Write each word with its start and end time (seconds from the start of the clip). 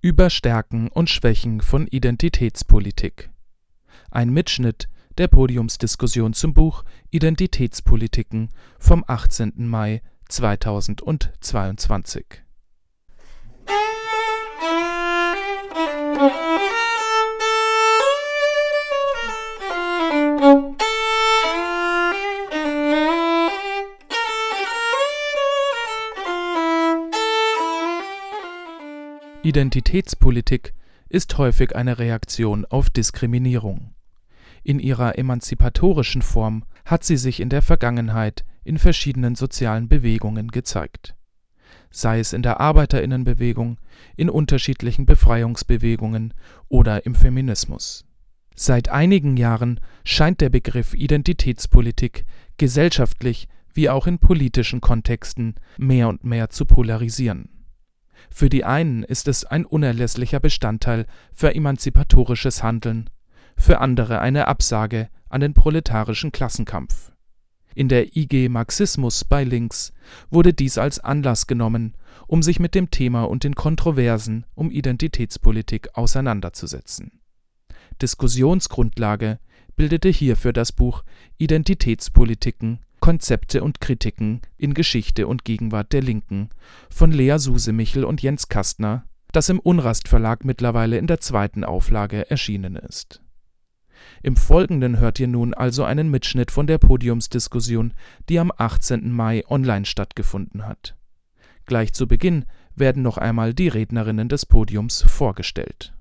über 0.00 0.30
Stärken 0.30 0.88
und 0.88 1.10
Schwächen 1.10 1.60
von 1.60 1.86
Identitätspolitik. 1.86 3.28
Ein 4.10 4.30
Mitschnitt 4.30 4.88
der 5.18 5.28
Podiumsdiskussion 5.28 6.32
zum 6.32 6.54
Buch 6.54 6.82
Identitätspolitiken 7.10 8.48
vom 8.78 9.04
18. 9.06 9.66
Mai 9.66 10.00
2022. 10.28 12.47
Identitätspolitik 29.48 30.74
ist 31.08 31.38
häufig 31.38 31.74
eine 31.74 31.98
Reaktion 31.98 32.66
auf 32.66 32.90
Diskriminierung. 32.90 33.94
In 34.62 34.78
ihrer 34.78 35.16
emanzipatorischen 35.16 36.20
Form 36.20 36.66
hat 36.84 37.02
sie 37.02 37.16
sich 37.16 37.40
in 37.40 37.48
der 37.48 37.62
Vergangenheit 37.62 38.44
in 38.62 38.76
verschiedenen 38.76 39.36
sozialen 39.36 39.88
Bewegungen 39.88 40.48
gezeigt. 40.48 41.14
Sei 41.90 42.18
es 42.18 42.34
in 42.34 42.42
der 42.42 42.60
Arbeiterinnenbewegung, 42.60 43.78
in 44.16 44.28
unterschiedlichen 44.28 45.06
Befreiungsbewegungen 45.06 46.34
oder 46.68 47.06
im 47.06 47.14
Feminismus. 47.14 48.04
Seit 48.54 48.90
einigen 48.90 49.38
Jahren 49.38 49.80
scheint 50.04 50.42
der 50.42 50.50
Begriff 50.50 50.92
Identitätspolitik 50.92 52.26
gesellschaftlich 52.58 53.48
wie 53.72 53.88
auch 53.88 54.06
in 54.06 54.18
politischen 54.18 54.82
Kontexten 54.82 55.54
mehr 55.78 56.10
und 56.10 56.22
mehr 56.22 56.50
zu 56.50 56.66
polarisieren 56.66 57.48
für 58.30 58.48
die 58.48 58.64
einen 58.64 59.02
ist 59.02 59.28
es 59.28 59.44
ein 59.44 59.64
unerlässlicher 59.64 60.40
Bestandteil 60.40 61.06
für 61.32 61.54
emanzipatorisches 61.54 62.62
Handeln, 62.62 63.10
für 63.56 63.80
andere 63.80 64.20
eine 64.20 64.48
Absage 64.48 65.08
an 65.28 65.40
den 65.40 65.54
proletarischen 65.54 66.32
Klassenkampf. 66.32 67.12
In 67.74 67.88
der 67.88 68.16
IG 68.16 68.48
Marxismus 68.48 69.24
bei 69.24 69.44
Links 69.44 69.92
wurde 70.30 70.52
dies 70.52 70.78
als 70.78 70.98
Anlass 70.98 71.46
genommen, 71.46 71.94
um 72.26 72.42
sich 72.42 72.58
mit 72.58 72.74
dem 72.74 72.90
Thema 72.90 73.24
und 73.24 73.44
den 73.44 73.54
Kontroversen 73.54 74.44
um 74.54 74.70
Identitätspolitik 74.70 75.90
auseinanderzusetzen. 75.94 77.20
Diskussionsgrundlage 78.02 79.38
bildete 79.76 80.08
hierfür 80.08 80.52
das 80.52 80.72
Buch 80.72 81.04
Identitätspolitiken 81.36 82.80
Konzepte 83.08 83.64
und 83.64 83.80
Kritiken 83.80 84.42
in 84.58 84.74
Geschichte 84.74 85.26
und 85.28 85.46
Gegenwart 85.46 85.94
der 85.94 86.02
Linken 86.02 86.50
von 86.90 87.10
Lea 87.10 87.38
Susemichel 87.38 88.04
und 88.04 88.20
Jens 88.20 88.50
Kastner, 88.50 89.06
das 89.32 89.48
im 89.48 89.60
Unrast 89.60 90.08
Verlag 90.08 90.44
mittlerweile 90.44 90.98
in 90.98 91.06
der 91.06 91.18
zweiten 91.18 91.64
Auflage 91.64 92.30
erschienen 92.30 92.76
ist. 92.76 93.22
Im 94.22 94.36
Folgenden 94.36 94.98
hört 94.98 95.18
ihr 95.20 95.26
nun 95.26 95.54
also 95.54 95.84
einen 95.84 96.10
Mitschnitt 96.10 96.50
von 96.50 96.66
der 96.66 96.76
Podiumsdiskussion, 96.76 97.94
die 98.28 98.38
am 98.38 98.52
18. 98.54 99.10
Mai 99.10 99.42
online 99.48 99.86
stattgefunden 99.86 100.66
hat. 100.66 100.94
Gleich 101.64 101.94
zu 101.94 102.06
Beginn 102.08 102.44
werden 102.76 103.02
noch 103.02 103.16
einmal 103.16 103.54
die 103.54 103.68
Rednerinnen 103.68 104.28
des 104.28 104.44
Podiums 104.44 105.00
vorgestellt. 105.00 105.94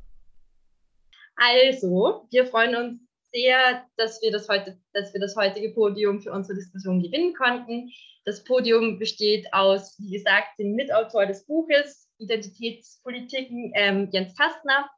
Also, 1.38 2.28
wir 2.31 2.47
freuen 2.47 2.75
uns 2.75 3.06
sehr, 3.33 3.86
dass 3.97 4.22
wir 4.22 4.31
das, 4.31 4.47
heute, 4.50 4.80
dass 4.94 5.14
wir 5.14 5.22
das 5.22 5.36
heutige 5.36 5.73
Podium 5.73 6.22
für 6.22 6.31
unsere 6.31 6.58
Diskussion 6.58 7.02
gewinnen 7.02 7.34
konnten. 7.34 7.92
Das 8.25 8.44
Podium 8.44 9.00
besteht 9.00 9.52
aus, 9.53 9.97
wie 10.00 10.11
gesagt, 10.11 10.59
dem 10.59 10.75
Mitautor 10.75 11.25
des 11.25 11.45
Buches 11.45 12.08
Identitätspolitiken, 12.19 13.72
ähm, 13.75 14.09
Jens 14.11 14.36
Kastner. 14.36 14.89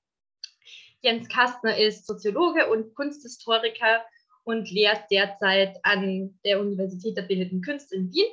Jens 1.02 1.27
Kastner 1.30 1.77
ist 1.77 2.08
Soziologe 2.08 2.69
und 2.69 2.95
Kunsthistoriker 2.95 4.03
und 4.43 4.69
lehrt 4.71 5.03
derzeit 5.11 5.77
an 5.83 6.39
der 6.45 6.59
Universität 6.59 7.17
der 7.17 7.23
Bildenden 7.23 7.61
Künste 7.61 7.95
in 7.95 8.11
Wien 8.11 8.27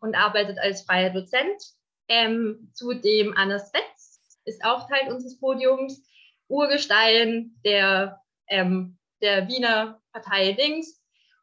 und 0.00 0.14
arbeitet 0.14 0.58
als 0.58 0.82
freier 0.82 1.10
Dozent. 1.10 1.62
Ähm, 2.08 2.70
zudem 2.72 3.34
Anna 3.36 3.58
Svetz 3.58 4.20
ist 4.44 4.64
auch 4.64 4.88
Teil 4.88 5.12
unseres 5.12 5.38
Podiums, 5.38 6.02
Urgestein 6.48 7.56
der 7.64 8.20
ähm, 8.48 8.97
der 9.20 9.48
Wiener 9.48 10.00
Partei 10.12 10.52
Links 10.52 11.00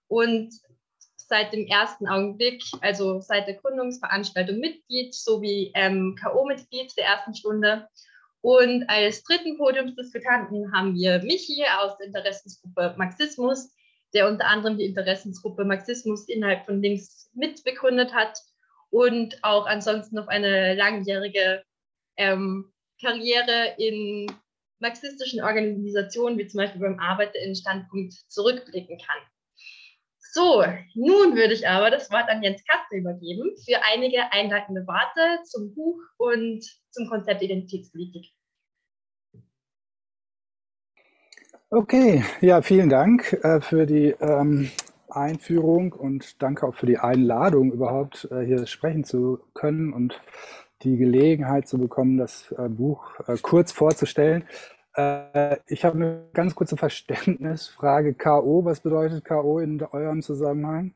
und 0.08 0.54
seit 1.28 1.54
dem 1.54 1.66
ersten 1.66 2.08
Augenblick, 2.08 2.64
also 2.82 3.20
seit 3.20 3.48
der 3.48 3.56
Gründungsveranstaltung 3.56 4.60
Mitglied 4.60 5.14
sowie 5.14 5.72
ähm, 5.74 6.16
K.O.-Mitglied 6.20 6.96
der 6.98 7.06
ersten 7.06 7.34
Stunde. 7.34 7.88
Und 8.42 8.88
als 8.88 9.24
dritten 9.24 9.58
Podiumsdiskutanten 9.58 10.72
haben 10.72 10.94
wir 10.94 11.24
mich 11.24 11.44
hier 11.44 11.82
aus 11.82 11.98
der 11.98 12.08
Interessensgruppe 12.08 12.94
Marxismus, 12.98 13.74
der 14.14 14.28
unter 14.28 14.46
anderem 14.46 14.78
die 14.78 14.86
Interessensgruppe 14.86 15.66
Marxismus 15.66 16.30
innerhalb 16.30 16.66
von 16.66 16.82
Links 16.82 17.32
mitbegründet 17.34 18.14
hat 18.14 18.40
und 18.92 19.44
auch 19.44 19.66
ansonsten 19.66 20.20
auf 20.20 20.28
eine 20.28 20.76
langjährige 20.76 21.64
ähm, 22.18 22.72
Karriere 23.02 23.74
in 23.78 24.32
marxistischen 24.80 25.42
Organisationen, 25.42 26.38
wie 26.38 26.48
zum 26.48 26.60
Beispiel 26.60 26.82
beim 26.82 27.00
Arbeiterinnenstandpunkt, 27.00 28.14
zurückblicken 28.28 28.98
kann. 28.98 29.22
So, 30.36 30.66
nun 30.96 31.36
würde 31.36 31.54
ich 31.54 31.66
aber 31.68 31.90
das 31.90 32.12
Wort 32.12 32.28
an 32.28 32.44
Jens 32.44 32.62
Kastel 32.66 33.00
übergeben 33.00 33.56
für 33.66 33.82
einige 33.94 34.32
einleitende 34.34 34.86
Worte 34.86 35.42
zum 35.46 35.74
Buch 35.74 35.98
und 36.18 36.62
zum 36.92 37.08
Konzept 37.08 37.42
Identitätspolitik. 37.42 38.26
Okay, 41.70 42.24
ja, 42.42 42.62
vielen 42.62 42.90
Dank 42.90 43.34
äh, 43.44 43.62
für 43.62 43.86
die 43.86 44.14
ähm, 44.20 44.70
Einführung 45.10 45.94
und 45.94 46.42
danke 46.42 46.68
auch 46.68 46.76
für 46.76 46.86
die 46.86 46.98
Einladung, 46.98 47.72
überhaupt 47.72 48.28
äh, 48.30 48.46
hier 48.46 48.68
sprechen 48.68 49.04
zu 49.04 49.40
können 49.54 49.94
und 49.94 50.20
die 50.86 50.98
Gelegenheit 50.98 51.68
zu 51.68 51.78
bekommen, 51.78 52.18
das 52.18 52.54
äh, 52.58 52.70
Buch 52.70 53.20
äh, 53.28 53.38
kurz 53.42 53.72
vorzustellen. 53.72 54.46
Äh, 54.94 55.58
ich 55.68 55.84
habe 55.84 55.96
eine 55.96 56.30
ganz 56.34 56.56
kurze 56.56 56.78
Verständnisfrage. 56.78 58.14
K.O., 58.14 58.64
was 58.64 58.80
bedeutet 58.82 59.26
K.O. 59.26 59.60
in 59.60 59.82
eurem 59.82 60.22
Zusammenhang? 60.22 60.94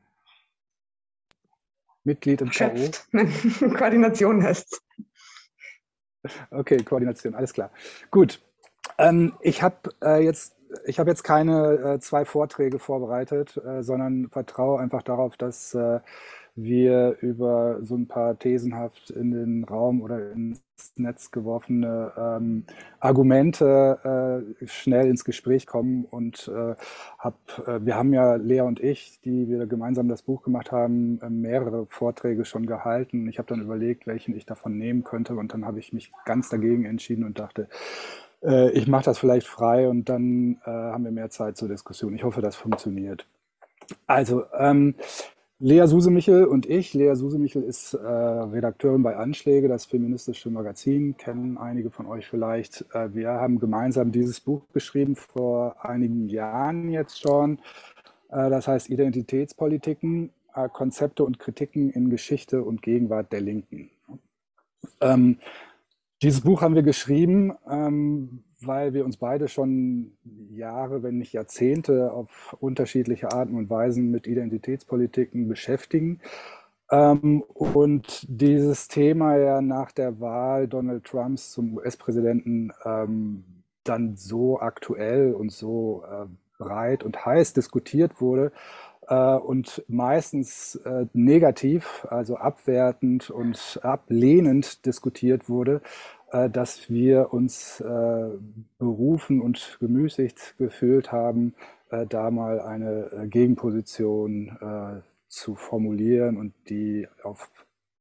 Mitglied 2.04 2.42
im 2.42 2.52
K.O.? 2.52 2.92
Koordination 3.78 4.44
heißt 4.44 4.82
Okay, 6.52 6.78
Koordination, 6.84 7.34
alles 7.34 7.54
klar. 7.54 7.72
Gut. 8.12 8.42
Ähm, 8.98 9.34
ich 9.42 9.64
habe 9.64 9.92
jetzt 10.22 10.56
ich 10.86 11.00
habe 11.00 11.10
jetzt 11.10 11.24
keine 11.24 11.98
zwei 12.00 12.26
Vorträge 12.26 12.78
vorbereitet, 12.78 13.60
sondern 13.80 14.30
vertraue 14.30 14.80
einfach 14.80 15.02
darauf, 15.02 15.36
dass 15.36 15.76
wir 16.64 17.18
über 17.22 17.80
so 17.82 17.96
ein 17.96 18.08
paar 18.08 18.38
thesenhaft 18.38 19.10
in 19.10 19.32
den 19.32 19.64
Raum 19.64 20.02
oder 20.02 20.32
ins 20.32 20.62
Netz 20.96 21.32
geworfene 21.32 22.12
ähm, 22.18 22.66
Argumente 23.00 24.46
äh, 24.62 24.68
schnell 24.68 25.08
ins 25.08 25.26
Gespräch 25.26 25.66
kommen 25.66 26.06
und 26.06 26.48
äh, 26.48 26.76
hab, 27.18 27.38
äh, 27.68 27.86
wir 27.86 27.96
haben 27.96 28.14
ja 28.14 28.36
Lea 28.36 28.62
und 28.62 28.80
ich, 28.80 29.20
die 29.22 29.48
wir 29.48 29.66
gemeinsam 29.68 30.08
das 30.08 30.22
Buch 30.22 30.42
gemacht 30.44 30.72
haben, 30.72 31.20
äh, 31.22 31.30
mehrere 31.30 31.86
Vorträge 31.86 32.46
schon 32.46 32.66
gehalten. 32.66 33.28
Ich 33.28 33.38
habe 33.40 33.48
dann 33.48 33.62
überlegt, 33.62 34.08
welchen 34.08 34.36
ich 34.36 34.46
davon 34.46 34.78
nehmen 34.78 35.04
könnte 35.04 35.36
und 35.36 35.54
dann 35.54 35.66
habe 35.66 35.80
ich 35.80 35.94
mich 35.94 36.12
ganz 36.26 36.50
dagegen 36.50 36.86
entschieden 36.86 37.24
und 37.24 37.40
dachte, 37.40 37.68
äh, 38.44 38.72
ich 38.72 38.88
mache 38.88 39.06
das 39.06 39.20
vielleicht 39.20 39.48
frei 39.48 39.88
und 39.88 40.10
dann 40.10 40.60
äh, 40.66 40.70
haben 40.70 41.04
wir 41.04 41.12
mehr 41.12 41.30
Zeit 41.30 41.58
zur 41.58 41.68
Diskussion. 41.68 42.14
Ich 42.16 42.24
hoffe, 42.24 42.42
das 42.42 42.56
funktioniert. 42.56 43.28
Also, 44.08 44.44
ähm, 44.58 44.96
Lea 45.62 45.88
Susemichel 45.88 46.46
und 46.46 46.66
ich. 46.68 46.94
Lea 46.94 47.16
Susemichel 47.16 47.64
ist 47.64 47.94
äh, 47.94 47.98
Redakteurin 47.98 49.04
bei 49.04 49.18
Anschläge, 49.18 49.68
das 49.68 49.86
feministische 49.86 50.50
Magazin, 50.50 51.18
kennen 51.18 51.58
einige 51.58 51.90
von 51.90 52.06
euch 52.06 52.28
vielleicht. 52.28 52.86
Äh, 52.94 53.14
wir 53.14 53.32
haben 53.32 53.60
gemeinsam 53.60 54.14
dieses 54.14 54.40
Buch 54.40 54.62
geschrieben 54.72 55.18
vor 55.18 55.76
einigen 55.84 56.30
Jahren 56.30 56.88
jetzt 56.88 57.20
schon. 57.20 57.60
Äh, 58.30 58.50
das 58.50 58.70
heißt 58.70 58.90
Identitätspolitiken, 58.90 60.30
äh, 60.56 60.70
Konzepte 60.70 61.26
und 61.26 61.40
Kritiken 61.40 61.90
in 61.90 62.10
Geschichte 62.10 62.64
und 62.64 62.82
Gegenwart 62.82 63.34
der 63.34 63.42
Linken. 63.42 63.90
Ähm, 65.02 65.40
dieses 66.22 66.40
Buch 66.40 66.62
haben 66.62 66.76
wir 66.76 66.84
geschrieben, 66.84 67.54
ähm, 67.70 68.46
weil 68.62 68.94
wir 68.94 69.06
uns 69.06 69.18
beide 69.18 69.48
schon 69.48 70.12
Jahre, 70.52 71.04
wenn 71.04 71.18
nicht 71.18 71.34
Jahrzehnte 71.34 72.12
auf 72.12 72.56
unterschiedliche 72.60 73.32
Arten 73.32 73.56
und 73.56 73.70
Weisen 73.70 74.12
mit 74.12 74.28
Identitätspolitiken 74.28 75.48
beschäftigen. 75.48 76.20
Ähm, 76.92 77.44
und 77.54 78.26
dieses 78.28 78.88
Thema 78.88 79.38
ja 79.38 79.62
nach 79.62 79.92
der 79.92 80.20
Wahl 80.20 80.68
Donald 80.68 81.04
Trumps 81.06 81.52
zum 81.52 81.78
US-Präsidenten 81.78 82.72
ähm, 82.86 83.44
dann 83.84 84.16
so 84.16 84.60
aktuell 84.60 85.34
und 85.34 85.52
so 85.52 86.04
äh, 86.10 86.26
breit 86.58 87.04
und 87.04 87.26
heiß 87.26 87.54
diskutiert 87.54 88.20
wurde, 88.20 88.52
äh, 89.10 89.36
und 89.36 89.84
meistens 89.88 90.76
äh, 90.76 91.08
negativ, 91.14 92.06
also 92.10 92.38
abwertend 92.38 93.30
und 93.30 93.80
ablehnend 93.82 94.86
diskutiert 94.86 95.50
wurde, 95.50 95.82
dass 96.32 96.90
wir 96.90 97.34
uns 97.34 97.82
äh, 97.82 98.30
berufen 98.78 99.42
und 99.42 99.78
gemüßigt 99.80 100.56
gefühlt 100.58 101.12
haben, 101.12 101.56
äh, 101.90 102.06
da 102.06 102.32
mal 102.32 102.62
eine 102.62 103.12
äh, 103.12 103.28
Gegenposition 103.28 104.58
äh, 104.62 105.02
zu 105.28 105.56
formulieren 105.56 106.38
und 106.38 106.54
die 106.70 107.08
auf 107.24 107.50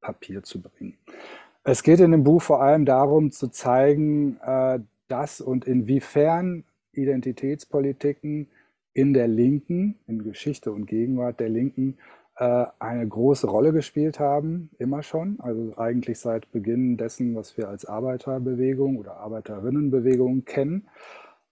Papier 0.01 0.43
zu 0.43 0.61
bringen. 0.61 0.97
Es 1.65 1.83
geht 1.83 2.01
in 2.01 2.13
dem 2.13 2.25
Buch 2.25 2.43
vor 2.43 2.63
allem 2.63 2.85
darum 2.85 3.31
zu 3.31 3.49
zeigen, 3.49 4.39
äh, 4.43 4.81
dass 5.09 5.41
und 5.41 5.67
inwiefern 5.67 6.65
Identitätspolitiken 6.93 8.49
in 8.95 9.15
der 9.15 9.29
Linken, 9.29 9.99
in 10.07 10.23
Geschichte 10.25 10.73
und 10.73 10.87
Gegenwart 10.87 11.41
der 11.41 11.49
Linken, 11.49 11.95
äh, 11.95 12.18
eine 12.39 13.09
große 13.09 13.49
Rolle 13.49 13.73
gespielt 13.73 14.21
haben, 14.21 14.71
immer 14.79 15.03
schon, 15.03 15.39
also 15.41 15.73
eigentlich 15.77 16.21
seit 16.21 16.53
Beginn 16.53 16.97
dessen, 16.97 17.35
was 17.35 17.57
wir 17.57 17.69
als 17.69 17.85
Arbeiterbewegung 17.85 18.97
oder 18.97 19.17
Arbeiterinnenbewegung 19.17 20.45
kennen. 20.45 20.89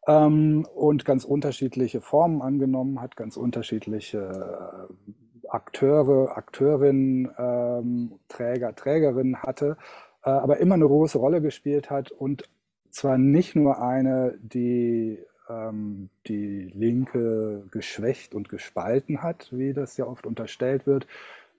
Ähm, 0.06 0.64
und 0.74 1.04
ganz 1.04 1.24
unterschiedliche 1.24 2.00
Formen 2.00 2.40
angenommen 2.40 3.00
hat, 3.00 3.16
ganz 3.16 3.36
unterschiedliche 3.36 4.88
äh, 4.88 5.48
Akteure, 5.48 6.36
Akteurinnen, 6.36 7.28
ähm, 7.38 8.12
Träger, 8.28 8.74
Trägerinnen 8.74 9.42
hatte, 9.42 9.76
äh, 10.24 10.30
aber 10.30 10.58
immer 10.58 10.74
eine 10.76 10.86
große 10.86 11.18
Rolle 11.18 11.40
gespielt 11.40 11.90
hat 11.90 12.12
und 12.12 12.48
zwar 12.90 13.18
nicht 13.18 13.56
nur 13.56 13.82
eine, 13.82 14.38
die 14.40 15.18
ähm, 15.48 16.10
die 16.26 16.70
Linke 16.74 17.66
geschwächt 17.70 18.34
und 18.34 18.48
gespalten 18.48 19.22
hat, 19.22 19.48
wie 19.52 19.72
das 19.72 19.96
ja 19.96 20.06
oft 20.06 20.26
unterstellt 20.26 20.86
wird, 20.86 21.06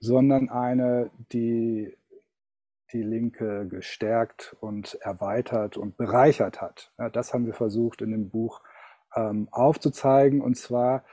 sondern 0.00 0.48
eine, 0.48 1.10
die 1.32 1.96
die 2.92 3.02
Linke 3.02 3.66
gestärkt 3.68 4.56
und 4.60 4.94
erweitert 5.02 5.76
und 5.76 5.96
bereichert 5.96 6.60
hat. 6.60 6.90
Ja, 6.98 7.10
das 7.10 7.34
haben 7.34 7.46
wir 7.46 7.54
versucht 7.54 8.00
in 8.00 8.12
dem 8.12 8.30
Buch 8.30 8.62
ähm, 9.14 9.48
aufzuzeigen 9.50 10.40
und 10.40 10.56
zwar 10.56 11.04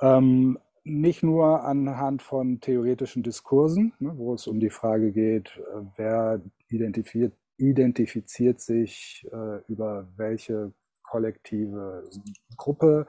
ähm, 0.00 0.58
nicht 0.84 1.22
nur 1.22 1.64
anhand 1.64 2.22
von 2.22 2.60
theoretischen 2.60 3.22
Diskursen, 3.22 3.92
ne, 3.98 4.12
wo 4.16 4.34
es 4.34 4.46
um 4.46 4.60
die 4.60 4.70
Frage 4.70 5.10
geht, 5.10 5.56
äh, 5.56 5.80
wer 5.96 6.40
identifiziert, 6.68 7.32
identifiziert 7.56 8.60
sich 8.60 9.26
äh, 9.32 9.62
über 9.68 10.06
welche 10.16 10.72
kollektive 11.10 12.04
Gruppe 12.56 13.06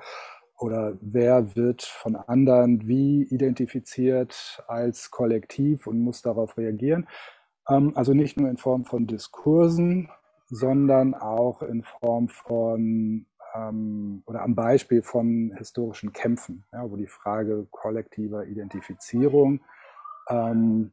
oder 0.57 0.97
wer 1.01 1.55
wird 1.55 1.83
von 1.83 2.15
anderen 2.15 2.87
wie 2.87 3.23
identifiziert 3.23 4.63
als 4.67 5.11
Kollektiv 5.11 5.87
und 5.87 5.99
muss 5.99 6.21
darauf 6.21 6.57
reagieren. 6.57 7.07
Ähm, 7.69 7.91
also 7.95 8.13
nicht 8.13 8.37
nur 8.39 8.49
in 8.49 8.57
Form 8.57 8.85
von 8.85 9.07
Diskursen, 9.07 10.09
sondern 10.49 11.13
auch 11.13 11.61
in 11.61 11.83
Form 11.83 12.29
von 12.29 13.25
ähm, 13.53 14.23
oder 14.25 14.41
am 14.41 14.55
Beispiel 14.55 15.01
von 15.01 15.53
historischen 15.57 16.13
Kämpfen, 16.13 16.63
wo 16.71 16.95
die 16.95 17.07
Frage 17.07 17.67
kollektiver 17.69 18.45
Identifizierung 18.45 19.61
ähm, 20.29 20.91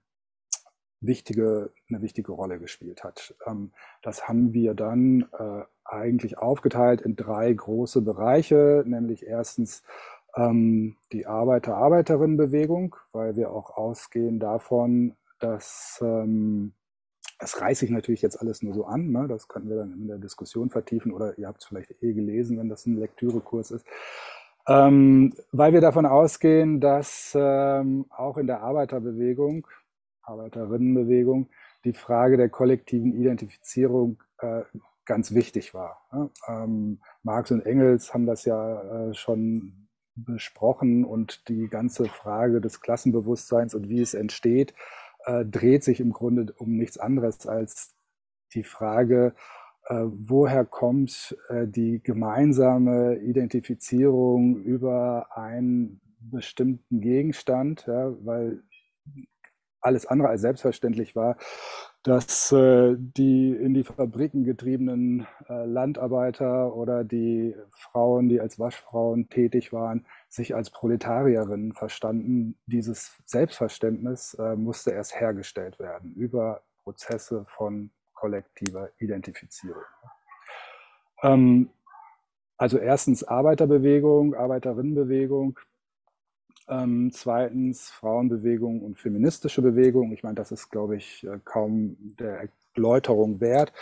wichtige, 1.07 1.71
eine 1.89 2.03
wichtige 2.03 2.33
Rolle 2.33 2.59
gespielt 2.59 3.05
hat. 3.05 3.35
Ähm, 3.47 3.73
das 4.03 4.29
haben 4.29 4.53
wir 4.53 4.75
dann 4.75 5.27
äh, 5.39 5.63
eigentlich 5.85 6.39
aufgeteilt 6.39 7.01
in 7.01 7.17
drei 7.17 7.53
große 7.53 8.03
Bereiche, 8.03 8.85
nämlich 8.87 9.27
erstens 9.27 9.83
ähm, 10.37 10.97
die 11.13 11.27
Arbeiter-Arbeiterinnen-Bewegung, 11.27 12.97
weil 13.13 13.37
wir 13.37 13.53
auch 13.53 13.77
ausgehen 13.77 14.41
davon, 14.41 15.15
dass 15.39 16.01
ähm, 16.03 16.73
das 17.39 17.61
reiße 17.61 17.85
ich 17.85 17.91
natürlich 17.91 18.23
jetzt 18.23 18.41
alles 18.41 18.63
nur 18.63 18.75
so 18.75 18.85
an, 18.85 19.11
ne? 19.11 19.27
das 19.29 19.49
könnten 19.49 19.69
wir 19.69 19.77
dann 19.77 19.93
in 19.93 20.09
der 20.09 20.19
Diskussion 20.19 20.71
vertiefen 20.71 21.13
oder 21.13 21.37
ihr 21.39 21.49
habt 21.49 21.63
es 21.63 21.67
vielleicht 21.67 21.91
eh 22.03 22.13
gelesen, 22.13 22.59
wenn 22.59 22.69
das 22.69 22.87
ein 22.87 22.97
Lektürekurs 22.97 23.71
ist. 23.71 23.87
Ähm, 24.67 25.35
weil 25.53 25.75
wir 25.75 25.83
davon 25.83 26.07
ausgehen, 26.07 26.81
dass 26.81 27.37
ähm, 27.39 28.07
auch 28.09 28.39
in 28.39 28.47
der 28.47 28.63
Arbeiterbewegung, 28.63 29.67
Arbeiterinnenbewegung, 30.25 31.49
die 31.85 31.93
Frage 31.93 32.37
der 32.37 32.49
kollektiven 32.49 33.15
Identifizierung 33.15 34.23
äh, 34.39 34.63
ganz 35.05 35.35
wichtig 35.35 35.75
war. 35.75 36.01
Ne? 36.13 36.31
Ähm, 36.49 37.01
Marx 37.23 37.51
und 37.51 37.65
Engels 37.67 38.15
haben 38.15 38.27
das 38.27 38.45
ja 38.45 39.09
äh, 39.09 39.15
schon 39.15 39.89
besprochen 40.17 41.05
und 41.05 41.49
die 41.49 41.69
ganze 41.69 42.07
Frage 42.07 42.61
des 42.61 42.81
Klassenbewusstseins 42.81 43.75
und 43.75 43.89
wie 43.89 44.01
es 44.01 44.15
entsteht, 44.15 44.75
äh, 45.27 45.45
dreht 45.45 45.85
sich 45.85 46.01
im 46.01 46.13
Grunde 46.13 46.55
um 46.59 46.77
nichts 46.77 46.99
anderes 46.99 47.47
als 47.47 47.95
die 48.53 48.63
Frage, 48.63 49.35
äh, 49.87 50.05
woher 50.05 50.65
kommt 50.65 51.37
äh, 51.49 51.67
die 51.67 52.03
gemeinsame 52.03 53.17
Identifizierung 53.19 54.63
über 54.63 55.37
einen 55.37 56.01
bestimmten 56.21 57.01
Gegenstand, 57.01 57.85
ja, 57.87 58.15
weil 58.25 58.63
alles 59.85 60.07
andere 60.07 60.29
als 60.29 60.41
selbstverständlich 60.41 61.15
war, 61.15 61.37
dass 62.03 62.53
äh, 62.53 62.97
die 62.99 63.53
in 63.53 63.75
die 63.75 63.85
Fabriken 63.85 64.45
getriebenen 64.45 65.27
äh, 65.49 65.65
Landarbeiter 65.65 66.75
oder 66.75 67.05
die 67.05 67.55
Frauen, 67.71 68.29
die 68.29 68.41
als 68.41 68.59
Waschfrauen 68.59 69.29
tätig 69.29 69.73
waren, 69.73 70.07
sich 70.29 70.55
als 70.55 70.71
Proletarierinnen 70.71 71.73
verstanden. 71.73 72.57
Dieses 72.67 73.17
Selbstverständnis 73.25 74.35
äh, 74.35 74.57
musste 74.57 74.91
erst 74.91 75.19
hergestellt 75.19 75.79
werden 75.79 76.13
über 76.15 76.63
Prozesse 76.83 77.45
von 77.47 77.91
kollektiver 78.15 78.91
Identifizierung. 78.99 79.83
Ähm, 81.23 81.71
also 82.57 82.79
erstens 82.79 83.25
Arbeiterbewegung, 83.25 84.35
Arbeiterinnenbewegung, 84.35 85.59
ähm, 86.69 87.11
zweitens 87.13 87.91
Frauenbewegung 87.91 88.83
und 88.83 88.99
feministische 88.99 89.63
Bewegung. 89.63 90.13
Ich 90.13 90.23
meine, 90.23 90.37
das 90.37 90.53
ist, 90.53 90.71
glaube 90.71 90.97
ich, 90.97 91.25
äh, 91.25 91.39
kaum 91.45 91.97
der 92.19 92.49
Erläuterung 92.75 93.41
wert. 93.41 93.73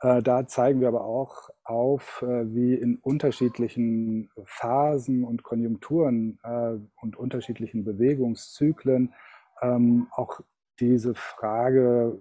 Äh, 0.00 0.22
da 0.22 0.46
zeigen 0.46 0.80
wir 0.80 0.88
aber 0.88 1.04
auch 1.04 1.50
auf, 1.64 2.22
äh, 2.22 2.54
wie 2.54 2.74
in 2.74 2.96
unterschiedlichen 2.96 4.30
Phasen 4.44 5.24
und 5.24 5.42
Konjunkturen 5.42 6.38
äh, 6.42 6.74
und 7.00 7.16
unterschiedlichen 7.16 7.84
Bewegungszyklen 7.84 9.14
ähm, 9.62 10.08
auch 10.10 10.40
diese 10.80 11.14
Frage, 11.14 12.20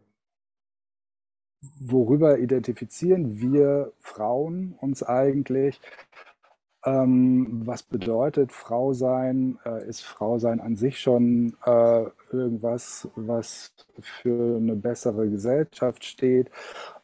worüber 1.80 2.40
identifizieren 2.40 3.40
wir 3.40 3.92
Frauen 4.00 4.76
uns 4.80 5.04
eigentlich, 5.04 5.82
ähm, 6.86 7.62
was 7.66 7.84
bedeutet 7.84 8.52
Frau 8.52 8.94
sein? 8.94 9.60
Äh, 9.66 9.88
ist 9.88 10.04
Frau 10.04 10.38
sein 10.38 10.60
an 10.60 10.76
sich 10.76 11.00
schon 11.00 11.58
äh, 11.66 12.06
irgendwas, 12.32 13.10
was 13.16 13.74
für 14.02 14.58
eine 14.58 14.76
bessere 14.76 15.30
Gesellschaft 15.30 16.06
steht? 16.06 16.52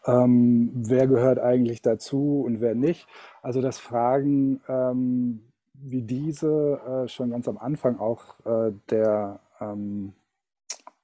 Ähm, 0.06 0.72
wer 0.74 1.08
gehört 1.08 1.40
eigentlich 1.40 1.82
dazu 1.82 2.44
und 2.46 2.62
wer 2.62 2.76
nicht? 2.76 3.08
Also 3.42 3.62
das 3.62 3.80
Fragen 3.80 4.62
ähm, 4.68 5.42
wie 5.74 6.04
diese 6.04 6.80
äh, 7.06 7.08
schon 7.08 7.32
ganz 7.32 7.48
am 7.48 7.58
Anfang 7.58 8.00
auch 8.00 8.40
äh, 8.46 8.72
der 8.90 9.40
ähm, 9.60 10.14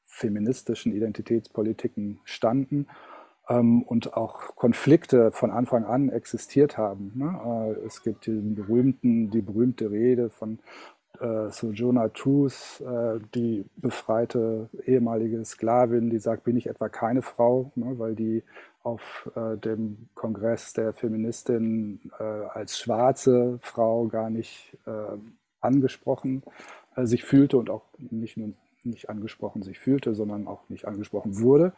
feministischen 0.04 0.96
Identitätspolitiken 0.96 2.20
standen 2.24 2.88
ähm, 3.50 3.84
und 3.84 4.16
auch 4.16 4.56
Konflikte 4.56 5.32
von 5.32 5.51
Anfang 5.51 5.86
an 5.86 6.10
existiert 6.10 6.77
haben. 6.77 7.12
Ne? 7.16 7.75
Äh, 7.82 7.86
es 7.86 8.04
gibt 8.04 8.27
den 8.27 8.56
berühmten, 8.56 9.30
die 9.30 9.42
berühmte 9.42 9.92
Rede 9.92 10.30
von 10.30 10.60
äh, 11.20 11.50
Sojourner 11.50 12.13
Truth, 12.13 12.82
äh, 12.82 13.20
die 13.34 13.66
befreite 13.77 14.70
ehemalige 14.86 15.44
Sklavin, 15.44 16.10
die 16.10 16.20
sagt, 16.20 16.44
bin 16.44 16.58
ich 16.58 16.68
etwa 16.68 16.89
keine 16.89 17.22
Frau, 17.22 17.72
ne? 17.75 17.98
weil 17.98 18.16
die 18.16 18.44
auf 18.84 19.30
äh, 19.36 19.58
dem 19.58 20.08
Kongress 20.16 20.74
der 20.74 20.94
Feministin 20.94 22.00
äh, 22.20 22.24
als 22.24 22.80
schwarze 22.80 23.60
Frau 23.62 24.08
gar 24.08 24.30
nicht 24.30 24.77
äh, 24.86 25.18
angesprochen 25.60 26.44
äh, 26.96 27.06
sich 27.06 27.24
fühlte 27.24 27.58
und 27.58 27.70
auch 27.70 27.84
nicht 27.98 28.38
nur 28.38 28.54
nicht 28.84 29.10
angesprochen 29.10 29.63
sich 29.63 29.80
fühlte, 29.80 30.16
sondern 30.16 30.48
auch 30.48 30.62
nicht 30.70 30.86
angesprochen 30.86 31.42
wurde. 31.42 31.74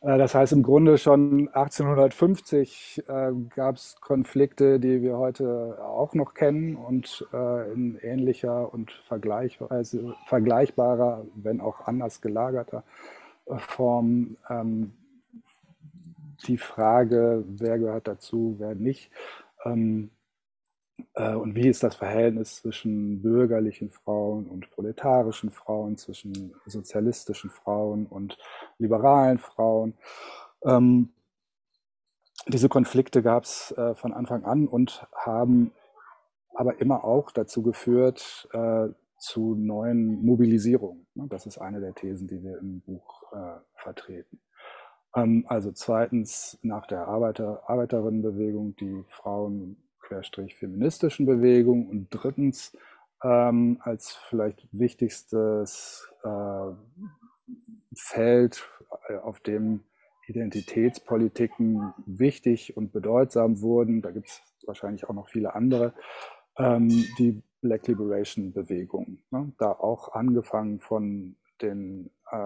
Äh, 0.00 0.18
das 0.18 0.34
heißt, 0.34 0.52
im 0.52 0.62
Grunde 0.62 0.98
schon 0.98 1.48
1850 1.48 3.02
äh, 3.08 3.32
gab 3.54 3.76
es 3.76 3.96
Konflikte, 4.00 4.80
die 4.80 5.02
wir 5.02 5.18
heute 5.18 5.78
auch 5.82 6.14
noch 6.14 6.34
kennen 6.34 6.76
und 6.76 7.26
äh, 7.32 7.72
in 7.72 7.98
ähnlicher 8.02 8.72
und 8.72 8.92
vergleichbarer, 9.06 11.26
wenn 11.34 11.60
auch 11.60 11.80
anders 11.86 12.20
gelagerter 12.20 12.84
äh, 13.46 13.58
Form. 13.58 14.36
Ähm, 14.48 14.92
die 16.46 16.58
Frage, 16.58 17.42
wer 17.48 17.78
gehört 17.78 18.06
dazu, 18.06 18.54
wer 18.58 18.76
nicht. 18.76 19.10
Ähm, 19.64 20.10
äh, 21.14 21.34
und 21.34 21.54
wie 21.54 21.68
ist 21.68 21.82
das 21.82 21.96
Verhältnis 21.96 22.56
zwischen 22.56 23.22
bürgerlichen 23.22 23.90
Frauen 23.90 24.46
und 24.46 24.70
proletarischen 24.70 25.50
Frauen, 25.50 25.96
zwischen 25.96 26.54
sozialistischen 26.66 27.50
Frauen 27.50 28.06
und 28.06 28.38
liberalen 28.78 29.38
Frauen? 29.38 29.94
Ähm, 30.64 31.10
diese 32.46 32.68
Konflikte 32.68 33.22
gab 33.22 33.44
es 33.44 33.72
äh, 33.72 33.94
von 33.94 34.12
Anfang 34.12 34.44
an 34.44 34.68
und 34.68 35.06
haben 35.14 35.72
aber 36.54 36.80
immer 36.80 37.04
auch 37.04 37.30
dazu 37.30 37.62
geführt 37.62 38.48
äh, 38.52 38.88
zu 39.18 39.54
neuen 39.54 40.24
Mobilisierungen. 40.24 41.06
Ne? 41.14 41.26
Das 41.28 41.46
ist 41.46 41.58
eine 41.58 41.80
der 41.80 41.94
Thesen, 41.94 42.26
die 42.26 42.42
wir 42.42 42.58
im 42.58 42.80
Buch 42.80 43.22
äh, 43.32 43.60
vertreten. 43.74 44.40
Ähm, 45.14 45.44
also 45.48 45.72
zweitens 45.72 46.58
nach 46.62 46.86
der 46.86 47.06
Arbeiter, 47.06 47.68
Arbeiterinnenbewegung 47.68 48.76
die 48.76 49.04
Frauen-feministischen 50.08 51.26
Bewegung 51.26 51.88
und 51.88 52.08
drittens 52.10 52.76
ähm, 53.22 53.78
als 53.80 54.12
vielleicht 54.28 54.66
wichtigstes 54.72 56.08
äh, 56.24 56.72
Feld, 57.94 58.64
äh, 59.08 59.16
auf 59.16 59.40
dem 59.40 59.80
Identitätspolitiken 60.26 61.94
wichtig 62.06 62.76
und 62.76 62.92
bedeutsam 62.92 63.60
wurden, 63.60 64.02
da 64.02 64.10
gibt 64.10 64.28
es 64.28 64.42
wahrscheinlich 64.66 65.08
auch 65.08 65.14
noch 65.14 65.28
viele 65.28 65.54
andere, 65.54 65.94
ähm, 66.58 66.88
die 67.18 67.42
Black 67.60 67.86
Liberation 67.88 68.52
Bewegung. 68.52 69.18
Ne? 69.30 69.52
Da 69.58 69.72
auch 69.72 70.12
angefangen 70.12 70.78
von 70.80 71.36
den 71.60 72.10
äh, 72.30 72.36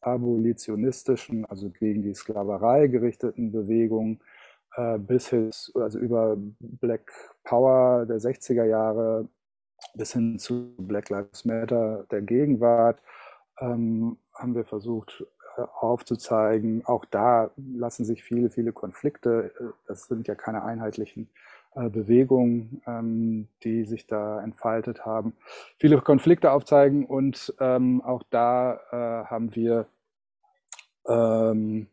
abolitionistischen, 0.00 1.44
also 1.44 1.68
gegen 1.70 2.02
die 2.02 2.14
Sklaverei 2.14 2.86
gerichteten 2.86 3.52
Bewegungen, 3.52 4.20
äh, 4.76 4.98
bis 4.98 5.28
hin, 5.28 5.50
also 5.74 5.98
über 5.98 6.36
Black 6.60 7.12
Power 7.44 8.06
der 8.06 8.18
60er 8.18 8.64
Jahre 8.64 9.28
bis 9.94 10.12
hin 10.12 10.38
zu 10.38 10.74
Black 10.78 11.08
Lives 11.08 11.44
Matter 11.44 12.04
der 12.10 12.22
Gegenwart, 12.22 13.00
ähm, 13.60 14.18
haben 14.34 14.54
wir 14.54 14.64
versucht 14.64 15.24
äh, 15.56 15.62
aufzuzeigen. 15.80 16.84
Auch 16.86 17.04
da 17.04 17.50
lassen 17.56 18.04
sich 18.04 18.22
viele, 18.22 18.50
viele 18.50 18.72
Konflikte, 18.72 19.52
äh, 19.58 19.64
das 19.86 20.04
sind 20.04 20.28
ja 20.28 20.34
keine 20.34 20.64
einheitlichen 20.64 21.28
äh, 21.74 21.88
Bewegungen, 21.88 22.82
ähm, 22.86 23.48
die 23.62 23.84
sich 23.84 24.06
da 24.06 24.42
entfaltet 24.42 25.04
haben, 25.04 25.34
viele 25.78 26.00
Konflikte 26.00 26.52
aufzeigen 26.52 27.06
und 27.06 27.54
ähm, 27.60 28.02
auch 28.02 28.22
da 28.30 28.80
haben 28.92 29.54
wir 29.54 29.86
ähm, 31.06 31.86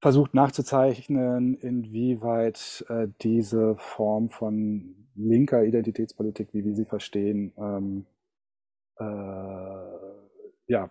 versucht 0.00 0.34
nachzuzeichnen, 0.34 1.54
inwieweit 1.54 2.84
diese 3.22 3.76
Form 3.76 4.30
von 4.30 5.08
linker 5.14 5.64
Identitätspolitik, 5.64 6.54
wie 6.54 6.64
wir 6.64 6.74
sie 6.74 6.86
verstehen, 6.86 7.52
ja, 10.66 10.90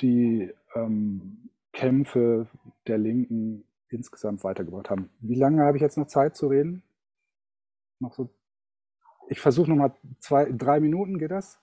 die 0.00 0.52
ähm, 0.74 1.50
Kämpfe 1.72 2.46
der 2.86 2.98
Linken 2.98 3.64
insgesamt 3.88 4.42
weitergebracht 4.44 4.90
haben. 4.90 5.10
Wie 5.20 5.36
lange 5.36 5.62
habe 5.62 5.76
ich 5.76 5.82
jetzt 5.82 5.96
noch 5.96 6.06
Zeit 6.06 6.36
zu 6.36 6.48
reden? 6.48 6.82
Noch 8.00 8.14
so. 8.14 8.28
Ich 9.28 9.40
versuche 9.40 9.70
noch 9.70 9.76
mal 9.76 9.94
zwei, 10.20 10.50
drei 10.50 10.80
Minuten, 10.80 11.18
geht 11.18 11.30
das? 11.30 11.60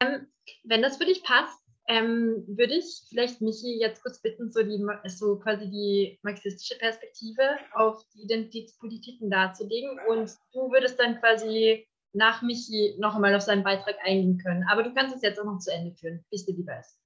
Ähm, 0.00 0.26
wenn 0.64 0.82
das 0.82 0.96
für 0.96 1.04
dich 1.04 1.22
passt, 1.22 1.65
ähm, 1.88 2.44
würde 2.48 2.74
ich 2.74 3.02
vielleicht 3.08 3.40
Michi 3.40 3.78
jetzt 3.78 4.02
kurz 4.02 4.20
bitten, 4.20 4.50
so, 4.50 4.62
die, 4.62 4.84
so 5.06 5.38
quasi 5.38 5.70
die 5.70 6.18
marxistische 6.22 6.76
Perspektive 6.78 7.42
auf 7.74 8.02
die 8.14 8.22
Identitätspolitiken 8.22 9.30
darzulegen. 9.30 9.98
Und 10.08 10.30
du 10.52 10.70
würdest 10.72 10.98
dann 10.98 11.20
quasi 11.20 11.86
nach 12.12 12.42
Michi 12.42 12.96
noch 12.98 13.14
einmal 13.14 13.34
auf 13.34 13.42
seinen 13.42 13.62
Beitrag 13.62 13.96
eingehen 14.04 14.38
können. 14.38 14.64
Aber 14.70 14.82
du 14.82 14.92
kannst 14.94 15.14
es 15.14 15.22
jetzt 15.22 15.38
auch 15.40 15.44
noch 15.44 15.58
zu 15.58 15.72
Ende 15.72 15.94
führen, 15.94 16.24
bis 16.30 16.44
dir 16.44 16.54
lieber 16.54 16.78
ist. 16.78 16.98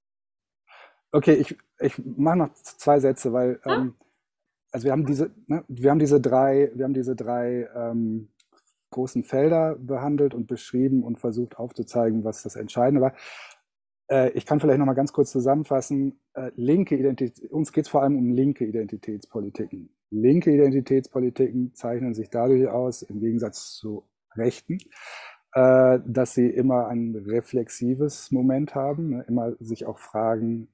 Okay, 1.11 1.33
ich, 1.33 1.55
ich 1.79 1.97
mache 1.99 2.37
noch 2.37 2.53
zwei 2.53 2.99
Sätze, 2.99 3.33
weil 3.33 3.59
ja. 3.65 3.75
ähm, 3.75 3.95
also 4.71 4.85
wir 4.85 4.93
haben 4.93 5.05
diese, 5.05 5.31
ne, 5.47 5.63
wir 5.67 5.91
haben 5.91 5.99
diese 5.99 6.21
drei, 6.21 6.71
wir 6.73 6.85
haben 6.85 6.93
diese 6.93 7.15
drei 7.15 7.69
ähm, 7.75 8.29
großen 8.89 9.23
Felder 9.23 9.75
behandelt 9.75 10.33
und 10.33 10.47
beschrieben 10.47 11.03
und 11.03 11.19
versucht 11.19 11.57
aufzuzeigen, 11.57 12.23
was 12.23 12.43
das 12.43 12.55
Entscheidende 12.55 13.01
war. 13.01 13.13
Äh, 14.11 14.31
ich 14.31 14.45
kann 14.45 14.59
vielleicht 14.59 14.79
noch 14.79 14.85
mal 14.85 14.93
ganz 14.93 15.13
kurz 15.13 15.31
zusammenfassen. 15.31 16.19
Äh, 16.33 16.51
linke 16.55 16.95
Identität, 16.95 17.49
uns 17.51 17.71
geht 17.71 17.85
es 17.85 17.89
vor 17.89 18.03
allem 18.03 18.17
um 18.17 18.29
linke 18.31 18.65
Identitätspolitiken. 18.65 19.89
Linke 20.11 20.53
Identitätspolitiken 20.53 21.73
zeichnen 21.73 22.13
sich 22.13 22.29
dadurch 22.29 22.67
aus, 22.67 23.01
im 23.01 23.21
Gegensatz 23.21 23.73
zu 23.75 24.03
rechten, 24.35 24.77
äh, 25.53 25.99
dass 26.05 26.33
sie 26.33 26.47
immer 26.47 26.87
ein 26.87 27.15
reflexives 27.15 28.31
Moment 28.31 28.75
haben, 28.75 29.09
ne? 29.09 29.25
immer 29.27 29.53
sich 29.59 29.85
auch 29.85 29.97
fragen, 29.97 30.67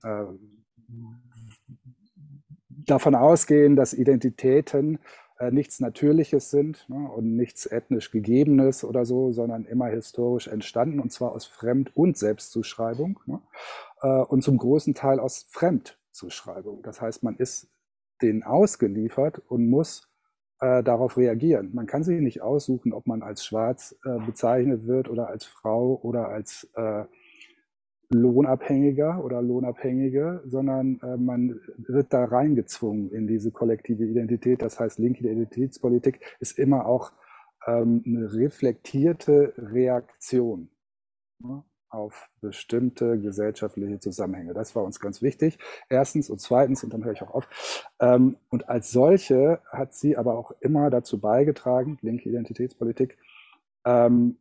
davon 2.69 3.15
ausgehen, 3.15 3.75
dass 3.75 3.93
Identitäten 3.93 4.99
äh, 5.39 5.51
nichts 5.51 5.79
Natürliches 5.79 6.49
sind 6.49 6.87
ne? 6.89 7.09
und 7.09 7.35
nichts 7.35 7.65
ethnisch 7.65 8.11
Gegebenes 8.11 8.83
oder 8.83 9.05
so, 9.05 9.31
sondern 9.31 9.65
immer 9.65 9.87
historisch 9.87 10.47
entstanden 10.47 10.99
und 10.99 11.11
zwar 11.11 11.31
aus 11.31 11.45
Fremd- 11.45 11.95
und 11.95 12.17
Selbstzuschreibung 12.17 13.19
ne? 13.25 13.41
äh, 14.01 14.07
und 14.07 14.43
zum 14.43 14.57
großen 14.57 14.93
Teil 14.93 15.19
aus 15.19 15.45
Fremdzuschreibung. 15.49 16.81
Das 16.83 17.01
heißt, 17.01 17.23
man 17.23 17.35
ist 17.37 17.69
denen 18.21 18.43
ausgeliefert 18.43 19.39
und 19.47 19.69
muss 19.69 20.09
äh, 20.59 20.83
darauf 20.83 21.17
reagieren. 21.17 21.69
Man 21.73 21.85
kann 21.85 22.03
sich 22.03 22.19
nicht 22.19 22.41
aussuchen, 22.41 22.93
ob 22.93 23.05
man 23.05 23.21
als 23.21 23.45
schwarz 23.45 23.95
äh, 24.05 24.17
bezeichnet 24.25 24.87
wird 24.87 25.09
oder 25.09 25.27
als 25.27 25.45
Frau 25.45 25.99
oder 26.01 26.29
als 26.29 26.67
äh, 26.75 27.03
Lohnabhängiger 28.09 29.23
oder 29.23 29.41
Lohnabhängige, 29.41 30.43
sondern 30.45 30.99
äh, 31.01 31.17
man 31.17 31.59
wird 31.77 32.13
da 32.13 32.23
reingezwungen 32.25 33.11
in 33.11 33.27
diese 33.27 33.51
kollektive 33.51 34.05
Identität. 34.05 34.61
Das 34.61 34.79
heißt, 34.79 34.99
linke 34.99 35.21
Identitätspolitik 35.21 36.21
ist 36.39 36.57
immer 36.57 36.85
auch 36.85 37.11
ähm, 37.65 38.03
eine 38.05 38.33
reflektierte 38.33 39.53
Reaktion. 39.57 40.69
Ne? 41.39 41.63
auf 41.89 42.29
bestimmte 42.41 43.19
gesellschaftliche 43.19 43.99
Zusammenhänge. 43.99 44.53
Das 44.53 44.75
war 44.75 44.83
uns 44.83 44.99
ganz 44.99 45.21
wichtig. 45.21 45.57
Erstens 45.89 46.29
und 46.29 46.39
zweitens, 46.39 46.83
und 46.83 46.93
dann 46.93 47.03
höre 47.03 47.13
ich 47.13 47.21
auch 47.21 47.33
auf. 47.33 47.85
Ähm, 47.99 48.37
und 48.49 48.69
als 48.69 48.91
solche 48.91 49.61
hat 49.71 49.93
sie 49.93 50.17
aber 50.17 50.37
auch 50.37 50.51
immer 50.59 50.89
dazu 50.89 51.19
beigetragen, 51.19 51.97
linke 52.01 52.29
Identitätspolitik, 52.29 53.17
ähm, 53.85 54.37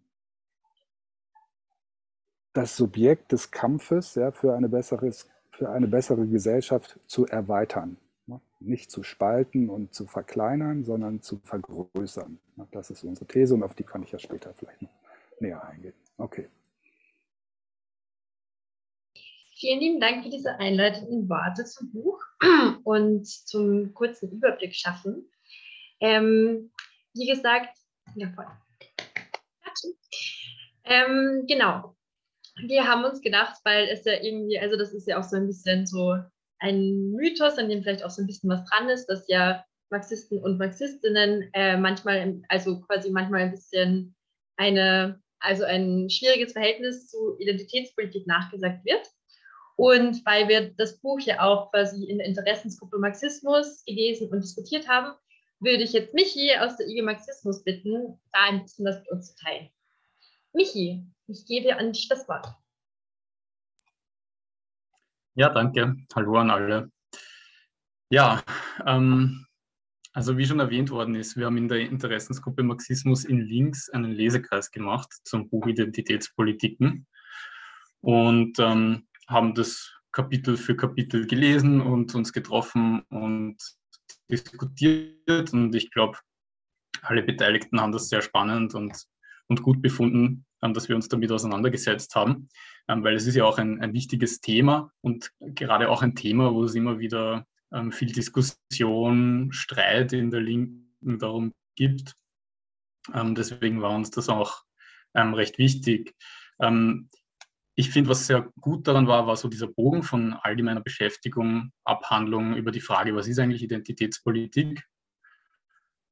das 2.56 2.76
Subjekt 2.76 3.32
des 3.32 3.50
Kampfes 3.50 4.14
ja, 4.14 4.30
für, 4.30 4.54
eine 4.54 4.68
besseres, 4.68 5.28
für 5.50 5.68
eine 5.68 5.86
bessere 5.86 6.26
Gesellschaft 6.26 6.98
zu 7.06 7.26
erweitern. 7.26 7.98
Nicht 8.58 8.90
zu 8.90 9.02
spalten 9.02 9.68
und 9.68 9.92
zu 9.94 10.06
verkleinern, 10.06 10.82
sondern 10.82 11.20
zu 11.20 11.38
vergrößern. 11.44 12.38
Das 12.72 12.90
ist 12.90 13.04
unsere 13.04 13.26
These 13.26 13.54
und 13.54 13.62
auf 13.62 13.74
die 13.74 13.84
kann 13.84 14.02
ich 14.02 14.12
ja 14.12 14.18
später 14.18 14.54
vielleicht 14.54 14.80
noch 14.80 14.90
näher 15.40 15.62
eingehen. 15.62 15.92
Okay. 16.16 16.48
Vielen 19.58 19.80
lieben 19.80 20.00
Dank 20.00 20.24
für 20.24 20.30
diese 20.30 20.58
einleitenden 20.58 21.28
Worte 21.28 21.66
zum 21.66 21.92
Buch 21.92 22.22
und 22.84 23.26
zum 23.26 23.92
kurzen 23.92 24.30
Überblick 24.30 24.74
schaffen. 24.74 25.30
Ähm, 26.00 26.70
wie 27.14 27.26
gesagt, 27.26 27.76
ja, 28.14 28.30
voll. 28.34 28.46
Ähm, 30.84 31.44
genau. 31.46 31.95
Wir 32.58 32.86
haben 32.86 33.04
uns 33.04 33.20
gedacht, 33.20 33.56
weil 33.64 33.88
es 33.88 34.04
ja 34.04 34.14
irgendwie, 34.20 34.58
also 34.58 34.76
das 34.76 34.94
ist 34.94 35.06
ja 35.06 35.18
auch 35.18 35.24
so 35.24 35.36
ein 35.36 35.46
bisschen 35.46 35.86
so 35.86 36.16
ein 36.58 37.10
Mythos, 37.12 37.58
an 37.58 37.68
dem 37.68 37.82
vielleicht 37.82 38.04
auch 38.04 38.10
so 38.10 38.22
ein 38.22 38.26
bisschen 38.26 38.48
was 38.48 38.64
dran 38.64 38.88
ist, 38.88 39.06
dass 39.06 39.28
ja 39.28 39.64
Marxisten 39.90 40.38
und 40.38 40.58
Marxistinnen 40.58 41.50
äh, 41.52 41.76
manchmal, 41.76 42.40
also 42.48 42.80
quasi 42.80 43.10
manchmal 43.10 43.42
ein 43.42 43.50
bisschen 43.52 44.16
eine, 44.56 45.20
also 45.38 45.64
ein 45.64 46.08
schwieriges 46.10 46.52
Verhältnis 46.52 47.08
zu 47.08 47.36
Identitätspolitik 47.38 48.26
nachgesagt 48.26 48.84
wird. 48.84 49.06
Und 49.76 50.24
weil 50.24 50.48
wir 50.48 50.70
das 50.74 50.98
Buch 51.00 51.20
ja 51.20 51.42
auch 51.42 51.70
quasi 51.70 52.04
in 52.04 52.18
der 52.18 52.26
Interessensgruppe 52.26 52.98
Marxismus 52.98 53.84
gelesen 53.84 54.30
und 54.30 54.42
diskutiert 54.42 54.88
haben, 54.88 55.14
würde 55.60 55.82
ich 55.82 55.92
jetzt 55.92 56.14
Michi 56.14 56.54
aus 56.58 56.76
der 56.78 56.88
IG 56.88 57.02
Marxismus 57.02 57.62
bitten, 57.62 58.18
da 58.32 58.40
ein 58.48 58.62
bisschen 58.62 58.86
was 58.86 58.98
mit 59.00 59.10
uns 59.10 59.34
zu 59.34 59.44
teilen. 59.44 59.68
Michi, 60.52 61.04
ich 61.28 61.44
gebe 61.46 61.76
an 61.76 61.92
dich 61.92 62.08
das 62.08 62.28
Wort. 62.28 62.54
Ja, 65.34 65.50
danke. 65.50 65.96
Hallo 66.14 66.36
an 66.38 66.50
alle. 66.50 66.90
Ja, 68.10 68.42
ähm, 68.86 69.46
also 70.12 70.38
wie 70.38 70.46
schon 70.46 70.60
erwähnt 70.60 70.90
worden 70.90 71.14
ist, 71.14 71.36
wir 71.36 71.46
haben 71.46 71.58
in 71.58 71.68
der 71.68 71.80
Interessensgruppe 71.80 72.62
Marxismus 72.62 73.24
in 73.24 73.40
Links 73.40 73.90
einen 73.90 74.12
Lesekreis 74.12 74.70
gemacht 74.70 75.12
zum 75.24 75.50
Buch 75.50 75.66
Identitätspolitiken. 75.66 77.06
Und 78.00 78.58
ähm, 78.60 79.08
haben 79.28 79.54
das 79.54 79.92
Kapitel 80.12 80.56
für 80.56 80.76
Kapitel 80.76 81.26
gelesen 81.26 81.80
und 81.80 82.14
uns 82.14 82.32
getroffen 82.32 83.02
und 83.10 83.58
diskutiert. 84.30 85.52
Und 85.52 85.74
ich 85.74 85.90
glaube, 85.90 86.18
alle 87.02 87.22
Beteiligten 87.22 87.80
haben 87.80 87.92
das 87.92 88.08
sehr 88.08 88.22
spannend 88.22 88.74
und, 88.74 89.04
und 89.48 89.62
gut 89.62 89.82
befunden, 89.82 90.45
dass 90.74 90.88
wir 90.88 90.96
uns 90.96 91.08
damit 91.08 91.32
auseinandergesetzt 91.32 92.14
haben, 92.14 92.48
ähm, 92.88 93.04
weil 93.04 93.14
es 93.14 93.26
ist 93.26 93.34
ja 93.34 93.44
auch 93.44 93.58
ein, 93.58 93.80
ein 93.80 93.92
wichtiges 93.92 94.40
Thema 94.40 94.92
und 95.00 95.32
gerade 95.40 95.88
auch 95.90 96.02
ein 96.02 96.14
Thema, 96.14 96.52
wo 96.54 96.64
es 96.64 96.74
immer 96.74 96.98
wieder 96.98 97.46
ähm, 97.72 97.92
viel 97.92 98.12
Diskussion, 98.12 99.52
Streit 99.52 100.12
in 100.12 100.30
der 100.30 100.40
Linken 100.40 101.18
darum 101.18 101.52
gibt. 101.76 102.14
Ähm, 103.12 103.34
deswegen 103.34 103.82
war 103.82 103.94
uns 103.94 104.10
das 104.10 104.28
auch 104.28 104.62
recht 105.14 105.56
wichtig. 105.56 106.14
Ich 107.74 107.90
finde, 107.90 108.10
was 108.10 108.26
sehr 108.26 108.52
gut 108.60 108.86
daran 108.86 109.06
war, 109.06 109.26
war 109.26 109.36
so 109.36 109.48
dieser 109.48 109.66
Bogen 109.66 110.02
von 110.02 110.34
allgemeiner 110.34 110.82
Beschäftigung, 110.82 111.72
Abhandlung 111.84 112.54
über 112.54 112.70
die 112.70 112.82
Frage, 112.82 113.16
was 113.16 113.26
ist 113.26 113.38
eigentlich 113.38 113.62
Identitätspolitik, 113.62 114.84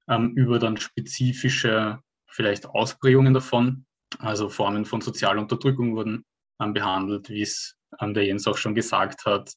über 0.09 0.59
dann 0.59 0.79
spezifische 0.79 2.01
vielleicht 2.35 2.67
Ausprägungen 2.67 3.35
davon, 3.35 3.85
also 4.19 4.49
Formen 4.49 4.85
von 4.85 5.01
sozialer 5.01 5.41
Unterdrückung 5.41 5.95
wurden 5.97 6.25
ähm, 6.61 6.73
behandelt, 6.73 7.29
wie 7.29 7.43
es 7.43 7.77
ähm, 8.01 8.15
der 8.15 8.25
Jens 8.25 8.47
auch 8.47 8.57
schon 8.57 8.75
gesagt 8.75 9.25
hat. 9.27 9.53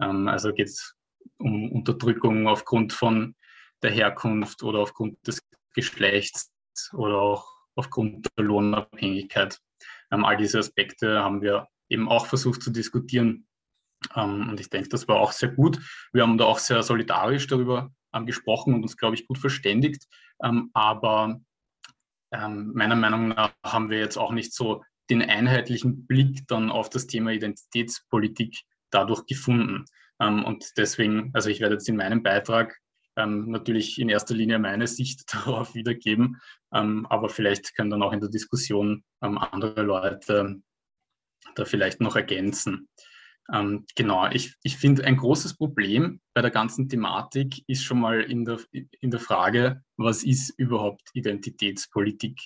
Ähm, 0.00 0.28
also 0.28 0.52
geht 0.52 0.68
es 0.68 0.94
um 1.38 1.70
Unterdrückung 1.72 2.48
aufgrund 2.48 2.92
von 2.92 3.34
der 3.82 3.90
Herkunft 3.90 4.62
oder 4.62 4.80
aufgrund 4.80 5.26
des 5.26 5.40
Geschlechts 5.74 6.50
oder 6.92 7.18
auch 7.18 7.48
aufgrund 7.74 8.28
der 8.36 8.44
Lohnabhängigkeit. 8.44 9.58
All 10.10 10.36
diese 10.36 10.60
Aspekte 10.60 11.22
haben 11.24 11.42
wir 11.42 11.66
eben 11.88 12.08
auch 12.08 12.26
versucht 12.26 12.62
zu 12.62 12.70
diskutieren. 12.70 13.48
Und 14.14 14.60
ich 14.60 14.70
denke, 14.70 14.88
das 14.90 15.08
war 15.08 15.16
auch 15.16 15.32
sehr 15.32 15.48
gut. 15.48 15.80
Wir 16.12 16.22
haben 16.22 16.38
da 16.38 16.44
auch 16.44 16.60
sehr 16.60 16.84
solidarisch 16.84 17.48
darüber 17.48 17.90
gesprochen 18.26 18.74
und 18.74 18.82
uns, 18.82 18.96
glaube 18.96 19.16
ich, 19.16 19.26
gut 19.26 19.38
verständigt. 19.38 20.06
Aber 20.72 21.40
ähm, 22.34 22.72
meiner 22.74 22.96
Meinung 22.96 23.28
nach 23.28 23.52
haben 23.64 23.90
wir 23.90 23.98
jetzt 23.98 24.16
auch 24.16 24.32
nicht 24.32 24.52
so 24.52 24.82
den 25.10 25.22
einheitlichen 25.22 26.06
Blick 26.06 26.46
dann 26.48 26.70
auf 26.70 26.88
das 26.88 27.06
Thema 27.06 27.30
Identitätspolitik 27.32 28.60
dadurch 28.90 29.26
gefunden. 29.26 29.84
Ähm, 30.20 30.44
und 30.44 30.72
deswegen, 30.76 31.30
also 31.34 31.50
ich 31.50 31.60
werde 31.60 31.74
jetzt 31.74 31.88
in 31.88 31.96
meinem 31.96 32.22
Beitrag 32.22 32.78
ähm, 33.16 33.50
natürlich 33.50 34.00
in 34.00 34.08
erster 34.08 34.34
Linie 34.34 34.58
meine 34.58 34.86
Sicht 34.86 35.22
darauf 35.32 35.74
wiedergeben, 35.74 36.40
ähm, 36.72 37.06
aber 37.06 37.28
vielleicht 37.28 37.76
können 37.76 37.90
dann 37.90 38.02
auch 38.02 38.12
in 38.12 38.20
der 38.20 38.30
Diskussion 38.30 39.04
ähm, 39.22 39.38
andere 39.38 39.82
Leute 39.82 40.60
da 41.54 41.64
vielleicht 41.64 42.00
noch 42.00 42.16
ergänzen. 42.16 42.88
Ähm, 43.52 43.84
genau, 43.94 44.28
ich, 44.30 44.54
ich 44.62 44.76
finde, 44.76 45.04
ein 45.04 45.16
großes 45.16 45.56
Problem 45.56 46.20
bei 46.32 46.40
der 46.40 46.50
ganzen 46.50 46.88
Thematik 46.88 47.62
ist 47.66 47.84
schon 47.84 48.00
mal 48.00 48.22
in 48.22 48.44
der, 48.44 48.58
in 48.72 49.10
der 49.10 49.20
Frage, 49.20 49.82
was 49.96 50.24
ist 50.24 50.50
überhaupt 50.58 51.02
Identitätspolitik? 51.12 52.40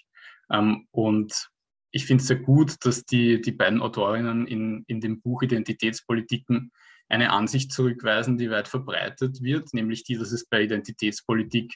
Ähm, 0.51 0.89
und 0.91 1.51
ich 1.93 2.07
finde 2.07 2.23
es 2.23 2.29
sehr 2.29 2.39
gut, 2.39 2.77
dass 2.85 3.05
die, 3.05 3.41
die 3.41 3.53
beiden 3.53 3.81
Autorinnen 3.81 4.47
in, 4.47 4.85
in 4.89 5.01
dem 5.01 5.21
Buch 5.21 5.43
Identitätspolitiken 5.43 6.73
eine 7.09 7.31
Ansicht 7.31 7.73
zurückweisen, 7.73 8.37
die 8.37 8.51
weit 8.51 8.69
verbreitet 8.69 9.43
wird, 9.43 9.73
nämlich 9.73 10.05
die, 10.05 10.19
dass 10.19 10.33
es 10.33 10.47
bei 10.47 10.63
Identitätspolitik 10.63 11.75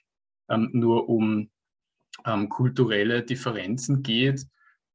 ähm, 0.51 0.69
nur 0.73 1.09
um 1.09 1.51
ähm, 2.27 2.49
kulturelle 2.49 3.23
Differenzen 3.23 4.03
geht, 4.03 4.45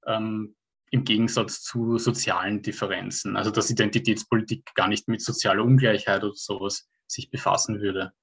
ähm, 0.05 0.55
im 0.91 1.03
Gegensatz 1.03 1.62
zu 1.62 1.98
sozialen 1.98 2.62
Differenzen. 2.62 3.36
Also 3.36 3.51
dass 3.51 3.70
Identitätspolitik 3.70 4.74
gar 4.75 4.88
nicht 4.88 5.08
mit 5.08 5.22
sozialer 5.22 5.63
Ungleichheit 5.63 6.24
oder 6.24 6.34
sowas 6.36 6.89
sich 7.08 7.29
befassen 7.29 7.82
würde. 7.82 8.13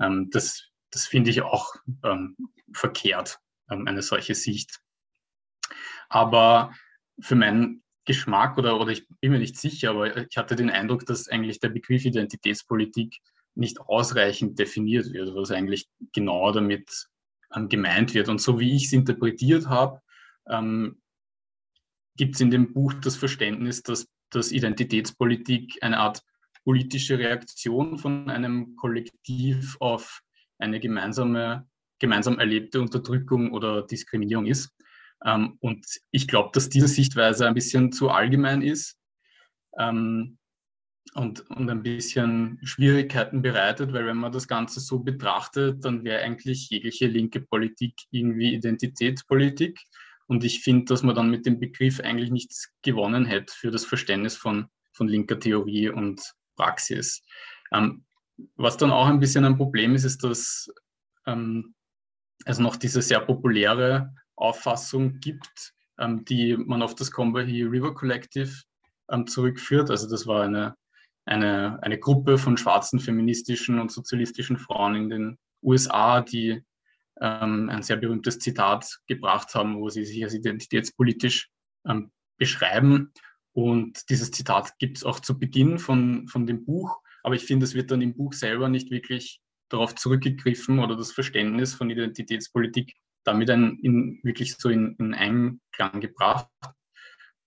Ähm, 0.00 0.28
das 0.30 0.74
das 0.94 1.06
finde 1.06 1.30
ich 1.30 1.42
auch 1.42 1.74
ähm, 2.04 2.36
verkehrt, 2.72 3.40
ähm, 3.68 3.86
eine 3.88 4.00
solche 4.00 4.34
Sicht. 4.34 4.80
Aber 6.08 6.72
für 7.20 7.34
meinen 7.34 7.82
Geschmack 8.04 8.58
oder, 8.58 8.80
oder 8.80 8.92
ich 8.92 9.08
bin 9.20 9.32
mir 9.32 9.38
nicht 9.38 9.58
sicher, 9.58 9.90
aber 9.90 10.16
ich 10.16 10.36
hatte 10.36 10.54
den 10.54 10.70
Eindruck, 10.70 11.04
dass 11.06 11.28
eigentlich 11.28 11.58
der 11.58 11.70
Begriff 11.70 12.04
Identitätspolitik 12.04 13.18
nicht 13.56 13.80
ausreichend 13.80 14.58
definiert 14.58 15.12
wird, 15.12 15.34
was 15.34 15.50
eigentlich 15.50 15.88
genau 16.12 16.52
damit 16.52 17.08
ähm, 17.54 17.68
gemeint 17.68 18.14
wird. 18.14 18.28
Und 18.28 18.40
so 18.40 18.60
wie 18.60 18.76
ich 18.76 18.84
es 18.84 18.92
interpretiert 18.92 19.66
habe, 19.66 20.00
ähm, 20.48 21.00
gibt 22.16 22.36
es 22.36 22.40
in 22.40 22.50
dem 22.50 22.72
Buch 22.72 22.94
das 22.94 23.16
Verständnis, 23.16 23.82
dass, 23.82 24.06
dass 24.30 24.52
Identitätspolitik 24.52 25.78
eine 25.82 25.98
Art 25.98 26.22
politische 26.64 27.18
Reaktion 27.18 27.98
von 27.98 28.30
einem 28.30 28.76
Kollektiv 28.76 29.76
auf 29.80 30.22
eine 30.58 30.80
gemeinsame, 30.80 31.68
gemeinsam 31.98 32.38
erlebte 32.38 32.80
Unterdrückung 32.80 33.52
oder 33.52 33.82
Diskriminierung 33.82 34.46
ist. 34.46 34.70
Ähm, 35.24 35.56
und 35.60 35.86
ich 36.10 36.26
glaube, 36.26 36.50
dass 36.52 36.68
diese 36.68 36.88
Sichtweise 36.88 37.46
ein 37.46 37.54
bisschen 37.54 37.92
zu 37.92 38.10
allgemein 38.10 38.62
ist 38.62 38.98
ähm, 39.78 40.38
und, 41.14 41.48
und 41.50 41.68
ein 41.68 41.82
bisschen 41.82 42.58
Schwierigkeiten 42.62 43.42
bereitet, 43.42 43.92
weil 43.92 44.06
wenn 44.06 44.16
man 44.16 44.32
das 44.32 44.48
Ganze 44.48 44.80
so 44.80 45.00
betrachtet, 45.00 45.84
dann 45.84 46.04
wäre 46.04 46.22
eigentlich 46.22 46.70
jegliche 46.70 47.06
linke 47.06 47.40
Politik 47.40 47.94
irgendwie 48.10 48.54
Identitätspolitik. 48.54 49.80
Und 50.26 50.44
ich 50.44 50.62
finde, 50.62 50.86
dass 50.86 51.02
man 51.02 51.14
dann 51.14 51.30
mit 51.30 51.46
dem 51.46 51.58
Begriff 51.58 52.00
eigentlich 52.00 52.30
nichts 52.30 52.72
gewonnen 52.82 53.26
hätte 53.26 53.52
für 53.54 53.70
das 53.70 53.84
Verständnis 53.84 54.36
von, 54.36 54.68
von 54.92 55.08
linker 55.08 55.38
Theorie 55.38 55.90
und 55.90 56.22
Praxis. 56.56 57.22
Ähm, 57.72 58.04
was 58.56 58.76
dann 58.76 58.90
auch 58.90 59.06
ein 59.06 59.20
bisschen 59.20 59.44
ein 59.44 59.56
Problem 59.56 59.94
ist, 59.94 60.04
ist, 60.04 60.24
dass 60.24 60.68
ähm, 61.26 61.74
es 62.44 62.58
noch 62.58 62.76
diese 62.76 63.02
sehr 63.02 63.20
populäre 63.20 64.12
Auffassung 64.36 65.20
gibt, 65.20 65.74
ähm, 65.98 66.24
die 66.24 66.56
man 66.56 66.82
auf 66.82 66.94
das 66.94 67.10
Combahee 67.10 67.64
River 67.64 67.94
Collective 67.94 68.62
ähm, 69.10 69.26
zurückführt. 69.26 69.90
Also 69.90 70.08
das 70.08 70.26
war 70.26 70.44
eine, 70.44 70.74
eine, 71.26 71.78
eine 71.82 71.98
Gruppe 71.98 72.38
von 72.38 72.56
schwarzen 72.56 72.98
feministischen 72.98 73.78
und 73.78 73.92
sozialistischen 73.92 74.58
Frauen 74.58 74.94
in 74.96 75.08
den 75.08 75.38
USA, 75.62 76.20
die 76.20 76.62
ähm, 77.20 77.68
ein 77.70 77.82
sehr 77.82 77.96
berühmtes 77.96 78.38
Zitat 78.38 78.98
gebracht 79.06 79.54
haben, 79.54 79.80
wo 79.80 79.88
sie 79.88 80.04
sich 80.04 80.22
als 80.24 80.34
identitätspolitisch 80.34 81.50
ähm, 81.86 82.10
beschreiben. 82.38 83.12
Und 83.52 84.08
dieses 84.10 84.30
Zitat 84.30 84.78
gibt 84.78 84.98
es 84.98 85.04
auch 85.04 85.20
zu 85.20 85.38
Beginn 85.38 85.78
von, 85.78 86.26
von 86.28 86.46
dem 86.46 86.64
Buch, 86.64 86.98
aber 87.22 87.36
ich 87.36 87.44
finde, 87.44 87.64
es 87.64 87.74
wird 87.74 87.90
dann 87.90 88.02
im 88.02 88.16
Buch 88.16 88.32
selber 88.32 88.68
nicht 88.68 88.90
wirklich 88.90 89.40
darauf 89.68 89.94
zurückgegriffen 89.94 90.78
oder 90.78 90.96
das 90.96 91.12
Verständnis 91.12 91.74
von 91.74 91.90
Identitätspolitik 91.90 92.94
damit 93.24 93.50
ein, 93.50 93.78
in, 93.80 94.20
wirklich 94.22 94.56
so 94.56 94.68
in, 94.68 94.94
in 94.98 95.14
Einklang 95.14 96.00
gebracht. 96.00 96.48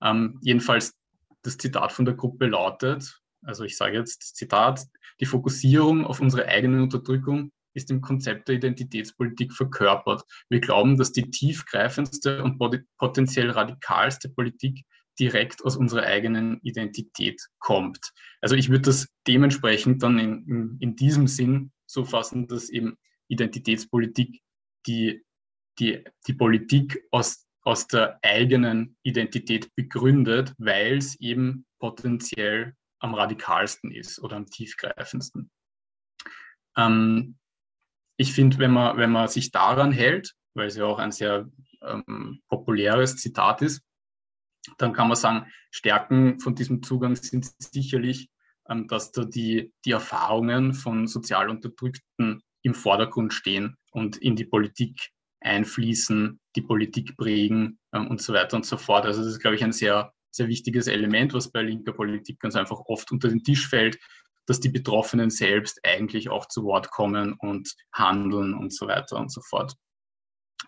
Ähm, 0.02 0.40
jedenfalls 0.42 0.96
das 1.44 1.58
Zitat 1.58 1.92
von 1.92 2.06
der 2.06 2.16
Gruppe 2.16 2.48
lautet, 2.48 3.22
also 3.44 3.64
ich 3.64 3.78
sage 3.78 3.98
jetzt 3.98 4.36
Zitat, 4.36 4.86
die 5.20 5.26
Fokussierung 5.26 6.06
auf 6.06 6.20
unsere 6.20 6.48
eigene 6.48 6.82
Unterdrückung 6.82 7.52
ist 7.74 7.92
im 7.92 8.02
Konzept 8.02 8.48
der 8.48 8.56
Identitätspolitik 8.56 9.54
verkörpert. 9.54 10.24
Wir 10.50 10.60
glauben, 10.60 10.98
dass 10.98 11.12
die 11.12 11.30
tiefgreifendste 11.30 12.44
und 12.44 12.60
potenziell 12.98 13.52
radikalste 13.52 14.30
Politik 14.30 14.84
direkt 15.20 15.64
aus 15.66 15.76
unserer 15.76 16.04
eigenen 16.04 16.60
Identität 16.62 17.42
kommt. 17.60 18.12
Also 18.42 18.56
ich 18.56 18.70
würde 18.70 18.84
das 18.84 19.08
dementsprechend 19.28 20.04
dann 20.04 20.20
in, 20.20 20.48
in, 20.48 20.78
in 20.80 20.96
diesem 20.96 21.28
Sinn 21.28 21.72
so 21.86 22.06
fassen, 22.06 22.48
dass 22.48 22.70
eben 22.70 22.98
Identitätspolitik 23.28 24.42
die 24.86 25.24
die, 25.80 26.04
die 26.26 26.34
Politik 26.34 27.04
aus, 27.12 27.46
aus 27.62 27.88
der 27.88 28.20
eigenen 28.22 28.98
Identität 29.04 29.74
begründet, 29.76 30.54
weil 30.58 30.98
es 30.98 31.20
eben 31.20 31.66
potenziell 31.80 32.74
am 33.00 33.14
radikalsten 33.14 33.92
ist 33.92 34.20
oder 34.20 34.38
am 34.38 34.48
tiefgreifendsten. 34.48 35.52
Ähm, 36.76 37.38
ich 38.18 38.34
finde, 38.34 38.58
wenn 38.58 38.72
man, 38.72 38.98
wenn 38.98 39.12
man 39.12 39.28
sich 39.28 39.52
daran 39.52 39.92
hält, 39.92 40.34
weil 40.56 40.68
es 40.68 40.76
ja 40.76 40.86
auch 40.86 41.00
ein 41.00 41.12
sehr 41.12 41.48
ähm, 41.82 42.42
populäres 42.50 43.18
Zitat 43.18 43.62
ist, 43.62 43.82
dann 44.78 44.94
kann 44.94 45.08
man 45.08 45.16
sagen, 45.16 45.46
Stärken 45.72 46.40
von 46.40 46.56
diesem 46.56 46.84
Zugang 46.84 47.16
sind 47.16 47.50
sicherlich, 47.60 48.30
ähm, 48.68 48.88
dass 48.88 49.12
da 49.12 49.24
die, 49.24 49.72
die 49.86 49.92
Erfahrungen 49.92 50.74
von 50.74 51.08
sozial 51.08 51.50
Unterdrückten 51.50 52.42
im 52.64 52.74
Vordergrund 52.74 53.34
stehen 53.34 53.78
und 53.92 54.18
in 54.18 54.36
die 54.36 54.46
Politik 54.46 55.12
einfließen, 55.40 56.40
die 56.56 56.62
Politik 56.62 57.16
prägen 57.16 57.80
ähm, 57.94 58.08
und 58.08 58.22
so 58.22 58.34
weiter 58.34 58.58
und 58.58 58.66
so 58.66 58.78
fort. 58.78 59.06
Also 59.06 59.24
das 59.24 59.34
ist, 59.34 59.40
glaube 59.40 59.56
ich, 59.56 59.64
ein 59.64 59.72
sehr, 59.72 60.12
sehr 60.32 60.48
wichtiges 60.48 60.88
Element, 60.88 61.34
was 61.34 61.52
bei 61.52 61.62
linker 61.62 61.94
Politik 61.94 62.40
ganz 62.40 62.56
einfach 62.56 62.80
oft 62.88 63.12
unter 63.12 63.30
den 63.30 63.44
Tisch 63.44 63.68
fällt, 63.68 64.00
dass 64.48 64.60
die 64.60 64.70
Betroffenen 64.70 65.30
selbst 65.30 65.80
eigentlich 65.84 66.30
auch 66.30 66.48
zu 66.48 66.64
Wort 66.64 66.90
kommen 66.90 67.34
und 67.34 67.76
handeln 67.94 68.56
und 68.56 68.74
so 68.74 68.88
weiter 68.88 69.18
und 69.18 69.32
so 69.32 69.42
fort. 69.42 69.76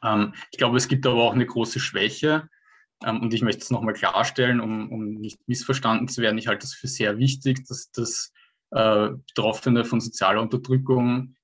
Ähm, 0.04 0.34
ich 0.52 0.58
glaube, 0.60 0.78
es 0.78 0.88
gibt 0.88 1.08
aber 1.08 1.24
auch 1.24 1.34
eine 1.34 1.48
große 1.48 1.80
Schwäche, 1.80 2.48
ähm, 3.04 3.22
und 3.22 3.34
ich 3.34 3.42
möchte 3.42 3.62
es 3.62 3.72
nochmal 3.72 3.94
klarstellen, 3.94 4.60
um, 4.60 4.92
um 4.92 5.13
nicht 5.15 5.39
missverstanden 5.48 6.08
zu 6.08 6.22
werden. 6.22 6.38
Ich 6.38 6.48
halte 6.48 6.65
es 6.65 6.74
für 6.74 6.88
sehr 6.88 7.18
wichtig, 7.18 7.65
dass, 7.68 7.92
dass 7.92 8.34
äh, 8.72 9.10
Betroffene 9.28 9.86
von 9.86 10.02
sozialer 10.02 10.42
Unterdrückung 10.42 11.36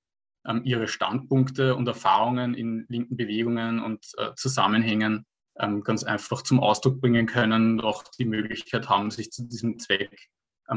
ähm, 0.46 0.62
ihre 0.64 0.88
Standpunkte 0.88 1.76
und 1.76 1.88
Erfahrungen 1.88 2.54
in 2.54 2.86
linken 2.90 3.18
Bewegungen 3.18 3.80
und 3.82 4.06
äh, 4.18 4.34
Zusammenhängen 4.36 5.26
ähm, 5.58 5.84
ganz 5.84 6.04
einfach 6.04 6.42
zum 6.42 6.60
Ausdruck 6.60 7.00
bringen 7.00 7.26
können 7.26 7.80
und 7.80 7.86
auch 7.86 8.04
die 8.20 8.26
Möglichkeit 8.26 8.90
haben, 8.90 9.10
sich 9.10 9.32
zu 9.32 9.48
diesem 9.48 9.80
Zweck 9.80 10.30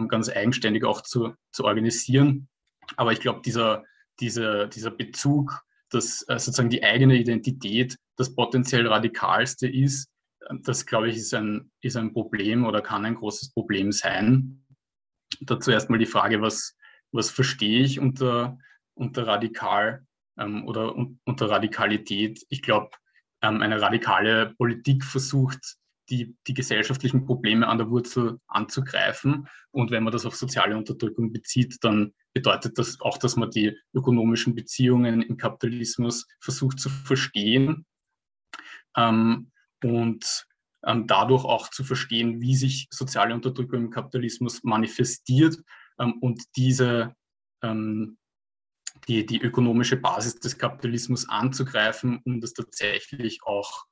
ganz 0.08 0.28
eigenständig 0.28 0.84
auch 0.84 1.02
zu, 1.02 1.34
zu 1.52 1.64
organisieren. 1.64 2.48
Aber 2.96 3.12
ich 3.12 3.20
glaube, 3.20 3.40
dieser, 3.44 3.84
dieser, 4.20 4.66
dieser 4.66 4.90
Bezug, 4.90 5.62
dass 5.90 6.22
äh, 6.28 6.38
sozusagen 6.38 6.70
die 6.70 6.82
eigene 6.82 7.16
Identität 7.16 7.96
das 8.16 8.34
potenziell 8.34 8.86
radikalste 8.86 9.68
ist, 9.68 10.10
äh, 10.40 10.54
das 10.62 10.86
glaube 10.86 11.08
ich 11.08 11.16
ist 11.16 11.34
ein, 11.34 11.70
ist 11.80 11.96
ein 11.96 12.12
Problem 12.12 12.64
oder 12.66 12.82
kann 12.82 13.04
ein 13.04 13.14
großes 13.14 13.52
Problem 13.52 13.92
sein. 13.92 14.64
Dazu 15.40 15.70
erstmal 15.70 15.98
die 15.98 16.06
Frage, 16.06 16.40
was, 16.40 16.76
was 17.12 17.30
verstehe 17.30 17.82
ich 17.82 18.00
unter, 18.00 18.58
unter 18.94 19.26
radikal 19.26 20.04
ähm, 20.38 20.66
oder 20.66 20.94
un, 20.96 21.20
unter 21.24 21.50
Radikalität? 21.50 22.44
Ich 22.48 22.62
glaube, 22.62 22.90
ähm, 23.42 23.62
eine 23.62 23.80
radikale 23.80 24.54
Politik 24.56 25.04
versucht, 25.04 25.76
die, 26.10 26.36
die 26.46 26.54
gesellschaftlichen 26.54 27.24
Probleme 27.26 27.66
an 27.66 27.78
der 27.78 27.90
Wurzel 27.90 28.38
anzugreifen. 28.46 29.48
Und 29.70 29.90
wenn 29.90 30.04
man 30.04 30.12
das 30.12 30.26
auf 30.26 30.36
soziale 30.36 30.76
Unterdrückung 30.76 31.32
bezieht, 31.32 31.76
dann 31.82 32.14
bedeutet 32.32 32.78
das 32.78 33.00
auch, 33.00 33.18
dass 33.18 33.36
man 33.36 33.50
die 33.50 33.76
ökonomischen 33.94 34.54
Beziehungen 34.54 35.22
im 35.22 35.36
Kapitalismus 35.36 36.26
versucht 36.40 36.80
zu 36.80 36.88
verstehen 36.88 37.86
ähm, 38.96 39.50
und 39.82 40.46
ähm, 40.84 41.06
dadurch 41.06 41.44
auch 41.44 41.68
zu 41.68 41.84
verstehen, 41.84 42.40
wie 42.40 42.56
sich 42.56 42.88
soziale 42.90 43.34
Unterdrückung 43.34 43.84
im 43.84 43.90
Kapitalismus 43.90 44.62
manifestiert 44.62 45.58
ähm, 45.98 46.14
und 46.20 46.42
diese 46.56 47.14
ähm, 47.62 48.18
die, 49.06 49.24
die 49.24 49.40
ökonomische 49.40 49.96
Basis 49.96 50.40
des 50.40 50.58
Kapitalismus 50.58 51.28
anzugreifen, 51.28 52.20
um 52.24 52.40
das 52.40 52.52
tatsächlich 52.52 53.40
auch 53.44 53.84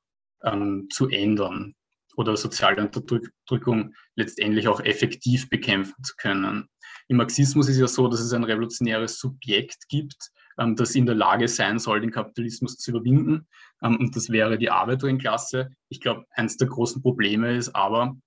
ähm, 0.43 0.87
zu 0.91 1.07
ändern 1.07 1.75
oder 2.17 2.35
soziale 2.35 2.81
Unterdrückung 2.81 3.93
letztendlich 4.15 4.67
auch 4.67 4.81
effektiv 4.81 5.49
bekämpfen 5.49 6.03
zu 6.03 6.15
können. 6.17 6.67
Im 7.07 7.17
Marxismus 7.17 7.69
ist 7.69 7.77
ja 7.77 7.87
so, 7.87 8.07
dass 8.07 8.19
es 8.19 8.33
ein 8.33 8.43
revolutionäres 8.43 9.19
Subjekt 9.19 9.87
gibt, 9.87 10.31
ähm, 10.59 10.75
das 10.75 10.95
in 10.95 11.05
der 11.05 11.15
Lage 11.15 11.47
sein 11.47 11.79
soll, 11.79 12.01
den 12.01 12.11
Kapitalismus 12.11 12.77
zu 12.77 12.91
überwinden. 12.91 13.47
Ähm, 13.83 13.97
und 13.97 14.15
das 14.15 14.29
wäre 14.29 14.57
die 14.57 14.71
Arbeiterinnenklasse. 14.71 15.69
Ich 15.89 16.01
glaube, 16.01 16.25
eines 16.31 16.57
der 16.57 16.67
großen 16.67 17.01
Probleme 17.03 17.55
ist 17.55 17.75
aber, 17.75 18.17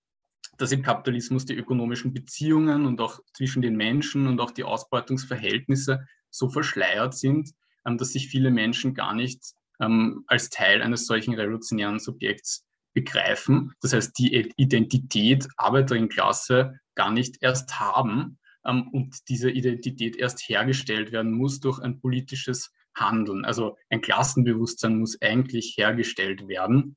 dass 0.57 0.73
im 0.73 0.83
Kapitalismus 0.83 1.45
die 1.45 1.57
ökonomischen 1.57 2.15
Beziehungen 2.15 2.87
und 2.87 3.01
auch 3.01 3.19
zwischen 3.35 3.61
den 3.61 3.77
Menschen 3.77 4.29
und 4.29 4.41
auch 4.41 4.53
die 4.53 4.65
Ausbeutungsverhältnisse 4.65 6.07
so 6.31 6.49
verschleiert 6.49 7.15
sind, 7.15 7.51
ähm, 7.85 7.99
dass 7.99 8.13
sich 8.13 8.29
viele 8.29 8.51
Menschen 8.51 8.95
gar 8.95 9.15
nicht 9.15 9.43
als 10.27 10.51
Teil 10.51 10.83
eines 10.83 11.07
solchen 11.07 11.33
revolutionären 11.33 11.99
Subjekts 11.99 12.67
begreifen. 12.93 13.73
Das 13.81 13.93
heißt, 13.93 14.19
die 14.19 14.53
Identität 14.57 15.49
Arbeiterinnenklasse 15.57 16.79
gar 16.95 17.11
nicht 17.11 17.37
erst 17.41 17.79
haben 17.79 18.39
ähm, 18.65 18.89
und 18.89 19.29
diese 19.29 19.51
Identität 19.51 20.17
erst 20.17 20.49
hergestellt 20.49 21.13
werden 21.13 21.33
muss 21.33 21.61
durch 21.61 21.81
ein 21.81 22.01
politisches 22.01 22.73
Handeln. 22.95 23.45
Also 23.45 23.77
ein 23.89 24.01
Klassenbewusstsein 24.01 24.99
muss 24.99 25.21
eigentlich 25.21 25.75
hergestellt 25.77 26.49
werden. 26.49 26.97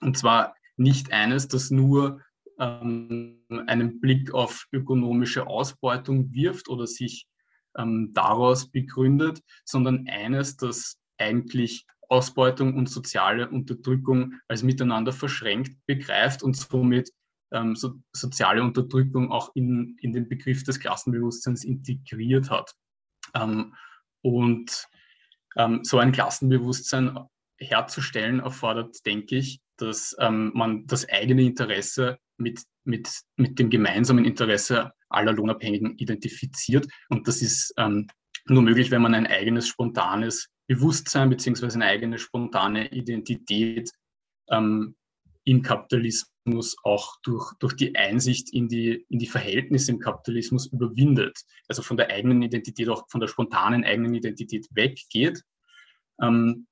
Und 0.00 0.18
zwar 0.18 0.54
nicht 0.76 1.12
eines, 1.12 1.48
das 1.48 1.70
nur 1.70 2.20
ähm, 2.58 3.44
einen 3.66 4.00
Blick 4.00 4.32
auf 4.34 4.66
ökonomische 4.72 5.46
Ausbeutung 5.46 6.32
wirft 6.32 6.68
oder 6.68 6.86
sich 6.86 7.26
ähm, 7.76 8.10
daraus 8.12 8.70
begründet, 8.70 9.40
sondern 9.64 10.06
eines, 10.08 10.56
das 10.56 10.98
eigentlich 11.18 11.86
Ausbeutung 12.10 12.76
und 12.76 12.88
soziale 12.88 13.48
Unterdrückung 13.48 14.34
als 14.48 14.62
miteinander 14.62 15.12
verschränkt 15.12 15.76
begreift 15.86 16.42
und 16.42 16.56
somit 16.56 17.10
ähm, 17.52 17.76
so, 17.76 17.94
soziale 18.12 18.62
Unterdrückung 18.62 19.30
auch 19.30 19.54
in, 19.54 19.96
in 20.00 20.12
den 20.12 20.28
Begriff 20.28 20.64
des 20.64 20.80
Klassenbewusstseins 20.80 21.64
integriert 21.64 22.50
hat. 22.50 22.74
Ähm, 23.34 23.74
und 24.22 24.86
ähm, 25.56 25.84
so 25.84 25.98
ein 25.98 26.12
Klassenbewusstsein 26.12 27.18
herzustellen 27.58 28.40
erfordert, 28.40 29.04
denke 29.06 29.36
ich, 29.36 29.60
dass 29.76 30.16
ähm, 30.18 30.52
man 30.54 30.86
das 30.86 31.08
eigene 31.08 31.42
Interesse 31.42 32.18
mit, 32.38 32.62
mit, 32.84 33.08
mit 33.36 33.58
dem 33.58 33.70
gemeinsamen 33.70 34.24
Interesse 34.24 34.92
aller 35.08 35.32
Lohnabhängigen 35.32 35.96
identifiziert. 35.96 36.86
Und 37.08 37.28
das 37.28 37.42
ist 37.42 37.72
ähm, 37.76 38.08
nur 38.46 38.62
möglich, 38.62 38.90
wenn 38.90 39.02
man 39.02 39.14
ein 39.14 39.26
eigenes 39.26 39.68
spontanes 39.68 40.48
Bewusstsein 40.70 41.30
beziehungsweise 41.30 41.74
eine 41.74 41.86
eigene 41.86 42.16
spontane 42.16 42.92
Identität 42.92 43.90
ähm, 44.52 44.94
im 45.42 45.62
Kapitalismus 45.62 46.76
auch 46.84 47.16
durch, 47.24 47.52
durch 47.58 47.74
die 47.74 47.96
Einsicht 47.96 48.54
in 48.54 48.68
die, 48.68 49.04
in 49.08 49.18
die 49.18 49.26
Verhältnisse 49.26 49.90
im 49.90 49.98
Kapitalismus 49.98 50.66
überwindet. 50.66 51.40
Also 51.66 51.82
von 51.82 51.96
der 51.96 52.10
eigenen 52.10 52.40
Identität, 52.42 52.88
auch 52.88 53.08
von 53.08 53.20
der 53.20 53.26
spontanen 53.26 53.82
eigenen 53.82 54.14
Identität 54.14 54.68
weggeht. 54.70 55.42
Ähm, 56.22 56.68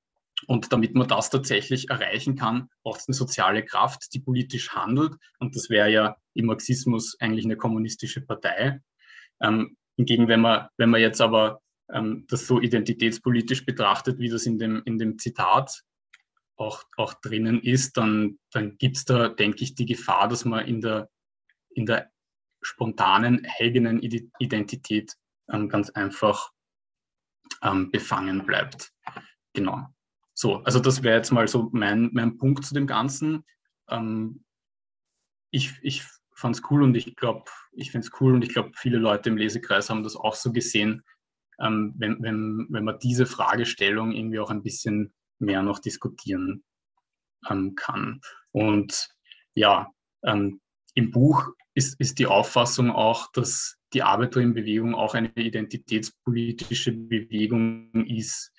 und 0.47 0.71
damit 0.71 0.95
man 0.95 1.09
das 1.09 1.29
tatsächlich 1.29 1.89
erreichen 1.89 2.37
kann, 2.37 2.69
braucht 2.83 3.01
es 3.01 3.09
eine 3.09 3.15
soziale 3.15 3.65
Kraft, 3.65 4.13
die 4.13 4.21
politisch 4.21 4.69
handelt. 4.69 5.15
Und 5.39 5.57
das 5.57 5.69
wäre 5.69 5.91
ja 5.91 6.15
im 6.35 6.45
Marxismus 6.45 7.17
eigentlich 7.19 7.43
eine 7.43 7.57
kommunistische 7.57 8.21
Partei. 8.21 8.79
Ähm, 9.41 9.75
hingegen, 9.97 10.29
wenn 10.29 10.39
man, 10.39 10.69
wenn 10.77 10.89
man 10.89 11.01
jetzt 11.01 11.19
aber 11.19 11.59
ähm, 11.91 12.25
das 12.27 12.47
so 12.47 12.59
identitätspolitisch 12.59 13.65
betrachtet, 13.65 14.19
wie 14.19 14.29
das 14.29 14.45
in 14.45 14.57
dem, 14.57 14.81
in 14.85 14.97
dem 14.97 15.17
Zitat 15.17 15.83
auch, 16.55 16.83
auch 16.97 17.13
drinnen 17.15 17.61
ist, 17.61 17.97
dann, 17.97 18.39
dann 18.51 18.77
gibt 18.77 18.97
es 18.97 19.05
da, 19.05 19.29
denke 19.29 19.63
ich, 19.63 19.75
die 19.75 19.85
Gefahr, 19.85 20.27
dass 20.27 20.45
man 20.45 20.65
in 20.65 20.81
der, 20.81 21.09
in 21.69 21.85
der 21.85 22.11
spontanen 22.61 23.47
eigenen 23.59 24.01
Identität 24.01 25.15
ähm, 25.49 25.69
ganz 25.69 25.89
einfach 25.91 26.51
ähm, 27.63 27.91
befangen 27.91 28.45
bleibt. 28.45 28.91
Genau. 29.53 29.87
So, 30.33 30.57
also 30.63 30.79
das 30.79 31.03
wäre 31.03 31.17
jetzt 31.17 31.31
mal 31.31 31.47
so 31.47 31.69
mein, 31.71 32.09
mein 32.13 32.37
Punkt 32.37 32.65
zu 32.65 32.73
dem 32.73 32.87
Ganzen. 32.87 33.45
Ähm, 33.89 34.43
ich 35.51 35.79
ich 35.81 36.03
fand 36.39 36.55
es 36.55 36.63
cool 36.69 36.83
und 36.83 36.95
ich 36.95 37.15
glaube, 37.15 37.49
ich 37.73 37.91
finde 37.91 38.07
es 38.07 38.21
cool 38.21 38.33
und 38.33 38.43
ich 38.43 38.53
glaube, 38.53 38.71
viele 38.75 38.97
Leute 38.97 39.29
im 39.29 39.37
Lesekreis 39.37 39.89
haben 39.89 40.03
das 40.03 40.15
auch 40.15 40.35
so 40.35 40.53
gesehen, 40.53 41.03
ähm, 41.61 41.93
wenn, 41.97 42.21
wenn, 42.21 42.67
wenn 42.69 42.83
man 42.83 42.99
diese 42.99 43.25
Fragestellung 43.25 44.11
irgendwie 44.11 44.39
auch 44.39 44.49
ein 44.49 44.63
bisschen 44.63 45.13
mehr 45.39 45.61
noch 45.61 45.79
diskutieren 45.79 46.63
ähm, 47.49 47.75
kann. 47.75 48.21
Und 48.51 49.09
ja, 49.55 49.91
ähm, 50.23 50.61
im 50.95 51.11
Buch 51.11 51.49
ist, 51.73 51.99
ist 51.99 52.19
die 52.19 52.27
Auffassung 52.27 52.91
auch, 52.91 53.31
dass 53.31 53.77
die 53.93 54.03
Arbeiterinnenbewegung 54.03 54.95
auch 54.95 55.13
eine 55.13 55.31
identitätspolitische 55.35 56.91
Bewegung 56.91 58.05
ist. 58.05 58.51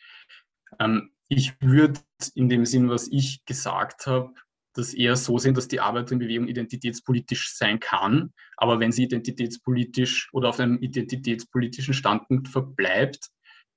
Ähm, 0.79 1.13
ich 1.29 1.61
würde 1.61 2.01
in 2.35 2.49
dem 2.49 2.67
Sinn, 2.67 2.89
was 2.89 3.09
ich 3.11 3.45
gesagt 3.45 4.07
habe, 4.07 4.33
das 4.75 4.95
eher 4.95 5.17
so 5.17 5.39
sehen, 5.39 5.55
dass 5.55 5.69
die 5.69 5.81
Arbeiterinnenbewegung 5.81 6.49
identitätspolitisch 6.49 7.55
sein 7.57 7.81
kann. 7.81 8.33
Aber 8.57 8.81
wenn 8.81 8.93
sie 8.93 9.05
identitätspolitisch 9.05 10.29
oder 10.33 10.49
auf 10.51 10.61
einem 10.61 10.79
identitätspolitischen 10.79 11.95
Standpunkt 11.95 12.49
verbleibt, 12.49 13.31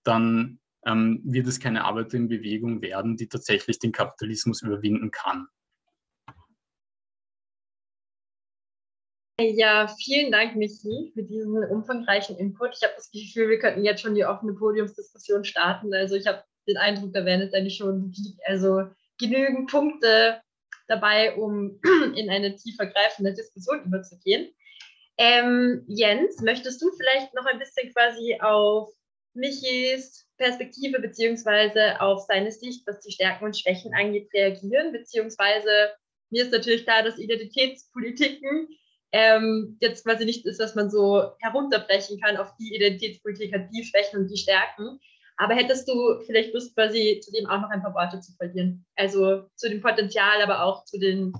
dann 0.03 0.60
ähm, 0.86 1.21
wird 1.23 1.47
es 1.47 1.60
keine 1.60 1.86
Arbeiterinnenbewegung 1.86 2.82
werden, 2.82 3.17
die 3.17 3.27
tatsächlich 3.27 3.79
den 3.79 3.91
Kapitalismus 3.91 4.62
überwinden 4.62 5.12
kann. 5.12 5.47
Ja, 9.39 9.88
vielen 9.88 10.32
Dank, 10.32 10.56
Michi, 10.56 11.12
für 11.13 11.23
diesen 11.23 11.58
umfangreichen 11.65 12.38
Input. 12.38 12.75
Ich 12.77 12.84
habe 12.84 12.93
das 12.95 13.10
Gefühl, 13.10 13.49
wir 13.49 13.58
könnten 13.58 13.84
jetzt 13.84 14.01
schon 14.01 14.13
die 14.13 14.25
offene 14.25 14.53
Podiumsdiskussion 14.53 15.43
starten. 15.43 15.91
Also 15.93 16.15
ich 16.15 16.27
habe 16.27 16.43
den 16.67 16.77
Eindruck, 16.77 17.13
da 17.13 17.25
werden 17.25 17.41
jetzt 17.41 17.56
eigentlich 17.56 17.77
schon 17.77 18.13
also 18.45 18.84
genügend 19.17 19.71
Punkte 19.71 20.42
dabei, 20.87 21.35
um 21.35 21.79
in 22.15 22.29
eine 22.29 22.55
tiefer 22.55 22.87
greifende 22.87 23.33
Diskussion 23.33 23.83
überzugehen. 23.85 24.53
Ähm, 25.17 25.83
Jens, 25.87 26.41
möchtest 26.41 26.81
du 26.81 26.91
vielleicht 26.97 27.33
noch 27.33 27.45
ein 27.45 27.59
bisschen 27.59 27.91
quasi 27.93 28.37
auf 28.41 28.89
Michis 29.33 30.27
Perspektive 30.37 30.99
beziehungsweise 30.99 31.99
auf 32.01 32.25
seine 32.27 32.51
Sicht, 32.51 32.85
was 32.87 32.99
die 33.01 33.11
Stärken 33.11 33.45
und 33.45 33.57
Schwächen 33.57 33.93
angeht, 33.93 34.29
reagieren? 34.33 34.91
Beziehungsweise 34.91 35.93
mir 36.31 36.43
ist 36.43 36.51
natürlich 36.51 36.83
klar, 36.83 37.03
dass 37.03 37.19
Identitätspolitiken 37.19 38.67
ähm, 39.11 39.77
jetzt 39.79 40.03
quasi 40.03 40.25
nicht 40.25 40.45
ist, 40.47 40.59
was 40.59 40.73
man 40.73 40.89
so 40.89 41.31
herunterbrechen 41.39 42.19
kann 42.19 42.37
auf 42.37 42.51
die 42.59 42.75
Identitätspolitik 42.75 43.53
hat 43.53 43.69
die 43.71 43.83
Schwächen 43.83 44.21
und 44.21 44.27
die 44.27 44.37
Stärken. 44.37 44.99
Aber 45.37 45.55
hättest 45.55 45.87
du 45.87 46.19
vielleicht 46.25 46.53
Lust, 46.53 46.75
quasi 46.75 47.19
zu 47.23 47.31
dem 47.31 47.47
auch 47.47 47.61
noch 47.61 47.69
ein 47.69 47.81
paar 47.81 47.93
Worte 47.93 48.19
zu 48.19 48.33
verlieren? 48.33 48.85
Also 48.95 49.49
zu 49.55 49.69
dem 49.69 49.81
Potenzial, 49.81 50.41
aber 50.41 50.63
auch 50.63 50.85
zu 50.85 50.99
den, 50.99 51.33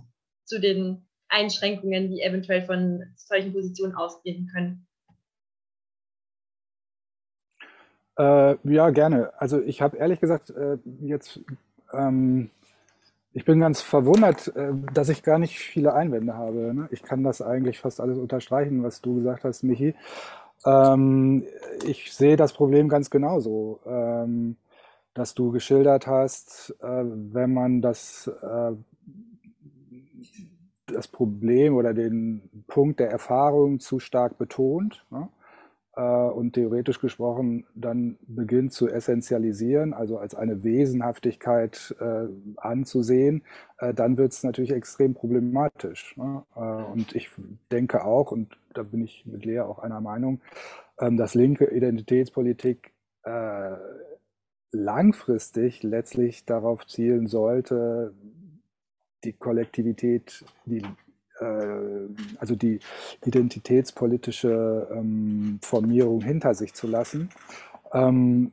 zu 0.46 0.60
den 0.60 1.08
Einschränkungen, 1.30 2.10
die 2.10 2.22
eventuell 2.22 2.64
von 2.64 3.04
solchen 3.16 3.54
Positionen 3.54 3.96
ausgehen 3.96 4.50
können. 4.54 4.88
Äh, 8.18 8.56
ja, 8.72 8.90
gerne. 8.92 9.32
Also 9.38 9.62
ich 9.62 9.82
habe 9.82 9.98
ehrlich 9.98 10.20
gesagt 10.20 10.52
äh, 10.52 10.78
jetzt, 11.02 11.40
ähm, 11.92 12.52
ich 13.32 13.46
bin 13.46 13.60
ganz 13.60 13.82
verwundert, 13.82 14.56
äh, 14.56 14.72
dass 14.94 15.10
ich 15.10 15.24
gar 15.24 15.40
nicht 15.40 15.58
viele 15.58 15.94
Einwände 15.94 16.36
habe. 16.36 16.74
Ne? 16.76 16.88
Ich 16.92 17.02
kann 17.02 17.24
das 17.24 17.42
eigentlich 17.42 17.80
fast 17.80 18.00
alles 18.00 18.20
unterstreichen, 18.20 18.84
was 18.84 19.02
du 19.02 19.16
gesagt 19.16 19.44
hast, 19.44 19.64
Michi. 19.64 19.96
Ähm, 20.66 21.46
ich 21.86 22.14
sehe 22.14 22.38
das 22.38 22.54
Problem 22.54 22.90
ganz 22.90 23.10
genauso, 23.10 23.80
ähm, 23.86 24.58
dass 25.14 25.34
du 25.34 25.52
geschildert 25.52 26.08
hast, 26.08 26.76
äh, 26.82 27.04
wenn 27.06 27.54
man 27.54 27.82
das, 27.82 28.28
äh, 28.42 28.72
das 30.88 31.08
Problem 31.08 31.76
oder 31.76 31.94
den 31.94 32.50
Punkt 32.68 33.00
der 33.00 33.10
Erfahrung 33.10 33.80
zu 33.80 34.00
stark 34.00 34.38
betont. 34.38 35.06
Ne? 35.10 35.28
Äh, 35.96 36.02
und 36.02 36.54
theoretisch 36.54 37.00
gesprochen 37.00 37.66
dann 37.76 38.18
beginnt 38.28 38.74
zu 38.74 38.88
essentialisieren, 38.88 39.94
also 39.94 40.18
als 40.18 40.34
eine 40.34 40.64
Wesenhaftigkeit 40.64 41.96
äh, 42.00 42.28
anzusehen, 42.58 43.44
äh, 43.78 43.94
dann 43.94 44.18
wird 44.18 44.32
es 44.32 44.44
natürlich 44.44 44.72
extrem 44.72 45.14
problematisch. 45.14 46.18
Ne? 46.18 46.44
Äh, 46.56 46.60
und 46.60 47.16
ich 47.16 47.30
denke 47.72 48.04
auch, 48.04 48.32
und 48.32 48.58
da 48.74 48.82
bin 48.82 49.04
ich 49.04 49.26
mit 49.28 49.46
Lea 49.46 49.60
auch 49.60 49.80
einer 49.80 50.02
Meinung, 50.02 50.42
ähm, 51.00 51.16
dass 51.16 51.36
linke 51.36 51.66
Identitätspolitik 51.66 52.92
äh, 53.24 53.76
langfristig 54.72 55.84
letztlich 55.84 56.46
darauf 56.46 56.88
zielen 56.88 57.28
sollte, 57.28 58.16
die 59.24 59.34
Kollektivität, 59.34 60.44
die 60.66 60.82
äh, 61.44 62.38
also 62.40 62.56
die 62.56 62.80
identitätspolitische 63.26 64.88
ähm, 64.92 65.60
Formierung 65.62 66.22
hinter 66.22 66.54
sich 66.54 66.74
zu 66.74 66.88
lassen. 66.88 67.30
Ähm, 67.94 68.52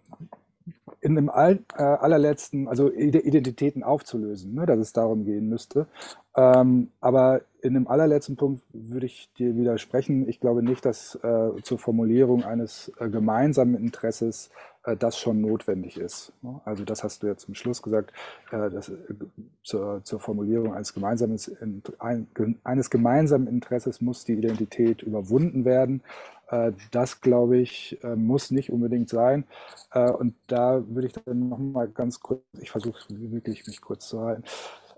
in 1.01 1.15
dem 1.15 1.31
all, 1.31 1.61
äh, 1.77 1.83
allerletzten, 1.83 2.69
also 2.69 2.91
Identitäten 2.91 3.83
aufzulösen, 3.83 4.55
ne, 4.55 4.67
dass 4.67 4.79
es 4.79 4.93
darum 4.93 5.25
gehen 5.25 5.49
müsste. 5.49 5.87
Ähm, 6.37 6.91
aber 7.01 7.41
in 7.63 7.75
dem 7.75 7.89
allerletzten 7.89 8.37
Punkt 8.37 8.63
würde 8.73 9.07
ich 9.07 9.33
dir 9.35 9.57
widersprechen. 9.57 10.29
Ich 10.29 10.41
glaube 10.41 10.63
nicht, 10.63 10.85
dass 10.85 11.15
äh, 11.23 11.51
zur 11.63 11.79
Formulierung 11.79 12.45
eines 12.45 12.93
äh, 12.99 13.09
gemeinsamen 13.09 13.75
Interesses 13.75 14.51
das 14.99 15.19
schon 15.19 15.41
notwendig 15.41 15.99
ist. 15.99 16.33
Ne? 16.43 16.61
Also 16.65 16.85
das 16.85 17.05
hast 17.05 17.23
du 17.23 17.27
ja 17.27 17.37
zum 17.37 17.55
Schluss 17.55 17.83
gesagt, 17.83 18.13
äh, 18.51 18.71
dass, 18.71 18.89
äh, 18.89 18.95
zur, 19.63 20.03
zur, 20.05 20.21
Formulierung 20.21 20.75
eines, 20.75 20.95
gemeinsames, 20.95 21.53
eines 22.65 22.91
gemeinsamen 22.91 23.47
Interesses 23.47 24.01
muss 24.01 24.25
die 24.25 24.35
Identität 24.35 25.03
überwunden 25.03 25.65
werden. 25.65 26.03
Das, 26.91 27.21
glaube 27.21 27.59
ich, 27.59 28.01
muss 28.17 28.51
nicht 28.51 28.73
unbedingt 28.73 29.09
sein. 29.09 29.45
Und 29.93 30.35
da 30.49 30.83
würde 30.89 31.07
ich 31.07 31.13
dann 31.13 31.49
nochmal 31.49 31.87
ganz 31.87 32.19
kurz, 32.19 32.41
ich 32.61 32.73
versuche 32.73 32.99
wirklich 33.09 33.65
mich 33.69 33.81
kurz 33.81 34.09
zu 34.09 34.21
halten, 34.21 34.43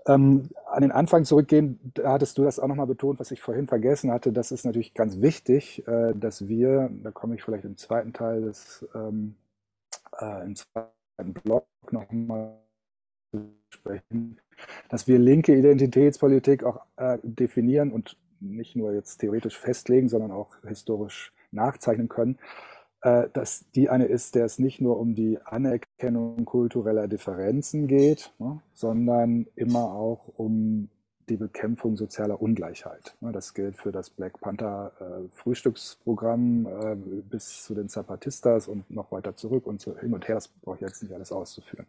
ähm, 0.05 0.49
an 0.65 0.81
den 0.81 0.91
Anfang 0.91 1.23
zurückgehen, 1.25 1.79
da 1.93 2.13
hattest 2.13 2.37
du 2.37 2.43
das 2.43 2.59
auch 2.59 2.67
nochmal 2.67 2.87
betont, 2.87 3.19
was 3.19 3.31
ich 3.31 3.41
vorhin 3.41 3.67
vergessen 3.67 4.11
hatte. 4.11 4.33
Das 4.33 4.51
ist 4.51 4.65
natürlich 4.65 4.93
ganz 4.93 5.21
wichtig, 5.21 5.87
äh, 5.87 6.13
dass 6.13 6.47
wir, 6.47 6.89
da 7.03 7.11
komme 7.11 7.35
ich 7.35 7.43
vielleicht 7.43 7.65
im 7.65 7.77
zweiten 7.77 8.11
Teil 8.11 8.41
des 8.41 8.85
ähm, 8.95 9.35
äh, 10.23 10.43
im 10.45 10.55
zweiten 10.55 11.33
Blog 11.33 11.67
nochmal 11.91 12.59
sprechen, 13.69 14.39
dass 14.89 15.07
wir 15.07 15.19
linke 15.19 15.55
Identitätspolitik 15.55 16.63
auch 16.63 16.85
äh, 16.97 17.17
definieren 17.23 17.91
und 17.91 18.17
nicht 18.39 18.75
nur 18.75 18.93
jetzt 18.93 19.17
theoretisch 19.17 19.57
festlegen, 19.57 20.09
sondern 20.09 20.31
auch 20.31 20.55
historisch 20.67 21.33
nachzeichnen 21.51 22.09
können, 22.09 22.37
äh, 23.01 23.29
dass 23.33 23.69
die 23.71 23.89
eine 23.89 24.05
ist, 24.05 24.35
der 24.35 24.45
es 24.45 24.59
nicht 24.59 24.81
nur 24.81 24.99
um 24.99 25.15
die 25.15 25.39
Anerkennung 25.43 26.45
kultureller 26.45 27.07
Differenzen 27.07 27.87
geht, 27.87 28.33
ne, 28.39 28.61
sondern 28.73 29.47
immer 29.55 29.93
auch 29.93 30.27
um 30.37 30.89
die 31.29 31.37
Bekämpfung 31.37 31.97
sozialer 31.97 32.41
Ungleichheit. 32.41 33.15
Das 33.21 33.53
gilt 33.53 33.77
für 33.77 33.91
das 33.91 34.09
Black 34.09 34.39
Panther 34.39 34.91
äh, 34.99 35.29
Frühstücksprogramm 35.31 36.65
äh, 36.65 36.95
bis 37.21 37.63
zu 37.63 37.73
den 37.73 37.89
Zapatistas 37.89 38.67
und 38.67 38.89
noch 38.89 39.11
weiter 39.11 39.35
zurück 39.35 39.65
und 39.67 39.81
so 39.81 39.97
hin 39.97 40.13
und 40.13 40.27
her. 40.27 40.35
Das 40.35 40.47
brauche 40.47 40.75
ich 40.75 40.81
jetzt 40.81 41.03
nicht 41.03 41.13
alles 41.13 41.31
auszuführen. 41.31 41.87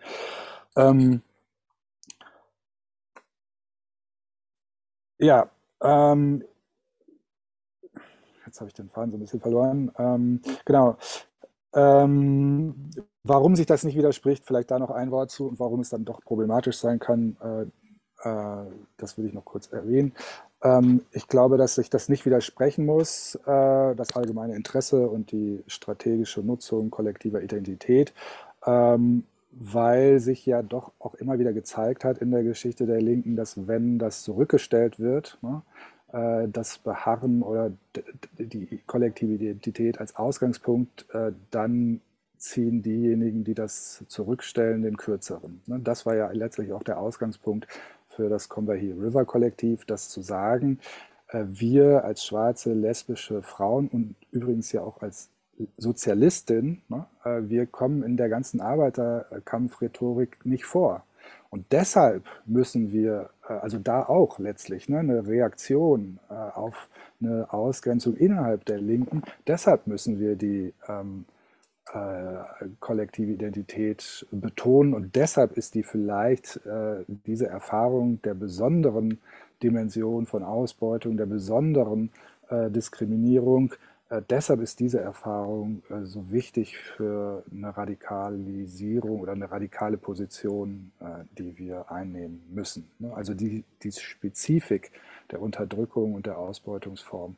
Ähm, 0.77 1.23
ja, 5.19 5.51
ähm, 5.83 6.45
jetzt 8.47 8.61
habe 8.61 8.69
ich 8.69 8.75
den 8.75 8.89
Faden 8.89 9.11
so 9.11 9.17
ein 9.17 9.21
bisschen 9.21 9.41
verloren. 9.41 9.91
Ähm, 9.99 10.41
genau. 10.65 10.97
Ähm, 11.75 12.91
warum 13.25 13.57
sich 13.57 13.67
das 13.67 13.83
nicht 13.85 13.97
widerspricht, 13.97 14.45
vielleicht 14.45 14.71
da 14.71 14.79
noch 14.79 14.91
ein 14.91 15.11
Wort 15.11 15.31
zu 15.31 15.49
und 15.49 15.59
warum 15.59 15.81
es 15.81 15.91
dann 15.91 16.05
doch 16.05 16.21
problematisch 16.23 16.79
sein 16.79 16.99
kann, 17.01 17.37
äh, 17.41 17.67
das 18.25 19.19
will 19.19 19.27
ich 19.27 19.35
noch 19.35 19.45
kurz 19.45 19.73
erwähnen. 19.73 20.13
Ähm, 20.65 21.03
ich 21.13 21.29
glaube, 21.29 21.59
dass 21.59 21.77
sich 21.77 21.91
das 21.91 22.09
nicht 22.09 22.27
widersprechen 22.27 22.87
muss, 22.87 23.37
äh, 23.47 23.95
das 23.95 24.17
allgemeine 24.17 24.57
Interesse 24.57 25.07
und 25.09 25.31
die 25.31 25.63
strategische 25.67 26.41
Nutzung 26.41 26.91
kollektiver 26.91 27.43
Identität, 27.43 28.15
ähm, 28.67 29.25
weil 29.53 30.19
sich 30.19 30.45
ja 30.47 30.63
doch 30.63 30.93
auch 30.99 31.15
immer 31.15 31.39
wieder 31.39 31.53
gezeigt 31.53 32.05
hat 32.05 32.19
in 32.19 32.33
der 32.33 32.43
Geschichte 32.43 32.87
der 32.87 33.01
Linken, 33.01 33.37
dass 33.37 33.69
wenn 33.69 33.99
das 33.99 34.23
zurückgestellt 34.23 34.99
wird, 34.99 35.39
ne, 35.43 35.63
äh, 36.13 36.49
das 36.49 36.79
Beharren 36.79 37.43
oder 37.43 37.71
die 38.39 38.81
kollektive 38.87 39.35
Identität 39.35 40.01
als 40.01 40.17
Ausgangspunkt, 40.17 41.07
dann 41.51 42.01
ziehen 42.37 42.83
diejenigen, 42.83 43.43
die 43.45 43.55
das 43.55 44.05
zurückstellen, 44.09 44.83
den 44.83 44.97
kürzeren. 44.97 45.63
Ne. 45.67 45.81
Das 45.81 46.05
war 46.05 46.15
ja 46.15 46.31
letztlich 46.33 46.73
auch 46.73 46.83
der 46.83 46.99
Ausgangspunkt 46.99 47.67
für 48.15 48.29
das 48.29 48.49
Combahee 48.49 48.93
River 48.93 49.25
Kollektiv, 49.25 49.85
das 49.85 50.09
zu 50.09 50.23
sagen, 50.23 50.79
äh, 51.29 51.45
wir 51.47 52.05
als 52.05 52.25
schwarze 52.25 52.73
lesbische 52.73 53.43
Frauen 53.43 53.89
und 53.89 54.15
übrigens 54.31 54.73
ja 54.73 54.83
auch 54.83 55.03
als 55.03 55.31
Sozialistin, 55.77 56.83
ne, 56.89 57.07
äh, 57.25 57.43
wir 57.43 57.67
kommen 57.67 58.03
in 58.03 58.17
der 58.17 58.29
ganzen 58.29 58.61
Arbeiterkampfrhetorik 58.61 60.45
nicht 60.45 60.65
vor. 60.65 61.05
Und 61.51 61.67
deshalb 61.71 62.25
müssen 62.47 62.93
wir, 62.93 63.31
äh, 63.49 63.53
also 63.53 63.79
da 63.79 64.05
auch 64.05 64.39
letztlich 64.39 64.89
ne, 64.89 64.99
eine 64.99 65.27
Reaktion 65.27 66.19
auf 66.29 66.89
eine 67.21 67.53
Ausgrenzung 67.53 68.17
innerhalb 68.17 68.65
der 68.65 68.79
Linken, 68.79 69.23
deshalb 69.47 69.87
müssen 69.87 70.19
wir 70.19 70.37
die 70.37 70.75
ähm, 70.89 71.25
äh, 71.93 72.67
kollektive 72.81 73.33
Identität 73.33 74.27
betonen. 74.31 74.95
Und 74.95 75.17
deshalb 75.17 75.57
ist 75.57 75.75
die 75.75 75.83
vielleicht 75.83 76.65
äh, 76.67 77.05
diese 77.27 77.47
Erfahrung 77.47 78.21
der 78.23 78.35
besonderen 78.35 79.19
Dimension 79.63 80.27
von 80.27 80.43
Ausbeutung, 80.43 81.17
der 81.17 81.27
besonderen 81.27 82.11
äh, 82.49 82.71
Diskriminierung, 82.71 83.73
äh, 84.11 84.23
deshalb 84.29 84.61
ist 84.61 84.81
diese 84.81 85.01
Erfahrung 85.01 85.83
äh, 85.89 86.05
so 86.05 86.31
wichtig 86.31 86.77
für 86.77 87.43
eine 87.51 87.77
Radikalisierung 87.77 89.21
oder 89.21 89.33
eine 89.33 89.51
radikale 89.51 89.97
Position, 89.97 90.93
die 91.39 91.57
wir 91.59 91.91
einnehmen 91.91 92.43
müssen. 92.51 92.89
Ne? 92.99 93.13
Also 93.15 93.35
die, 93.35 93.65
die 93.83 93.93
Spezifik 93.93 94.91
der 95.31 95.41
Unterdrückung 95.41 96.15
und 96.15 96.27
der 96.27 96.39
Ausbeutungsform 96.39 97.37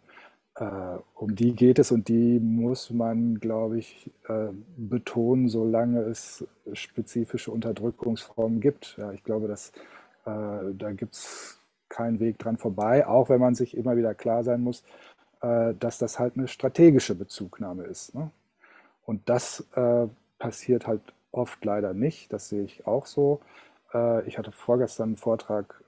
äh, 0.59 0.99
um 1.15 1.35
die 1.35 1.55
geht 1.55 1.79
es 1.79 1.93
und 1.93 2.09
die 2.09 2.41
muss 2.41 2.91
man, 2.91 3.39
glaube 3.41 3.79
ich, 3.79 4.11
äh, 4.29 4.49
betonen, 4.77 5.49
solange 5.49 6.01
es 6.01 6.47
spezifische 6.73 7.51
Unterdrückungsformen 7.51 8.61
gibt. 8.61 8.97
Ja, 8.99 9.13
ich 9.13 9.23
glaube, 9.23 9.49
dass, 9.49 9.71
äh, 10.25 10.73
da 10.73 10.93
gibt 10.93 11.15
es 11.15 11.59
keinen 11.89 12.21
Weg 12.21 12.39
dran 12.39 12.57
vorbei, 12.57 13.07
auch 13.07 13.29
wenn 13.29 13.41
man 13.41 13.55
sich 13.55 13.77
immer 13.77 13.97
wieder 13.97 14.15
klar 14.15 14.45
sein 14.45 14.63
muss, 14.63 14.83
äh, 15.43 15.75
dass 15.79 15.99
das 15.99 16.19
halt 16.19 16.37
eine 16.37 16.49
strategische 16.49 17.15
Bezugnahme 17.15 17.85
ist. 17.85 18.15
Ne? 18.15 18.31
Und 19.05 19.29
das 19.29 19.67
äh, 19.75 20.07
passiert 20.39 20.87
halt 20.87 21.03
oft 21.33 21.63
leider 21.65 21.93
nicht, 21.93 22.33
das 22.33 22.49
sehe 22.49 22.65
ich 22.65 22.87
auch 22.87 23.07
so. 23.07 23.41
Äh, 23.93 24.27
ich 24.27 24.39
hatte 24.39 24.53
vorgestern 24.53 25.11
einen 25.11 25.17
Vortrag 25.17 25.83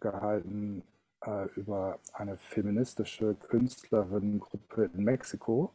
gehalten 0.00 0.82
äh, 1.26 1.46
über 1.56 1.98
eine 2.12 2.36
feministische 2.36 3.34
Künstlerinnengruppe 3.48 4.90
in 4.94 5.04
Mexiko. 5.04 5.72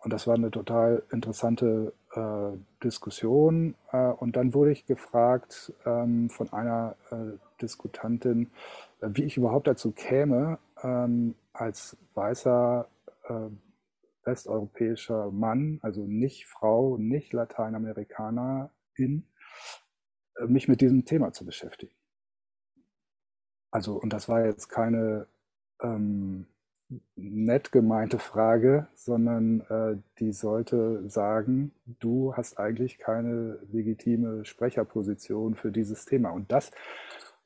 Und 0.00 0.12
das 0.12 0.26
war 0.26 0.34
eine 0.34 0.50
total 0.50 1.02
interessante 1.10 1.92
äh, 2.14 2.56
Diskussion. 2.82 3.74
Äh, 3.92 4.08
und 4.08 4.36
dann 4.36 4.54
wurde 4.54 4.72
ich 4.72 4.86
gefragt 4.86 5.72
ähm, 5.84 6.30
von 6.30 6.52
einer 6.52 6.96
äh, 7.10 7.38
Diskutantin, 7.60 8.50
äh, 9.00 9.08
wie 9.12 9.24
ich 9.24 9.36
überhaupt 9.36 9.66
dazu 9.66 9.90
käme, 9.90 10.58
ähm, 10.82 11.34
als 11.52 11.96
weißer 12.14 12.88
äh, 13.24 13.50
westeuropäischer 14.24 15.30
Mann, 15.30 15.80
also 15.82 16.02
nicht 16.02 16.46
Frau, 16.46 16.96
nicht 16.98 17.32
Lateinamerikanerin, 17.32 19.24
mich 20.46 20.68
mit 20.68 20.80
diesem 20.82 21.04
Thema 21.04 21.32
zu 21.32 21.44
beschäftigen. 21.44 21.97
Also, 23.70 23.94
und 23.94 24.12
das 24.12 24.28
war 24.28 24.44
jetzt 24.44 24.68
keine 24.68 25.26
ähm, 25.82 26.46
nett 27.16 27.70
gemeinte 27.72 28.18
Frage, 28.18 28.88
sondern 28.94 29.60
äh, 29.68 29.96
die 30.18 30.32
sollte 30.32 31.08
sagen, 31.08 31.72
du 32.00 32.34
hast 32.34 32.58
eigentlich 32.58 32.98
keine 32.98 33.58
legitime 33.70 34.44
Sprecherposition 34.44 35.54
für 35.54 35.70
dieses 35.70 36.06
Thema. 36.06 36.30
Und 36.30 36.50
das 36.50 36.70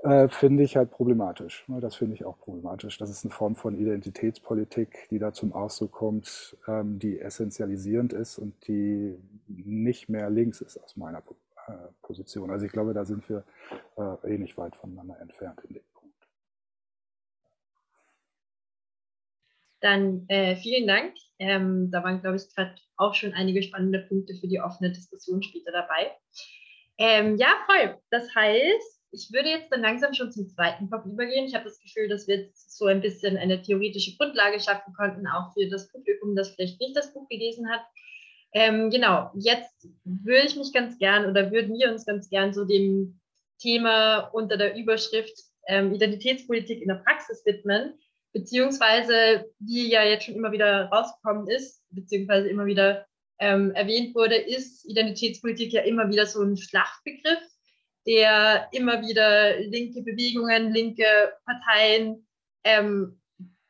äh, 0.02 0.28
finde 0.28 0.62
ich 0.64 0.76
halt 0.76 0.90
problematisch. 0.90 1.64
Ne? 1.68 1.80
Das 1.80 1.94
finde 1.96 2.14
ich 2.14 2.24
auch 2.24 2.38
problematisch. 2.38 2.98
Das 2.98 3.11
ist 3.11 3.24
eine 3.24 3.32
Form 3.32 3.56
von 3.56 3.76
Identitätspolitik, 3.78 5.08
die 5.11 5.18
da 5.18 5.32
zum 5.32 5.52
Ausdruck 5.52 5.92
kommt, 5.92 6.56
ähm, 6.68 6.98
die 6.98 7.20
essentialisierend 7.20 8.12
ist 8.12 8.38
und 8.38 8.54
die 8.68 9.16
nicht 9.48 10.08
mehr 10.08 10.30
links 10.30 10.61
ist 10.61 10.78
aus 10.78 10.96
meiner 10.96 11.22
äh, 11.68 11.72
Position. 12.02 12.50
Also 12.50 12.66
ich 12.66 12.72
glaube, 12.72 12.94
da 12.94 13.04
sind 13.04 13.28
wir 13.28 13.44
äh, 13.96 14.35
eh 14.35 14.38
nicht 14.38 14.56
weit 14.58 14.76
voneinander 14.76 15.20
entfernt 15.20 15.61
in 15.68 15.74
dem 15.74 15.85
Punkt. 15.94 16.28
Dann 19.82 20.24
äh, 20.28 20.56
vielen 20.56 20.86
Dank. 20.86 21.14
Ähm, 21.38 21.90
da 21.90 22.02
waren, 22.02 22.20
glaube 22.22 22.36
ich, 22.36 22.54
gerade 22.54 22.74
auch 22.96 23.14
schon 23.14 23.34
einige 23.34 23.62
spannende 23.62 23.98
Punkte 23.98 24.34
für 24.34 24.46
die 24.46 24.60
offene 24.60 24.92
Diskussion 24.92 25.42
später 25.42 25.72
dabei. 25.72 26.12
Ähm, 26.98 27.36
ja, 27.36 27.48
voll. 27.66 27.98
Das 28.10 28.34
heißt, 28.34 29.02
ich 29.10 29.30
würde 29.32 29.50
jetzt 29.50 29.70
dann 29.70 29.82
langsam 29.82 30.14
schon 30.14 30.32
zum 30.32 30.48
zweiten 30.48 30.88
Block 30.88 31.04
übergehen. 31.04 31.46
Ich 31.46 31.54
habe 31.54 31.64
das 31.64 31.80
Gefühl, 31.80 32.08
dass 32.08 32.26
wir 32.26 32.36
jetzt 32.36 32.78
so 32.78 32.86
ein 32.86 33.00
bisschen 33.00 33.36
eine 33.36 33.60
theoretische 33.60 34.16
Grundlage 34.16 34.60
schaffen 34.60 34.94
konnten, 34.94 35.26
auch 35.26 35.52
für 35.52 35.68
das 35.68 35.90
Publikum, 35.90 36.34
das 36.34 36.54
vielleicht 36.54 36.80
nicht 36.80 36.96
das 36.96 37.12
Buch 37.12 37.28
gelesen 37.28 37.68
hat. 37.68 37.82
Ähm, 38.54 38.90
genau, 38.90 39.30
jetzt 39.34 39.88
würde 40.04 40.46
ich 40.46 40.56
mich 40.56 40.72
ganz 40.72 40.98
gern 40.98 41.26
oder 41.26 41.50
würden 41.50 41.74
wir 41.74 41.90
uns 41.90 42.06
ganz 42.06 42.30
gern 42.30 42.54
so 42.54 42.64
dem 42.64 43.20
Thema 43.58 44.30
unter 44.32 44.56
der 44.56 44.76
Überschrift 44.76 45.32
ähm, 45.66 45.92
Identitätspolitik 45.94 46.80
in 46.80 46.88
der 46.88 46.96
Praxis 46.96 47.44
widmen, 47.46 47.98
beziehungsweise 48.32 49.46
wie 49.58 49.90
ja 49.90 50.04
jetzt 50.04 50.24
schon 50.24 50.34
immer 50.34 50.52
wieder 50.52 50.86
rausgekommen 50.86 51.48
ist, 51.48 51.82
beziehungsweise 51.90 52.48
immer 52.48 52.66
wieder 52.66 53.06
ähm, 53.38 53.72
erwähnt 53.72 54.14
wurde, 54.14 54.36
ist 54.36 54.88
Identitätspolitik 54.88 55.72
ja 55.72 55.82
immer 55.82 56.08
wieder 56.08 56.26
so 56.26 56.42
ein 56.42 56.56
Schlachtbegriff 56.56 57.52
der 58.06 58.68
immer 58.72 59.00
wieder 59.02 59.58
linke 59.60 60.02
Bewegungen, 60.02 60.72
linke 60.72 61.04
Parteien 61.44 62.26
ähm, 62.64 63.20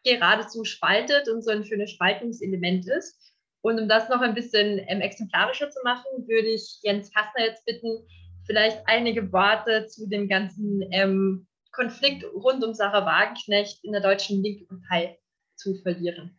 geradezu 0.05 0.64
spaltet 0.64 1.29
und 1.29 1.42
so 1.42 1.51
ein 1.51 1.64
schönes 1.64 1.90
Spaltungselement 1.90 2.88
ist. 2.88 3.18
Und 3.61 3.81
um 3.81 3.88
das 3.88 4.09
noch 4.09 4.20
ein 4.20 4.35
bisschen 4.35 4.81
ähm, 4.88 5.01
exemplarischer 5.01 5.70
zu 5.70 5.81
machen, 5.85 6.27
würde 6.27 6.48
ich 6.48 6.81
Jens 6.83 7.12
Kastner 7.12 7.44
jetzt 7.44 7.64
bitten, 7.64 8.07
vielleicht 8.44 8.81
einige 8.87 9.33
Worte 9.33 9.87
zu 9.87 10.09
dem 10.09 10.29
ganzen 10.29 10.83
ähm, 10.90 11.46
Konflikt 11.73 12.25
rund 12.35 12.63
um 12.65 12.75
Sarah 12.75 13.05
Wagenknecht 13.07 13.83
in 13.83 13.93
der 13.93 14.03
deutschen 14.03 14.43
Linken 14.43 14.83
Partei 14.89 15.19
zu 15.57 15.75
verlieren. 15.75 16.39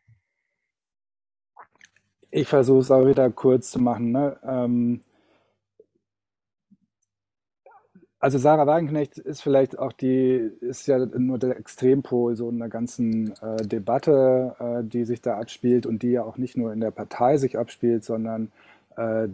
Ich 2.31 2.47
versuche 2.47 2.79
es 2.79 2.91
auch 2.91 3.05
wieder 3.05 3.29
kurz 3.29 3.71
zu 3.71 3.79
machen. 3.79 4.11
Ne? 4.11 4.39
Ähm, 4.43 5.01
Also 8.23 8.37
Sarah 8.37 8.65
Wagenknecht 8.65 9.17
ist 9.17 9.41
vielleicht 9.41 9.77
auch 9.77 9.91
die, 9.91 10.49
ist 10.61 10.87
ja 10.87 10.97
nur 10.97 11.37
der 11.37 11.59
Extrempol 11.59 12.37
so 12.37 12.47
einer 12.47 12.69
ganzen 12.69 13.33
äh, 13.41 13.67
Debatte, 13.67 14.55
äh, 14.59 14.81
die 14.81 15.03
sich 15.03 15.19
da 15.19 15.37
abspielt 15.37 15.85
und 15.85 16.03
die 16.03 16.11
ja 16.11 16.23
auch 16.23 16.37
nicht 16.37 16.55
nur 16.55 16.71
in 16.71 16.79
der 16.79 16.91
Partei 16.91 17.35
sich 17.35 17.57
abspielt, 17.57 18.05
sondern 18.05 18.49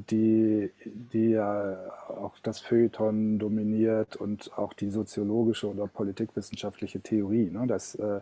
die, 0.10 0.72
die 0.86 1.32
ja 1.32 1.78
auch 2.08 2.38
das 2.44 2.60
Feuilleton 2.60 3.40
dominiert 3.40 4.16
und 4.16 4.58
auch 4.58 4.74
die 4.74 4.90
soziologische 4.90 5.70
oder 5.70 5.88
politikwissenschaftliche 5.88 7.02
Theorie. 7.02 7.50
Ne? 7.50 7.66
Das 7.68 7.96
äh, 7.96 8.22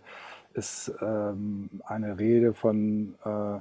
ist 0.54 0.92
ähm, 1.02 1.70
eine 1.86 2.18
Rede 2.18 2.54
von, 2.54 3.16
äh, 3.24 3.60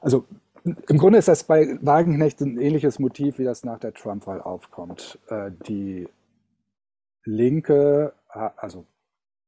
also 0.00 0.26
im 0.64 0.98
Grunde 0.98 1.18
ist 1.18 1.28
das 1.28 1.44
bei 1.44 1.78
Wagenknecht 1.80 2.40
ein 2.40 2.58
ähnliches 2.58 2.98
Motiv, 2.98 3.38
wie 3.38 3.44
das 3.44 3.64
nach 3.64 3.78
der 3.78 3.94
Trump-Wahl 3.94 4.40
aufkommt. 4.40 5.18
Äh, 5.28 5.50
die 5.66 6.08
Linke, 7.24 8.12
also 8.28 8.84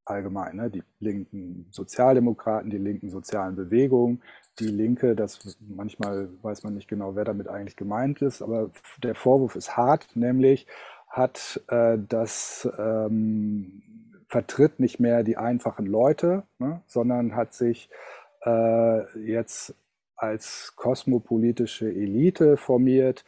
allgemein, 0.05 0.57
ne, 0.57 0.71
die 0.71 0.83
linken 0.99 1.67
Sozialdemokraten, 1.71 2.71
die 2.71 2.79
linken 2.79 3.11
sozialen 3.11 3.57
Bewegungen, 3.57 4.23
die 4.59 4.69
Linke, 4.69 5.15
das 5.15 5.59
manchmal 5.61 6.29
weiß 6.43 6.65
man 6.65 6.75
nicht 6.75 6.89
genau, 6.89 7.17
wer 7.17 7.25
damit 7.25 7.49
eigentlich 7.49 7.77
gemeint 7.77 8.21
ist, 8.23 8.43
aber 8.43 8.71
der 9.03 9.15
Vorwurf 9.15 9.57
ist 9.57 9.77
hart, 9.77 10.09
nämlich 10.15 10.67
hat 11.09 11.61
äh, 11.69 11.99
das 12.09 12.69
ähm, 12.79 13.83
vertritt 14.29 14.79
nicht 14.79 15.01
mehr 15.01 15.23
die 15.25 15.37
einfachen 15.37 15.87
Leute, 15.87 16.45
ne, 16.59 16.83
sondern 16.87 17.35
hat 17.35 17.55
sich 17.55 17.91
äh, 18.45 19.21
jetzt 19.21 19.75
als 20.17 20.75
kosmopolitische 20.77 21.89
Elite 21.89 22.57
formiert, 22.57 23.25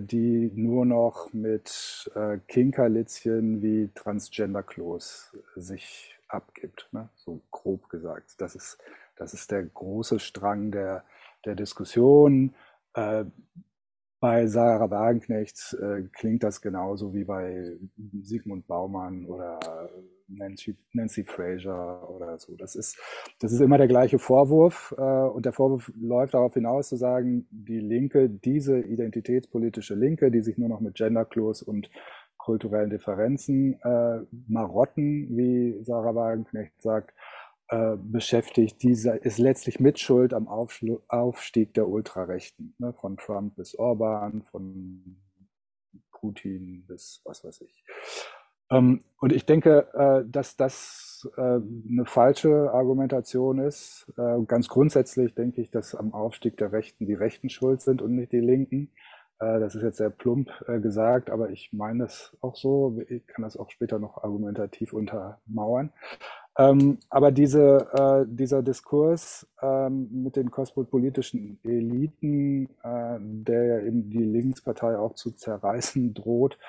die 0.00 0.50
nur 0.54 0.86
noch 0.86 1.32
mit 1.32 2.10
äh, 2.14 2.38
Kinkerlitzchen 2.48 3.60
wie 3.62 3.90
Transgender-Klos 3.94 5.36
sich 5.54 6.18
abgibt. 6.28 6.88
Ne? 6.92 7.08
So 7.14 7.42
grob 7.50 7.88
gesagt. 7.88 8.34
Das 8.38 8.54
ist, 8.54 8.78
das 9.16 9.34
ist 9.34 9.50
der 9.50 9.64
große 9.64 10.18
Strang 10.18 10.70
der, 10.70 11.04
der 11.44 11.54
Diskussion. 11.54 12.54
Äh, 12.94 13.26
bei 14.18 14.46
Sarah 14.46 14.90
Wagenknecht 14.90 15.76
äh, 15.80 16.04
klingt 16.12 16.42
das 16.42 16.62
genauso 16.62 17.12
wie 17.14 17.24
bei 17.24 17.76
Sigmund 18.22 18.66
Baumann 18.66 19.26
oder 19.26 19.90
Nancy, 20.28 20.76
Nancy 20.92 21.24
Fraser 21.24 22.08
oder 22.10 22.38
so. 22.38 22.56
Das 22.56 22.74
ist, 22.74 22.98
das 23.40 23.52
ist 23.52 23.60
immer 23.60 23.78
der 23.78 23.88
gleiche 23.88 24.18
Vorwurf 24.18 24.94
äh, 24.96 25.00
und 25.00 25.46
der 25.46 25.52
Vorwurf 25.52 25.90
läuft 26.00 26.34
darauf 26.34 26.54
hinaus 26.54 26.88
zu 26.88 26.96
sagen, 26.96 27.46
die 27.50 27.80
Linke, 27.80 28.28
diese 28.28 28.78
identitätspolitische 28.80 29.94
Linke, 29.94 30.30
die 30.30 30.42
sich 30.42 30.58
nur 30.58 30.68
noch 30.68 30.80
mit 30.80 30.94
Genderklos 30.94 31.62
und 31.62 31.90
kulturellen 32.38 32.90
Differenzen 32.90 33.80
äh, 33.82 34.20
Marotten, 34.48 35.36
wie 35.36 35.82
Sarah 35.82 36.14
Wagenknecht 36.14 36.80
sagt, 36.80 37.12
äh, 37.68 37.96
beschäftigt, 37.96 38.82
dieser 38.84 39.24
ist 39.24 39.38
letztlich 39.38 39.80
Mitschuld 39.80 40.32
am 40.32 40.46
Aufschlu 40.46 41.00
Aufstieg 41.08 41.74
der 41.74 41.88
Ultrarechten, 41.88 42.74
ne, 42.78 42.92
von 42.92 43.16
Trump 43.16 43.56
bis 43.56 43.76
Orban, 43.76 44.42
von 44.44 45.16
Putin 46.12 46.84
bis 46.86 47.20
was 47.24 47.44
weiß 47.44 47.62
ich. 47.62 47.84
Ähm, 48.70 49.00
und 49.18 49.32
ich 49.32 49.46
denke, 49.46 49.88
äh, 49.94 50.28
dass 50.30 50.56
das 50.56 51.28
äh, 51.36 51.40
eine 51.40 52.04
falsche 52.04 52.70
Argumentation 52.72 53.58
ist. 53.58 54.06
Äh, 54.16 54.42
ganz 54.46 54.68
grundsätzlich 54.68 55.34
denke 55.34 55.60
ich, 55.60 55.70
dass 55.70 55.94
am 55.94 56.12
Aufstieg 56.12 56.56
der 56.58 56.72
Rechten 56.72 57.06
die 57.06 57.14
Rechten 57.14 57.48
schuld 57.48 57.80
sind 57.80 58.02
und 58.02 58.14
nicht 58.14 58.32
die 58.32 58.40
Linken. 58.40 58.90
Das 59.38 59.74
ist 59.74 59.82
jetzt 59.82 59.98
sehr 59.98 60.08
plump 60.08 60.48
gesagt, 60.80 61.28
aber 61.28 61.50
ich 61.50 61.70
meine 61.70 62.04
das 62.04 62.34
auch 62.40 62.56
so. 62.56 62.98
Ich 63.10 63.26
kann 63.26 63.42
das 63.42 63.58
auch 63.58 63.70
später 63.70 63.98
noch 63.98 64.24
argumentativ 64.24 64.94
untermauern. 64.94 65.92
Ähm, 66.56 67.00
aber 67.10 67.32
diese, 67.32 68.24
dieser 68.30 68.62
Diskurs 68.62 69.46
ähm, 69.60 70.08
mit 70.22 70.36
den 70.36 70.50
kosmopolitischen 70.50 71.60
Eliten, 71.64 72.70
der 72.82 73.64
ja 73.66 73.80
eben 73.80 74.08
die 74.08 74.24
Linkspartei 74.24 74.96
auch 74.96 75.12
zu 75.12 75.32
zerreißen 75.32 76.14
droht, 76.14 76.54
äh, 76.54 76.60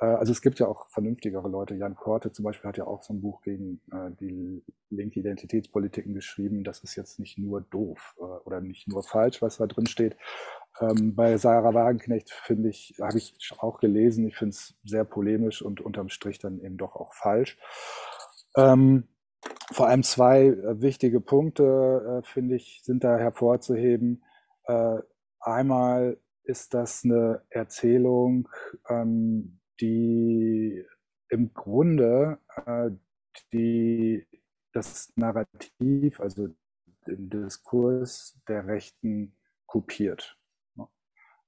also 0.00 0.32
es 0.32 0.42
gibt 0.42 0.58
ja 0.58 0.66
auch 0.66 0.88
vernünftigere 0.90 1.48
Leute. 1.48 1.74
Jan 1.74 1.94
Korte 1.94 2.32
zum 2.32 2.44
Beispiel 2.44 2.68
hat 2.68 2.78
ja 2.78 2.86
auch 2.86 3.02
so 3.02 3.14
ein 3.14 3.20
Buch 3.20 3.42
gegen 3.42 3.80
äh, 3.92 4.10
die 4.18 4.62
linke 4.90 5.20
Identitätspolitiken 5.20 6.14
geschrieben. 6.14 6.64
Das 6.64 6.80
ist 6.80 6.96
jetzt 6.96 7.20
nicht 7.20 7.38
nur 7.38 7.60
doof 7.60 8.14
äh, 8.18 8.22
oder 8.22 8.60
nicht 8.60 8.88
nur 8.88 9.02
falsch, 9.02 9.40
was 9.40 9.58
da 9.58 9.66
drin 9.66 9.86
steht. 9.86 10.16
Ähm, 10.80 11.14
bei 11.14 11.36
Sarah 11.36 11.74
Wagenknecht 11.74 12.30
finde 12.30 12.70
ich, 12.70 12.96
habe 13.00 13.18
ich 13.18 13.36
auch 13.58 13.78
gelesen, 13.78 14.26
ich 14.26 14.36
finde 14.36 14.50
es 14.50 14.74
sehr 14.84 15.04
polemisch 15.04 15.62
und 15.62 15.80
unterm 15.80 16.08
Strich 16.08 16.38
dann 16.38 16.60
eben 16.60 16.76
doch 16.76 16.96
auch 16.96 17.14
falsch. 17.14 17.56
Ähm, 18.56 19.08
vor 19.72 19.88
allem 19.88 20.02
zwei 20.02 20.46
äh, 20.46 20.80
wichtige 20.80 21.20
Punkte, 21.20 22.22
äh, 22.22 22.26
finde 22.26 22.56
ich, 22.56 22.80
sind 22.82 23.04
da 23.04 23.16
hervorzuheben. 23.18 24.24
Äh, 24.64 24.98
einmal 25.40 26.18
ist 26.42 26.74
das 26.74 27.04
eine 27.04 27.42
Erzählung, 27.50 28.48
ähm, 28.88 29.60
die 29.80 30.84
im 31.28 31.52
Grunde 31.54 32.38
äh, 32.66 32.90
die, 33.52 34.26
das 34.72 35.12
Narrativ, 35.16 36.20
also 36.20 36.48
den 37.06 37.30
Diskurs 37.30 38.38
der 38.48 38.66
Rechten 38.66 39.36
kopiert. 39.66 40.38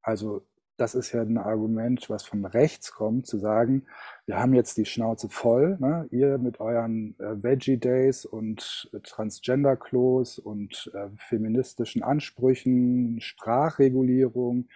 Also 0.03 0.47
das 0.77 0.95
ist 0.95 1.13
ja 1.13 1.23
ein 1.23 1.39
Argument, 1.39 2.11
was 2.11 2.25
von 2.25 2.45
rechts 2.45 2.93
kommt, 2.93 3.27
zu 3.27 3.39
sagen, 3.39 3.87
wir 4.27 4.39
haben 4.39 4.53
jetzt 4.55 4.77
die 4.77 4.85
Schnauze 4.85 5.29
voll, 5.29 5.79
ne? 5.81 6.07
ihr 6.11 6.39
mit 6.39 6.61
euren 6.61 7.19
äh, 7.19 7.43
Veggie 7.43 7.79
Days 7.79 8.25
und 8.27 8.91
äh, 8.93 9.01
Transgender-Klos 9.01 10.39
und 10.39 10.91
äh, 10.95 11.09
feministischen 11.17 12.03
Ansprüchen, 12.03 13.21
Sprachregulierung, 13.21 14.69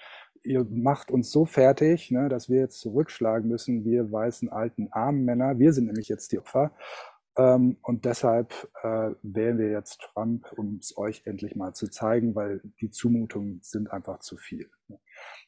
ihr 0.42 0.64
macht 0.70 1.10
uns 1.10 1.30
so 1.30 1.44
fertig, 1.44 2.10
ne, 2.10 2.28
dass 2.28 2.48
wir 2.48 2.60
jetzt 2.60 2.80
zurückschlagen 2.80 3.48
müssen, 3.48 3.84
wir 3.84 4.10
weißen 4.10 4.48
alten 4.48 4.88
armen 4.92 5.24
Männer. 5.24 5.58
Wir 5.58 5.72
sind 5.72 5.86
nämlich 5.86 6.08
jetzt 6.08 6.32
die 6.32 6.38
Opfer. 6.38 6.72
Ähm, 7.36 7.78
und 7.82 8.04
deshalb 8.04 8.68
äh, 8.82 9.10
wählen 9.22 9.58
wir 9.58 9.70
jetzt 9.70 10.00
Trump, 10.00 10.50
um 10.56 10.78
es 10.80 10.96
euch 10.96 11.22
endlich 11.26 11.54
mal 11.54 11.72
zu 11.74 11.88
zeigen, 11.88 12.34
weil 12.34 12.60
die 12.80 12.90
Zumutungen 12.90 13.60
sind 13.62 13.92
einfach 13.92 14.20
zu 14.20 14.36
viel. 14.36 14.68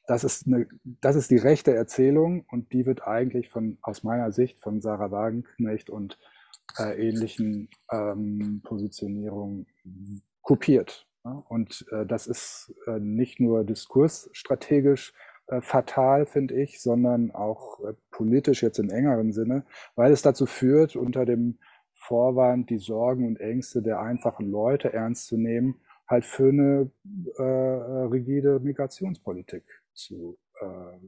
Das 0.06 0.24
ist, 0.24 0.46
eine, 0.46 0.68
das 0.84 1.16
ist 1.16 1.30
die 1.30 1.38
rechte 1.38 1.74
Erzählung 1.74 2.44
und 2.50 2.72
die 2.72 2.86
wird 2.86 3.06
eigentlich 3.06 3.48
von, 3.48 3.78
aus 3.82 4.04
meiner 4.04 4.30
Sicht 4.32 4.60
von 4.60 4.80
Sarah 4.80 5.10
Wagenknecht 5.10 5.90
und 5.90 6.18
äh, 6.78 7.08
ähnlichen 7.08 7.68
ähm, 7.90 8.62
Positionierungen 8.64 9.66
kopiert. 10.42 11.06
Ja? 11.24 11.44
Und 11.48 11.86
äh, 11.92 12.06
das 12.06 12.26
ist 12.26 12.74
äh, 12.86 12.98
nicht 12.98 13.40
nur 13.40 13.64
diskursstrategisch 13.64 15.12
äh, 15.48 15.60
fatal, 15.60 16.26
finde 16.26 16.54
ich, 16.54 16.80
sondern 16.80 17.30
auch 17.30 17.80
äh, 17.80 17.94
politisch 18.10 18.62
jetzt 18.62 18.78
im 18.78 18.90
engeren 18.90 19.32
Sinne, 19.32 19.64
weil 19.94 20.12
es 20.12 20.22
dazu 20.22 20.46
führt, 20.46 20.96
unter 20.96 21.24
dem 21.24 21.58
Vorwand, 21.94 22.70
die 22.70 22.78
Sorgen 22.78 23.26
und 23.26 23.40
Ängste 23.40 23.82
der 23.82 24.00
einfachen 24.00 24.50
Leute 24.50 24.92
ernst 24.92 25.26
zu 25.26 25.36
nehmen, 25.36 25.80
halt 26.08 26.24
für 26.24 26.48
eine 26.48 26.90
äh, 27.38 27.42
rigide 27.42 28.60
Migrationspolitik 28.60 29.64
zu 29.92 30.38
äh, 30.60 30.98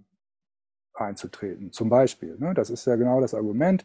einzutreten. 0.95 1.73
Zum 1.73 1.89
Beispiel, 1.89 2.37
ne? 2.39 2.55
das 2.55 2.71
ist 2.71 2.87
ja 2.87 2.97
genau 2.97 3.21
das 3.21 3.35
Argument. 3.35 3.85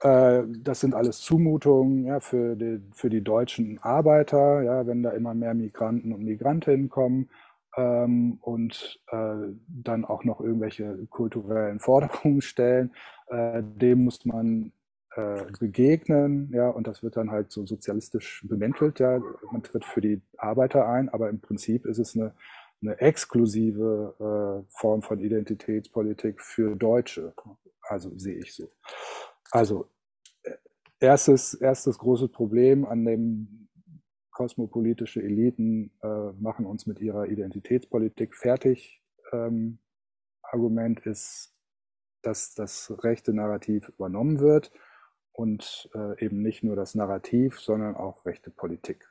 Äh, 0.00 0.42
das 0.62 0.80
sind 0.80 0.94
alles 0.94 1.20
Zumutungen 1.20 2.04
ja, 2.06 2.20
für, 2.20 2.56
die, 2.56 2.80
für 2.92 3.10
die 3.10 3.22
deutschen 3.22 3.78
Arbeiter, 3.82 4.62
ja, 4.62 4.86
wenn 4.86 5.02
da 5.02 5.10
immer 5.10 5.34
mehr 5.34 5.54
Migranten 5.54 6.12
und 6.12 6.24
Migrantinnen 6.24 6.88
kommen 6.88 7.30
ähm, 7.76 8.38
und 8.40 9.00
äh, 9.10 9.34
dann 9.68 10.04
auch 10.04 10.24
noch 10.24 10.40
irgendwelche 10.40 11.06
kulturellen 11.10 11.80
Forderungen 11.80 12.40
stellen. 12.40 12.92
Äh, 13.28 13.62
dem 13.62 14.04
muss 14.04 14.24
man 14.24 14.72
äh, 15.16 15.44
begegnen, 15.58 16.50
ja, 16.52 16.68
und 16.68 16.86
das 16.86 17.02
wird 17.02 17.16
dann 17.16 17.30
halt 17.30 17.52
so 17.52 17.64
sozialistisch 17.66 18.44
bemäntelt, 18.48 18.98
ja, 18.98 19.20
man 19.50 19.62
tritt 19.62 19.84
für 19.84 20.00
die 20.00 20.20
Arbeiter 20.36 20.88
ein, 20.88 21.08
aber 21.08 21.30
im 21.30 21.40
Prinzip 21.40 21.86
ist 21.86 21.98
es 21.98 22.16
eine, 22.16 22.34
eine 22.82 23.00
exklusive 23.00 24.14
äh, 24.18 24.72
Form 24.76 25.02
von 25.02 25.20
Identitätspolitik 25.20 26.40
für 26.40 26.76
Deutsche. 26.76 27.32
Also 27.82 28.10
sehe 28.18 28.38
ich 28.38 28.54
so. 28.54 28.68
Also 29.50 29.90
äh, 30.42 30.52
erstes, 31.00 31.54
erstes 31.54 31.98
großes 31.98 32.30
Problem, 32.30 32.84
an 32.84 33.04
dem 33.04 33.68
kosmopolitische 34.30 35.22
Eliten 35.22 35.92
äh, 36.02 36.32
machen 36.40 36.66
uns 36.66 36.86
mit 36.86 37.00
ihrer 37.00 37.28
Identitätspolitik 37.28 38.34
fertig. 38.34 39.00
Ähm, 39.32 39.78
Argument 40.42 41.00
ist, 41.00 41.54
dass 42.22 42.54
das 42.54 42.92
rechte 43.04 43.32
Narrativ 43.32 43.88
übernommen 43.90 44.40
wird 44.40 44.72
und 45.32 45.88
äh, 45.94 46.24
eben 46.24 46.42
nicht 46.42 46.62
nur 46.62 46.76
das 46.76 46.94
Narrativ, 46.94 47.60
sondern 47.60 47.94
auch 47.94 48.24
rechte 48.26 48.50
Politik. 48.50 49.08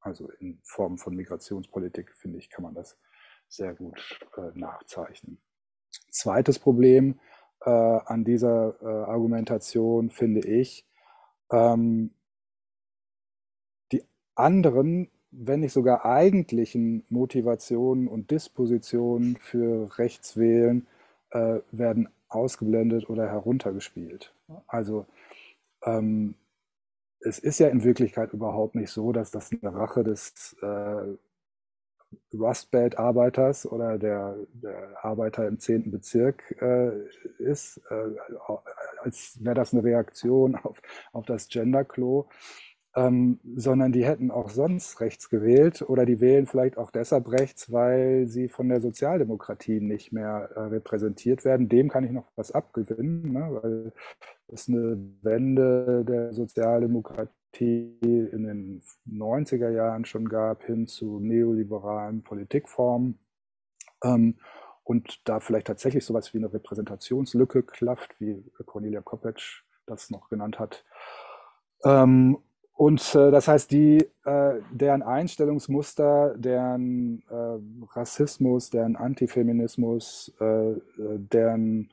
Also 0.00 0.30
in 0.40 0.60
Form 0.64 0.98
von 0.98 1.14
Migrationspolitik, 1.14 2.14
finde 2.14 2.38
ich, 2.38 2.50
kann 2.50 2.64
man 2.64 2.74
das 2.74 2.98
sehr 3.48 3.74
gut 3.74 4.20
äh, 4.36 4.58
nachzeichnen. 4.58 5.40
Zweites 6.10 6.58
Problem 6.58 7.20
äh, 7.64 7.70
an 7.70 8.24
dieser 8.24 8.74
äh, 8.82 8.86
Argumentation 8.86 10.10
finde 10.10 10.40
ich, 10.40 10.86
ähm, 11.50 12.10
die 13.92 14.04
anderen, 14.34 15.08
wenn 15.30 15.60
nicht 15.60 15.72
sogar 15.72 16.04
eigentlichen 16.04 17.04
Motivationen 17.08 18.08
und 18.08 18.30
Dispositionen 18.30 19.36
für 19.36 19.98
Rechtswählen 19.98 20.86
äh, 21.30 21.60
werden 21.70 22.08
ausgeblendet 22.28 23.08
oder 23.10 23.28
heruntergespielt. 23.28 24.32
Also 24.66 25.06
ähm, 25.84 26.34
es 27.20 27.38
ist 27.38 27.58
ja 27.58 27.68
in 27.68 27.84
Wirklichkeit 27.84 28.32
überhaupt 28.32 28.74
nicht 28.74 28.90
so, 28.90 29.12
dass 29.12 29.30
das 29.30 29.50
eine 29.52 29.74
Rache 29.74 30.04
des 30.04 30.56
äh, 30.62 31.16
Rust 32.34 32.70
Belt 32.70 32.98
Arbeiters 32.98 33.66
oder 33.66 33.98
der, 33.98 34.36
der, 34.52 35.04
Arbeiter 35.04 35.46
im 35.46 35.58
10. 35.58 35.90
Bezirk 35.90 36.56
äh, 36.60 36.90
ist, 37.38 37.80
äh, 37.90 38.16
als 39.02 39.38
wäre 39.40 39.54
das 39.54 39.72
eine 39.72 39.84
Reaktion 39.84 40.56
auf, 40.56 40.80
auf 41.12 41.26
das 41.26 41.48
Gender-Klo 41.48 42.28
ähm, 42.96 43.38
sondern 43.54 43.92
die 43.92 44.04
hätten 44.04 44.30
auch 44.30 44.50
sonst 44.50 45.00
rechts 45.00 45.30
gewählt 45.30 45.82
oder 45.82 46.04
die 46.06 46.20
wählen 46.20 46.46
vielleicht 46.46 46.76
auch 46.76 46.90
deshalb 46.90 47.30
rechts, 47.30 47.70
weil 47.70 48.26
sie 48.26 48.48
von 48.48 48.68
der 48.68 48.80
Sozialdemokratie 48.80 49.80
nicht 49.80 50.12
mehr 50.12 50.50
äh, 50.56 50.60
repräsentiert 50.60 51.44
werden. 51.44 51.68
Dem 51.68 51.88
kann 51.88 52.04
ich 52.04 52.10
noch 52.10 52.26
was 52.34 52.50
abgewinnen, 52.50 53.32
ne? 53.32 53.48
weil 53.62 53.92
es 54.48 54.68
eine 54.68 54.98
Wende 55.22 56.04
der 56.04 56.32
Sozialdemokratie 56.32 57.30
in 57.58 58.44
den 58.44 58.82
90er 59.10 59.70
Jahren 59.70 60.04
schon 60.04 60.28
gab, 60.28 60.64
hin 60.64 60.86
zu 60.86 61.18
neoliberalen 61.20 62.22
Politikformen. 62.22 63.18
Ähm, 64.04 64.36
und 64.84 65.28
da 65.28 65.40
vielleicht 65.40 65.66
tatsächlich 65.66 66.04
sowas 66.04 66.34
wie 66.34 66.38
eine 66.38 66.52
Repräsentationslücke 66.52 67.62
klafft, 67.62 68.20
wie 68.20 68.42
Cornelia 68.66 69.00
Koppetsch 69.02 69.64
das 69.86 70.10
noch 70.10 70.28
genannt 70.28 70.58
hat. 70.58 70.84
Ähm, 71.84 72.38
und 72.80 73.14
äh, 73.14 73.30
das 73.30 73.46
heißt, 73.46 73.70
die, 73.72 73.98
äh, 74.24 74.54
deren 74.72 75.02
Einstellungsmuster, 75.02 76.34
deren 76.38 77.22
äh, 77.28 77.58
Rassismus, 77.94 78.70
deren 78.70 78.96
Antifeminismus, 78.96 80.34
äh, 80.40 80.70
äh, 80.70 80.78
deren 80.96 81.92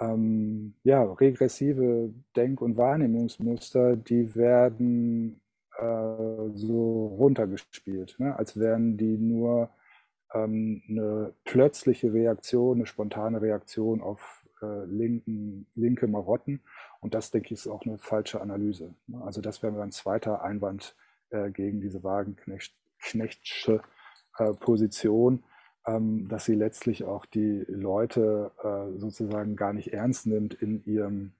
ähm, 0.00 0.74
ja, 0.84 1.02
regressive 1.02 2.12
Denk- 2.36 2.60
und 2.60 2.76
Wahrnehmungsmuster, 2.76 3.96
die 3.96 4.34
werden 4.34 5.40
äh, 5.78 6.50
so 6.54 7.16
runtergespielt, 7.18 8.16
ne? 8.18 8.36
als 8.36 8.58
wären 8.58 8.96
die 8.96 9.16
nur 9.16 9.70
ähm, 10.34 10.82
eine 10.88 11.32
plötzliche 11.44 12.12
Reaktion, 12.12 12.78
eine 12.78 12.86
spontane 12.86 13.40
Reaktion 13.40 14.00
auf 14.00 14.42
linken, 14.86 15.66
linke 15.74 16.06
Marotten. 16.06 16.60
Und 17.00 17.14
das, 17.14 17.30
denke 17.30 17.48
ich, 17.48 17.60
ist 17.60 17.68
auch 17.68 17.84
eine 17.84 17.98
falsche 17.98 18.40
Analyse. 18.40 18.94
Ne? 19.06 19.22
Also 19.22 19.40
das 19.40 19.62
wäre 19.62 19.82
ein 19.82 19.92
zweiter 19.92 20.42
Einwand 20.42 20.96
äh, 21.30 21.50
gegen 21.50 21.80
diese 21.80 22.02
Wagenknechtsche 22.02 23.82
äh, 24.38 24.52
Position, 24.54 25.44
dass 25.86 26.44
sie 26.44 26.54
letztlich 26.54 27.04
auch 27.04 27.26
die 27.26 27.64
Leute 27.68 28.50
äh, 28.62 28.98
sozusagen 28.98 29.54
gar 29.54 29.72
nicht 29.72 29.92
ernst 29.92 30.26
nimmt 30.26 30.54
in 30.54 30.84
ihrem 30.84 31.32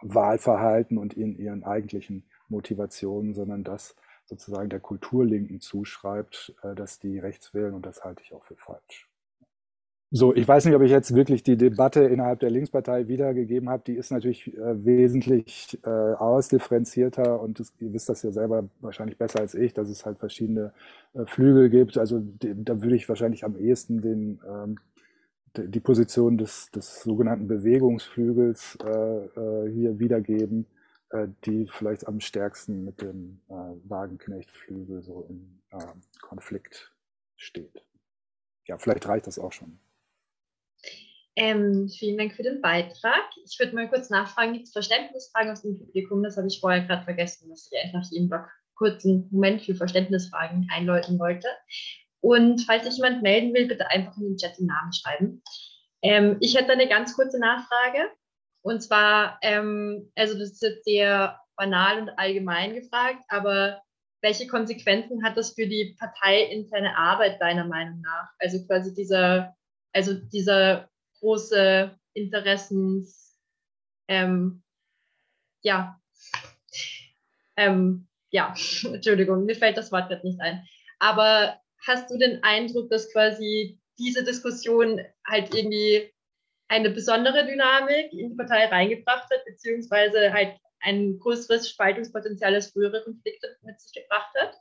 Wahlverhalten 0.00 0.98
und 0.98 1.14
in 1.14 1.38
ihren 1.38 1.62
eigentlichen 1.62 2.24
Motivationen, 2.48 3.34
sondern 3.34 3.62
das 3.62 3.94
sozusagen 4.26 4.68
der 4.68 4.80
Kulturlinken 4.80 5.60
zuschreibt, 5.60 6.54
äh, 6.62 6.74
dass 6.74 6.98
die 6.98 7.18
rechts 7.18 7.54
wählen 7.54 7.74
und 7.74 7.86
das 7.86 8.04
halte 8.04 8.22
ich 8.24 8.32
auch 8.34 8.42
für 8.42 8.56
falsch. 8.56 9.11
So, 10.14 10.34
ich 10.34 10.46
weiß 10.46 10.66
nicht, 10.66 10.74
ob 10.74 10.82
ich 10.82 10.90
jetzt 10.90 11.14
wirklich 11.14 11.42
die 11.42 11.56
Debatte 11.56 12.02
innerhalb 12.04 12.38
der 12.40 12.50
Linkspartei 12.50 13.08
wiedergegeben 13.08 13.70
habe. 13.70 13.82
Die 13.86 13.94
ist 13.94 14.10
natürlich 14.12 14.46
äh, 14.58 14.84
wesentlich 14.84 15.78
äh, 15.84 15.88
ausdifferenzierter 15.88 17.40
und 17.40 17.58
das, 17.58 17.72
ihr 17.80 17.94
wisst 17.94 18.10
das 18.10 18.22
ja 18.22 18.30
selber 18.30 18.68
wahrscheinlich 18.80 19.16
besser 19.16 19.40
als 19.40 19.54
ich, 19.54 19.72
dass 19.72 19.88
es 19.88 20.04
halt 20.04 20.18
verschiedene 20.18 20.74
äh, 21.14 21.24
Flügel 21.24 21.70
gibt. 21.70 21.96
Also 21.96 22.18
die, 22.20 22.52
da 22.62 22.82
würde 22.82 22.94
ich 22.94 23.08
wahrscheinlich 23.08 23.42
am 23.42 23.56
ehesten 23.56 24.02
den, 24.02 24.40
ähm, 24.46 24.76
die 25.56 25.80
Position 25.80 26.36
des, 26.36 26.70
des 26.72 27.02
sogenannten 27.02 27.48
Bewegungsflügels 27.48 28.76
äh, 28.84 28.90
äh, 28.90 29.72
hier 29.72 29.98
wiedergeben, 29.98 30.66
äh, 31.08 31.28
die 31.46 31.66
vielleicht 31.68 32.06
am 32.06 32.20
stärksten 32.20 32.84
mit 32.84 33.00
dem 33.00 33.40
Wagenknechtflügel 33.48 35.00
so 35.02 35.26
im 35.30 35.60
Konflikt 36.20 36.92
steht. 37.36 37.82
Ja, 38.66 38.76
vielleicht 38.76 39.08
reicht 39.08 39.26
das 39.26 39.38
auch 39.38 39.52
schon. 39.52 39.78
Ähm, 41.34 41.88
vielen 41.88 42.18
Dank 42.18 42.34
für 42.34 42.42
den 42.42 42.60
Beitrag. 42.60 43.24
Ich 43.46 43.58
würde 43.58 43.74
mal 43.74 43.88
kurz 43.88 44.10
nachfragen, 44.10 44.52
gibt 44.52 44.66
es 44.66 44.72
Verständnisfragen 44.72 45.50
aus 45.50 45.62
dem 45.62 45.78
Publikum? 45.78 46.22
Das 46.22 46.36
habe 46.36 46.48
ich 46.48 46.60
vorher 46.60 46.82
gerade 46.82 47.04
vergessen, 47.04 47.48
dass 47.48 47.70
ich 47.70 47.78
einfach 47.82 48.02
jeden 48.10 48.28
Block 48.28 48.48
kurz 48.74 49.04
einen 49.04 49.28
Moment 49.30 49.62
für 49.62 49.74
Verständnisfragen 49.74 50.68
einläuten 50.70 51.18
wollte. 51.18 51.48
Und 52.20 52.60
falls 52.62 52.84
sich 52.84 52.96
jemand 52.96 53.22
melden 53.22 53.54
will, 53.54 53.66
bitte 53.66 53.88
einfach 53.90 54.16
in 54.16 54.24
den 54.24 54.36
Chat 54.36 54.58
den 54.58 54.66
Namen 54.66 54.92
schreiben. 54.92 55.42
Ähm, 56.02 56.36
ich 56.40 56.56
hätte 56.56 56.72
eine 56.72 56.88
ganz 56.88 57.14
kurze 57.14 57.38
Nachfrage. 57.38 58.10
Und 58.62 58.82
zwar, 58.82 59.38
ähm, 59.42 60.12
also 60.14 60.34
das 60.38 60.52
ist 60.52 60.62
jetzt 60.62 60.84
sehr 60.84 61.40
banal 61.56 62.00
und 62.00 62.10
allgemein 62.10 62.74
gefragt, 62.74 63.24
aber 63.28 63.82
welche 64.20 64.46
Konsequenzen 64.46 65.24
hat 65.24 65.36
das 65.36 65.54
für 65.54 65.66
die 65.66 65.96
parteiinterne 65.98 66.96
Arbeit 66.96 67.40
deiner 67.40 67.66
Meinung 67.66 68.00
nach? 68.02 68.28
Also 68.38 68.64
quasi 68.66 68.94
dieser, 68.94 69.54
also 69.92 70.14
dieser 70.14 70.88
große 71.22 71.96
Interessens, 72.14 73.38
ähm, 74.08 74.62
ja, 75.62 76.00
ähm, 77.56 78.08
ja, 78.30 78.54
Entschuldigung, 78.84 79.44
mir 79.44 79.54
fällt 79.54 79.78
das 79.78 79.92
Wort 79.92 80.08
gerade 80.08 80.26
nicht 80.26 80.40
ein. 80.40 80.66
Aber 80.98 81.56
hast 81.86 82.10
du 82.10 82.18
den 82.18 82.42
Eindruck, 82.42 82.90
dass 82.90 83.12
quasi 83.12 83.78
diese 83.98 84.24
Diskussion 84.24 85.00
halt 85.26 85.54
irgendwie 85.54 86.12
eine 86.68 86.90
besondere 86.90 87.46
Dynamik 87.46 88.12
in 88.12 88.30
die 88.30 88.36
Partei 88.36 88.66
reingebracht 88.66 89.24
hat, 89.30 89.44
beziehungsweise 89.44 90.32
halt 90.32 90.56
ein 90.80 91.18
größeres 91.18 91.70
Spaltungspotenzial 91.70 92.54
als 92.54 92.72
frühere 92.72 93.04
Konflikte 93.04 93.56
mit 93.62 93.80
sich 93.80 93.92
gebracht 93.92 94.34
hat? 94.40 94.60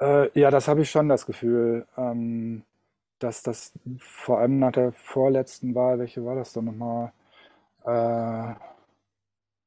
Äh, 0.00 0.40
ja, 0.40 0.50
das 0.50 0.66
habe 0.66 0.82
ich 0.82 0.90
schon 0.90 1.08
das 1.08 1.26
Gefühl, 1.26 1.86
ähm, 1.96 2.64
dass 3.22 3.42
das 3.42 3.72
vor 3.98 4.38
allem 4.40 4.58
nach 4.58 4.72
der 4.72 4.92
vorletzten 4.92 5.74
Wahl, 5.74 5.98
welche 5.98 6.24
war 6.24 6.36
das 6.36 6.52
dann 6.52 6.66
nochmal? 6.66 7.12
Äh, 7.84 8.54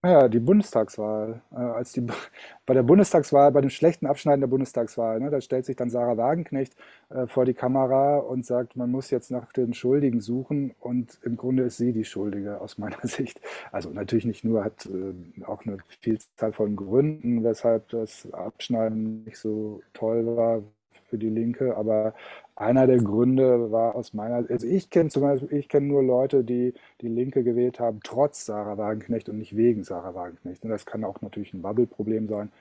naja, 0.06 0.28
die 0.28 0.40
Bundestagswahl. 0.40 1.42
Äh, 1.52 1.56
als 1.56 1.94
die, 1.94 2.02
bei 2.66 2.74
der 2.74 2.84
Bundestagswahl, 2.84 3.54
bei 3.54 3.62
dem 3.62 3.70
schlechten 3.70 4.06
Abschneiden 4.06 4.42
der 4.42 4.48
Bundestagswahl, 4.48 5.22
ne, 5.22 5.30
da 5.30 5.40
stellt 5.40 5.66
sich 5.66 5.78
dann 5.78 5.90
Sarah 5.90 6.18
Wagenknecht 6.18 6.76
äh, 7.10 7.26
vor 7.26 7.46
die 7.46 7.54
Kamera 7.54 8.18
und 8.18 8.46
sagt, 8.46 8.76
man 8.76 8.92
muss 8.92 9.12
jetzt 9.12 9.32
nach 9.32 9.54
den 9.54 9.74
Schuldigen 9.74 10.20
suchen 10.20 10.76
und 10.82 11.20
im 11.24 11.38
Grunde 11.38 11.64
ist 11.64 11.78
sie 11.78 11.94
die 11.94 12.04
Schuldige 12.04 12.60
aus 12.60 12.78
meiner 12.78 13.00
Sicht. 13.04 13.40
Also 13.72 13.92
natürlich 13.92 14.26
nicht 14.26 14.44
nur, 14.44 14.66
hat 14.66 14.86
äh, 14.88 15.44
auch 15.46 15.66
eine 15.66 15.78
Vielzahl 16.02 16.52
von 16.52 16.76
Gründen, 16.76 17.44
weshalb 17.46 17.88
das 17.90 18.30
Abschneiden 18.34 19.24
nicht 19.24 19.38
so 19.38 19.82
toll 19.94 20.26
war 20.36 20.64
für 21.10 21.18
die 21.18 21.30
Linke, 21.30 21.78
aber 21.78 22.14
einer 22.56 22.86
der 22.88 22.98
Gründe 22.98 23.72
war 23.72 23.96
aus 23.96 24.14
meiner, 24.14 24.46
also 24.50 24.68
ich 24.68 24.90
kenne 24.90 25.10
zum 25.10 25.24
Beispiel, 25.24 25.58
ich 25.58 25.70
kenne 25.70 25.88
nur 25.88 26.04
Leute, 26.04 26.44
die 26.44 26.74
die 27.02 27.08
Linke 27.08 27.44
gewählt 27.44 27.80
haben, 27.80 28.00
trotz 28.04 28.46
Sarah 28.46 28.78
Wagenknecht 28.78 29.30
und 29.30 29.40
nicht 29.40 29.56
wegen 29.56 29.84
Sarah 29.84 30.14
Wagenknecht. 30.14 30.64
Und 30.64 30.70
das 30.70 30.86
kann 30.86 31.04
auch 31.04 31.22
natürlich 31.22 31.54
ein 31.54 31.62
Bubble-Problem 31.62 32.28
sein. 32.28 32.52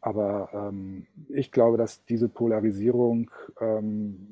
Aber 0.00 0.50
ähm, 0.52 1.06
ich 1.28 1.52
glaube, 1.52 1.76
dass 1.76 2.04
diese 2.04 2.28
Polarisierung, 2.28 3.30
ähm, 3.60 4.28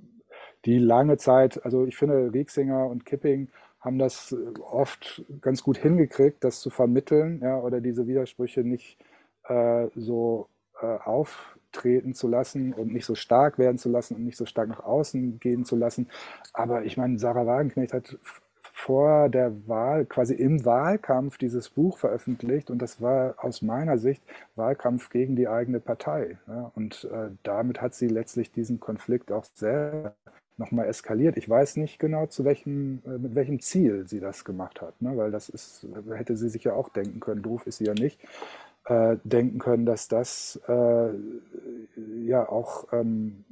die 0.64 0.78
lange 0.78 1.16
Zeit, 1.16 1.64
also 1.64 1.86
ich 1.86 1.96
finde, 1.96 2.32
Rieksinger 2.32 2.86
und 2.86 3.06
Kipping 3.06 3.48
haben 3.80 3.98
das 3.98 4.34
oft 4.70 5.24
ganz 5.40 5.62
gut 5.62 5.78
hingekriegt, 5.78 6.42
das 6.42 6.60
zu 6.60 6.70
vermitteln, 6.70 7.40
ja, 7.42 7.58
oder 7.58 7.80
diese 7.80 8.06
Widersprüche 8.06 8.62
nicht 8.62 8.98
äh, 9.44 9.86
so 9.94 10.48
äh, 10.80 10.86
auf 10.86 11.57
treten 11.72 12.14
zu 12.14 12.28
lassen 12.28 12.72
und 12.72 12.92
nicht 12.92 13.04
so 13.06 13.14
stark 13.14 13.58
werden 13.58 13.78
zu 13.78 13.88
lassen 13.88 14.16
und 14.16 14.24
nicht 14.24 14.36
so 14.36 14.46
stark 14.46 14.68
nach 14.68 14.84
außen 14.84 15.38
gehen 15.40 15.64
zu 15.64 15.76
lassen. 15.76 16.08
Aber 16.52 16.84
ich 16.84 16.96
meine, 16.96 17.18
Sarah 17.18 17.46
Wagenknecht 17.46 17.92
hat 17.92 18.18
vor 18.78 19.28
der 19.28 19.66
Wahl, 19.66 20.06
quasi 20.06 20.34
im 20.34 20.64
Wahlkampf 20.64 21.36
dieses 21.36 21.68
Buch 21.68 21.98
veröffentlicht 21.98 22.70
und 22.70 22.80
das 22.80 23.02
war 23.02 23.34
aus 23.38 23.60
meiner 23.60 23.98
Sicht 23.98 24.22
Wahlkampf 24.54 25.10
gegen 25.10 25.34
die 25.34 25.48
eigene 25.48 25.80
Partei. 25.80 26.38
Ja, 26.46 26.70
und 26.76 27.08
äh, 27.12 27.30
damit 27.42 27.82
hat 27.82 27.94
sie 27.94 28.06
letztlich 28.06 28.52
diesen 28.52 28.78
Konflikt 28.78 29.32
auch 29.32 29.44
sehr 29.54 30.14
nochmal 30.58 30.86
eskaliert. 30.86 31.36
Ich 31.36 31.48
weiß 31.48 31.76
nicht 31.76 31.98
genau, 31.98 32.26
zu 32.26 32.44
welchem, 32.44 33.02
äh, 33.04 33.18
mit 33.18 33.34
welchem 33.34 33.60
Ziel 33.60 34.06
sie 34.06 34.20
das 34.20 34.44
gemacht 34.44 34.80
hat, 34.80 35.00
ne? 35.02 35.16
weil 35.16 35.32
das 35.32 35.48
ist, 35.48 35.86
hätte 36.14 36.36
sie 36.36 36.48
sich 36.48 36.64
ja 36.64 36.72
auch 36.72 36.88
denken 36.88 37.18
können, 37.20 37.42
doof 37.42 37.66
ist 37.66 37.78
sie 37.78 37.86
ja 37.86 37.94
nicht 37.94 38.20
äh, 38.88 39.16
denken 39.24 39.58
können, 39.58 39.86
dass 39.86 40.08
das 40.08 40.60
äh, 40.66 41.10
ja 42.24 42.48
auch 42.48 42.92
ähm, 42.92 43.44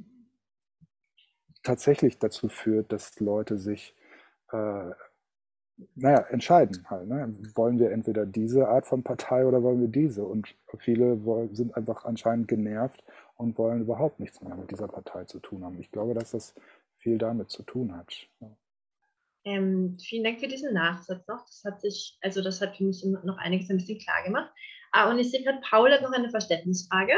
tatsächlich 1.63 2.17
dazu 2.19 2.49
führt, 2.49 2.91
dass 2.91 3.19
Leute 3.19 3.57
sich 3.57 3.95
äh, 4.51 4.91
naja, 5.95 6.19
entscheiden 6.29 6.89
halt. 6.89 7.07
Ne? 7.07 7.33
Wollen 7.53 7.79
wir 7.79 7.91
entweder 7.91 8.25
diese 8.25 8.67
Art 8.67 8.87
von 8.87 9.03
Partei 9.03 9.45
oder 9.45 9.61
wollen 9.61 9.81
wir 9.81 9.87
diese? 9.87 10.25
Und 10.25 10.55
viele 10.79 11.19
sind 11.53 11.75
einfach 11.75 12.05
anscheinend 12.05 12.47
genervt 12.47 13.03
und 13.35 13.57
wollen 13.57 13.81
überhaupt 13.81 14.19
nichts 14.19 14.41
mehr 14.41 14.55
mit 14.55 14.71
dieser 14.71 14.87
Partei 14.87 15.25
zu 15.25 15.39
tun 15.39 15.63
haben. 15.63 15.79
Ich 15.79 15.91
glaube, 15.91 16.13
dass 16.13 16.31
das 16.31 16.55
viel 16.97 17.17
damit 17.19 17.51
zu 17.51 17.61
tun 17.63 17.95
hat. 17.95 18.11
Ja. 18.39 18.49
Ähm, 19.45 19.97
vielen 20.01 20.23
Dank 20.23 20.39
für 20.39 20.47
diesen 20.47 20.73
Nachsatz 20.73 21.25
noch. 21.27 21.45
Das 21.45 21.63
hat 21.63 21.79
sich, 21.79 22.17
also 22.21 22.41
das 22.41 22.59
hat 22.59 22.75
für 22.75 22.83
mich 22.83 23.05
noch 23.05 23.37
einiges 23.37 23.69
ein 23.69 23.77
bisschen 23.77 23.99
klar 23.99 24.23
gemacht. 24.25 24.51
Ah, 24.91 25.09
und 25.09 25.19
ich 25.19 25.31
sehe 25.31 25.43
gerade, 25.43 25.59
Paul 25.61 25.91
hat 25.91 26.01
noch 26.01 26.11
eine 26.11 26.29
Verständnisfrage. 26.29 27.13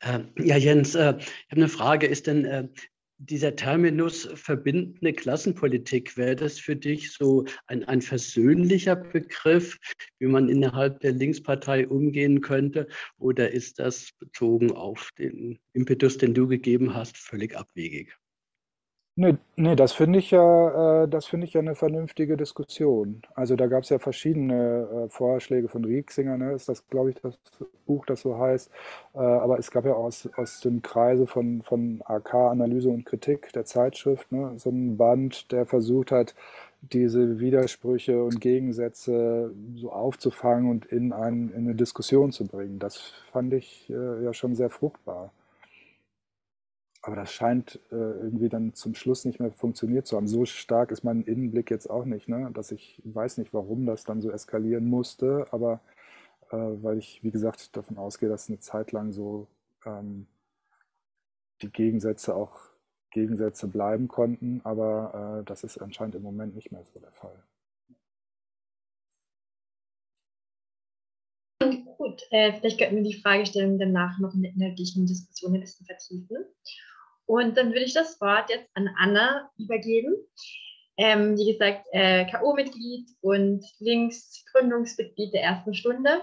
Äh, 0.00 0.20
ja, 0.38 0.56
Jens, 0.56 0.94
äh, 0.94 1.14
ich 1.18 1.50
habe 1.50 1.56
eine 1.56 1.68
Frage. 1.68 2.06
Ist 2.06 2.26
denn 2.26 2.44
äh, 2.44 2.68
dieser 3.18 3.54
Terminus 3.54 4.28
verbindende 4.34 5.12
Klassenpolitik, 5.12 6.16
wäre 6.16 6.36
das 6.36 6.58
für 6.58 6.76
dich 6.76 7.12
so 7.12 7.44
ein, 7.66 7.84
ein 7.84 8.02
versöhnlicher 8.02 8.96
Begriff, 8.96 9.78
wie 10.18 10.26
man 10.26 10.48
innerhalb 10.48 11.00
der 11.00 11.12
Linkspartei 11.12 11.88
umgehen 11.88 12.40
könnte? 12.40 12.88
Oder 13.18 13.52
ist 13.52 13.78
das 13.78 14.10
bezogen 14.18 14.72
auf 14.72 15.10
den 15.18 15.58
Impetus, 15.72 16.18
den 16.18 16.34
du 16.34 16.48
gegeben 16.48 16.94
hast, 16.94 17.16
völlig 17.16 17.56
abwegig? 17.56 18.16
Nee, 19.16 19.36
nee, 19.54 19.76
das 19.76 19.92
finde 19.92 20.18
ich 20.18 20.32
ja, 20.32 21.04
äh, 21.04 21.08
das 21.08 21.26
finde 21.26 21.46
ich 21.46 21.52
ja 21.52 21.60
eine 21.60 21.76
vernünftige 21.76 22.36
Diskussion. 22.36 23.22
Also 23.36 23.54
da 23.54 23.68
gab 23.68 23.84
es 23.84 23.88
ja 23.90 24.00
verschiedene 24.00 25.04
äh, 25.06 25.08
Vorschläge 25.08 25.68
von 25.68 25.84
Rieksinger, 25.84 26.36
ne? 26.36 26.52
Ist 26.52 26.68
das, 26.68 26.84
glaube 26.88 27.10
ich, 27.10 27.16
das 27.22 27.38
Buch, 27.86 28.06
das 28.06 28.22
so 28.22 28.36
heißt. 28.36 28.72
Äh, 29.14 29.18
aber 29.18 29.60
es 29.60 29.70
gab 29.70 29.84
ja 29.84 29.92
aus, 29.92 30.28
aus 30.36 30.58
dem 30.60 30.82
Kreise 30.82 31.28
von, 31.28 31.62
von 31.62 32.02
AK 32.04 32.34
Analyse 32.34 32.88
und 32.88 33.04
Kritik 33.04 33.52
der 33.52 33.64
Zeitschrift, 33.64 34.32
ne? 34.32 34.54
so 34.56 34.70
einen 34.70 34.96
Band, 34.96 35.52
der 35.52 35.64
versucht 35.64 36.10
hat, 36.10 36.34
diese 36.82 37.38
Widersprüche 37.38 38.22
und 38.24 38.40
Gegensätze 38.40 39.52
so 39.76 39.92
aufzufangen 39.92 40.68
und 40.68 40.86
in, 40.86 41.12
ein, 41.12 41.50
in 41.50 41.64
eine 41.66 41.74
Diskussion 41.76 42.32
zu 42.32 42.46
bringen. 42.46 42.78
Das 42.80 42.98
fand 43.32 43.54
ich 43.54 43.88
ja 43.88 44.34
schon 44.34 44.54
sehr 44.54 44.68
fruchtbar. 44.70 45.32
Aber 47.06 47.16
das 47.16 47.32
scheint 47.32 47.80
äh, 47.92 47.96
irgendwie 47.96 48.48
dann 48.48 48.72
zum 48.72 48.94
Schluss 48.94 49.26
nicht 49.26 49.38
mehr 49.38 49.52
funktioniert 49.52 50.06
zu 50.06 50.16
haben. 50.16 50.26
So 50.26 50.46
stark 50.46 50.90
ist 50.90 51.04
mein 51.04 51.20
Innenblick 51.22 51.70
jetzt 51.70 51.90
auch 51.90 52.06
nicht, 52.06 52.28
ne? 52.30 52.50
dass 52.54 52.72
ich 52.72 52.98
weiß 53.04 53.36
nicht, 53.36 53.52
warum 53.52 53.84
das 53.84 54.04
dann 54.04 54.22
so 54.22 54.30
eskalieren 54.30 54.86
musste, 54.86 55.46
aber 55.50 55.82
äh, 56.50 56.56
weil 56.56 56.96
ich, 56.96 57.22
wie 57.22 57.30
gesagt, 57.30 57.76
davon 57.76 57.98
ausgehe, 57.98 58.30
dass 58.30 58.48
eine 58.48 58.58
Zeit 58.58 58.92
lang 58.92 59.12
so 59.12 59.48
ähm, 59.84 60.26
die 61.60 61.70
Gegensätze 61.70 62.34
auch 62.34 62.58
Gegensätze 63.10 63.68
bleiben 63.68 64.08
konnten, 64.08 64.62
aber 64.64 65.40
äh, 65.40 65.44
das 65.44 65.62
ist 65.62 65.76
anscheinend 65.76 66.14
im 66.14 66.22
Moment 66.22 66.54
nicht 66.54 66.72
mehr 66.72 66.84
so 66.84 66.98
der 67.00 67.12
Fall. 67.12 67.44
Gut, 71.98 72.22
äh, 72.30 72.54
vielleicht 72.54 72.78
könnten 72.78 72.96
wir 72.96 73.02
die 73.02 73.20
Fragestellung 73.20 73.78
danach 73.78 74.18
noch 74.20 74.32
in 74.32 74.40
der 74.40 74.52
inhaltlichen 74.52 75.04
Diskussion 75.04 75.54
ein 75.54 75.60
bisschen 75.60 75.84
vertiefen. 75.84 76.46
Und 77.26 77.56
dann 77.56 77.68
würde 77.68 77.84
ich 77.84 77.94
das 77.94 78.20
Wort 78.20 78.50
jetzt 78.50 78.68
an 78.74 78.90
Anna 78.98 79.50
übergeben. 79.58 80.14
Ähm, 80.96 81.36
wie 81.36 81.52
gesagt, 81.52 81.86
äh, 81.92 82.24
K.O.-Mitglied 82.26 83.08
und 83.20 83.64
Links-Gründungsmitglied 83.80 85.32
der 85.32 85.42
ersten 85.42 85.74
Stunde, 85.74 86.22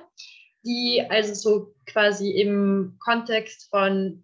die 0.63 1.05
also 1.09 1.33
so 1.33 1.73
quasi 1.85 2.31
im 2.31 2.97
Kontext 2.99 3.69
von 3.69 4.23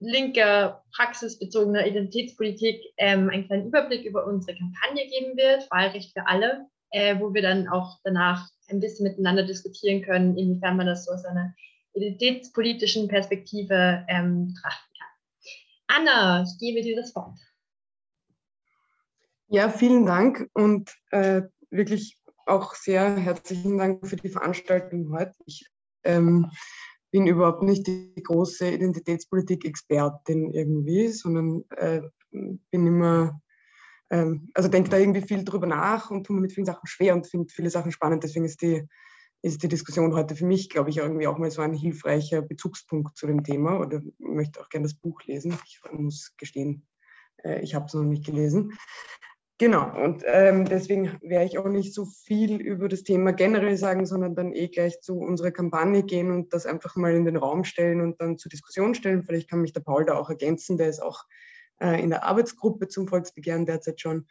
linker, 0.00 0.82
praxisbezogener 0.94 1.86
Identitätspolitik 1.86 2.82
ähm, 2.96 3.28
einen 3.30 3.46
kleinen 3.46 3.66
Überblick 3.66 4.04
über 4.04 4.26
unsere 4.26 4.56
Kampagne 4.56 5.06
geben 5.06 5.36
wird, 5.36 5.70
Wahlrecht 5.70 6.12
für 6.12 6.26
alle, 6.26 6.66
äh, 6.90 7.18
wo 7.18 7.34
wir 7.34 7.42
dann 7.42 7.68
auch 7.68 7.98
danach 8.04 8.48
ein 8.68 8.80
bisschen 8.80 9.06
miteinander 9.06 9.42
diskutieren 9.42 10.02
können, 10.02 10.36
inwiefern 10.36 10.76
man 10.76 10.86
das 10.86 11.04
so 11.04 11.12
aus 11.12 11.24
einer 11.24 11.54
identitätspolitischen 11.94 13.08
Perspektive 13.08 14.04
ähm, 14.08 14.48
betrachten 14.48 14.85
Anna, 15.86 16.42
ich 16.42 16.58
gebe 16.58 16.82
dir 16.82 16.96
das 16.96 17.14
Wort. 17.14 17.38
Ja, 19.48 19.68
vielen 19.68 20.06
Dank 20.06 20.48
und 20.54 20.92
äh, 21.10 21.42
wirklich 21.70 22.18
auch 22.46 22.74
sehr 22.74 23.16
herzlichen 23.16 23.78
Dank 23.78 24.06
für 24.06 24.16
die 24.16 24.28
Veranstaltung 24.28 25.12
heute. 25.12 25.34
Ich 25.46 25.68
ähm, 26.04 26.50
bin 27.10 27.26
überhaupt 27.26 27.62
nicht 27.62 27.86
die 27.86 28.22
große 28.22 28.70
Identitätspolitik-Expertin 28.70 30.52
irgendwie, 30.52 31.08
sondern 31.08 31.64
äh, 31.76 32.02
bin 32.30 32.60
immer, 32.86 33.40
ähm, 34.10 34.50
also 34.54 34.68
denke 34.68 34.90
da 34.90 34.98
irgendwie 34.98 35.22
viel 35.22 35.44
drüber 35.44 35.66
nach 35.66 36.10
und 36.10 36.24
tue 36.24 36.34
mir 36.34 36.42
mit 36.42 36.52
vielen 36.52 36.66
Sachen 36.66 36.86
schwer 36.86 37.14
und 37.14 37.26
finde 37.26 37.52
viele 37.52 37.70
Sachen 37.70 37.92
spannend. 37.92 38.24
Deswegen 38.24 38.44
ist 38.44 38.62
die 38.62 38.86
ist 39.46 39.62
die 39.62 39.68
Diskussion 39.68 40.14
heute 40.14 40.34
für 40.34 40.44
mich, 40.44 40.68
glaube 40.68 40.90
ich, 40.90 40.98
irgendwie 40.98 41.28
auch 41.28 41.38
mal 41.38 41.50
so 41.52 41.62
ein 41.62 41.72
hilfreicher 41.72 42.42
Bezugspunkt 42.42 43.16
zu 43.16 43.28
dem 43.28 43.44
Thema 43.44 43.78
oder 43.78 44.02
möchte 44.18 44.60
auch 44.60 44.68
gerne 44.68 44.86
das 44.86 44.94
Buch 44.94 45.22
lesen. 45.24 45.56
Ich 45.66 45.80
muss 45.92 46.34
gestehen, 46.36 46.84
äh, 47.44 47.60
ich 47.60 47.76
habe 47.76 47.86
es 47.86 47.94
noch 47.94 48.02
nicht 48.02 48.26
gelesen. 48.26 48.76
Genau, 49.58 49.88
und 50.04 50.24
ähm, 50.26 50.66
deswegen 50.66 51.16
werde 51.22 51.46
ich 51.46 51.58
auch 51.58 51.68
nicht 51.68 51.94
so 51.94 52.04
viel 52.04 52.60
über 52.60 52.88
das 52.88 53.04
Thema 53.04 53.32
generell 53.32 53.76
sagen, 53.76 54.04
sondern 54.04 54.34
dann 54.34 54.52
eh 54.52 54.68
gleich 54.68 55.00
zu 55.00 55.16
unserer 55.16 55.52
Kampagne 55.52 56.02
gehen 56.02 56.30
und 56.32 56.52
das 56.52 56.66
einfach 56.66 56.96
mal 56.96 57.14
in 57.14 57.24
den 57.24 57.36
Raum 57.36 57.64
stellen 57.64 58.00
und 58.00 58.20
dann 58.20 58.38
zur 58.38 58.50
Diskussion 58.50 58.94
stellen. 58.94 59.22
Vielleicht 59.22 59.48
kann 59.48 59.62
mich 59.62 59.72
der 59.72 59.80
Paul 59.80 60.04
da 60.04 60.18
auch 60.18 60.28
ergänzen, 60.28 60.76
der 60.76 60.88
ist 60.88 61.00
auch 61.00 61.24
äh, 61.80 62.02
in 62.02 62.10
der 62.10 62.24
Arbeitsgruppe 62.24 62.88
zum 62.88 63.06
Volksbegehren 63.06 63.64
derzeit 63.64 64.00
schon. 64.00 64.26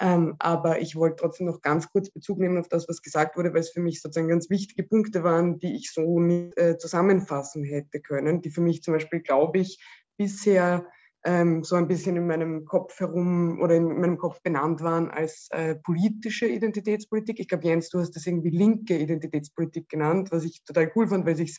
Ähm, 0.00 0.36
aber 0.38 0.80
ich 0.80 0.94
wollte 0.94 1.16
trotzdem 1.16 1.46
noch 1.46 1.60
ganz 1.60 1.90
kurz 1.90 2.10
Bezug 2.10 2.38
nehmen 2.38 2.58
auf 2.58 2.68
das, 2.68 2.88
was 2.88 3.02
gesagt 3.02 3.36
wurde, 3.36 3.52
weil 3.52 3.60
es 3.60 3.70
für 3.70 3.80
mich 3.80 4.00
sozusagen 4.00 4.28
ganz 4.28 4.48
wichtige 4.48 4.84
Punkte 4.84 5.24
waren, 5.24 5.58
die 5.58 5.74
ich 5.74 5.92
so 5.92 6.20
nicht 6.20 6.56
äh, 6.56 6.78
zusammenfassen 6.78 7.64
hätte 7.64 8.00
können, 8.00 8.40
die 8.40 8.50
für 8.50 8.60
mich 8.60 8.82
zum 8.82 8.94
Beispiel, 8.94 9.20
glaube 9.20 9.58
ich, 9.58 9.82
bisher 10.16 10.86
ähm, 11.24 11.64
so 11.64 11.74
ein 11.74 11.88
bisschen 11.88 12.16
in 12.16 12.26
meinem 12.26 12.64
Kopf 12.64 13.00
herum 13.00 13.60
oder 13.60 13.74
in 13.74 14.00
meinem 14.00 14.18
Kopf 14.18 14.40
benannt 14.42 14.82
waren 14.82 15.10
als 15.10 15.48
äh, 15.50 15.74
politische 15.74 16.46
Identitätspolitik. 16.46 17.40
Ich 17.40 17.48
glaube, 17.48 17.64
Jens, 17.64 17.88
du 17.90 17.98
hast 17.98 18.12
das 18.12 18.26
irgendwie 18.26 18.50
linke 18.50 18.96
Identitätspolitik 18.96 19.88
genannt, 19.88 20.30
was 20.30 20.44
ich 20.44 20.62
total 20.64 20.92
cool 20.94 21.08
fand, 21.08 21.26
weil 21.26 21.36
sich 21.36 21.58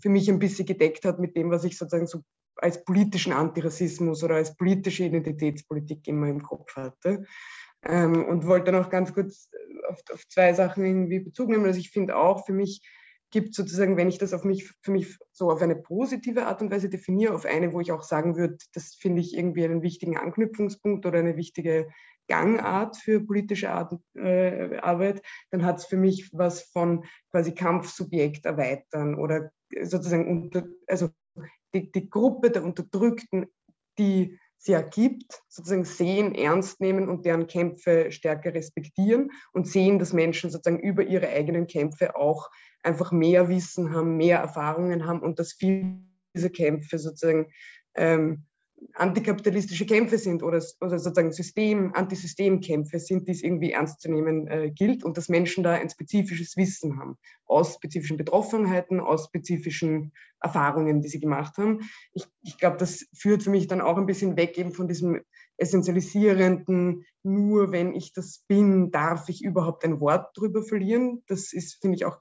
für 0.00 0.08
mich 0.08 0.28
ein 0.28 0.38
bisschen 0.38 0.66
gedeckt 0.66 1.04
hat 1.04 1.18
mit 1.18 1.36
dem, 1.36 1.50
was 1.50 1.64
ich 1.64 1.76
sozusagen 1.76 2.06
so 2.06 2.22
als 2.56 2.84
politischen 2.84 3.32
Antirassismus 3.32 4.22
oder 4.22 4.36
als 4.36 4.56
politische 4.56 5.04
Identitätspolitik 5.04 6.06
immer 6.06 6.28
im 6.28 6.42
Kopf 6.42 6.76
hatte. 6.76 7.24
Ähm, 7.86 8.24
und 8.24 8.46
wollte 8.46 8.72
noch 8.72 8.90
ganz 8.90 9.12
kurz 9.12 9.50
auf, 9.88 10.00
auf 10.12 10.26
zwei 10.28 10.52
Sachen 10.54 10.84
irgendwie 10.84 11.20
Bezug 11.20 11.48
nehmen. 11.48 11.66
Also 11.66 11.78
ich 11.78 11.90
finde 11.90 12.16
auch, 12.16 12.46
für 12.46 12.52
mich 12.52 12.82
gibt 13.30 13.54
sozusagen, 13.54 13.96
wenn 13.96 14.08
ich 14.08 14.18
das 14.18 14.32
auf 14.32 14.44
mich, 14.44 14.72
für 14.80 14.92
mich 14.92 15.18
so 15.32 15.50
auf 15.50 15.60
eine 15.60 15.74
positive 15.74 16.46
Art 16.46 16.62
und 16.62 16.70
Weise 16.70 16.88
definiere, 16.88 17.34
auf 17.34 17.44
eine, 17.44 17.72
wo 17.72 17.80
ich 17.80 17.90
auch 17.90 18.04
sagen 18.04 18.36
würde, 18.36 18.58
das 18.72 18.94
finde 18.94 19.20
ich 19.20 19.36
irgendwie 19.36 19.64
einen 19.64 19.82
wichtigen 19.82 20.16
Anknüpfungspunkt 20.16 21.04
oder 21.04 21.18
eine 21.18 21.36
wichtige 21.36 21.88
Gangart 22.28 22.96
für 22.96 23.20
politische 23.20 23.70
Art, 23.70 23.92
äh, 24.14 24.78
Arbeit, 24.78 25.20
dann 25.50 25.64
hat 25.64 25.78
es 25.78 25.86
für 25.86 25.96
mich 25.96 26.30
was 26.32 26.62
von 26.62 27.04
quasi 27.32 27.54
Kampfsubjekt 27.54 28.46
erweitern 28.46 29.16
oder 29.16 29.50
sozusagen 29.82 30.30
unter, 30.30 30.68
also 30.86 31.10
die, 31.74 31.90
die 31.90 32.08
Gruppe 32.08 32.52
der 32.52 32.62
Unterdrückten, 32.62 33.46
die 33.98 34.38
es 34.64 34.68
ja 34.68 34.80
gibt, 34.80 35.42
sozusagen 35.48 35.84
sehen, 35.84 36.34
ernst 36.34 36.80
nehmen 36.80 37.10
und 37.10 37.26
deren 37.26 37.46
Kämpfe 37.46 38.10
stärker 38.10 38.54
respektieren 38.54 39.30
und 39.52 39.68
sehen, 39.68 39.98
dass 39.98 40.14
Menschen 40.14 40.50
sozusagen 40.50 40.82
über 40.82 41.02
ihre 41.02 41.28
eigenen 41.28 41.66
Kämpfe 41.66 42.16
auch 42.16 42.50
einfach 42.82 43.12
mehr 43.12 43.48
Wissen 43.48 43.94
haben, 43.94 44.16
mehr 44.16 44.38
Erfahrungen 44.38 45.06
haben 45.06 45.20
und 45.20 45.38
dass 45.38 45.52
viele 45.52 45.98
dieser 46.34 46.48
Kämpfe 46.48 46.98
sozusagen 46.98 47.52
ähm, 47.94 48.46
antikapitalistische 48.94 49.86
Kämpfe 49.86 50.18
sind 50.18 50.42
oder, 50.42 50.62
oder 50.80 50.98
sozusagen 50.98 51.32
System, 51.32 51.92
Antisystemkämpfe 51.94 52.98
sind, 52.98 53.26
die 53.26 53.32
es 53.32 53.42
irgendwie 53.42 53.72
ernst 53.72 54.00
zu 54.00 54.10
nehmen 54.10 54.46
äh, 54.46 54.70
gilt 54.70 55.04
und 55.04 55.16
dass 55.16 55.28
Menschen 55.28 55.64
da 55.64 55.72
ein 55.72 55.90
spezifisches 55.90 56.56
Wissen 56.56 56.98
haben, 56.98 57.16
aus 57.44 57.74
spezifischen 57.74 58.16
Betroffenheiten, 58.16 59.00
aus 59.00 59.26
spezifischen 59.26 60.12
Erfahrungen, 60.40 61.00
die 61.00 61.08
sie 61.08 61.20
gemacht 61.20 61.56
haben. 61.56 61.80
Ich, 62.12 62.26
ich 62.42 62.58
glaube, 62.58 62.76
das 62.76 63.06
führt 63.14 63.42
für 63.42 63.50
mich 63.50 63.66
dann 63.66 63.80
auch 63.80 63.96
ein 63.96 64.06
bisschen 64.06 64.36
weg 64.36 64.58
eben 64.58 64.72
von 64.72 64.88
diesem 64.88 65.20
essentialisierenden, 65.56 67.04
nur 67.22 67.72
wenn 67.72 67.94
ich 67.94 68.12
das 68.12 68.44
bin, 68.46 68.90
darf 68.90 69.28
ich 69.28 69.42
überhaupt 69.42 69.84
ein 69.84 70.00
Wort 70.00 70.36
drüber 70.36 70.62
verlieren. 70.62 71.22
Das 71.26 71.52
ist, 71.52 71.80
finde 71.80 71.96
ich, 71.96 72.04
auch 72.04 72.18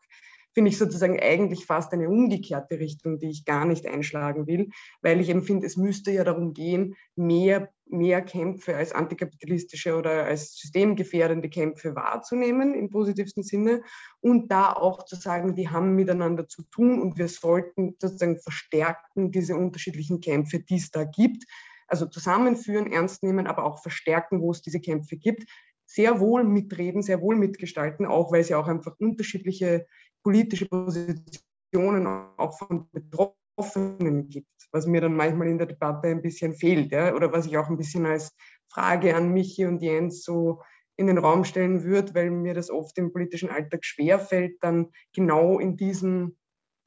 finde 0.54 0.70
ich 0.70 0.78
sozusagen 0.78 1.20
eigentlich 1.20 1.66
fast 1.66 1.93
eine 1.93 2.10
umgekehrte 2.10 2.80
Richtung, 2.80 3.20
die 3.20 3.30
ich 3.30 3.45
gar 3.45 3.66
nicht 3.66 3.86
einschlagen 3.88 4.47
will, 4.47 4.70
weil 5.01 5.20
ich 5.20 5.30
eben 5.30 5.43
finde, 5.43 5.66
es 5.66 5.78
müsste 5.78 6.12
ja 6.12 6.24
darum 6.24 6.54
gehen, 6.54 6.95
mehr, 7.16 7.70
mehr 7.86 8.22
Kämpfe 8.22 8.76
als 8.76 8.91
antikapitalistische 8.91 9.95
oder 9.95 10.26
als 10.26 10.56
systemgefährdende 10.56 11.49
Kämpfe 11.49 11.95
wahrzunehmen 11.95 12.74
im 12.76 12.89
positivsten 12.89 13.43
Sinne 13.43 13.82
und 14.22 14.51
da 14.51 14.74
auch 14.74 15.04
zu 15.06 15.16
sagen, 15.16 15.56
die 15.56 15.70
haben 15.70 15.95
miteinander 15.95 16.47
zu 16.47 16.64
tun 16.64 17.01
und 17.01 17.18
wir 17.18 17.28
sollten 17.28 17.95
sozusagen 17.99 18.39
verstärken 18.39 19.32
diese 19.32 19.56
unterschiedlichen 19.56 20.22
Kämpfe, 20.22 20.60
die 20.60 20.78
es 20.78 20.91
da 20.91 21.04
gibt. 21.04 21.45
Also 21.88 22.06
zusammenführen, 22.06 22.91
ernst 22.91 23.24
nehmen, 23.24 23.45
aber 23.45 23.66
auch 23.66 23.82
verstärken, 23.82 24.41
wo 24.41 24.51
es 24.51 24.62
diese 24.62 24.80
Kämpfe 24.80 25.18
gibt 25.18 25.45
sehr 25.86 26.20
wohl 26.20 26.43
mitreden, 26.43 27.04
sehr 27.04 27.22
wohl 27.22 27.36
mitgestalten, 27.36 28.06
auch 28.06 28.32
weil 28.32 28.43
ja 28.43 28.58
auch 28.58 28.68
einfach 28.68 28.95
unterschiedliche 28.99 29.86
politische 30.24 30.67
Positionen 30.67 32.07
auch 32.38 32.57
von 32.57 32.88
Betroffenen 32.91 34.30
gibt, 34.30 34.47
was 34.71 34.88
mir 34.88 35.01
dann 35.01 35.15
manchmal 35.15 35.47
in 35.49 35.57
der 35.57 35.67
Debatte 35.67 36.07
ein 36.07 36.21
bisschen 36.21 36.53
fehlt, 36.53 36.91
ja, 36.91 37.13
oder 37.13 37.32
was 37.32 37.45
ich 37.45 37.57
auch 37.57 37.69
ein 37.69 37.78
bisschen 37.78 38.05
als 38.05 38.36
Frage 38.69 39.15
an 39.15 39.34
Michi 39.34 39.65
und 39.65 39.82
Jens 39.82 40.24
so 40.24 40.61
in 40.95 41.07
den 41.07 41.17
Raum 41.17 41.43
stellen 41.43 41.84
würde, 41.84 42.13
weil 42.13 42.32
mir 42.32 42.53
das 42.53 42.69
oft 42.69 42.97
im 42.97 43.11
politischen 43.11 43.49
Alltag 43.49 43.84
schwerfällt, 43.84 44.57
dann 44.61 44.91
genau 45.13 45.59
in 45.59 45.76
diesem 45.76 46.38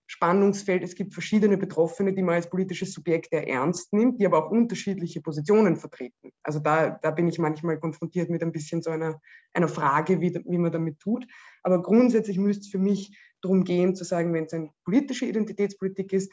Spannungsfeld, 0.07 0.85
es 0.85 0.95
gibt 0.95 1.13
verschiedene 1.13 1.59
Betroffene, 1.59 2.15
die 2.15 2.23
man 2.23 2.37
als 2.37 2.49
politisches 2.49 2.93
Subjekt 2.93 3.33
ja 3.33 3.41
ernst 3.41 3.93
nimmt, 3.93 4.21
die 4.21 4.27
aber 4.27 4.45
auch 4.45 4.51
unterschiedliche 4.51 5.21
Positionen 5.21 5.77
vertreten. 5.77 6.31
Also 6.43 6.61
da, 6.61 6.91
da 6.91 7.11
bin 7.11 7.27
ich 7.27 7.39
manchmal 7.39 7.81
konfrontiert 7.81 8.31
mit 8.31 8.43
ein 8.43 8.53
bisschen 8.53 8.83
so 8.83 8.91
einer, 8.91 9.21
einer 9.53 9.69
Frage, 9.69 10.21
wie, 10.21 10.33
wie 10.47 10.59
man 10.59 10.71
damit 10.71 11.01
tut. 11.01 11.27
Aber 11.63 11.83
grundsätzlich 11.83 12.39
müsste 12.39 12.63
es 12.63 12.71
für 12.71 12.79
mich 12.79 13.19
darum 13.43 13.65
gehen, 13.65 13.97
zu 13.97 14.05
sagen, 14.05 14.33
wenn 14.33 14.45
es 14.45 14.53
eine 14.53 14.71
politische 14.85 15.27
Identitätspolitik 15.27 16.13
ist, 16.13 16.33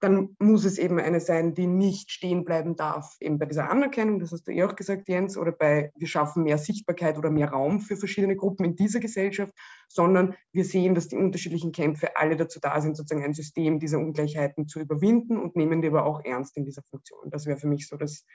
dann 0.00 0.36
muss 0.38 0.64
es 0.64 0.78
eben 0.78 0.98
eine 0.98 1.20
sein, 1.20 1.54
die 1.54 1.66
nicht 1.66 2.10
stehen 2.10 2.44
bleiben 2.44 2.76
darf, 2.76 3.16
eben 3.20 3.38
bei 3.38 3.46
dieser 3.46 3.70
Anerkennung, 3.70 4.18
das 4.18 4.32
hast 4.32 4.46
du 4.46 4.52
eh 4.52 4.62
auch 4.64 4.76
gesagt, 4.76 5.08
Jens, 5.08 5.36
oder 5.36 5.52
bei 5.52 5.92
wir 5.96 6.06
schaffen 6.06 6.42
mehr 6.42 6.58
Sichtbarkeit 6.58 7.16
oder 7.16 7.30
mehr 7.30 7.50
Raum 7.50 7.80
für 7.80 7.96
verschiedene 7.96 8.36
Gruppen 8.36 8.64
in 8.64 8.76
dieser 8.76 9.00
Gesellschaft, 9.00 9.54
sondern 9.88 10.34
wir 10.52 10.64
sehen, 10.64 10.94
dass 10.94 11.08
die 11.08 11.16
unterschiedlichen 11.16 11.72
Kämpfe 11.72 12.16
alle 12.16 12.36
dazu 12.36 12.60
da 12.60 12.80
sind, 12.80 12.96
sozusagen 12.96 13.24
ein 13.24 13.34
System 13.34 13.78
dieser 13.78 13.98
Ungleichheiten 13.98 14.68
zu 14.68 14.80
überwinden 14.80 15.38
und 15.38 15.56
nehmen 15.56 15.80
die 15.80 15.88
aber 15.88 16.04
auch 16.04 16.24
ernst 16.24 16.56
in 16.56 16.64
dieser 16.64 16.82
Funktion. 16.82 17.30
Das 17.30 17.46
wäre 17.46 17.58
für 17.58 17.68
mich 17.68 17.88
so 17.88 17.96
das, 17.96 18.26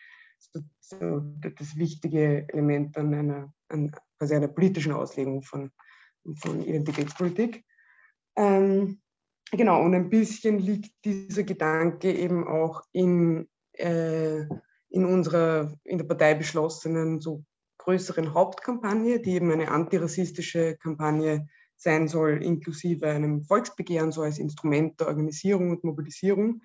so 0.80 1.22
das 1.58 1.76
wichtige 1.76 2.48
Element 2.50 2.98
an 2.98 3.14
einer, 3.14 3.54
an 3.68 3.92
quasi 4.18 4.36
einer 4.36 4.48
politischen 4.48 4.94
Auslegung 4.94 5.44
von, 5.44 5.72
von 6.36 6.64
Identitätspolitik. 6.64 7.64
Ähm, 8.36 9.02
Genau, 9.52 9.82
und 9.84 9.96
ein 9.96 10.10
bisschen 10.10 10.60
liegt 10.60 10.94
dieser 11.06 11.44
Gedanke 11.44 12.12
eben 12.12 12.48
auch 12.48 12.84
in, 12.92 13.48
äh, 13.74 14.42
in 14.90 15.06
unserer 15.06 15.74
in 15.84 15.98
der 15.98 16.06
Partei 16.06 16.36
beschlossenen 16.36 17.20
so 17.20 17.44
größeren 17.80 18.34
Hauptkampagne, 18.34 19.20
die 19.20 19.32
eben 19.32 19.52
eine 19.52 19.72
antirassistische 19.72 20.78
Kampagne 20.78 21.48
sein 21.78 22.08
soll, 22.08 22.44
inklusive 22.44 23.08
einem 23.08 23.44
Volksbegehren, 23.44 24.12
so 24.12 24.22
als 24.22 24.38
Instrument 24.38 25.00
der 25.00 25.08
Organisierung 25.08 25.72
und 25.72 25.84
Mobilisierung. 25.84 26.62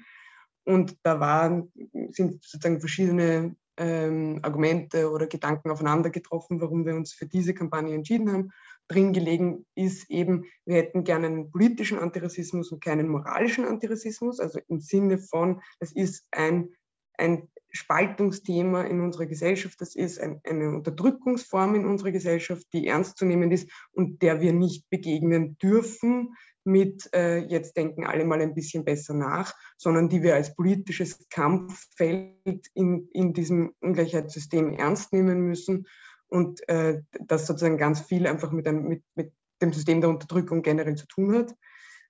Und 0.64 0.96
da 1.02 1.20
waren, 1.20 1.72
sind 2.10 2.42
sozusagen 2.42 2.80
verschiedene 2.80 3.54
ähm, 3.76 4.40
Argumente 4.42 5.10
oder 5.10 5.26
Gedanken 5.26 5.70
aufeinander 5.70 6.10
getroffen, 6.10 6.60
warum 6.60 6.84
wir 6.84 6.94
uns 6.94 7.12
für 7.12 7.26
diese 7.26 7.54
Kampagne 7.54 7.94
entschieden 7.94 8.32
haben 8.32 8.50
drin 8.88 9.12
gelegen 9.12 9.66
ist, 9.74 10.10
eben, 10.10 10.44
wir 10.66 10.76
hätten 10.76 11.04
gerne 11.04 11.26
einen 11.26 11.50
politischen 11.50 11.98
Antirassismus 11.98 12.70
und 12.70 12.82
keinen 12.82 13.08
moralischen 13.08 13.64
Antirassismus, 13.64 14.40
also 14.40 14.60
im 14.68 14.80
Sinne 14.80 15.18
von, 15.18 15.60
es 15.80 15.92
ist 15.92 16.26
ein, 16.32 16.70
ein 17.16 17.48
Spaltungsthema 17.70 18.82
in 18.82 19.00
unserer 19.00 19.26
Gesellschaft, 19.26 19.80
das 19.80 19.96
ist 19.96 20.20
ein, 20.20 20.40
eine 20.44 20.68
Unterdrückungsform 20.68 21.74
in 21.74 21.86
unserer 21.86 22.12
Gesellschaft, 22.12 22.66
die 22.72 22.86
ernst 22.86 23.18
zu 23.18 23.24
nehmen 23.24 23.50
ist 23.50 23.68
und 23.92 24.22
der 24.22 24.40
wir 24.40 24.52
nicht 24.52 24.88
begegnen 24.90 25.58
dürfen 25.58 26.34
mit, 26.64 27.10
äh, 27.12 27.38
jetzt 27.38 27.76
denken 27.76 28.06
alle 28.06 28.24
mal 28.24 28.40
ein 28.40 28.54
bisschen 28.54 28.84
besser 28.84 29.12
nach, 29.12 29.54
sondern 29.76 30.08
die 30.08 30.22
wir 30.22 30.34
als 30.34 30.54
politisches 30.54 31.28
Kampffeld 31.28 32.68
in, 32.74 33.08
in 33.12 33.32
diesem 33.34 33.74
Ungleichheitssystem 33.80 34.74
ernst 34.74 35.12
nehmen 35.12 35.40
müssen 35.40 35.86
und 36.34 36.68
äh, 36.68 37.00
das 37.20 37.46
sozusagen 37.46 37.78
ganz 37.78 38.00
viel 38.00 38.26
einfach 38.26 38.50
mit, 38.50 38.66
einem, 38.66 38.88
mit, 38.88 39.04
mit 39.14 39.32
dem 39.62 39.72
System 39.72 40.00
der 40.00 40.10
Unterdrückung 40.10 40.62
generell 40.62 40.96
zu 40.96 41.06
tun 41.06 41.32
hat, 41.32 41.54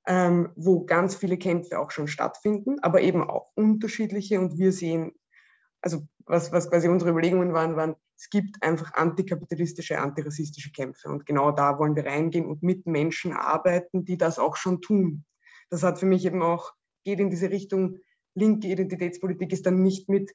ähm, 0.07 0.49
wo 0.57 0.87
ganz 0.87 1.15
viele 1.15 1.37
Kämpfe 1.37 1.79
auch 1.79 1.91
schon 1.91 2.09
stattfinden, 2.09 2.79
aber 2.81 3.03
eben 3.03 3.23
auch 3.23 3.51
unterschiedliche 3.55 4.41
und 4.41 4.57
wir 4.57 4.73
sehen, 4.73 5.13
also 5.83 6.09
was, 6.25 6.53
was 6.53 6.71
quasi 6.71 6.89
unsere 6.89 7.11
Überlegungen 7.11 7.53
waren, 7.53 7.77
waren, 7.77 7.97
es 8.17 8.31
gibt 8.31 8.63
einfach 8.63 8.95
antikapitalistische, 8.95 9.99
antirassistische 9.99 10.73
Kämpfe 10.73 11.11
und 11.11 11.27
genau 11.27 11.53
da 11.53 11.79
wollen 11.79 11.95
wir 11.95 12.07
reingehen 12.07 12.47
und 12.47 12.63
mit 12.63 12.87
Menschen 12.87 13.35
arbeiten, 13.35 14.07
die 14.07 14.17
das 14.17 14.39
auch 14.39 14.57
schon 14.57 14.81
tun. 14.81 15.27
Das 15.69 15.83
hat 15.83 15.99
für 15.99 16.07
mich 16.07 16.25
eben 16.25 16.41
auch, 16.41 16.73
geht 17.05 17.21
in 17.21 17.29
diese 17.29 17.51
Richtung, 17.51 17.99
linke 18.35 18.69
Identitätspolitik 18.69 19.53
ist 19.53 19.67
dann 19.67 19.83
nicht 19.83 20.09
mit 20.09 20.33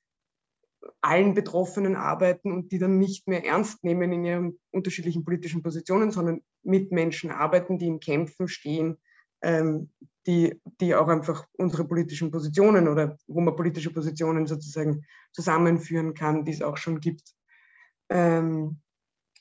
allen 1.01 1.33
Betroffenen 1.33 1.95
arbeiten 1.95 2.51
und 2.51 2.71
die 2.71 2.79
dann 2.79 2.97
nicht 2.99 3.27
mehr 3.27 3.45
ernst 3.45 3.83
nehmen 3.83 4.11
in 4.11 4.25
ihren 4.25 4.59
unterschiedlichen 4.71 5.25
politischen 5.25 5.61
Positionen, 5.61 6.11
sondern 6.11 6.41
mit 6.63 6.91
Menschen 6.91 7.31
arbeiten, 7.31 7.77
die 7.77 7.87
in 7.87 7.99
Kämpfen 7.99 8.47
stehen, 8.47 8.97
ähm, 9.41 9.89
die, 10.27 10.61
die 10.79 10.95
auch 10.95 11.07
einfach 11.07 11.47
unsere 11.53 11.85
politischen 11.85 12.31
Positionen 12.31 12.87
oder 12.87 13.17
wo 13.27 13.41
man 13.41 13.55
politische 13.55 13.91
Positionen 13.91 14.47
sozusagen 14.47 15.05
zusammenführen 15.31 16.13
kann, 16.13 16.45
die 16.45 16.51
es 16.51 16.61
auch 16.61 16.77
schon 16.77 16.99
gibt. 16.99 17.33
Ähm, 18.09 18.79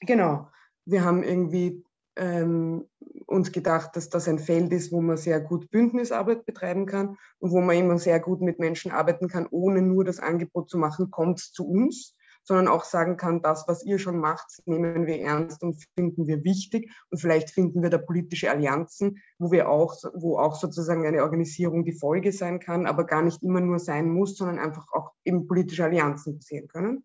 genau, 0.00 0.48
wir 0.84 1.04
haben 1.04 1.22
irgendwie 1.22 1.84
ähm, 2.18 2.84
uns 3.26 3.52
gedacht, 3.52 3.96
dass 3.96 4.08
das 4.08 4.28
ein 4.28 4.38
Feld 4.38 4.72
ist, 4.72 4.92
wo 4.92 5.00
man 5.00 5.16
sehr 5.16 5.40
gut 5.40 5.70
Bündnisarbeit 5.70 6.44
betreiben 6.46 6.86
kann 6.86 7.16
und 7.38 7.50
wo 7.50 7.60
man 7.60 7.76
immer 7.76 7.98
sehr 7.98 8.20
gut 8.20 8.40
mit 8.40 8.58
Menschen 8.58 8.90
arbeiten 8.90 9.28
kann, 9.28 9.46
ohne 9.50 9.82
nur 9.82 10.04
das 10.04 10.18
Angebot 10.18 10.70
zu 10.70 10.78
machen, 10.78 11.10
kommt 11.10 11.38
zu 11.38 11.66
uns, 11.66 12.16
sondern 12.42 12.68
auch 12.68 12.84
sagen 12.84 13.18
kann, 13.18 13.42
das, 13.42 13.68
was 13.68 13.84
ihr 13.84 13.98
schon 13.98 14.18
macht, 14.18 14.62
nehmen 14.64 15.06
wir 15.06 15.20
ernst 15.20 15.62
und 15.62 15.84
finden 15.94 16.26
wir 16.26 16.42
wichtig. 16.44 16.90
Und 17.10 17.18
vielleicht 17.18 17.50
finden 17.50 17.82
wir 17.82 17.90
da 17.90 17.98
politische 17.98 18.50
Allianzen, 18.50 19.18
wo 19.38 19.52
wir 19.52 19.68
auch, 19.68 19.94
wo 20.14 20.38
auch 20.38 20.54
sozusagen 20.54 21.06
eine 21.06 21.22
Organisierung 21.22 21.84
die 21.84 21.92
Folge 21.92 22.32
sein 22.32 22.58
kann, 22.58 22.86
aber 22.86 23.04
gar 23.04 23.22
nicht 23.22 23.42
immer 23.42 23.60
nur 23.60 23.78
sein 23.78 24.08
muss, 24.08 24.36
sondern 24.36 24.58
einfach 24.58 24.86
auch 24.92 25.12
eben 25.24 25.46
politische 25.46 25.84
Allianzen 25.84 26.38
passieren 26.38 26.68
können. 26.68 27.04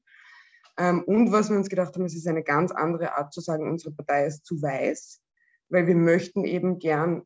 Ähm, 0.77 1.03
und 1.03 1.31
was 1.31 1.49
wir 1.49 1.57
uns 1.57 1.69
gedacht 1.69 1.95
haben, 1.95 2.05
es 2.05 2.15
ist 2.15 2.27
eine 2.27 2.43
ganz 2.43 2.71
andere 2.71 3.15
Art 3.15 3.33
zu 3.33 3.41
sagen, 3.41 3.69
unsere 3.69 3.93
Partei 3.93 4.25
ist 4.25 4.45
zu 4.45 4.61
weiß, 4.61 5.21
weil 5.69 5.87
wir 5.87 5.95
möchten 5.95 6.45
eben 6.45 6.79
gern 6.79 7.23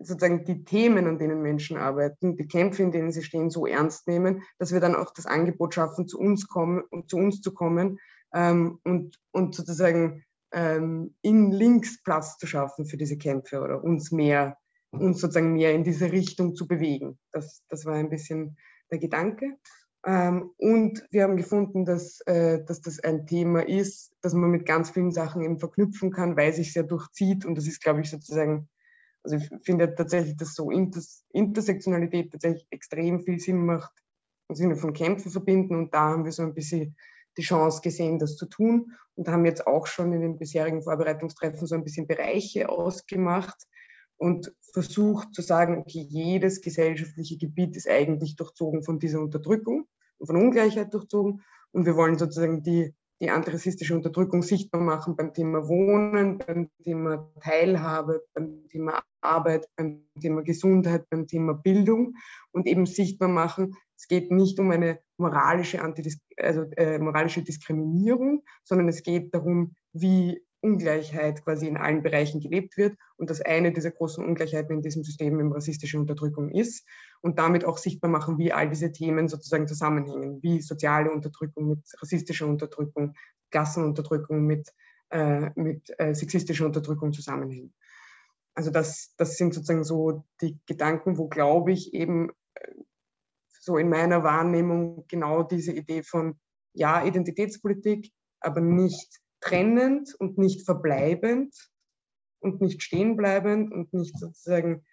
sozusagen 0.00 0.44
die 0.44 0.64
Themen, 0.64 1.06
an 1.06 1.18
denen 1.18 1.42
Menschen 1.42 1.76
arbeiten, 1.76 2.36
die 2.36 2.46
Kämpfe, 2.46 2.82
in 2.82 2.92
denen 2.92 3.10
sie 3.10 3.22
stehen, 3.22 3.50
so 3.50 3.66
ernst 3.66 4.06
nehmen, 4.06 4.42
dass 4.58 4.72
wir 4.72 4.80
dann 4.80 4.94
auch 4.94 5.12
das 5.12 5.26
Angebot 5.26 5.74
schaffen, 5.74 6.06
zu 6.06 6.18
uns 6.18 6.46
kommen 6.46 6.82
und 6.90 7.10
zu 7.10 7.16
uns 7.16 7.40
zu 7.40 7.52
kommen 7.52 7.98
ähm, 8.32 8.78
und, 8.84 9.18
und 9.32 9.54
sozusagen 9.54 10.24
ähm, 10.52 11.14
in 11.22 11.50
Links 11.50 12.02
Platz 12.02 12.38
zu 12.38 12.46
schaffen 12.46 12.86
für 12.86 12.96
diese 12.96 13.18
Kämpfe 13.18 13.60
oder 13.60 13.82
uns 13.82 14.12
mehr, 14.12 14.56
uns 14.90 15.20
sozusagen 15.20 15.54
mehr 15.54 15.74
in 15.74 15.84
diese 15.84 16.12
Richtung 16.12 16.54
zu 16.54 16.66
bewegen. 16.66 17.18
Das, 17.32 17.62
das 17.68 17.84
war 17.84 17.94
ein 17.94 18.10
bisschen 18.10 18.56
der 18.90 18.98
Gedanke. 18.98 19.56
Ähm, 20.06 20.50
und 20.56 21.04
wir 21.10 21.24
haben 21.24 21.36
gefunden, 21.36 21.84
dass, 21.84 22.20
äh, 22.26 22.64
dass 22.64 22.80
das 22.80 23.00
ein 23.00 23.26
Thema 23.26 23.66
ist, 23.66 24.12
das 24.22 24.32
man 24.34 24.50
mit 24.50 24.66
ganz 24.66 24.90
vielen 24.90 25.12
Sachen 25.12 25.42
eben 25.42 25.58
verknüpfen 25.58 26.12
kann, 26.12 26.36
weil 26.36 26.52
sich 26.52 26.72
sehr 26.72 26.84
durchzieht. 26.84 27.44
Und 27.44 27.56
das 27.56 27.66
ist, 27.66 27.82
glaube 27.82 28.00
ich, 28.00 28.10
sozusagen 28.10 28.68
also 29.24 29.36
ich 29.36 29.50
finde 29.64 29.94
tatsächlich, 29.94 30.36
dass 30.36 30.54
so 30.54 30.70
Inters 30.70 31.24
Intersektionalität 31.32 32.32
tatsächlich 32.32 32.66
extrem 32.70 33.20
viel 33.20 33.38
Sinn 33.38 33.66
macht, 33.66 33.92
im 34.48 34.54
Sinne 34.54 34.76
von 34.76 34.92
Kämpfen 34.92 35.30
verbinden. 35.30 35.76
Und 35.76 35.94
da 35.94 36.10
haben 36.10 36.24
wir 36.24 36.32
so 36.32 36.42
ein 36.42 36.54
bisschen 36.54 36.96
die 37.36 37.42
Chance 37.42 37.80
gesehen, 37.82 38.18
das 38.18 38.36
zu 38.36 38.46
tun 38.46 38.92
und 39.14 39.28
haben 39.28 39.44
jetzt 39.44 39.66
auch 39.66 39.86
schon 39.86 40.12
in 40.12 40.22
den 40.22 40.38
bisherigen 40.38 40.82
Vorbereitungstreffen 40.82 41.66
so 41.66 41.74
ein 41.74 41.84
bisschen 41.84 42.06
Bereiche 42.06 42.68
ausgemacht 42.68 43.66
und 44.18 44.52
versucht 44.72 45.34
zu 45.34 45.42
sagen, 45.42 45.78
okay, 45.78 46.06
jedes 46.08 46.60
gesellschaftliche 46.60 47.38
Gebiet 47.38 47.76
ist 47.76 47.88
eigentlich 47.88 48.36
durchzogen 48.36 48.82
von 48.82 48.98
dieser 48.98 49.20
Unterdrückung 49.20 49.86
und 50.18 50.26
von 50.26 50.36
Ungleichheit 50.36 50.92
durchzogen. 50.92 51.42
Und 51.70 51.86
wir 51.86 51.96
wollen 51.96 52.18
sozusagen 52.18 52.62
die 52.62 52.94
die 53.20 53.30
antirassistische 53.30 53.94
Unterdrückung 53.94 54.42
sichtbar 54.42 54.80
machen 54.80 55.16
beim 55.16 55.34
Thema 55.34 55.66
Wohnen, 55.66 56.38
beim 56.38 56.70
Thema 56.84 57.32
Teilhabe, 57.40 58.24
beim 58.32 58.68
Thema 58.68 59.02
Arbeit, 59.20 59.68
beim 59.76 60.04
Thema 60.20 60.42
Gesundheit, 60.42 61.08
beim 61.10 61.26
Thema 61.26 61.54
Bildung 61.54 62.14
und 62.52 62.66
eben 62.66 62.86
sichtbar 62.86 63.28
machen, 63.28 63.74
es 63.96 64.06
geht 64.06 64.30
nicht 64.30 64.60
um 64.60 64.70
eine 64.70 65.00
moralische, 65.16 65.82
Antidis 65.82 66.20
also, 66.36 66.62
äh, 66.76 66.98
moralische 66.98 67.42
Diskriminierung, 67.42 68.44
sondern 68.62 68.88
es 68.88 69.02
geht 69.02 69.34
darum, 69.34 69.74
wie 69.92 70.40
Ungleichheit 70.60 71.44
quasi 71.44 71.68
in 71.68 71.76
allen 71.76 72.02
Bereichen 72.02 72.40
gelebt 72.40 72.76
wird 72.76 72.96
und 73.16 73.30
dass 73.30 73.40
eine 73.40 73.72
dieser 73.72 73.90
großen 73.90 74.24
Ungleichheiten 74.24 74.76
in 74.76 74.82
diesem 74.82 75.04
System 75.04 75.38
eben 75.38 75.52
rassistische 75.52 75.98
Unterdrückung 75.98 76.50
ist 76.50 76.86
und 77.20 77.38
damit 77.38 77.64
auch 77.64 77.78
sichtbar 77.78 78.10
machen, 78.10 78.38
wie 78.38 78.52
all 78.52 78.68
diese 78.68 78.92
Themen 78.92 79.28
sozusagen 79.28 79.68
zusammenhängen, 79.68 80.42
wie 80.42 80.60
soziale 80.60 81.10
Unterdrückung 81.10 81.68
mit 81.68 81.80
rassistischer 82.00 82.46
Unterdrückung, 82.46 83.14
Klassenunterdrückung 83.50 84.44
mit, 84.44 84.72
äh, 85.10 85.50
mit 85.54 85.92
äh, 85.98 86.14
sexistischer 86.14 86.66
Unterdrückung 86.66 87.12
zusammenhängen. 87.12 87.72
Also 88.54 88.70
das, 88.70 89.14
das 89.16 89.36
sind 89.36 89.54
sozusagen 89.54 89.84
so 89.84 90.24
die 90.40 90.58
Gedanken, 90.66 91.16
wo, 91.16 91.28
glaube 91.28 91.72
ich, 91.72 91.94
eben 91.94 92.30
äh, 92.54 92.72
so 93.60 93.76
in 93.76 93.88
meiner 93.88 94.24
Wahrnehmung 94.24 95.04
genau 95.06 95.44
diese 95.44 95.72
Idee 95.72 96.02
von, 96.02 96.38
ja, 96.72 97.04
Identitätspolitik, 97.04 98.12
aber 98.40 98.60
nicht 98.60 99.20
trennend 99.40 100.14
und 100.18 100.38
nicht 100.38 100.64
verbleibend 100.64 101.54
und 102.40 102.60
nicht 102.60 102.82
stehenbleibend 102.82 103.72
und 103.72 103.92
nicht 103.92 104.18
sozusagen 104.18 104.84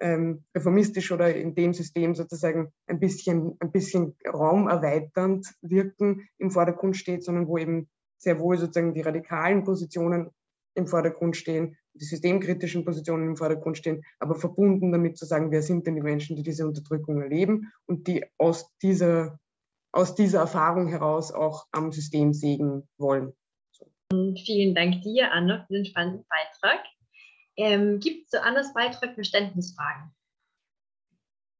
ähm, 0.00 0.44
reformistisch 0.54 1.12
oder 1.12 1.34
in 1.34 1.54
dem 1.54 1.72
System 1.72 2.14
sozusagen 2.14 2.72
ein 2.86 2.98
bisschen, 2.98 3.56
ein 3.60 3.70
bisschen 3.70 4.16
raumerweiternd 4.26 5.46
wirken 5.62 6.28
im 6.38 6.50
Vordergrund 6.50 6.96
steht, 6.96 7.24
sondern 7.24 7.46
wo 7.46 7.58
eben 7.58 7.88
sehr 8.18 8.40
wohl 8.40 8.58
sozusagen 8.58 8.94
die 8.94 9.02
radikalen 9.02 9.64
Positionen 9.64 10.30
im 10.74 10.86
Vordergrund 10.86 11.36
stehen, 11.36 11.76
die 11.94 12.04
systemkritischen 12.04 12.84
Positionen 12.84 13.28
im 13.28 13.36
Vordergrund 13.36 13.78
stehen, 13.78 14.02
aber 14.18 14.34
verbunden 14.34 14.90
damit 14.90 15.16
zu 15.16 15.24
sagen, 15.24 15.52
wer 15.52 15.62
sind 15.62 15.86
denn 15.86 15.94
die 15.94 16.02
Menschen, 16.02 16.36
die 16.36 16.42
diese 16.42 16.66
Unterdrückung 16.66 17.22
erleben 17.22 17.72
und 17.86 18.08
die 18.08 18.24
aus 18.38 18.68
dieser, 18.82 19.38
aus 19.92 20.16
dieser 20.16 20.40
Erfahrung 20.40 20.88
heraus 20.88 21.30
auch 21.30 21.66
am 21.70 21.92
System 21.92 22.32
sägen 22.32 22.88
wollen. 22.98 23.32
Vielen 24.10 24.74
Dank 24.74 25.02
dir, 25.02 25.32
Anna, 25.32 25.64
für 25.66 25.74
den 25.74 25.84
spannenden 25.84 26.24
Beitrag. 26.28 26.84
Ähm, 27.56 28.00
Gibt 28.00 28.24
es 28.24 28.30
zu 28.30 28.42
Annas 28.42 28.72
Beitrag 28.74 29.14
Verständnisfragen? 29.14 30.12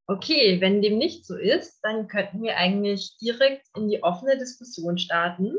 Okay, 0.06 0.60
wenn 0.60 0.82
dem 0.82 0.98
nicht 0.98 1.24
so 1.24 1.36
ist, 1.36 1.80
dann 1.82 2.08
könnten 2.08 2.42
wir 2.42 2.56
eigentlich 2.56 3.16
direkt 3.18 3.66
in 3.76 3.88
die 3.88 4.02
offene 4.02 4.36
Diskussion 4.36 4.98
starten. 4.98 5.54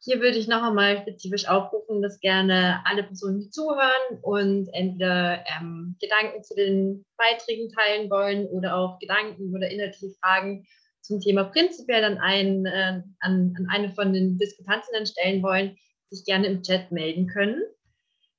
Hier 0.00 0.20
würde 0.20 0.38
ich 0.38 0.46
noch 0.46 0.62
einmal 0.62 0.98
spezifisch 0.98 1.48
aufrufen, 1.48 2.02
dass 2.02 2.20
gerne 2.20 2.82
alle 2.84 3.02
Personen, 3.02 3.40
die 3.40 3.50
zuhören 3.50 4.20
und 4.22 4.68
entweder 4.74 5.42
ähm, 5.56 5.96
Gedanken 5.98 6.44
zu 6.44 6.54
den 6.54 7.04
Beiträgen 7.16 7.70
teilen 7.70 8.10
wollen 8.10 8.46
oder 8.46 8.76
auch 8.76 8.98
Gedanken 8.98 9.54
oder 9.54 9.68
inhaltliche 9.68 10.14
Fragen 10.20 10.66
zum 11.00 11.20
Thema 11.20 11.44
prinzipiell 11.44 12.04
an, 12.04 12.18
einen, 12.18 12.66
äh, 12.66 13.02
an, 13.20 13.54
an 13.56 13.66
eine 13.70 13.90
von 13.94 14.12
den 14.12 14.38
Diskutantinnen 14.38 15.06
stellen 15.06 15.42
wollen, 15.42 15.76
sich 16.14 16.24
gerne 16.24 16.46
im 16.46 16.62
Chat 16.62 16.92
melden 16.92 17.26
können. 17.26 17.62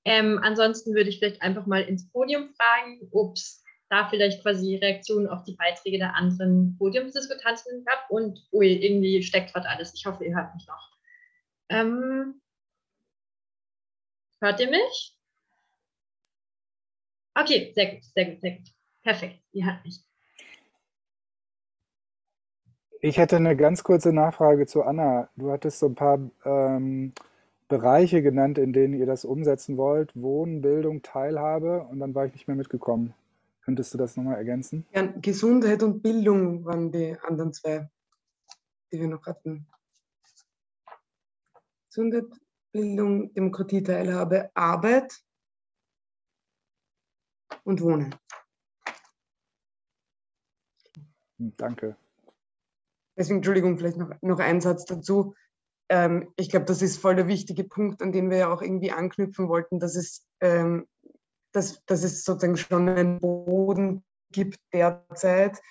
Ähm, 0.06 0.40
ansonsten 0.42 0.94
würde 0.94 1.10
ich 1.10 1.20
vielleicht 1.20 1.42
einfach 1.42 1.66
mal 1.66 1.82
ins 1.82 2.10
Podium 2.12 2.50
fragen, 2.56 3.10
ob 3.12 3.36
es 3.36 3.64
da 3.90 4.08
vielleicht 4.10 4.42
quasi 4.42 4.76
Reaktionen 4.76 5.28
auf 5.28 5.44
die 5.44 5.56
Beiträge 5.56 5.98
der 5.98 6.16
anderen 6.16 6.76
Podiumsdiskutantinnen 6.78 7.84
gab. 7.86 8.10
Und 8.10 8.40
ui, 8.52 8.74
irgendwie 8.74 9.22
steckt 9.24 9.54
gerade 9.54 9.70
alles. 9.70 9.94
Ich 9.96 10.06
hoffe, 10.06 10.26
ihr 10.26 10.36
hört 10.36 10.54
mich 10.54 10.68
noch. 10.68 10.92
Ähm, 11.70 12.42
hört 14.42 14.60
ihr 14.60 14.70
mich? 14.70 15.18
Okay, 17.36 17.72
sehr 17.74 17.92
gut, 17.92 18.04
sehr 18.04 18.26
gut, 18.26 18.42
sehr 18.42 18.52
gut. 18.52 18.68
Perfekt, 19.04 19.42
ihr 19.52 19.66
hört 19.66 19.84
mich. 19.84 20.00
Ich 23.02 23.18
hätte 23.18 23.36
eine 23.36 23.56
ganz 23.56 23.84
kurze 23.84 24.14
Nachfrage 24.14 24.66
zu 24.66 24.84
Anna. 24.84 25.30
Du 25.36 25.52
hattest 25.52 25.80
so 25.80 25.88
ein 25.88 25.96
paar 25.96 26.20
ähm, 26.44 27.14
Bereiche 27.68 28.22
genannt, 28.22 28.58
in 28.58 28.74
denen 28.74 28.94
ihr 28.94 29.06
das 29.06 29.26
umsetzen 29.26 29.78
wollt. 29.78 30.16
Wohnen, 30.16 30.62
Bildung, 30.62 31.02
Teilhabe 31.02 31.84
und 31.84 32.00
dann 32.00 32.14
war 32.14 32.26
ich 32.26 32.34
nicht 32.34 32.48
mehr 32.48 32.58
mitgekommen. 32.58 33.14
Könntest 33.62 33.94
du 33.94 33.98
das 33.98 34.16
nochmal 34.16 34.36
ergänzen? 34.36 34.86
Ja, 34.94 35.08
Gesundheit 35.22 35.82
und 35.82 36.04
Bildung 36.04 36.64
waren 36.66 36.92
die 36.92 37.18
anderen 37.24 37.52
zwei, 37.52 37.90
die 38.92 39.00
wir 39.00 39.08
noch 39.08 39.26
hatten. 39.26 39.68
Gesundheit, 41.90 42.26
Bildung, 42.72 43.34
Demokratie, 43.34 43.82
Teilhabe, 43.82 44.52
Arbeit 44.54 45.24
und 47.64 47.82
Wohnen. 47.82 48.14
Hm, 51.40 51.54
danke. 51.58 51.96
Deswegen, 53.18 53.38
Entschuldigung, 53.38 53.78
vielleicht 53.78 53.98
noch, 53.98 54.12
noch 54.22 54.40
ein 54.40 54.62
Satz 54.62 54.86
dazu 54.86 55.36
ähm, 55.90 56.32
ich 56.36 56.50
glaube, 56.50 56.66
das 56.66 56.82
ist 56.82 56.98
voll 56.98 57.16
der 57.16 57.28
wichtige 57.28 57.64
Punkt, 57.64 58.02
an 58.02 58.12
den 58.12 58.30
wir 58.30 58.38
ja 58.38 58.54
auch 58.54 58.62
irgendwie 58.62 58.92
anknüpfen 58.92 59.48
wollten, 59.48 59.80
dass 59.80 59.96
es, 59.96 60.26
ähm, 60.42 60.88
dass, 61.52 61.84
dass 61.86 62.04
es 62.04 62.24
sozusagen 62.24 62.58
schon 62.58 62.90
einen 62.90 63.20
Boden 63.20 64.04
gibt 64.32 64.60
derzeit, 64.74 65.62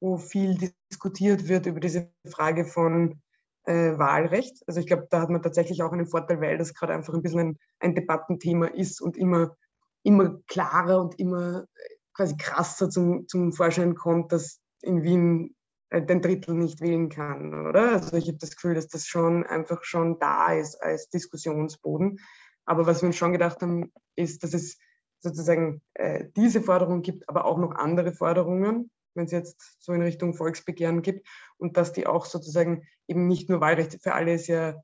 wo 0.00 0.16
viel 0.18 0.72
diskutiert 0.90 1.48
wird 1.48 1.66
über 1.66 1.80
diese 1.80 2.10
Frage 2.26 2.64
von 2.64 3.20
äh, 3.64 3.98
Wahlrecht. 3.98 4.62
Also 4.66 4.80
ich 4.80 4.86
glaube, 4.86 5.08
da 5.10 5.20
hat 5.20 5.30
man 5.30 5.42
tatsächlich 5.42 5.82
auch 5.82 5.92
einen 5.92 6.06
Vorteil, 6.06 6.40
weil 6.40 6.58
das 6.58 6.74
gerade 6.74 6.94
einfach 6.94 7.14
ein 7.14 7.22
bisschen 7.22 7.40
ein, 7.40 7.58
ein 7.80 7.94
Debattenthema 7.94 8.66
ist 8.66 9.00
und 9.00 9.16
immer, 9.16 9.56
immer 10.02 10.38
klarer 10.46 11.00
und 11.00 11.18
immer 11.18 11.64
äh, 11.74 11.94
quasi 12.14 12.36
krasser 12.36 12.88
zum, 12.88 13.26
zum 13.26 13.52
Vorschein 13.52 13.94
kommt, 13.94 14.32
dass 14.32 14.60
in 14.82 15.02
Wien 15.02 15.56
den 15.92 16.20
Drittel 16.20 16.54
nicht 16.54 16.80
wählen 16.80 17.08
kann, 17.08 17.66
oder? 17.66 17.92
Also 17.92 18.16
ich 18.16 18.26
habe 18.28 18.38
das 18.38 18.56
Gefühl, 18.56 18.74
dass 18.74 18.88
das 18.88 19.06
schon 19.06 19.44
einfach 19.44 19.84
schon 19.84 20.18
da 20.18 20.52
ist 20.52 20.82
als 20.82 21.08
Diskussionsboden. 21.10 22.18
Aber 22.64 22.86
was 22.86 23.02
wir 23.02 23.06
uns 23.06 23.16
schon 23.16 23.32
gedacht 23.32 23.62
haben, 23.62 23.92
ist, 24.16 24.42
dass 24.42 24.52
es 24.52 24.78
sozusagen 25.20 25.82
äh, 25.94 26.24
diese 26.36 26.60
Forderung 26.60 27.02
gibt, 27.02 27.28
aber 27.28 27.44
auch 27.44 27.58
noch 27.58 27.74
andere 27.74 28.12
Forderungen, 28.12 28.90
wenn 29.14 29.26
es 29.26 29.32
jetzt 29.32 29.76
so 29.78 29.92
in 29.92 30.02
Richtung 30.02 30.34
Volksbegehren 30.34 31.02
gibt 31.02 31.26
und 31.56 31.76
dass 31.76 31.92
die 31.92 32.06
auch 32.06 32.26
sozusagen 32.26 32.86
eben 33.08 33.26
nicht 33.26 33.48
nur 33.48 33.60
Wahlrechte 33.60 33.98
für 33.98 34.14
alle 34.14 34.34
ist 34.34 34.48
ja 34.48 34.82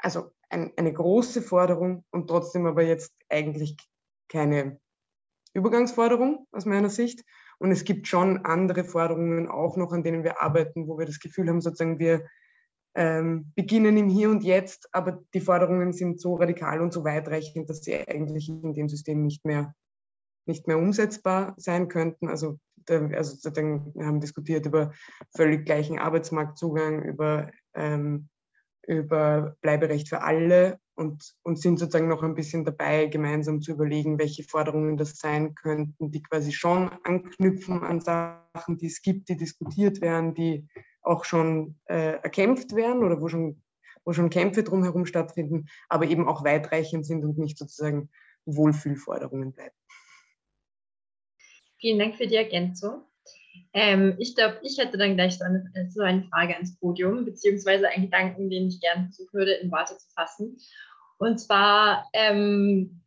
also 0.00 0.32
ein, 0.48 0.72
eine 0.76 0.92
große 0.92 1.42
Forderung 1.42 2.04
und 2.10 2.28
trotzdem 2.28 2.66
aber 2.66 2.82
jetzt 2.82 3.12
eigentlich 3.28 3.76
keine 4.28 4.80
Übergangsforderung 5.54 6.46
aus 6.52 6.64
meiner 6.66 6.90
Sicht. 6.90 7.24
Und 7.58 7.72
es 7.72 7.84
gibt 7.84 8.06
schon 8.06 8.44
andere 8.44 8.84
Forderungen 8.84 9.48
auch 9.48 9.76
noch, 9.76 9.92
an 9.92 10.02
denen 10.02 10.24
wir 10.24 10.40
arbeiten, 10.40 10.86
wo 10.86 10.98
wir 10.98 11.06
das 11.06 11.18
Gefühl 11.18 11.48
haben, 11.48 11.60
sozusagen 11.60 11.98
wir, 11.98 12.24
ähm, 12.94 13.52
beginnen 13.54 13.96
im 13.96 14.08
Hier 14.08 14.30
und 14.30 14.42
Jetzt, 14.42 14.88
aber 14.92 15.22
die 15.34 15.40
Forderungen 15.40 15.92
sind 15.92 16.20
so 16.20 16.34
radikal 16.34 16.80
und 16.80 16.92
so 16.92 17.04
weitreichend, 17.04 17.68
dass 17.70 17.82
sie 17.82 17.96
eigentlich 18.08 18.48
in 18.48 18.72
dem 18.72 18.88
System 18.88 19.22
nicht 19.22 19.44
mehr, 19.44 19.74
nicht 20.46 20.66
mehr 20.66 20.78
umsetzbar 20.78 21.54
sein 21.58 21.88
könnten. 21.88 22.28
Also, 22.28 22.58
also 22.88 23.54
wir 23.54 24.06
haben 24.06 24.20
diskutiert 24.20 24.66
über 24.66 24.92
völlig 25.36 25.64
gleichen 25.66 25.98
Arbeitsmarktzugang, 25.98 27.02
über, 27.02 27.50
ähm, 27.74 28.28
über 28.88 29.56
Bleiberecht 29.60 30.08
für 30.08 30.22
alle 30.22 30.80
und, 30.94 31.34
und 31.42 31.60
sind 31.60 31.78
sozusagen 31.78 32.08
noch 32.08 32.22
ein 32.22 32.34
bisschen 32.34 32.64
dabei, 32.64 33.06
gemeinsam 33.06 33.60
zu 33.60 33.72
überlegen, 33.72 34.18
welche 34.18 34.44
Forderungen 34.44 34.96
das 34.96 35.18
sein 35.18 35.54
könnten, 35.54 36.10
die 36.10 36.22
quasi 36.22 36.52
schon 36.52 36.90
anknüpfen 37.04 37.82
an 37.82 38.00
Sachen, 38.00 38.78
die 38.78 38.86
es 38.86 39.02
gibt, 39.02 39.28
die 39.28 39.36
diskutiert 39.36 40.00
werden, 40.00 40.34
die 40.34 40.66
auch 41.02 41.24
schon 41.24 41.76
äh, 41.84 42.14
erkämpft 42.22 42.74
werden 42.74 43.04
oder 43.04 43.20
wo 43.20 43.28
schon, 43.28 43.62
wo 44.04 44.14
schon 44.14 44.30
Kämpfe 44.30 44.62
drumherum 44.62 45.04
stattfinden, 45.04 45.66
aber 45.88 46.06
eben 46.06 46.26
auch 46.26 46.42
weitreichend 46.42 47.04
sind 47.04 47.24
und 47.24 47.36
nicht 47.36 47.58
sozusagen 47.58 48.08
Wohlfühlforderungen 48.46 49.52
bleiben. 49.52 49.76
Vielen 51.78 51.98
Dank 51.98 52.16
für 52.16 52.26
die 52.26 52.36
Ergänzung. 52.36 53.02
Ähm, 53.72 54.16
ich 54.18 54.34
glaube, 54.34 54.58
ich 54.62 54.78
hätte 54.78 54.98
dann 54.98 55.16
gleich 55.16 55.38
so 55.38 55.44
eine, 55.44 55.70
so 55.90 56.02
eine, 56.02 56.24
Frage 56.24 56.54
ans 56.54 56.78
Podium, 56.78 57.24
beziehungsweise 57.24 57.88
einen 57.88 58.04
Gedanken, 58.04 58.50
den 58.50 58.68
ich 58.68 58.80
gerne 58.80 59.04
versuchen 59.04 59.32
würde, 59.32 59.52
in 59.52 59.70
Worte 59.70 59.96
zu 59.96 60.08
fassen. 60.14 60.58
Und 61.18 61.38
zwar, 61.38 62.08
ähm, 62.12 63.02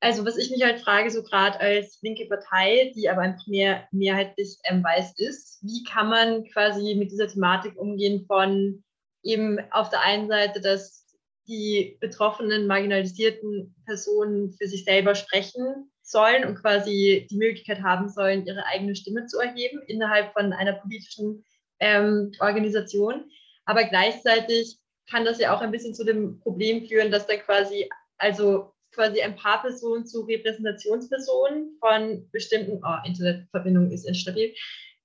also 0.00 0.24
was 0.24 0.36
ich 0.36 0.50
mich 0.50 0.62
halt 0.62 0.80
frage, 0.80 1.10
so 1.10 1.22
gerade 1.22 1.58
als 1.60 1.98
linke 2.02 2.26
Partei, 2.26 2.92
die 2.94 3.08
aber 3.08 3.22
einfach 3.22 3.46
mehr, 3.46 3.88
mehrheitlich 3.90 4.58
ähm, 4.64 4.84
weiß 4.84 5.14
ist, 5.18 5.58
wie 5.62 5.82
kann 5.84 6.08
man 6.08 6.44
quasi 6.44 6.94
mit 6.94 7.10
dieser 7.10 7.28
Thematik 7.28 7.78
umgehen 7.78 8.26
von 8.26 8.84
eben 9.22 9.58
auf 9.72 9.88
der 9.88 10.02
einen 10.02 10.28
Seite, 10.28 10.60
dass 10.60 11.06
die 11.48 11.96
betroffenen, 12.00 12.66
marginalisierten 12.66 13.74
Personen 13.86 14.52
für 14.52 14.66
sich 14.66 14.84
selber 14.84 15.14
sprechen 15.14 15.90
sollen 16.04 16.44
und 16.44 16.56
quasi 16.56 17.26
die 17.30 17.36
Möglichkeit 17.36 17.82
haben 17.82 18.08
sollen, 18.08 18.46
ihre 18.46 18.64
eigene 18.66 18.94
Stimme 18.94 19.26
zu 19.26 19.38
erheben 19.38 19.82
innerhalb 19.86 20.32
von 20.34 20.52
einer 20.52 20.74
politischen 20.74 21.44
ähm, 21.80 22.30
Organisation. 22.40 23.30
Aber 23.64 23.84
gleichzeitig 23.84 24.78
kann 25.10 25.24
das 25.24 25.38
ja 25.38 25.54
auch 25.54 25.60
ein 25.60 25.70
bisschen 25.70 25.94
zu 25.94 26.04
dem 26.04 26.38
Problem 26.40 26.86
führen, 26.86 27.10
dass 27.10 27.26
dann 27.26 27.40
quasi, 27.40 27.88
also 28.18 28.72
quasi 28.92 29.22
ein 29.22 29.34
paar 29.34 29.62
Personen 29.62 30.06
zu 30.06 30.22
Repräsentationspersonen 30.22 31.76
von 31.80 32.28
bestimmten, 32.30 32.80
oh, 32.84 33.06
Internetverbindung 33.06 33.90
ist 33.90 34.06
instabil, 34.06 34.54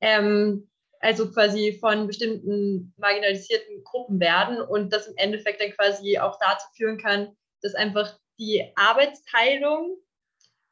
ähm, 0.01 0.69
also 0.99 1.31
quasi 1.31 1.77
von 1.79 2.07
bestimmten 2.07 2.93
marginalisierten 2.97 3.83
Gruppen 3.85 4.19
werden 4.19 4.61
und 4.61 4.91
das 4.91 5.07
im 5.07 5.15
Endeffekt 5.15 5.61
dann 5.61 5.71
quasi 5.71 6.19
auch 6.19 6.37
dazu 6.39 6.67
führen 6.75 6.97
kann, 6.97 7.29
dass 7.61 7.73
einfach 7.73 8.17
die 8.37 8.69
Arbeitsteilung 8.75 9.97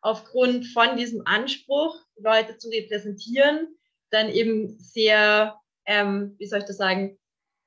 aufgrund 0.01 0.67
von 0.67 0.97
diesem 0.97 1.21
Anspruch, 1.25 1.99
Leute 2.17 2.57
zu 2.57 2.69
repräsentieren, 2.69 3.75
dann 4.09 4.29
eben 4.29 4.79
sehr, 4.79 5.59
ähm, 5.85 6.35
wie 6.37 6.45
soll 6.45 6.59
ich 6.59 6.65
das 6.65 6.77
sagen, 6.77 7.17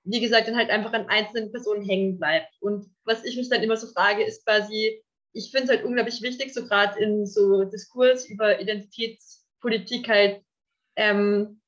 wie 0.05 0.21
gesagt, 0.21 0.49
dann 0.49 0.57
halt 0.57 0.71
einfach 0.71 0.93
an 0.93 1.09
einzelnen 1.09 1.53
Personen 1.53 1.85
hängen 1.85 2.19
bleibt. 2.19 2.51
Und 2.61 2.87
was 3.05 3.25
ich 3.25 3.37
mich 3.37 3.49
dann 3.49 3.63
immer 3.63 3.77
so 3.77 3.87
frage, 3.89 4.25
ist 4.25 4.45
quasi, 4.45 5.03
ich 5.33 5.51
finde 5.51 5.65
es 5.65 5.71
halt 5.71 5.85
unglaublich 5.85 6.23
wichtig, 6.23 6.55
so 6.55 6.65
gerade 6.65 6.99
in 6.99 7.27
so 7.27 7.65
Diskurs 7.65 8.29
über 8.29 8.61
Identitätspolitik 8.61 10.09
halt 10.09 10.43
ähm, 10.97 11.61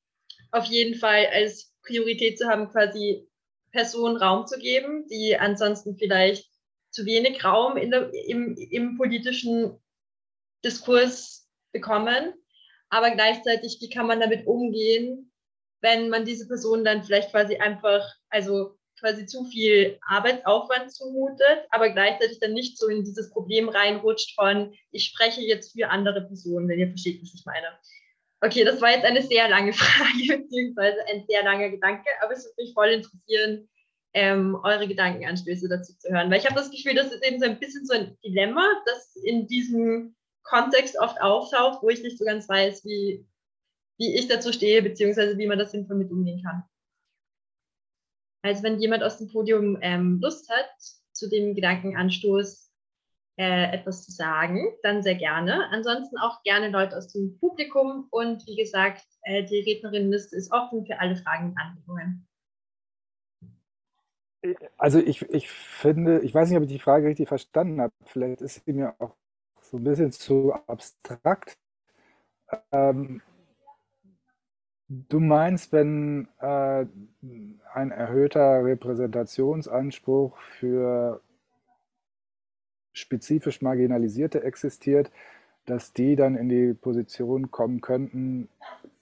auf 0.51 0.65
jeden 0.65 0.95
Fall 0.95 1.27
als 1.31 1.73
Priorität 1.85 2.37
zu 2.37 2.47
haben, 2.47 2.69
quasi 2.69 3.27
Personen 3.71 4.17
Raum 4.17 4.47
zu 4.47 4.57
geben, 4.59 5.07
die 5.07 5.37
ansonsten 5.37 5.97
vielleicht 5.97 6.49
zu 6.91 7.05
wenig 7.05 7.43
Raum 7.43 7.77
in 7.77 7.91
der, 7.91 8.11
im, 8.27 8.55
im 8.55 8.97
politischen 8.97 9.79
Diskurs 10.63 11.47
bekommen. 11.71 12.33
Aber 12.89 13.11
gleichzeitig, 13.11 13.77
wie 13.81 13.89
kann 13.89 14.07
man 14.07 14.19
damit 14.19 14.45
umgehen, 14.45 15.31
wenn 15.81 16.09
man 16.09 16.25
diese 16.25 16.47
Person 16.47 16.85
dann 16.85 17.03
vielleicht 17.03 17.31
quasi 17.31 17.57
einfach, 17.57 18.07
also 18.29 18.77
quasi 18.99 19.25
zu 19.25 19.43
viel 19.45 19.97
Arbeitsaufwand 20.07 20.93
zumutet, 20.93 21.67
aber 21.71 21.89
gleichzeitig 21.89 22.39
dann 22.39 22.53
nicht 22.53 22.77
so 22.77 22.87
in 22.87 23.03
dieses 23.03 23.31
Problem 23.31 23.67
reinrutscht 23.67 24.33
von, 24.35 24.73
ich 24.91 25.05
spreche 25.05 25.41
jetzt 25.41 25.73
für 25.73 25.89
andere 25.89 26.21
Personen, 26.21 26.69
wenn 26.69 26.79
ihr 26.79 26.87
versteht, 26.87 27.21
was 27.21 27.33
ich 27.33 27.45
meine. 27.45 27.67
Okay, 28.41 28.63
das 28.63 28.79
war 28.79 28.91
jetzt 28.91 29.05
eine 29.05 29.21
sehr 29.21 29.49
lange 29.49 29.73
Frage, 29.73 30.43
beziehungsweise 30.43 30.97
ein 31.07 31.25
sehr 31.27 31.43
langer 31.43 31.69
Gedanke, 31.69 32.09
aber 32.21 32.33
es 32.33 32.45
würde 32.45 32.55
mich 32.61 32.73
voll 32.73 32.89
interessieren, 32.89 33.69
ähm, 34.13 34.55
eure 34.63 34.87
Gedankenanstöße 34.87 35.67
dazu 35.67 35.97
zu 35.97 36.09
hören, 36.09 36.29
weil 36.29 36.39
ich 36.39 36.45
habe 36.45 36.55
das 36.55 36.69
Gefühl, 36.69 36.93
das 36.93 37.11
ist 37.11 37.25
eben 37.25 37.39
so 37.39 37.45
ein 37.45 37.59
bisschen 37.59 37.85
so 37.85 37.93
ein 37.93 38.17
Dilemma, 38.23 38.69
das 38.85 39.15
in 39.15 39.47
diesem 39.47 40.15
Kontext 40.43 40.99
oft 40.99 41.21
auftaucht, 41.21 41.81
wo 41.81 41.89
ich 41.89 42.03
nicht 42.03 42.17
so 42.17 42.25
ganz 42.25 42.47
weiß, 42.47 42.85
wie, 42.85 43.25
wie 43.97 44.15
ich 44.15 44.27
dazu 44.27 44.51
stehe, 44.51 44.81
beziehungsweise 44.81 45.37
wie 45.37 45.47
man 45.47 45.59
das 45.59 45.71
sinnvoll 45.71 45.97
mit 45.97 46.11
umgehen 46.11 46.43
kann. 46.43 46.63
Also 48.43 48.63
wenn 48.63 48.79
jemand 48.79 49.03
aus 49.03 49.17
dem 49.17 49.29
Podium 49.29 49.77
ähm, 49.81 50.19
Lust 50.21 50.49
hat, 50.49 50.69
zu 51.13 51.29
dem 51.29 51.55
Gedankenanstoß 51.55 52.71
äh, 53.37 53.73
etwas 53.73 54.05
zu 54.05 54.11
sagen, 54.11 54.75
dann 54.83 55.01
sehr 55.01 55.15
gerne. 55.15 55.69
Ansonsten 55.69 56.17
auch 56.17 56.43
gerne 56.43 56.69
Leute 56.69 56.97
aus 56.97 57.11
dem 57.13 57.39
Publikum 57.39 58.07
und 58.11 58.45
wie 58.47 58.55
gesagt, 58.55 59.05
äh, 59.23 59.43
die 59.43 59.61
Rednerinnenliste 59.61 60.35
ist 60.35 60.51
offen 60.51 60.85
für 60.85 60.99
alle 60.99 61.15
Fragen 61.15 61.51
und 61.51 61.57
Anregungen. 61.57 62.27
Also 64.77 64.99
ich, 64.99 65.21
ich 65.29 65.49
finde, 65.49 66.19
ich 66.19 66.33
weiß 66.33 66.49
nicht, 66.49 66.57
ob 66.57 66.63
ich 66.63 66.69
die 66.69 66.79
Frage 66.79 67.07
richtig 67.07 67.29
verstanden 67.29 67.79
habe. 67.79 67.93
Vielleicht 68.05 68.41
ist 68.41 68.61
sie 68.65 68.73
mir 68.73 68.93
auch 68.99 69.15
so 69.73 69.77
ein 69.77 69.83
bisschen 69.83 70.13
zu 70.13 70.53
abstrakt. 70.67 71.57
Ähm, 72.71 73.21
Du 74.87 75.19
meinst, 75.19 75.73
wenn 75.73 76.27
äh, 76.39 76.85
ein 77.73 77.91
erhöhter 77.91 78.63
Repräsentationsanspruch 78.63 80.37
für 80.37 81.21
spezifisch 82.93 83.61
Marginalisierte 83.61 84.41
existiert, 84.43 85.11
dass 85.65 85.93
die 85.93 86.15
dann 86.15 86.35
in 86.35 86.49
die 86.49 86.73
Position 86.73 87.51
kommen 87.51 87.81
könnten, 87.81 88.49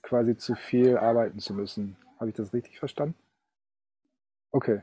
quasi 0.01 0.37
zu 0.37 0.55
viel 0.55 0.97
arbeiten 0.97 1.39
zu 1.39 1.53
müssen. 1.53 1.97
Habe 2.19 2.29
ich 2.31 2.35
das 2.35 2.53
richtig 2.53 2.79
verstanden? 2.79 3.15
Okay. 4.53 4.81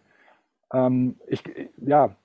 Ähm, 0.72 1.16
ich, 1.28 1.42
ja, 1.78 2.16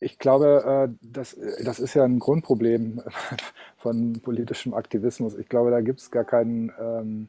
ich 0.00 0.18
glaube, 0.18 0.88
äh, 0.90 0.94
das, 1.02 1.36
das 1.64 1.80
ist 1.80 1.94
ja 1.94 2.04
ein 2.04 2.18
Grundproblem 2.18 3.02
von 3.76 4.14
politischem 4.22 4.74
Aktivismus. 4.74 5.36
Ich 5.36 5.48
glaube, 5.48 5.70
da 5.70 5.80
gibt 5.80 6.00
es 6.00 6.10
gar 6.10 6.24
keinen. 6.24 6.72
Ähm, 6.80 7.28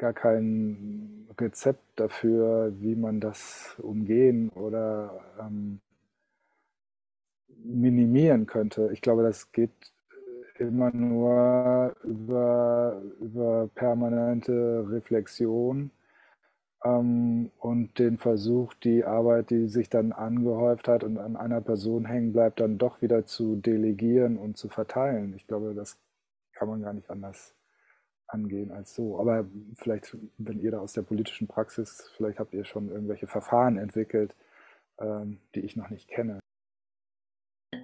gar 0.00 0.14
kein 0.14 1.28
Rezept 1.38 1.82
dafür, 1.96 2.72
wie 2.80 2.96
man 2.96 3.20
das 3.20 3.76
umgehen 3.78 4.48
oder 4.50 5.20
ähm, 5.38 5.80
minimieren 7.62 8.46
könnte. 8.46 8.90
Ich 8.92 9.02
glaube, 9.02 9.22
das 9.22 9.52
geht 9.52 9.70
immer 10.58 10.90
nur 10.90 11.94
über, 12.02 13.02
über 13.20 13.68
permanente 13.74 14.86
Reflexion 14.88 15.90
ähm, 16.84 17.50
und 17.58 17.98
den 17.98 18.18
Versuch, 18.18 18.74
die 18.74 19.04
Arbeit, 19.04 19.50
die 19.50 19.68
sich 19.68 19.88
dann 19.88 20.12
angehäuft 20.12 20.88
hat 20.88 21.04
und 21.04 21.18
an 21.18 21.36
einer 21.36 21.60
Person 21.60 22.06
hängen 22.06 22.32
bleibt, 22.32 22.60
dann 22.60 22.78
doch 22.78 23.02
wieder 23.02 23.26
zu 23.26 23.56
delegieren 23.56 24.38
und 24.38 24.56
zu 24.56 24.68
verteilen. 24.68 25.34
Ich 25.34 25.46
glaube, 25.46 25.74
das 25.74 25.98
kann 26.52 26.68
man 26.68 26.82
gar 26.82 26.92
nicht 26.92 27.10
anders 27.10 27.54
angehen 28.26 28.70
als 28.70 28.94
so. 28.94 29.18
Aber 29.18 29.46
vielleicht, 29.74 30.16
wenn 30.38 30.60
ihr 30.60 30.70
da 30.70 30.78
aus 30.78 30.92
der 30.92 31.02
politischen 31.02 31.48
Praxis, 31.48 32.10
vielleicht 32.16 32.38
habt 32.38 32.54
ihr 32.54 32.64
schon 32.64 32.88
irgendwelche 32.88 33.26
Verfahren 33.26 33.76
entwickelt, 33.76 34.34
ähm, 34.98 35.40
die 35.54 35.60
ich 35.60 35.76
noch 35.76 35.90
nicht 35.90 36.08
kenne. 36.08 36.40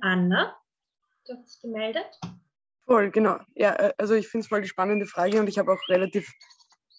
Anna, 0.01 0.57
du 1.27 1.35
hast 1.35 1.47
dich 1.47 1.61
gemeldet. 1.61 2.21
Voll, 2.87 3.11
genau. 3.11 3.39
Ja, 3.55 3.75
äh, 3.75 3.95
also 3.99 4.15
ich 4.15 4.29
finde 4.29 4.43
es 4.43 4.49
voll 4.49 4.63
die 4.63 4.69
spannende 4.69 5.07
Frage 5.07 5.41
und 5.41 5.49
ich 5.49 5.59
habe 5.59 5.73
auch 5.73 5.89
relativ, 5.89 6.33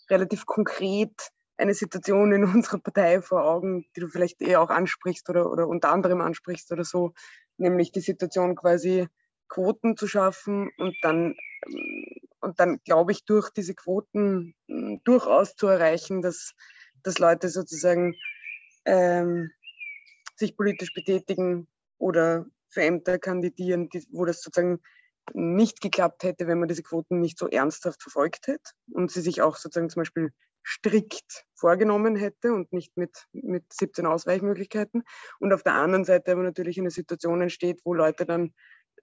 relativ 0.10 0.46
konkret 0.46 1.32
eine 1.58 1.74
Situation 1.74 2.32
in 2.32 2.44
unserer 2.56 2.80
Partei 2.80 3.22
vor 3.22 3.44
Augen, 3.44 3.86
die 3.96 4.00
du 4.00 4.08
vielleicht 4.08 4.42
eher 4.42 4.62
auch 4.62 4.70
ansprichst 4.70 5.30
oder, 5.30 5.52
oder 5.52 5.68
unter 5.68 5.92
anderem 5.92 6.22
ansprichst 6.22 6.72
oder 6.72 6.84
so, 6.84 7.14
nämlich 7.58 7.92
die 7.92 8.02
Situation 8.02 8.56
quasi 8.56 9.08
Quoten 9.50 9.96
zu 9.96 10.08
schaffen 10.08 10.70
und 10.78 10.96
dann 11.02 11.36
ähm, 11.66 12.06
und 12.40 12.60
dann 12.60 12.80
glaube 12.84 13.12
ich, 13.12 13.26
durch 13.26 13.50
diese 13.50 13.76
Quoten 13.76 14.56
hm, 14.68 15.02
durchaus 15.04 15.56
zu 15.56 15.68
erreichen, 15.68 16.22
dass, 16.22 16.54
dass 17.04 17.20
Leute 17.20 17.50
sozusagen 17.50 18.16
ähm, 18.86 19.52
sich 20.36 20.56
politisch 20.56 20.94
betätigen 20.94 21.68
oder 21.98 22.46
für 22.70 22.84
Ämter 22.84 23.18
kandidieren, 23.18 23.90
die, 23.90 24.06
wo 24.12 24.26
das 24.26 24.42
sozusagen 24.42 24.80
nicht 25.34 25.82
geklappt 25.82 26.24
hätte, 26.24 26.48
wenn 26.48 26.60
man 26.60 26.70
diese 26.70 26.84
Quoten 26.84 27.20
nicht 27.20 27.38
so 27.38 27.48
ernsthaft 27.48 28.02
verfolgt 28.02 28.48
hätte 28.48 28.72
und 28.92 29.12
sie 29.12 29.22
sich 29.22 29.42
auch 29.42 29.58
sozusagen 29.58 29.90
zum 29.90 30.02
Beispiel 30.02 30.32
strikt 30.68 31.46
vorgenommen 31.56 32.16
hätte 32.16 32.54
und 32.54 32.74
nicht 32.74 32.98
mit, 32.98 33.26
mit 33.32 33.64
17 33.72 34.06
Ausweichmöglichkeiten. 34.06 35.04
Und 35.40 35.54
auf 35.54 35.64
der 35.64 35.74
anderen 35.74 36.04
Seite 36.04 36.34
aber 36.34 36.44
natürlich 36.44 36.78
eine 36.78 36.92
Situation 36.92 37.42
entsteht, 37.42 37.82
wo 37.86 37.94
Leute 37.94 38.26
dann 38.26 38.54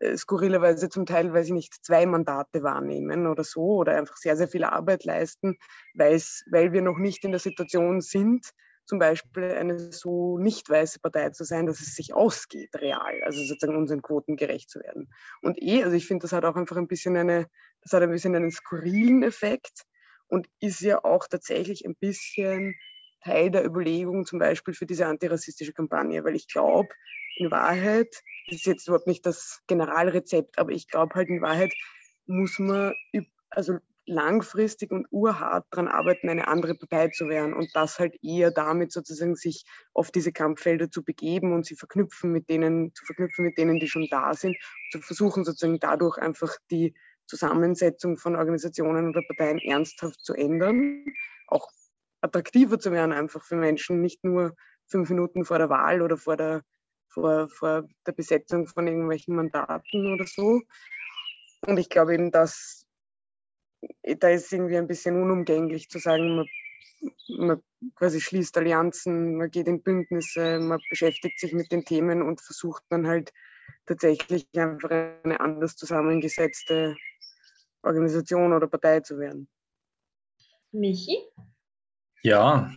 äh, 0.01 0.17
skurrilerweise 0.17 0.91
zum 0.91 1.07
Teil, 1.07 1.33
weiß 1.33 1.47
ich 1.47 1.53
nicht, 1.53 1.85
zwei 1.85 2.05
Mandate 2.05 2.62
wahrnehmen 2.62 3.27
oder 3.27 3.45
so 3.45 3.77
oder 3.77 3.97
einfach 3.97 4.17
sehr, 4.17 4.37
sehr 4.37 4.49
viel 4.49 4.65
Arbeit 4.65 5.05
leisten, 5.05 5.57
weil 5.95 6.73
wir 6.73 6.83
noch 6.83 6.99
nicht 6.99 7.25
in 7.25 7.31
der 7.31 7.41
Situation 7.41 8.03
sind, 8.03 8.51
zum 8.85 8.99
Beispiel 8.99 9.45
eine 9.45 9.79
so 9.79 10.37
nicht 10.37 10.69
weiße 10.69 11.01
Partei 11.01 11.31
zu 11.31 11.45
sein, 11.45 11.65
dass 11.65 11.81
es 11.81 11.95
sich 11.95 12.12
ausgeht, 12.12 12.75
real, 12.75 13.23
also 13.23 13.43
sozusagen 13.43 13.79
unseren 13.79 14.03
Quoten 14.03 14.37
gerecht 14.37 14.69
zu 14.69 14.81
werden. 14.81 15.11
Und 15.41 15.57
eh, 15.62 15.83
also 15.83 15.97
ich 15.97 16.07
finde, 16.07 16.25
das 16.25 16.33
hat 16.33 16.45
auch 16.45 16.57
einfach 16.57 16.77
ein 16.77 16.89
bisschen 16.89 17.17
eine, 17.17 17.47
das 17.81 17.95
hat 17.95 18.03
ein 18.03 18.11
bisschen 18.11 18.37
einen 18.37 18.51
skurrilen 18.51 19.23
Effekt 19.23 19.87
und 20.35 20.49
ist 20.59 20.80
ja 20.80 21.05
auch 21.05 21.28
tatsächlich 21.28 21.87
ein 21.87 21.95
bisschen 21.95 22.74
Teil 23.22 23.53
der 23.53 23.64
Überlegung 23.64 24.26
zum 24.26 24.41
Beispiel 24.41 24.74
für 24.74 24.85
diese 24.85 25.07
antirassistische 25.07 25.72
Kampagne, 25.72 26.24
weil 26.24 26.35
ich 26.35 26.49
glaube, 26.49 26.89
in 27.37 27.53
Wahrheit, 27.53 28.20
das 28.49 28.57
ist 28.57 28.66
jetzt 28.66 28.89
überhaupt 28.89 29.07
nicht 29.07 29.24
das 29.24 29.61
Generalrezept, 29.68 30.59
aber 30.59 30.72
ich 30.72 30.89
glaube 30.89 31.14
halt 31.14 31.28
in 31.28 31.41
Wahrheit 31.41 31.72
muss 32.26 32.59
man, 32.59 32.95
also 33.49 33.78
langfristig 34.07 34.91
und 34.91 35.07
urhart 35.12 35.66
daran 35.70 35.87
arbeiten, 35.87 36.28
eine 36.28 36.49
andere 36.49 36.74
Partei 36.74 37.09
zu 37.09 37.28
werden 37.28 37.55
und 37.55 37.70
das 37.74 38.01
halt 38.01 38.16
eher 38.22 38.51
damit 38.51 38.91
sozusagen 38.91 39.37
sich 39.37 39.64
auf 39.95 40.11
diese 40.11 40.32
Kampffelder 40.32 40.91
zu 40.91 41.05
begeben 41.05 41.53
und 41.53 41.64
sie 41.64 41.76
verknüpfen 41.76 42.32
mit 42.32 42.51
denen, 42.51 42.93
zu 42.95 43.05
verknüpfen 43.05 43.45
mit 43.45 43.57
denen, 43.57 43.78
die 43.78 43.89
schon 43.89 44.09
da 44.11 44.35
sind, 44.35 44.57
zu 44.91 45.01
versuchen 45.01 45.45
sozusagen 45.45 45.78
dadurch 45.78 46.18
einfach 46.18 46.57
die 46.72 46.95
Zusammensetzung 47.27 48.16
von 48.16 48.37
Organisationen 48.37 49.09
oder 49.09 49.22
Parteien 49.27 49.59
ernsthaft 49.59 50.25
zu 50.25 50.35
ändern, 50.35 51.05
auch 51.47 51.70
attraktiver 52.20 52.79
zu 52.79 52.93
werden 52.93 53.12
einfach 53.12 53.45
für 53.45 53.57
Menschen, 53.57 54.01
nicht 54.01 54.25
nur 54.25 54.55
fünf 54.87 55.11
Minuten 55.11 55.45
vor 55.45 55.59
der 55.59 55.68
Wahl 55.68 56.03
oder 56.03 56.16
vor 56.16 56.37
der, 56.37 56.62
vor, 57.09 57.49
vor 57.49 57.89
der 58.07 58.12
Besetzung 58.12 58.66
von 58.66 58.87
irgendwelchen 58.87 59.37
Mandaten 59.37 60.12
oder 60.12 60.27
so. 60.27 60.62
Und 61.66 61.79
ich 61.79 61.89
glaube 61.89 62.14
eben, 62.14 62.31
dass 62.31 62.87
da 64.03 64.29
ist 64.31 64.53
irgendwie 64.53 64.79
ein 64.79 64.87
bisschen 64.87 65.20
unumgänglich 65.20 65.89
zu 65.89 65.99
sagen, 65.99 66.37
man, 66.37 66.47
man 67.39 67.62
quasi 67.97 68.20
schließt 68.20 68.57
Allianzen, 68.57 69.37
man 69.37 69.51
geht 69.51 69.68
in 69.68 69.83
Bündnisse, 69.83 70.59
man 70.59 70.81
beschäftigt 70.89 71.39
sich 71.39 71.53
mit 71.53 71.70
den 71.72 71.85
Themen 71.85 72.22
und 72.22 72.41
versucht 72.41 72.83
dann 72.89 73.07
halt 73.07 73.33
tatsächlich 73.87 74.47
einfach 74.57 74.91
eine 74.91 75.41
anders 75.41 75.77
zusammengesetzte 75.77 76.97
Organisation 77.85 78.53
oder 78.53 78.66
Partei 78.66 79.01
zu 79.01 79.18
werden. 79.18 79.49
Michi? 80.72 81.18
Ja, 82.22 82.72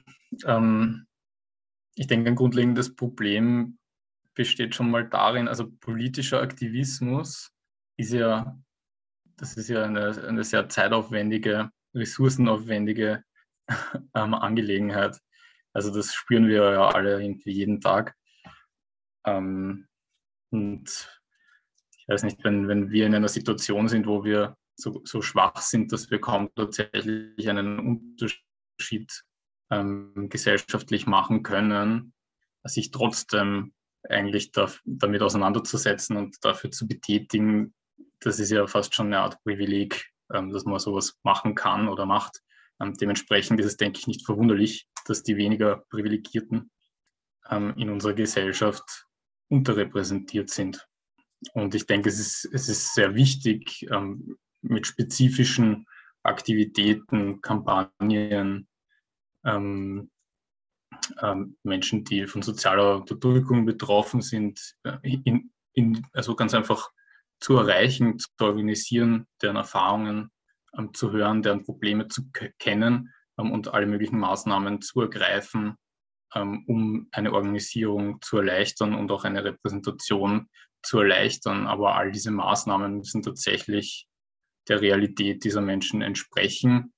ähm, 0.45 1.07
ich 1.95 2.07
denke, 2.07 2.29
ein 2.29 2.35
grundlegendes 2.35 2.95
Problem 2.95 3.79
besteht 4.33 4.75
schon 4.75 4.91
mal 4.91 5.07
darin, 5.07 5.47
also 5.47 5.71
politischer 5.79 6.41
Aktivismus 6.41 7.51
ist 7.97 8.13
ja 8.13 8.57
das 9.37 9.55
ist 9.55 9.69
ja 9.69 9.83
eine, 9.83 10.09
eine 10.27 10.43
sehr 10.43 10.67
zeitaufwendige, 10.67 11.71
ressourcenaufwendige 11.93 13.23
ähm, 14.15 14.33
Angelegenheit. 14.33 15.19
Also 15.73 15.93
das 15.93 16.13
spüren 16.13 16.47
wir 16.47 16.71
ja 16.71 16.87
alle 16.89 17.21
irgendwie 17.21 17.51
jeden 17.51 17.79
Tag. 17.79 18.15
Ähm, 19.25 19.87
und 20.49 20.89
ich 21.97 22.07
weiß 22.07 22.23
nicht, 22.23 22.43
wenn, 22.43 22.67
wenn 22.67 22.89
wir 22.89 23.05
in 23.05 23.13
einer 23.13 23.27
Situation 23.27 23.87
sind, 23.87 24.07
wo 24.07 24.23
wir 24.23 24.57
so, 24.77 25.01
so 25.03 25.21
schwach 25.21 25.57
sind, 25.61 25.91
dass 25.91 26.09
wir 26.11 26.21
kaum 26.21 26.49
tatsächlich 26.55 27.49
einen 27.49 27.79
Unterschied 27.79 29.23
ähm, 29.71 30.29
gesellschaftlich 30.29 31.07
machen 31.07 31.43
können, 31.43 32.13
sich 32.63 32.91
trotzdem 32.91 33.73
eigentlich 34.07 34.51
da, 34.51 34.71
damit 34.85 35.21
auseinanderzusetzen 35.21 36.15
und 36.15 36.37
dafür 36.41 36.71
zu 36.71 36.87
betätigen, 36.87 37.73
das 38.19 38.39
ist 38.39 38.51
ja 38.51 38.65
fast 38.67 38.95
schon 38.95 39.07
eine 39.07 39.19
Art 39.19 39.41
Privileg, 39.43 40.05
ähm, 40.33 40.51
dass 40.51 40.65
man 40.65 40.79
sowas 40.79 41.17
machen 41.23 41.55
kann 41.55 41.87
oder 41.87 42.05
macht. 42.05 42.41
Ähm, 42.79 42.93
dementsprechend 42.93 43.59
ist 43.59 43.65
es, 43.65 43.77
denke 43.77 43.99
ich, 43.99 44.07
nicht 44.07 44.25
verwunderlich, 44.25 44.87
dass 45.05 45.23
die 45.23 45.37
weniger 45.37 45.83
Privilegierten 45.89 46.71
ähm, 47.49 47.73
in 47.77 47.89
unserer 47.89 48.13
Gesellschaft 48.13 49.07
unterrepräsentiert 49.49 50.49
sind. 50.49 50.87
Und 51.53 51.75
ich 51.75 51.85
denke, 51.85 52.09
es 52.09 52.19
ist, 52.19 52.49
es 52.51 52.69
ist 52.69 52.93
sehr 52.95 53.15
wichtig, 53.15 53.85
mit 54.61 54.87
spezifischen 54.87 55.85
Aktivitäten, 56.23 57.41
Kampagnen, 57.41 58.67
ähm, 59.45 60.11
ähm, 61.21 61.57
Menschen, 61.63 62.03
die 62.03 62.27
von 62.27 62.41
sozialer 62.41 62.97
Unterdrückung 62.97 63.65
betroffen 63.65 64.21
sind, 64.21 64.75
äh, 64.83 64.97
in, 65.03 65.51
in, 65.73 66.05
also 66.13 66.35
ganz 66.35 66.53
einfach 66.53 66.91
zu 67.39 67.57
erreichen, 67.57 68.19
zu 68.19 68.29
organisieren, 68.39 69.27
deren 69.41 69.57
Erfahrungen 69.57 70.31
ähm, 70.77 70.93
zu 70.93 71.11
hören, 71.11 71.41
deren 71.41 71.63
Probleme 71.63 72.07
zu 72.07 72.29
kennen 72.59 73.13
ähm, 73.37 73.51
und 73.51 73.73
alle 73.73 73.85
möglichen 73.85 74.19
Maßnahmen 74.19 74.81
zu 74.81 75.01
ergreifen, 75.01 75.75
ähm, 76.33 76.63
um 76.67 77.07
eine 77.11 77.33
Organisierung 77.33 78.21
zu 78.21 78.37
erleichtern 78.37 78.95
und 78.95 79.11
auch 79.11 79.23
eine 79.23 79.43
Repräsentation 79.43 80.49
zu 80.83 80.99
erleichtern. 80.99 81.67
Aber 81.67 81.95
all 81.95 82.11
diese 82.11 82.31
Maßnahmen 82.31 82.97
müssen 82.97 83.21
tatsächlich 83.21 84.06
der 84.67 84.81
Realität 84.81 85.43
dieser 85.43 85.61
Menschen 85.61 86.01
entsprechen. 86.01 86.93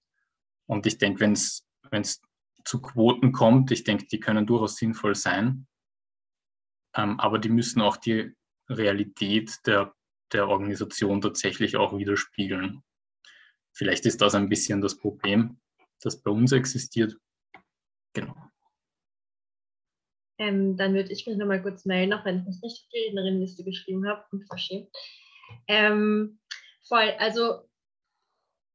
Und 0.67 0.85
ich 0.85 0.97
denke, 0.97 1.21
wenn 1.21 1.33
es 1.33 2.21
zu 2.65 2.81
Quoten 2.81 3.31
kommt, 3.31 3.71
ich 3.71 3.83
denke, 3.83 4.05
die 4.07 4.19
können 4.19 4.45
durchaus 4.45 4.75
sinnvoll 4.75 5.15
sein, 5.15 5.67
ähm, 6.95 7.19
aber 7.19 7.39
die 7.39 7.49
müssen 7.49 7.81
auch 7.81 7.97
die 7.97 8.33
Realität 8.69 9.51
der 9.65 9.93
der 10.33 10.47
Organisation 10.47 11.21
tatsächlich 11.21 11.75
auch 11.77 11.97
widerspiegeln. 11.97 12.83
Vielleicht 13.73 14.05
ist 14.05 14.21
das 14.21 14.35
ein 14.35 14.49
bisschen 14.49 14.81
das 14.81 14.97
Problem, 14.97 15.59
das 16.01 16.21
bei 16.21 16.31
uns 16.31 16.51
existiert. 16.51 17.17
Genau. 18.13 18.35
Ähm, 20.37 20.77
dann 20.77 20.93
würde 20.93 21.11
ich 21.11 21.27
mich 21.27 21.37
nochmal 21.37 21.61
kurz 21.61 21.85
melden, 21.85 22.13
auch 22.13 22.23
wenn 22.25 22.39
ich 22.39 22.45
mich 22.45 22.61
nicht 22.61 22.81
auf 22.81 22.89
die 22.93 22.99
Rednerinnenliste 22.99 23.63
geschrieben 23.63 24.07
habe 24.07 24.23
und 24.31 24.47
verschämt. 24.47 24.89
Ähm, 25.67 26.39
voll, 26.89 27.13
also 27.19 27.61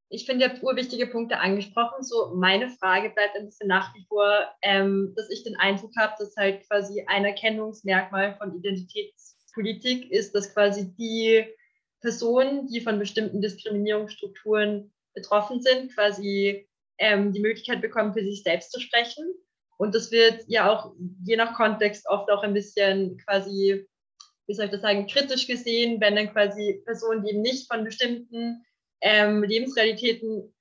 ich 0.08 0.26
finde, 0.26 0.44
ihr 0.44 0.50
habt 0.50 0.62
urwichtige 0.62 1.08
Punkte 1.08 1.38
angesprochen. 1.38 2.04
So, 2.04 2.34
meine 2.34 2.70
Frage 2.70 3.10
bleibt 3.10 3.36
ein 3.36 3.46
bisschen 3.46 3.68
nach 3.68 3.94
wie 3.94 4.06
vor, 4.08 4.48
ähm, 4.62 5.12
dass 5.16 5.28
ich 5.28 5.42
den 5.42 5.56
Eindruck 5.56 5.92
habe, 5.98 6.14
dass 6.18 6.36
halt 6.36 6.66
quasi 6.68 7.04
ein 7.08 7.24
Erkennungsmerkmal 7.24 8.36
von 8.36 8.56
Identitäts 8.56 9.34
Politik 9.54 10.10
ist, 10.10 10.34
dass 10.34 10.52
quasi 10.52 10.94
die 10.96 11.46
Personen, 12.00 12.66
die 12.66 12.80
von 12.80 12.98
bestimmten 12.98 13.40
Diskriminierungsstrukturen 13.40 14.92
betroffen 15.14 15.62
sind, 15.62 15.94
quasi 15.94 16.68
ähm, 16.98 17.32
die 17.32 17.40
Möglichkeit 17.40 17.80
bekommen, 17.80 18.12
für 18.12 18.22
sich 18.22 18.42
selbst 18.42 18.72
zu 18.72 18.80
sprechen. 18.80 19.24
Und 19.78 19.94
das 19.94 20.10
wird 20.10 20.44
ja 20.48 20.70
auch 20.70 20.94
je 21.24 21.36
nach 21.36 21.54
Kontext 21.54 22.06
oft 22.08 22.30
auch 22.30 22.42
ein 22.42 22.54
bisschen 22.54 23.16
quasi, 23.18 23.86
wie 24.46 24.54
soll 24.54 24.66
ich 24.66 24.70
das 24.70 24.82
sagen, 24.82 25.06
kritisch 25.06 25.46
gesehen, 25.46 26.00
wenn 26.00 26.16
dann 26.16 26.32
quasi 26.32 26.82
Personen, 26.84 27.24
die 27.24 27.30
eben 27.30 27.42
nicht 27.42 27.66
von 27.70 27.84
bestimmten 27.84 28.64
ähm, 29.00 29.42
Lebensrealitäten 29.42 30.54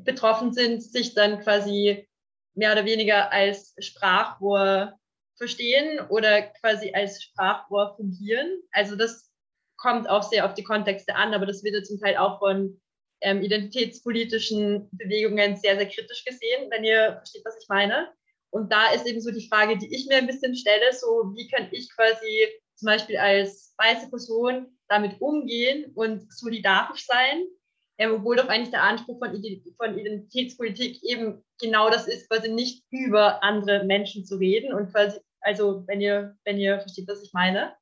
betroffen 0.00 0.52
sind, 0.52 0.82
sich 0.82 1.14
dann 1.14 1.40
quasi 1.40 2.06
mehr 2.54 2.72
oder 2.72 2.84
weniger 2.84 3.32
als 3.32 3.74
Sprachrohr 3.78 4.98
verstehen 5.36 6.00
oder 6.08 6.42
quasi 6.42 6.92
als 6.94 7.22
Sprachrohr 7.22 7.94
fungieren. 7.96 8.62
Also 8.72 8.96
das 8.96 9.30
kommt 9.76 10.08
auch 10.08 10.22
sehr 10.22 10.46
auf 10.46 10.54
die 10.54 10.64
Kontexte 10.64 11.14
an, 11.14 11.34
aber 11.34 11.46
das 11.46 11.62
wird 11.62 11.74
ja 11.74 11.82
zum 11.82 12.00
Teil 12.00 12.16
auch 12.16 12.38
von 12.38 12.80
ähm, 13.20 13.42
identitätspolitischen 13.42 14.88
Bewegungen 14.92 15.56
sehr, 15.56 15.76
sehr 15.76 15.88
kritisch 15.88 16.24
gesehen, 16.24 16.70
wenn 16.70 16.84
ihr 16.84 17.14
versteht, 17.16 17.44
was 17.44 17.58
ich 17.60 17.68
meine. 17.68 18.12
Und 18.50 18.72
da 18.72 18.92
ist 18.92 19.06
eben 19.06 19.20
so 19.20 19.30
die 19.30 19.48
Frage, 19.48 19.76
die 19.76 19.94
ich 19.94 20.06
mir 20.06 20.16
ein 20.16 20.26
bisschen 20.26 20.54
stelle, 20.54 20.92
so 20.92 21.32
wie 21.34 21.48
kann 21.48 21.68
ich 21.72 21.90
quasi 21.94 22.48
zum 22.76 22.86
Beispiel 22.86 23.16
als 23.16 23.74
weiße 23.78 24.08
Person 24.10 24.66
damit 24.88 25.20
umgehen 25.20 25.92
und 25.94 26.32
solidarisch 26.32 27.06
sein, 27.06 27.44
ähm, 27.98 28.12
obwohl 28.14 28.36
doch 28.36 28.48
eigentlich 28.48 28.70
der 28.70 28.82
Anspruch 28.82 29.18
von, 29.18 29.30
von 29.76 29.98
Identitätspolitik 29.98 31.02
eben 31.02 31.42
genau 31.60 31.90
das 31.90 32.06
ist, 32.06 32.28
quasi 32.28 32.50
nicht 32.50 32.84
über 32.90 33.42
andere 33.42 33.84
Menschen 33.84 34.24
zu 34.24 34.36
reden 34.36 34.72
und 34.72 34.92
quasi 34.92 35.18
also 35.46 35.84
wenn 35.86 36.00
ihr, 36.00 36.36
wenn 36.44 36.58
ihr 36.58 36.80
versteht, 36.80 37.06
was 37.08 37.22
ich 37.22 37.32
meine. 37.32 37.72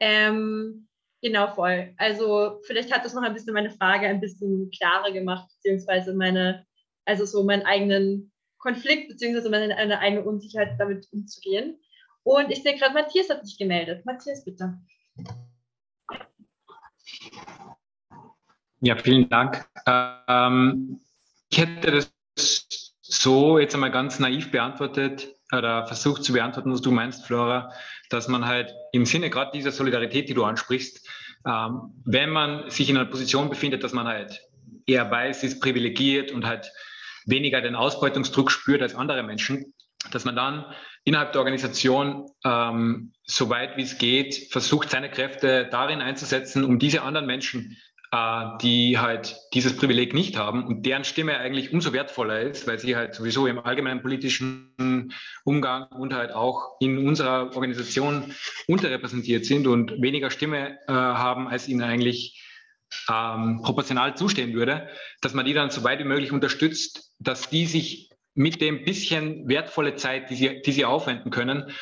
Ähm, 0.00 0.88
genau, 1.22 1.54
voll. 1.54 1.94
Also 1.96 2.60
vielleicht 2.64 2.92
hat 2.92 3.04
das 3.04 3.14
noch 3.14 3.22
ein 3.22 3.34
bisschen 3.34 3.54
meine 3.54 3.70
Frage 3.70 4.06
ein 4.06 4.20
bisschen 4.20 4.70
klarer 4.76 5.12
gemacht, 5.12 5.48
beziehungsweise 5.56 6.12
meine, 6.12 6.66
also 7.04 7.24
so 7.24 7.44
meinen 7.44 7.62
eigenen 7.62 8.32
Konflikt, 8.58 9.08
beziehungsweise 9.08 9.48
meine, 9.48 9.76
eine 9.76 10.00
eigene 10.00 10.24
Unsicherheit 10.24 10.74
damit 10.78 11.06
umzugehen. 11.12 11.80
Und 12.28 12.50
ich 12.50 12.62
sehe 12.62 12.76
gerade, 12.76 12.92
Matthias 12.92 13.30
hat 13.30 13.46
sich 13.46 13.56
gemeldet. 13.56 14.04
Matthias, 14.04 14.44
bitte. 14.44 14.78
Ja, 18.80 18.96
vielen 18.96 19.30
Dank. 19.30 19.66
Ähm, 19.86 21.00
ich 21.48 21.58
hätte 21.58 21.90
das 21.90 22.12
so 23.00 23.58
jetzt 23.58 23.74
einmal 23.74 23.90
ganz 23.90 24.18
naiv 24.18 24.50
beantwortet 24.50 25.36
oder 25.56 25.86
versucht 25.86 26.22
zu 26.22 26.34
beantworten, 26.34 26.70
was 26.70 26.82
du 26.82 26.90
meinst, 26.90 27.24
Flora, 27.24 27.72
dass 28.10 28.28
man 28.28 28.44
halt 28.44 28.74
im 28.92 29.06
Sinne 29.06 29.30
gerade 29.30 29.52
dieser 29.54 29.72
Solidarität, 29.72 30.28
die 30.28 30.34
du 30.34 30.44
ansprichst, 30.44 31.08
ähm, 31.46 31.94
wenn 32.04 32.28
man 32.28 32.68
sich 32.68 32.90
in 32.90 32.98
einer 32.98 33.08
Position 33.08 33.48
befindet, 33.48 33.82
dass 33.82 33.94
man 33.94 34.06
halt 34.06 34.42
eher 34.84 35.10
weiß, 35.10 35.44
ist 35.44 35.60
privilegiert 35.62 36.30
und 36.30 36.44
halt 36.44 36.70
weniger 37.24 37.62
den 37.62 37.74
Ausbeutungsdruck 37.74 38.50
spürt 38.50 38.82
als 38.82 38.94
andere 38.94 39.22
Menschen, 39.22 39.72
dass 40.10 40.24
man 40.24 40.36
dann 40.36 40.64
innerhalb 41.04 41.32
der 41.32 41.40
Organisation, 41.40 42.26
ähm, 42.44 43.12
so 43.24 43.48
weit 43.48 43.76
wie 43.76 43.82
es 43.82 43.98
geht, 43.98 44.48
versucht, 44.50 44.90
seine 44.90 45.10
Kräfte 45.10 45.68
darin 45.70 46.00
einzusetzen, 46.00 46.64
um 46.64 46.78
diese 46.78 47.02
anderen 47.02 47.26
Menschen 47.26 47.76
äh, 48.10 48.44
die 48.62 48.98
halt 48.98 49.36
dieses 49.52 49.76
Privileg 49.76 50.14
nicht 50.14 50.36
haben 50.38 50.64
und 50.64 50.86
deren 50.86 51.04
Stimme 51.04 51.36
eigentlich 51.36 51.74
umso 51.74 51.92
wertvoller 51.92 52.40
ist, 52.40 52.66
weil 52.66 52.78
sie 52.78 52.96
halt 52.96 53.14
sowieso 53.14 53.46
im 53.46 53.58
allgemeinen 53.58 54.00
politischen 54.00 55.12
Umgang 55.44 55.88
und 55.88 56.14
halt 56.14 56.32
auch 56.32 56.76
in 56.80 57.06
unserer 57.06 57.54
Organisation 57.54 58.34
unterrepräsentiert 58.66 59.44
sind 59.44 59.66
und 59.66 60.00
weniger 60.00 60.30
Stimme 60.30 60.78
äh, 60.86 60.92
haben, 60.92 61.48
als 61.48 61.68
ihnen 61.68 61.82
eigentlich 61.82 62.42
ähm, 63.10 63.60
proportional 63.62 64.16
zustehen 64.16 64.54
würde, 64.54 64.88
dass 65.20 65.34
man 65.34 65.44
die 65.44 65.52
dann 65.52 65.70
so 65.70 65.84
weit 65.84 65.98
wie 65.98 66.04
möglich 66.04 66.32
unterstützt, 66.32 67.12
dass 67.18 67.50
die 67.50 67.66
sich 67.66 68.07
mit 68.38 68.60
dem 68.60 68.84
bisschen 68.84 69.48
wertvolle 69.48 69.96
Zeit, 69.96 70.30
die 70.30 70.36
sie, 70.36 70.62
die 70.62 70.70
sie 70.70 70.84
aufwenden 70.84 71.32
können, 71.32 71.72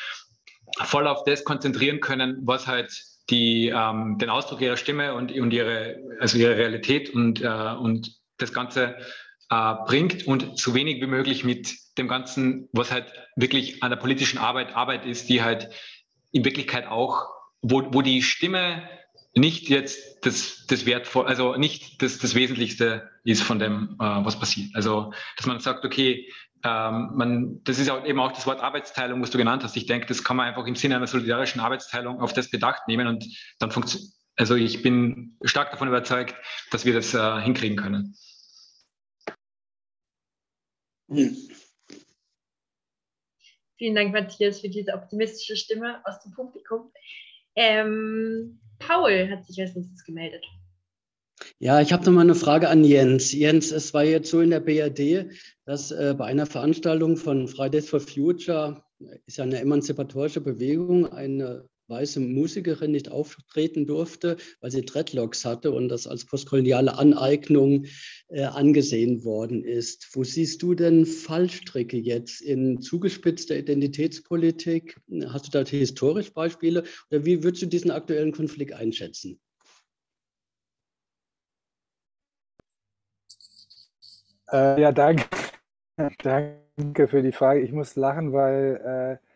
voll 0.79 1.05
auf 1.07 1.23
das 1.23 1.43
konzentrieren 1.43 1.99
können, 1.99 2.39
was 2.45 2.65
halt 2.65 2.91
die 3.29 3.67
ähm, 3.67 4.17
den 4.17 4.31
Ausdruck 4.31 4.61
ihrer 4.61 4.75
Stimme 4.75 5.13
und, 5.13 5.31
und 5.31 5.53
ihre, 5.53 5.97
also 6.19 6.37
ihre 6.39 6.57
Realität 6.57 7.13
und, 7.13 7.41
äh, 7.41 7.47
und 7.47 8.17
das 8.37 8.53
Ganze 8.53 8.95
äh, 9.51 9.73
bringt 9.85 10.25
und 10.25 10.57
so 10.57 10.73
wenig 10.73 10.99
wie 10.99 11.07
möglich 11.07 11.43
mit 11.43 11.75
dem 11.99 12.07
Ganzen, 12.07 12.69
was 12.71 12.91
halt 12.91 13.05
wirklich 13.35 13.83
an 13.83 13.91
der 13.91 13.97
politischen 13.97 14.39
Arbeit 14.39 14.75
Arbeit 14.75 15.05
ist, 15.05 15.29
die 15.29 15.43
halt 15.43 15.69
in 16.31 16.43
Wirklichkeit 16.43 16.87
auch, 16.87 17.27
wo, 17.61 17.93
wo 17.93 18.01
die 18.01 18.23
Stimme 18.23 18.89
nicht 19.35 19.69
jetzt 19.69 20.25
das, 20.25 20.65
das 20.67 20.85
wertvoll, 20.87 21.27
also 21.27 21.55
nicht 21.55 22.01
das, 22.01 22.17
das 22.17 22.33
Wesentlichste 22.33 23.09
ist 23.23 23.43
von 23.43 23.59
dem, 23.59 23.95
äh, 23.99 24.03
was 24.03 24.39
passiert. 24.39 24.69
Also, 24.73 25.13
dass 25.35 25.45
man 25.45 25.59
sagt, 25.59 25.85
okay, 25.85 26.27
ähm, 26.63 27.11
man, 27.13 27.63
das 27.63 27.79
ist 27.79 27.89
auch 27.89 28.05
eben 28.05 28.19
auch 28.19 28.31
das 28.31 28.47
Wort 28.47 28.61
Arbeitsteilung, 28.61 29.21
was 29.21 29.31
du 29.31 29.37
genannt 29.37 29.63
hast. 29.63 29.75
Ich 29.77 29.85
denke, 29.85 30.07
das 30.07 30.23
kann 30.23 30.37
man 30.37 30.47
einfach 30.47 30.65
im 30.65 30.75
Sinne 30.75 30.95
einer 30.95 31.07
solidarischen 31.07 31.61
Arbeitsteilung 31.61 32.19
auf 32.19 32.33
das 32.33 32.49
Bedacht 32.49 32.87
nehmen 32.87 33.07
und 33.07 33.25
dann 33.59 33.71
funktioniert. 33.71 34.11
Also 34.35 34.55
ich 34.55 34.83
bin 34.83 35.35
stark 35.43 35.71
davon 35.71 35.87
überzeugt, 35.87 36.35
dass 36.69 36.85
wir 36.85 36.93
das 36.93 37.13
äh, 37.13 37.41
hinkriegen 37.41 37.75
können. 37.75 38.15
Vielen 43.77 43.95
Dank, 43.95 44.13
Matthias, 44.13 44.61
für 44.61 44.69
diese 44.69 44.93
optimistische 44.93 45.55
Stimme 45.55 46.01
aus 46.05 46.19
dem 46.21 46.33
Publikum. 46.33 46.91
Ähm, 47.55 48.59
Paul 48.77 49.29
hat 49.31 49.45
sich 49.45 49.59
als 49.59 49.75
nächstes 49.75 50.03
gemeldet. 50.03 50.45
Ja, 51.59 51.81
ich 51.81 51.91
habe 51.91 52.05
noch 52.05 52.11
mal 52.11 52.21
eine 52.21 52.35
Frage 52.35 52.69
an 52.69 52.83
Jens. 52.83 53.31
Jens, 53.31 53.71
es 53.71 53.91
war 53.91 54.03
jetzt 54.03 54.29
so 54.29 54.41
in 54.41 54.51
der 54.51 54.59
BRD, 54.59 55.31
dass 55.65 55.89
äh, 55.89 56.13
bei 56.15 56.25
einer 56.25 56.45
Veranstaltung 56.45 57.17
von 57.17 57.47
Fridays 57.47 57.89
for 57.89 57.99
Future, 57.99 58.83
ist 59.25 59.37
ja 59.37 59.43
eine 59.43 59.59
emanzipatorische 59.59 60.39
Bewegung, 60.39 61.07
eine 61.07 61.67
weiße 61.87 62.19
Musikerin 62.19 62.91
nicht 62.91 63.09
auftreten 63.09 63.87
durfte, 63.87 64.37
weil 64.61 64.69
sie 64.69 64.85
Dreadlocks 64.85 65.45
hatte 65.45 65.71
und 65.71 65.89
das 65.89 66.05
als 66.05 66.25
postkoloniale 66.25 66.95
Aneignung 66.95 67.85
äh, 68.27 68.43
angesehen 68.43 69.23
worden 69.23 69.63
ist. 69.63 70.09
Wo 70.13 70.23
siehst 70.23 70.61
du 70.61 70.75
denn 70.75 71.07
Fallstricke 71.07 71.97
jetzt 71.97 72.39
in 72.39 72.81
zugespitzter 72.81 73.57
Identitätspolitik? 73.57 74.97
Hast 75.25 75.47
du 75.47 75.51
da 75.51 75.67
historisch 75.67 76.33
Beispiele 76.33 76.83
oder 77.09 77.25
wie 77.25 77.43
würdest 77.43 77.63
du 77.63 77.65
diesen 77.65 77.89
aktuellen 77.89 78.31
Konflikt 78.31 78.73
einschätzen? 78.73 79.39
Äh, 84.51 84.81
ja, 84.81 84.91
danke. 84.91 85.25
danke 86.23 87.07
für 87.07 87.21
die 87.21 87.31
Frage. 87.31 87.61
Ich 87.61 87.71
muss 87.71 87.95
lachen, 87.95 88.33
weil 88.33 89.19
äh, 89.21 89.27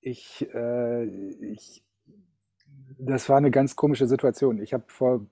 ich, 0.00 0.46
äh, 0.54 1.04
ich, 1.04 1.84
das 2.98 3.28
war 3.28 3.38
eine 3.38 3.50
ganz 3.50 3.76
komische 3.76 4.06
Situation. 4.06 4.60
Ich 4.60 4.72
habe 4.72 4.84
vor 4.86 5.26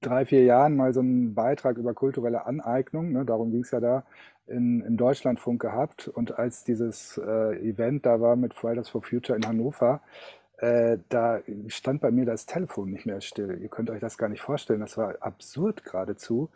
drei, 0.00 0.24
vier 0.26 0.44
Jahren 0.44 0.76
mal 0.76 0.92
so 0.94 1.00
einen 1.00 1.34
Beitrag 1.34 1.76
über 1.76 1.94
kulturelle 1.94 2.46
Aneignung, 2.46 3.12
ne, 3.12 3.24
darum 3.24 3.50
ging 3.50 3.62
es 3.62 3.70
ja 3.70 3.80
da, 3.80 4.04
in, 4.46 4.80
in 4.82 4.96
Deutschlandfunk 4.96 5.60
gehabt. 5.60 6.08
Und 6.08 6.38
als 6.38 6.64
dieses 6.64 7.18
äh, 7.18 7.56
Event 7.68 8.06
da 8.06 8.20
war 8.20 8.36
mit 8.36 8.54
Fridays 8.54 8.88
for 8.88 9.02
Future 9.02 9.36
in 9.36 9.46
Hannover, 9.46 10.00
äh, 10.58 10.98
da 11.08 11.40
stand 11.68 12.00
bei 12.00 12.10
mir 12.10 12.26
das 12.26 12.46
Telefon 12.46 12.90
nicht 12.90 13.06
mehr 13.06 13.20
still. 13.20 13.58
Ihr 13.60 13.68
könnt 13.68 13.90
euch 13.90 14.00
das 14.00 14.18
gar 14.18 14.28
nicht 14.28 14.42
vorstellen. 14.42 14.80
Das 14.80 14.96
war 14.96 15.16
absurd 15.20 15.84
geradezu. 15.84 16.50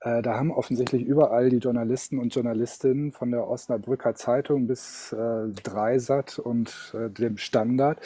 Äh, 0.00 0.22
da 0.22 0.34
haben 0.34 0.50
offensichtlich 0.50 1.02
überall 1.02 1.48
die 1.48 1.58
Journalisten 1.58 2.18
und 2.18 2.34
Journalistinnen 2.34 3.12
von 3.12 3.30
der 3.30 3.48
Osnabrücker 3.48 4.14
Zeitung 4.14 4.66
bis 4.66 5.12
äh, 5.12 5.48
Dreisat 5.62 6.38
und 6.38 6.94
äh, 6.94 7.10
dem 7.10 7.38
Standard 7.38 8.00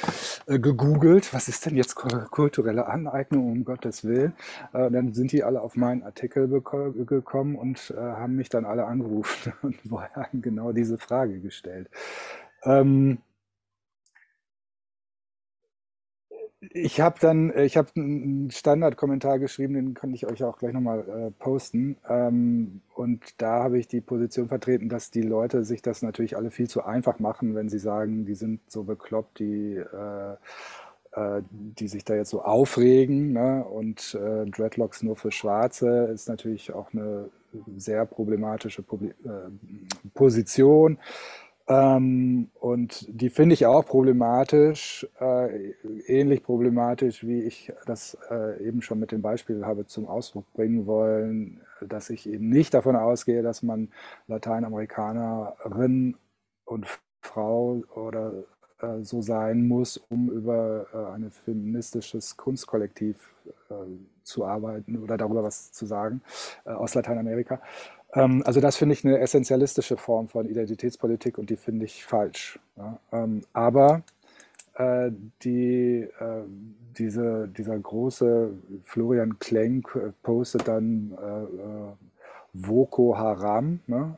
äh, 0.47 0.59
gegoogelt, 0.59 1.34
was 1.34 1.49
ist 1.49 1.66
denn 1.66 1.76
jetzt 1.76 1.97
kulturelle 1.97 2.86
Aneignung, 2.86 3.51
um 3.51 3.64
Gottes 3.64 4.05
Willen. 4.05 4.34
Äh, 4.72 4.91
dann 4.91 5.12
sind 5.14 5.32
die 5.32 5.43
alle 5.43 5.61
auf 5.61 5.76
meinen 5.76 6.03
Artikel 6.03 6.49
gekommen 6.49 7.57
und 7.57 7.93
äh, 7.97 8.01
haben 8.01 8.36
mich 8.36 8.49
dann 8.49 8.64
alle 8.64 8.84
angerufen 8.86 9.53
und 9.62 9.76
haben 9.91 10.43
genau 10.43 10.72
diese 10.72 10.99
Frage 10.99 11.41
gestellt. 11.41 11.88
Ähm, 12.64 13.18
Ich 16.61 17.01
habe 17.01 17.19
dann, 17.21 17.51
äh, 17.51 17.65
ich 17.65 17.77
habe 17.79 17.89
einen 17.97 18.51
Standardkommentar 18.51 19.39
geschrieben, 19.39 19.75
den 19.75 19.95
kann 19.95 20.13
ich 20.13 20.27
euch 20.27 20.45
auch 20.45 20.59
gleich 20.59 20.75
nochmal 20.75 21.09
äh, 21.09 21.31
posten. 21.43 21.97
Ähm, 22.09 22.83
und 22.95 23.41
da 23.41 23.63
habe 23.65 23.79
ich 23.79 23.89
die 23.89 24.03
Position 24.03 24.49
vertreten, 24.49 24.91
dass 24.91 25.11
die 25.11 25.23
Leute 25.23 25.65
sich 25.65 25.81
das 25.81 26.03
natürlich 26.03 26.37
alle 26.37 26.51
viel 26.51 26.69
zu 26.69 26.85
einfach 26.85 27.19
machen, 27.19 27.55
wenn 27.55 27.71
sie 27.71 27.79
sagen, 27.79 28.27
die 28.27 28.35
sind 28.35 28.61
so 28.71 28.83
bekloppt, 28.83 29.39
die, 29.39 29.77
äh, 29.77 30.33
äh, 31.13 31.43
die 31.51 31.89
sich 31.89 32.05
da 32.05 32.15
jetzt 32.15 32.31
so 32.31 32.43
aufregen. 32.43 33.33
Ne? 33.33 33.65
Und 33.65 34.15
äh, 34.15 34.45
Dreadlocks 34.45 35.03
nur 35.03 35.17
für 35.17 35.33
Schwarze 35.33 36.11
ist 36.13 36.29
natürlich 36.29 36.75
auch 36.75 36.93
eine 36.93 37.31
sehr 37.77 38.05
problematische 38.05 38.83
Publi 38.83 39.09
äh, 39.25 39.51
Position. 40.15 40.99
Ähm, 41.71 42.51
und 42.59 43.07
die 43.09 43.31
finde 43.31 43.55
ich 43.55 43.64
auch 43.64 43.87
problematisch, 43.87 45.07
äh, 45.21 45.71
ähnlich 46.09 46.43
problematisch, 46.43 47.25
wie 47.25 47.43
ich 47.43 47.73
das 47.87 48.18
äh, 48.29 48.61
eben 48.66 48.83
schon 48.83 48.99
mit 48.99 49.12
dem 49.12 49.23
Beispiel 49.23 49.64
habe 49.64 49.87
zum 49.87 50.09
Ausdruck 50.09 50.53
bringen 50.53 50.87
wollen, 50.87 51.61
dass 51.81 52.11
ich 52.11 52.29
eben 52.29 52.49
nicht 52.49 52.75
davon 52.75 52.97
ausgehe, 52.97 53.43
dass 53.43 53.62
man 53.62 53.89
Lateinamerikanerin 54.27 56.16
und 56.64 56.87
Frau 57.23 57.85
oder 57.95 58.33
äh, 58.81 59.05
so 59.05 59.23
sein 59.23 59.68
muss, 59.68 59.97
um 59.97 60.29
über 60.29 60.87
äh, 60.93 61.14
ein 61.14 61.31
feministisches 61.31 62.37
Kunstkollektiv 62.37 63.33
äh, 63.68 63.75
zu 64.25 64.45
arbeiten 64.45 64.99
oder 64.99 65.16
darüber 65.16 65.45
was 65.45 65.71
zu 65.71 65.87
sagen 65.87 66.21
äh, 66.64 66.71
aus 66.71 66.95
Lateinamerika. 66.95 67.61
Ähm, 68.15 68.43
also 68.45 68.61
das 68.61 68.77
finde 68.77 68.95
ich 68.95 69.05
eine 69.05 69.19
essentialistische 69.19 69.97
Form 69.97 70.29
von 70.29 70.49
Identitätspolitik 70.49 71.39
und 71.39 71.51
die 71.51 71.57
finde 71.57 71.85
ich 71.85 72.05
falsch. 72.05 72.59
Ähm, 73.13 73.43
aber 73.53 74.03
äh, 74.81 75.11
die, 75.43 76.09
äh, 76.19 76.43
diese, 76.97 77.49
dieser 77.49 77.79
große 77.79 78.51
Florian 78.85 79.39
Klenk 79.39 79.95
äh, 79.95 80.12
postet 80.23 80.69
dann 80.69 81.12
äh, 81.12 81.93
Voko 82.53 83.16
Haram 83.16 83.81
ne? 83.87 84.16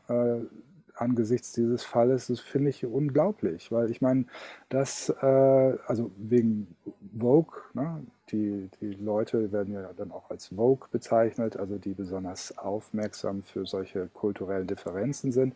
Angesichts 0.95 1.53
dieses 1.53 1.83
Falles. 1.83 2.27
Das 2.27 2.39
finde 2.39 2.69
ich 2.69 2.85
unglaublich, 2.85 3.71
weil 3.71 3.91
ich 3.91 4.01
meine, 4.01 4.25
das, 4.69 5.09
also 5.09 6.11
wegen 6.17 6.75
Vogue, 7.15 7.61
ne? 7.73 8.03
Die, 8.33 8.69
die 8.81 8.93
Leute 8.93 9.51
werden 9.51 9.73
ja 9.73 9.89
dann 9.95 10.11
auch 10.11 10.29
als 10.29 10.47
Vogue 10.47 10.87
bezeichnet, 10.91 11.55
also 11.55 11.77
die 11.77 11.93
besonders 11.93 12.57
aufmerksam 12.57 13.43
für 13.43 13.65
solche 13.65 14.07
kulturellen 14.07 14.67
Differenzen 14.67 15.31
sind. 15.31 15.55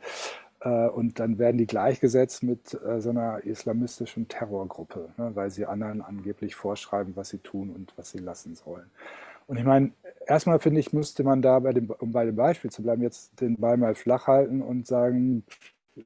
Äh, 0.61 0.87
und 0.87 1.19
dann 1.19 1.37
werden 1.37 1.57
die 1.57 1.67
gleichgesetzt 1.67 2.43
mit 2.43 2.73
äh, 2.85 3.01
so 3.01 3.09
einer 3.09 3.43
islamistischen 3.43 4.27
Terrorgruppe, 4.27 5.09
ne, 5.17 5.31
weil 5.33 5.49
sie 5.51 5.65
anderen 5.65 6.01
angeblich 6.01 6.55
vorschreiben, 6.55 7.15
was 7.15 7.29
sie 7.29 7.39
tun 7.39 7.71
und 7.71 7.93
was 7.97 8.11
sie 8.11 8.19
lassen 8.19 8.55
sollen. 8.55 8.89
Und 9.47 9.57
ich 9.57 9.63
meine, 9.63 9.91
erstmal 10.25 10.59
finde 10.59 10.79
ich, 10.79 10.93
müsste 10.93 11.23
man 11.23 11.41
da, 11.41 11.59
bei 11.59 11.73
dem, 11.73 11.89
um 11.89 12.11
bei 12.11 12.25
dem 12.25 12.35
Beispiel 12.35 12.69
zu 12.69 12.83
bleiben, 12.83 13.01
jetzt 13.01 13.39
den 13.39 13.55
Ball 13.57 13.77
mal 13.77 13.95
flach 13.95 14.27
halten 14.27 14.61
und 14.61 14.87
sagen, 14.87 15.43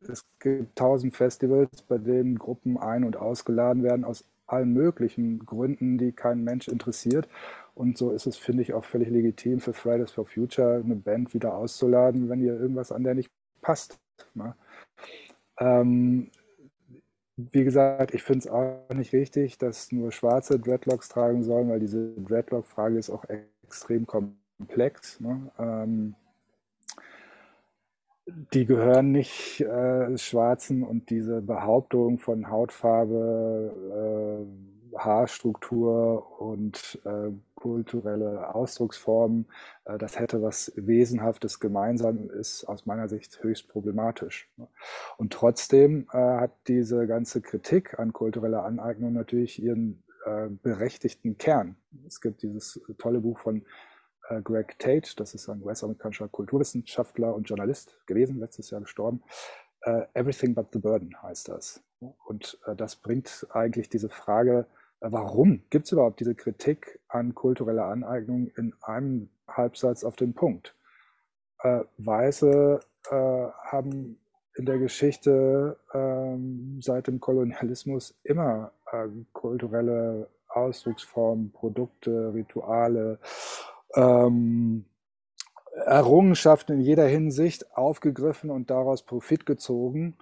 es 0.08 0.24
gibt 0.40 0.76
tausend 0.78 1.16
Festivals, 1.16 1.82
bei 1.82 1.98
denen 1.98 2.38
Gruppen 2.38 2.78
ein- 2.78 3.04
und 3.04 3.18
ausgeladen 3.18 3.84
werden 3.84 4.06
aus 4.06 4.24
allen 4.52 4.74
möglichen 4.74 5.46
Gründen, 5.46 5.98
die 5.98 6.12
kein 6.12 6.44
Mensch 6.44 6.68
interessiert. 6.68 7.28
Und 7.74 7.98
so 7.98 8.12
ist 8.12 8.28
es, 8.28 8.38
finde 8.38 8.64
ich, 8.64 8.74
auch 8.74 8.86
völlig 8.86 9.10
legitim 9.10 9.60
für 9.60 9.74
Fridays 9.74 10.12
for 10.12 10.26
Future 10.26 10.82
eine 10.84 10.96
Band 10.96 11.34
wieder 11.34 11.54
auszuladen, 11.56 12.30
wenn 12.30 12.42
ihr 12.42 12.60
irgendwas 12.60 12.92
an 12.92 13.04
der 13.04 13.16
nicht 13.16 13.32
passt. 13.62 14.00
Ne? 14.34 14.56
Ähm, 15.60 16.32
wie 17.38 17.64
gesagt, 17.64 18.14
ich 18.14 18.24
finde 18.24 18.40
es 18.40 18.48
auch 18.48 18.90
nicht 18.94 19.14
richtig, 19.14 19.58
dass 19.58 19.92
nur 19.92 20.12
Schwarze 20.12 20.60
Dreadlocks 20.60 21.10
tragen 21.10 21.44
sollen, 21.44 21.70
weil 21.70 21.80
diese 21.80 22.14
Dreadlock-Frage 22.18 22.98
ist 22.98 23.10
auch 23.10 23.26
extrem 23.64 24.06
komplex. 24.06 25.20
Ne? 25.20 25.52
Ähm, 25.58 26.16
die 28.26 28.66
gehören 28.66 29.12
nicht 29.12 29.62
äh, 29.62 30.18
Schwarzen 30.18 30.84
und 30.84 31.10
diese 31.10 31.42
Behauptung 31.42 32.20
von 32.20 32.50
Hautfarbe, 32.50 34.46
äh, 34.94 34.98
Haarstruktur 34.98 36.42
und 36.42 37.00
äh, 37.06 37.32
kulturelle 37.56 38.54
Ausdrucksformen, 38.54 39.48
äh, 39.86 39.98
das 39.98 40.20
hätte 40.20 40.42
was 40.42 40.72
Wesenhaftes 40.76 41.60
gemeinsam, 41.60 42.30
ist 42.30 42.66
aus 42.66 42.86
meiner 42.86 43.08
Sicht 43.08 43.42
höchst 43.42 43.70
problematisch. 43.70 44.50
Und 45.18 45.34
trotzdem 45.34 46.08
äh, 46.12 46.18
hat 46.18 46.52
diese 46.68 47.08
ganze 47.08 47.42
Kritik 47.42 48.00
an 48.00 48.14
kultureller 48.14 48.66
Aneignung 48.66 49.14
natürlich 49.14 49.62
ihren 49.62 50.04
äh, 50.26 50.48
berechtigten 50.50 51.38
Kern. 51.38 51.76
Es 52.06 52.22
gibt 52.22 52.42
dieses 52.44 52.82
tolle 52.98 53.22
Buch 53.22 53.40
von 53.40 53.64
äh, 54.32 54.42
Greg 54.42 54.80
Tate, 54.80 55.16
das 55.18 55.34
ist 55.34 55.50
ein 55.50 55.62
US-amerikanischer 55.64 56.28
Kulturwissenschaftler 56.28 57.36
und 57.36 57.50
Journalist 57.50 57.98
gewesen, 58.06 58.40
letztes 58.40 58.72
Jahr 58.72 58.82
gestorben. 58.82 59.22
Uh, 59.86 60.04
Everything 60.14 60.54
but 60.54 60.68
the 60.74 60.80
Burden 60.80 61.16
heißt 61.22 61.50
das. 61.50 61.84
Und 62.00 62.60
uh, 62.68 62.76
das 62.76 62.96
bringt 62.96 63.48
eigentlich 63.52 63.90
diese 63.90 64.10
Frage, 64.10 64.68
uh, 65.02 65.08
warum 65.12 65.64
gibt 65.70 65.86
es 65.86 65.92
überhaupt 65.92 66.20
diese 66.20 66.36
Kritik 66.36 67.00
an 67.08 67.34
kultureller 67.34 67.86
Aneignung 67.86 68.48
in 68.58 68.74
einem 68.82 69.30
Halbsatz 69.48 70.04
auf 70.04 70.16
den 70.16 70.34
Punkt? 70.34 70.76
Weiße 72.00 72.80
haben 73.12 74.18
in 74.56 74.66
der 74.66 74.80
Geschichte 74.80 75.78
ähm, 75.94 76.80
seit 76.82 77.06
dem 77.06 77.20
Kolonialismus 77.20 78.20
immer 78.24 78.72
kulturelle 79.32 80.28
Ausdrucksformen, 80.48 81.52
Produkte, 81.52 82.34
Rituale, 82.34 83.20
ähm, 83.96 84.86
Errungenschaften 85.86 86.74
in 86.74 86.82
jeder 86.82 87.08
Hinsicht 87.08 87.76
aufgegriffen 87.76 88.50
und 88.50 88.70
daraus 88.70 89.04
Profit 89.04 89.46
gezogen, 89.46 90.18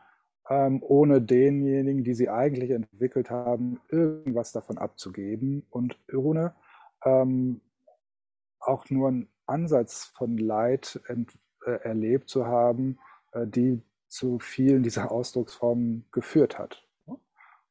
ähm, 0.50 0.82
ohne 0.82 1.22
denjenigen, 1.22 2.04
die 2.04 2.14
sie 2.14 2.30
eigentlich 2.30 2.72
entwickelt 2.72 3.30
haben, 3.30 3.80
irgendwas 3.90 4.52
davon 4.52 4.78
abzugeben 4.78 5.66
und 5.70 5.98
ohne 6.14 6.54
ähm, 7.04 7.62
auch 8.60 8.90
nur 8.90 9.10
einen 9.10 9.30
Ansatz 9.46 10.06
von 10.06 10.38
Leid 10.38 11.00
äh, 11.08 11.72
erlebt 11.84 12.30
zu 12.30 12.46
haben, 12.46 13.00
äh, 13.32 13.48
die 13.48 13.82
zu 14.08 14.40
vielen 14.40 14.84
dieser 14.84 15.12
Ausdrucksformen 15.12 16.06
geführt 16.12 16.58
hat. 16.58 16.89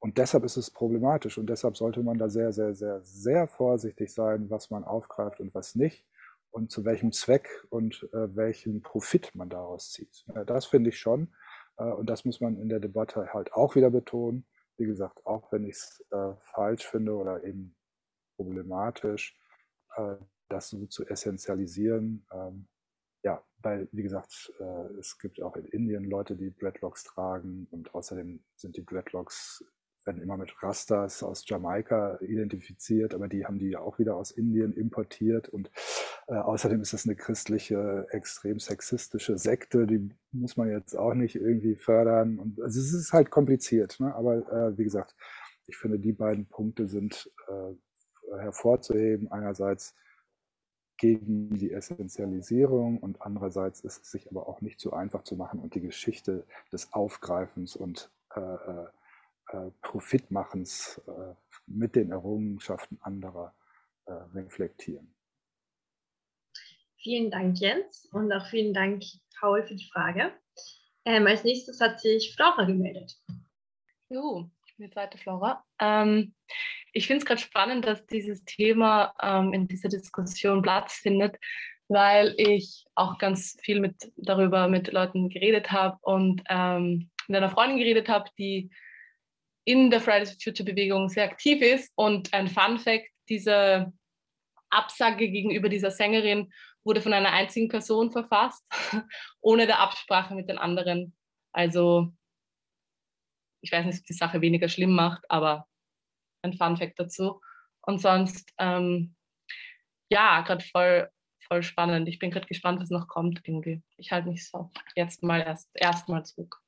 Und 0.01 0.19
deshalb 0.19 0.45
ist 0.45 0.57
es 0.57 0.71
problematisch 0.71 1.39
und 1.39 1.47
deshalb 1.49 1.77
sollte 1.77 2.03
man 2.03 2.19
da 2.19 2.29
sehr, 2.29 2.53
sehr, 2.53 2.75
sehr, 2.75 3.01
sehr 3.03 3.49
vorsichtig 3.49 4.13
sein, 4.13 4.49
was 4.49 4.71
man 4.71 4.85
aufgreift 4.85 5.41
und 5.41 5.55
was 5.55 5.75
nicht 5.75 6.07
und 6.51 6.71
zu 6.71 6.85
welchem 6.85 7.13
Zweck 7.13 7.67
und 7.71 8.09
äh, 8.13 8.37
welchen 8.37 8.83
Profit 8.83 9.35
man 9.35 9.49
daraus 9.49 9.91
zieht. 9.91 10.25
Ja, 10.35 10.45
das 10.45 10.67
finde 10.67 10.91
ich 10.91 10.99
schon 10.99 11.29
äh, 11.79 11.85
und 11.85 12.09
das 12.09 12.25
muss 12.25 12.41
man 12.41 12.59
in 12.59 12.69
der 12.69 12.81
Debatte 12.81 13.33
halt 13.33 13.53
auch 13.53 13.75
wieder 13.75 13.91
betonen. 13.91 14.47
Wie 14.77 14.87
gesagt, 14.87 15.27
auch 15.27 15.51
wenn 15.51 15.65
ich 15.65 15.77
es 15.77 16.05
äh, 16.11 16.35
falsch 16.41 16.87
finde 16.87 17.15
oder 17.15 17.43
eben 17.45 17.75
problematisch, 18.37 19.37
äh, 19.97 20.15
das 20.49 20.71
so 20.71 20.87
zu 20.87 21.05
essentialisieren. 21.07 22.25
Ähm, 22.33 22.69
ja, 23.25 23.43
weil, 23.59 23.89
wie 23.93 24.05
gesagt, 24.05 24.53
äh, 24.61 24.99
es 24.99 25.19
gibt 25.19 25.43
auch 25.43 25.57
in 25.57 25.65
Indien 25.67 26.05
Leute, 26.05 26.37
die 26.37 26.55
Dreadlocks 26.57 27.03
tragen 27.05 27.67
und 27.71 27.95
außerdem 27.95 28.41
sind 28.55 28.77
die 28.77 28.87
Dreadlocks 28.87 29.65
werden 30.09 30.23
immer 30.23 30.39
mit 30.39 30.63
Rastas 30.63 31.23
aus 31.23 31.47
Jamaika 31.47 32.19
identifiziert, 32.23 33.15
aber 33.15 33.29
die 33.29 33.45
haben 33.45 33.59
die 33.59 33.69
ja 33.69 33.81
auch 33.81 33.99
wieder 33.99 34.17
aus 34.17 34.31
Indien 34.31 34.73
importiert 34.73 35.51
und 35.51 35.71
äh, 36.29 36.35
außerdem 36.35 36.81
ist 36.81 36.95
das 36.95 37.05
eine 37.05 37.15
christliche, 37.15 38.07
extrem 38.11 38.59
sexistische 38.59 39.37
Sekte, 39.37 39.87
die 39.87 40.09
muss 40.33 40.57
man 40.57 40.71
jetzt 40.71 40.97
auch 40.97 41.13
nicht 41.13 41.37
irgendwie 41.37 41.77
fördern. 41.77 42.39
Und, 42.39 42.59
also 42.63 42.81
es 42.81 42.95
ist 42.95 43.13
halt 43.13 43.31
kompliziert, 43.31 44.01
ne? 44.01 44.15
aber 44.15 44.51
äh, 44.51 44.79
wie 44.79 44.85
gesagt, 44.85 45.15
ich 45.67 45.77
finde, 45.77 45.99
die 45.99 46.13
beiden 46.13 46.47
Punkte 46.47 46.89
sind 46.89 47.31
äh, 47.49 48.39
hervorzuheben. 48.39 49.31
Einerseits 49.31 49.95
gegen 50.97 51.51
die 51.59 51.71
Essentialisierung 51.71 52.99
und 52.99 53.21
andererseits 53.21 53.81
ist 53.81 54.05
es 54.05 54.11
sich 54.11 54.31
aber 54.31 54.49
auch 54.49 54.63
nicht 54.63 54.81
so 54.81 54.95
einfach 54.95 55.23
zu 55.23 55.37
machen 55.37 55.61
und 55.61 55.75
die 55.75 55.83
Geschichte 55.83 56.47
des 56.73 56.95
Aufgreifens 56.95 57.77
und 57.77 58.11
äh, 58.35 58.41
äh 58.41 58.87
Profitmachens 59.83 61.01
äh, 61.07 61.35
mit 61.67 61.97
den 61.97 62.13
Errungenschaften 62.13 62.99
anderer 63.01 63.55
äh, 64.07 64.13
reflektieren. 64.35 65.15
Vielen 66.97 67.31
Dank, 67.31 67.59
Jens, 67.59 68.09
und 68.13 68.33
auch 68.33 68.47
vielen 68.47 68.75
Dank, 68.75 69.03
Paul, 69.39 69.63
für 69.63 69.77
die 69.77 69.89
Frage. 69.93 70.33
Ähm, 71.05 71.27
als 71.27 71.45
nächstes 71.45 71.81
hat 71.81 72.01
sich 72.01 72.35
Flora 72.35 72.65
gemeldet. 72.65 73.17
Bin 74.77 74.87
die 74.87 74.93
zweite 74.93 75.19
Flora. 75.19 75.65
Ähm, 75.81 76.35
ich 76.93 77.07
finde 77.07 77.21
es 77.21 77.27
gerade 77.27 77.41
spannend, 77.41 77.85
dass 77.87 78.07
dieses 78.07 78.45
Thema 78.45 79.15
ähm, 79.23 79.53
in 79.53 79.69
dieser 79.69 79.89
Diskussion 79.89 80.63
Platz 80.63 80.95
findet, 80.95 81.37
weil 81.89 82.35
ich 82.37 82.85
auch 82.95 83.19
ganz 83.19 83.57
viel 83.63 83.81
mit, 83.81 84.13
darüber 84.17 84.69
mit 84.69 84.93
Leuten 84.93 85.29
geredet 85.29 85.73
habe 85.73 85.99
und 86.03 86.43
ähm, 86.49 87.11
mit 87.27 87.37
einer 87.37 87.51
Freundin 87.51 87.79
geredet 87.79 88.09
habe, 88.09 88.31
die 88.39 88.71
in 89.69 89.91
der 89.91 90.01
Fridays 90.01 90.31
for 90.31 90.41
Future 90.43 90.65
Bewegung 90.65 91.11
sehr 91.11 91.25
aktiv 91.25 91.61
ist. 91.61 91.93
Und 91.95 92.33
ein 92.33 92.49
Fun 92.49 92.79
Fact, 92.79 93.07
diese 93.29 93.93
Absage 94.71 95.29
gegenüber 95.29 95.69
dieser 95.69 95.91
Sängerin 95.91 96.51
wurde 96.85 97.03
von 97.03 97.13
einer 97.13 97.33
einzigen 97.33 97.69
Person 97.69 98.11
verfasst, 98.11 98.65
ohne 99.43 99.67
der 99.67 99.81
Absprache 99.81 100.35
mit 100.35 100.49
den 100.49 100.57
anderen. 100.57 101.15
Also 101.53 102.15
ich 103.61 103.71
weiß 103.71 103.85
nicht, 103.85 103.99
ob 103.99 104.07
die 104.07 104.15
Sache 104.15 104.41
weniger 104.41 104.71
schlimm 104.71 104.95
macht, 104.95 105.23
aber 105.29 105.69
ein 106.43 106.55
Fun 106.55 106.79
Fact 106.79 106.99
dazu. 106.99 107.43
Und 107.83 108.01
sonst, 108.01 108.51
ähm, 108.57 109.17
ja, 110.11 110.41
gerade 110.41 110.65
voll, 110.65 111.11
voll 111.47 111.63
spannend. 111.63 112.09
Ich 112.09 112.19
bin 112.19 112.31
gerade 112.31 112.47
gespannt, 112.47 112.81
was 112.81 112.89
noch 112.89 113.07
kommt 113.07 113.43
irgendwie. 113.45 113.83
Ich 113.99 114.13
halte 114.13 114.31
mich 114.31 114.49
so 114.49 114.71
jetzt 114.97 115.23
mal 115.23 115.43
erst 115.43 115.69
erstmal 115.75 116.25
zurück. 116.25 116.59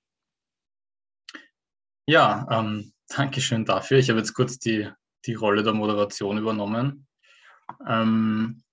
Ja, 2.11 2.45
ähm, 2.51 2.93
danke 3.07 3.41
schön 3.41 3.65
dafür. 3.65 3.99
Ich 3.99 4.11
habe 4.11 4.19
jetzt 4.19 4.35
kurz 4.35 4.59
die, 4.59 4.91
die 5.27 5.35
Rolle 5.35 5.62
der 5.62 5.74
Moderation 5.74 6.39
übernommen. 6.39 7.07
Ähm, 7.87 8.65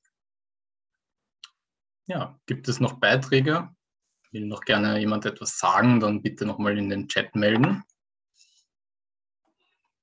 ja, 2.07 2.35
gibt 2.47 2.67
es 2.67 2.79
noch 2.79 2.93
Beiträge? 2.93 3.69
Will 4.31 4.47
noch 4.47 4.61
gerne 4.61 4.97
jemand 4.97 5.27
etwas 5.27 5.59
sagen, 5.59 5.99
dann 5.99 6.23
bitte 6.23 6.47
nochmal 6.47 6.79
in 6.79 6.89
den 6.89 7.07
Chat 7.07 7.35
melden. 7.35 7.83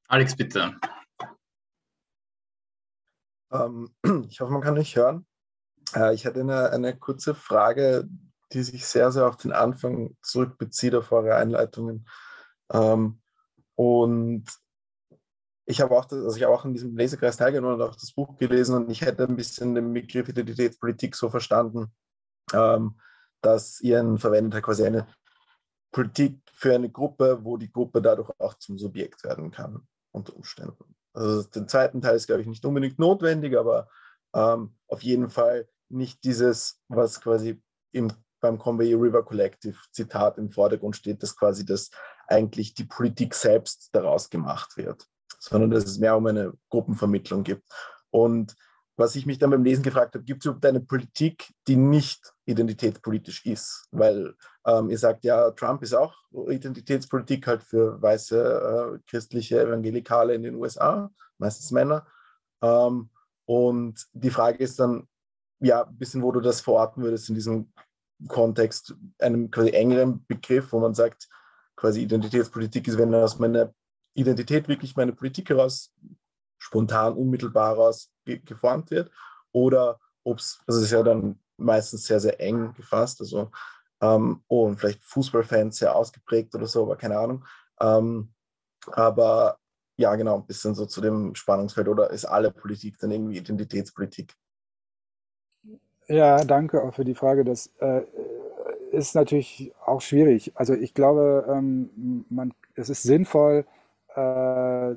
Alex, 0.06 0.36
bitte. 0.36 0.78
Ähm, 3.51 3.97
ich 4.28 4.40
hoffe, 4.40 4.52
man 4.52 4.62
kann 4.62 4.74
mich 4.74 4.94
hören. 4.94 5.27
Äh, 5.93 6.15
ich 6.15 6.24
hatte 6.24 6.39
eine, 6.39 6.70
eine 6.70 6.97
kurze 6.97 7.35
Frage, 7.35 8.09
die 8.52 8.62
sich 8.62 8.86
sehr, 8.86 9.11
sehr 9.11 9.27
auf 9.27 9.39
den 9.39 9.51
Anfang 9.51 10.16
zurückbezieht, 10.23 10.94
auf 10.94 11.11
eure 11.11 11.35
Einleitungen. 11.35 12.09
Ähm, 12.73 13.20
und 13.77 14.45
ich 15.67 15.81
habe 15.81 15.97
auch, 15.97 16.11
also 16.11 16.37
ich 16.37 16.47
auch 16.47 16.65
in 16.65 16.75
diesem 16.75 16.97
Lesekreis 16.97 17.37
teilgenommen 17.37 17.81
und 17.81 17.83
auch 17.83 17.97
das 17.97 18.13
Buch 18.13 18.37
gelesen 18.37 18.77
und 18.77 18.91
ich 18.91 19.01
hätte 19.01 19.25
ein 19.25 19.37
bisschen 19.37 19.75
den 19.75 19.93
Begriff 19.93 20.29
Identitätspolitik 20.29 21.17
so 21.17 21.31
verstanden, 21.31 21.93
ähm, 22.53 23.01
dass 23.41 23.81
ihr 23.81 24.17
verwendet 24.19 24.63
quasi 24.63 24.85
eine 24.85 25.07
Politik 25.91 26.41
für 26.53 26.75
eine 26.75 26.91
Gruppe, 26.91 27.39
wo 27.43 27.57
die 27.57 27.71
Gruppe 27.71 28.03
dadurch 28.03 28.31
auch 28.39 28.55
zum 28.55 28.79
Subjekt 28.79 29.25
werden 29.25 29.51
kann, 29.51 29.87
unter 30.13 30.35
Umständen. 30.37 30.95
Also 31.15 31.45
den 31.45 31.69
zweiten 31.69 32.03
Teil 32.03 32.17
ist, 32.17 32.27
glaube 32.27 32.43
ich, 32.43 32.49
nicht 32.49 32.65
unbedingt 32.65 32.99
notwendig, 32.99 33.57
aber 33.57 33.89
ähm, 34.35 34.77
auf 34.89 35.03
jeden 35.03 35.31
Fall 35.31 35.69
nicht 35.89 36.25
dieses, 36.25 36.81
was 36.89 37.21
quasi 37.21 37.63
im, 37.93 38.13
beim 38.41 38.59
Conway 38.59 38.93
River 38.95 39.25
Collective 39.25 39.79
Zitat 39.93 40.39
im 40.39 40.51
Vordergrund 40.51 40.97
steht, 40.97 41.23
dass 41.23 41.37
quasi 41.37 41.65
das 41.65 41.91
eigentlich 42.29 42.75
die 42.75 42.85
Politik 42.85 43.35
selbst 43.35 43.91
daraus 43.93 44.31
gemacht 44.31 44.77
wird, 44.77 45.07
sondern 45.39 45.71
dass 45.71 45.85
es 45.85 45.99
mehr 45.99 46.17
um 46.17 46.27
eine 46.27 46.53
Gruppenvermittlung 46.71 47.43
gibt. 47.43 47.67
Und 48.11 48.55
was 48.97 49.17
ich 49.17 49.27
mich 49.27 49.39
dann 49.39 49.51
beim 49.51 49.65
Lesen 49.65 49.83
gefragt 49.83 50.15
habe, 50.15 50.25
gibt 50.25 50.43
es 50.43 50.47
überhaupt 50.47 50.67
eine 50.67 50.81
Politik, 50.81 51.53
die 51.67 51.77
nicht 51.77 52.33
identitätspolitisch 52.47 53.45
ist? 53.45 53.89
Weil 53.91 54.35
ähm, 54.67 54.89
ihr 54.89 54.99
sagt 54.99 55.25
ja, 55.25 55.51
Trump 55.51 55.83
ist 55.83 55.95
auch 55.95 56.15
Identitätspolitik 56.49 57.47
halt 57.47 57.65
für 57.65 58.01
weiße 58.01 58.95
äh, 58.95 58.99
christliche 59.11 59.61
Evangelikale 59.61 60.35
in 60.35 60.45
den 60.45 60.55
USA, 60.55 61.11
meistens 61.39 61.73
Männer. 61.73 62.07
Ähm, 62.63 63.11
und 63.47 64.07
die 64.13 64.31
Frage 64.31 64.59
ist 64.59 64.79
dann, 64.79 65.09
ja, 65.61 65.85
ein 65.85 65.99
bisschen, 65.99 66.23
wo 66.23 66.31
du 66.31 66.41
das 66.41 66.61
verorten 66.61 67.03
würdest 67.03 67.29
in 67.29 67.35
diesem 67.35 67.73
Kontext, 68.29 68.95
einem 69.19 69.51
quasi 69.51 69.71
engeren 69.71 70.25
Begriff, 70.27 70.73
wo 70.73 70.79
man 70.79 70.95
sagt, 70.95 71.29
quasi 71.77 72.03
Identitätspolitik 72.03 72.89
ist, 72.89 72.99
wenn 72.99 73.15
aus 73.15 73.39
meiner 73.39 73.73
Identität 74.15 74.69
wirklich 74.69 74.97
meine 74.97 75.13
Politik 75.13 75.51
heraus 75.51 75.93
spontan, 76.59 77.15
unmittelbar 77.15 77.77
heraus 77.77 78.11
geformt 78.25 78.91
wird, 78.91 79.11
oder 79.53 79.99
ob 80.23 80.39
es, 80.39 80.63
das 80.67 80.77
ist 80.77 80.91
ja 80.91 81.03
dann 81.03 81.39
meistens 81.57 82.07
sehr, 82.07 82.21
sehr 82.21 82.41
eng 82.41 82.73
gefasst, 82.75 83.21
also 83.21 83.51
ähm, 84.01 84.43
oh, 84.49 84.67
und 84.67 84.79
vielleicht 84.79 85.05
Fußballfans 85.05 85.77
sehr 85.77 85.95
ausgeprägt 85.95 86.55
oder 86.55 86.67
so, 86.67 86.83
aber 86.83 86.97
keine 86.97 87.19
Ahnung. 87.19 87.45
Ähm, 87.81 88.33
aber 88.93 89.59
ja, 89.97 90.15
genau, 90.17 90.37
ein 90.37 90.47
bisschen 90.47 90.75
so 90.75 90.87
zu 90.87 91.01
dem 91.01 91.35
Spannungsfeld 91.35 91.89
oder 91.89 92.11
ist 92.11 92.25
alle 92.25 92.51
Politik 92.51 92.99
dann 92.99 93.13
irgendwie 93.13 93.39
Identitätspolitik? 93.39 94.35
Ja, 96.09 96.45
danke 96.45 96.83
auch 96.83 96.95
für 96.95 97.05
die 97.05 97.15
Frage. 97.15 97.45
Das 97.45 97.69
äh, 97.79 98.03
ist 98.95 99.15
natürlich 99.15 99.73
auch 99.85 100.01
schwierig. 100.01 100.53
Also 100.55 100.75
ich 100.75 100.95
glaube, 100.95 101.47
ähm, 101.49 102.25
man, 102.29 102.55
es 102.75 102.89
ist 102.89 103.03
sinnvoll, 103.03 103.66
äh, 104.15 104.95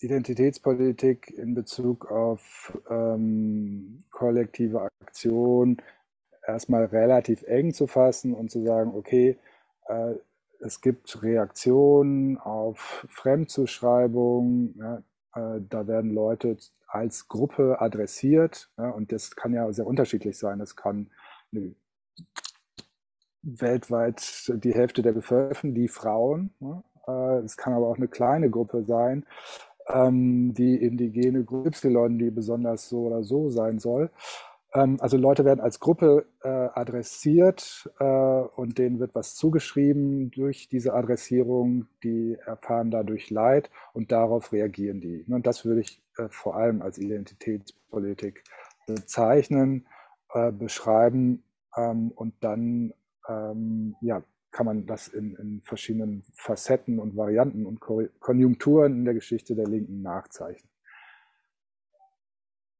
Identitätspolitik 0.00 1.30
in 1.30 1.54
Bezug 1.54 2.10
auf 2.10 2.76
ähm, 2.90 4.04
kollektive 4.10 4.82
Aktion 4.82 5.76
erstmal 6.46 6.86
relativ 6.86 7.42
eng 7.44 7.72
zu 7.72 7.86
fassen 7.86 8.34
und 8.34 8.50
zu 8.50 8.64
sagen, 8.64 8.92
okay, 8.94 9.38
äh, 9.86 10.14
es 10.60 10.80
gibt 10.80 11.22
Reaktionen 11.22 12.38
auf 12.38 13.06
Fremdzuschreibung, 13.08 14.74
ja, 14.76 15.02
äh, 15.34 15.60
da 15.68 15.86
werden 15.86 16.12
Leute 16.12 16.56
als 16.86 17.28
Gruppe 17.28 17.80
adressiert 17.80 18.70
ja, 18.76 18.90
und 18.90 19.12
das 19.12 19.34
kann 19.34 19.54
ja 19.54 19.72
sehr 19.72 19.86
unterschiedlich 19.86 20.38
sein. 20.38 20.60
Es 20.60 20.76
kann 20.76 21.10
eine, 21.52 21.74
weltweit 23.42 24.52
die 24.62 24.74
Hälfte 24.74 25.02
der 25.02 25.12
Bevölkerung, 25.12 25.74
die 25.74 25.88
Frauen, 25.88 26.54
ja, 26.60 26.82
äh, 27.08 27.38
es 27.44 27.56
kann 27.56 27.72
aber 27.72 27.88
auch 27.88 27.96
eine 27.96 28.08
kleine 28.08 28.50
Gruppe 28.50 28.84
sein, 28.84 29.26
ähm, 29.88 30.54
die 30.54 30.76
indigene 30.76 31.44
Gruppe 31.44 31.70
Y, 31.70 32.18
die 32.18 32.30
besonders 32.30 32.88
so 32.88 33.06
oder 33.06 33.24
so 33.24 33.50
sein 33.50 33.78
soll. 33.78 34.10
Ähm, 34.74 34.96
also 35.00 35.16
Leute 35.16 35.44
werden 35.44 35.60
als 35.60 35.80
Gruppe 35.80 36.26
äh, 36.42 36.48
adressiert 36.48 37.90
äh, 37.98 38.04
und 38.04 38.78
denen 38.78 39.00
wird 39.00 39.14
was 39.14 39.34
zugeschrieben 39.34 40.30
durch 40.30 40.68
diese 40.68 40.94
Adressierung. 40.94 41.86
Die 42.02 42.38
erfahren 42.44 42.90
dadurch 42.90 43.30
Leid 43.30 43.70
und 43.92 44.12
darauf 44.12 44.52
reagieren 44.52 45.00
die. 45.00 45.24
Und 45.28 45.46
das 45.46 45.64
würde 45.64 45.80
ich 45.80 46.00
vor 46.28 46.56
allem 46.56 46.82
als 46.82 46.98
Identitätspolitik 46.98 48.44
bezeichnen, 48.86 49.86
beschreiben 50.58 51.42
ähm, 51.76 52.10
und 52.14 52.34
dann 52.40 52.92
ähm, 53.28 53.96
ja, 54.00 54.22
kann 54.50 54.66
man 54.66 54.86
das 54.86 55.08
in, 55.08 55.34
in, 55.36 55.62
verschiedenen 55.62 56.24
Facetten 56.34 56.98
und 56.98 57.16
Varianten 57.16 57.66
und 57.66 57.80
Konjunkturen 57.80 58.92
in 58.92 59.04
der 59.04 59.14
Geschichte 59.14 59.54
der 59.54 59.66
Linken 59.66 60.02
nachzeichnen. 60.02 60.70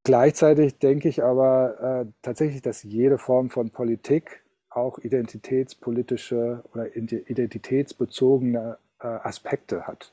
Gleichzeitig 0.05 0.79
denke 0.79 1.09
ich 1.09 1.23
aber 1.23 2.05
äh, 2.05 2.13
tatsächlich, 2.23 2.61
dass 2.61 2.83
jede 2.83 3.19
Form 3.19 3.51
von 3.51 3.71
Politik 3.71 4.43
auch 4.69 4.99
identitätspolitische 4.99 6.65
oder 6.73 6.97
identitätsbezogene 6.97 8.79
äh, 9.01 9.07
Aspekte 9.07 9.87
hat. 9.87 10.13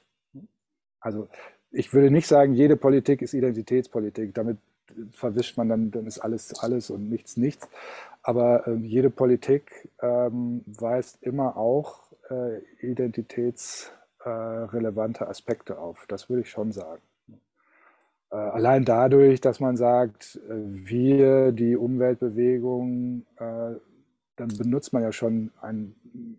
Also 1.00 1.28
ich 1.72 1.94
würde 1.94 2.12
nicht 2.12 2.28
sagen, 2.28 2.54
jede 2.54 2.76
Politik 2.76 3.22
ist 3.22 3.34
Identitätspolitik. 3.34 4.34
Damit 4.34 4.58
verwischt 5.12 5.58
man 5.58 5.70
dann, 5.70 5.92
dann 5.92 6.08
ist 6.08 6.20
alles 6.20 6.60
alles 6.60 6.90
und 6.90 7.10
nichts 7.10 7.38
nichts. 7.38 7.70
Aber 8.22 8.68
äh, 8.68 8.74
jede 8.76 9.10
Politik 9.10 9.90
ähm, 10.02 10.64
weist 10.66 11.18
immer 11.22 11.56
auch 11.58 12.10
äh, 12.30 12.60
identitätsrelevante 12.82 15.28
Aspekte 15.28 15.80
auf. 15.80 16.06
Das 16.08 16.30
würde 16.30 16.42
ich 16.42 16.50
schon 16.50 16.72
sagen. 16.72 17.02
Äh, 18.32 18.36
allein 18.36 18.86
dadurch, 18.86 19.42
dass 19.42 19.60
man 19.60 19.78
sagt, 19.78 20.40
äh, 20.48 20.54
wir, 20.54 21.52
die 21.52 21.76
Umweltbewegung, 21.76 23.26
äh, 23.38 23.76
dann 24.36 24.48
benutzt 24.58 24.94
man 24.94 25.04
ja 25.04 25.12
schon 25.12 25.52
ein, 25.62 25.96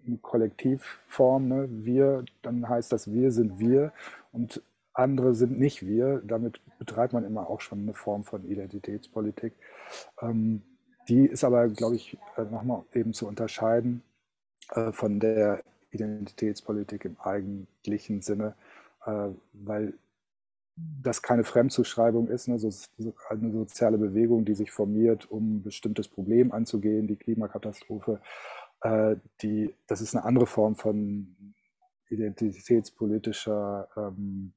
eine 0.06 0.18
Kollektivform. 0.18 1.48
Ne? 1.48 1.68
Wir, 1.70 2.24
dann 2.42 2.68
heißt 2.68 2.92
das, 2.92 3.12
wir 3.12 3.32
sind 3.32 3.58
wir 3.58 3.92
und 4.32 4.62
andere 4.92 5.34
sind 5.34 5.58
nicht 5.58 5.86
wir. 5.86 6.22
Damit 6.24 6.60
betreibt 6.78 7.12
man 7.12 7.24
immer 7.24 7.48
auch 7.48 7.60
schon 7.60 7.80
eine 7.80 7.94
Form 7.94 8.24
von 8.24 8.44
Identitätspolitik. 8.44 9.52
Ähm, 10.20 10.62
die 11.08 11.26
ist 11.26 11.44
aber, 11.44 11.68
glaube 11.68 11.96
ich, 11.96 12.16
nochmal 12.36 12.84
eben 12.94 13.12
zu 13.12 13.26
unterscheiden 13.26 14.02
von 14.92 15.18
der 15.18 15.64
Identitätspolitik 15.90 17.04
im 17.04 17.18
eigentlichen 17.18 18.22
Sinne, 18.22 18.54
weil 19.52 19.94
das 21.02 21.22
keine 21.22 21.44
Fremdzuschreibung 21.44 22.28
ist, 22.28 22.48
ne, 22.48 22.58
so, 22.58 22.70
eine 23.28 23.52
soziale 23.52 23.98
Bewegung, 23.98 24.44
die 24.44 24.54
sich 24.54 24.70
formiert, 24.70 25.30
um 25.30 25.56
ein 25.56 25.62
bestimmtes 25.62 26.08
Problem 26.08 26.52
anzugehen, 26.52 27.06
die 27.06 27.16
Klimakatastrophe. 27.16 28.20
Äh, 28.82 29.16
die, 29.42 29.74
das 29.86 30.00
ist 30.00 30.14
eine 30.14 30.24
andere 30.24 30.46
Form 30.46 30.76
von 30.76 31.54
identitätspolitischer 32.08 33.88
ähm, 33.96 34.52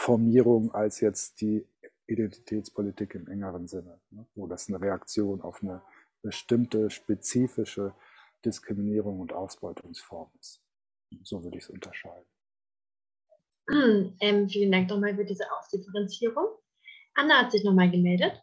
Formierung 0.00 0.72
als 0.74 1.00
jetzt 1.00 1.42
die 1.42 1.66
Identitätspolitik 2.06 3.14
im 3.16 3.28
engeren 3.28 3.68
Sinne, 3.68 4.00
ne, 4.10 4.24
wo 4.34 4.46
das 4.46 4.66
eine 4.68 4.80
Reaktion 4.80 5.42
auf 5.42 5.62
eine 5.62 5.82
bestimmte 6.22 6.88
spezifische 6.88 7.94
Diskriminierung 8.42 9.20
und 9.20 9.34
Ausbeutungsform 9.34 10.30
ist. 10.40 10.62
So 11.22 11.44
würde 11.44 11.58
ich 11.58 11.64
es 11.64 11.70
unterscheiden. 11.70 12.26
Ähm, 14.20 14.48
vielen 14.48 14.72
Dank 14.72 14.88
nochmal 14.88 15.14
für 15.14 15.24
diese 15.24 15.44
Ausdifferenzierung. 15.52 16.46
Anna 17.14 17.42
hat 17.42 17.52
sich 17.52 17.62
nochmal 17.62 17.90
gemeldet. 17.90 18.42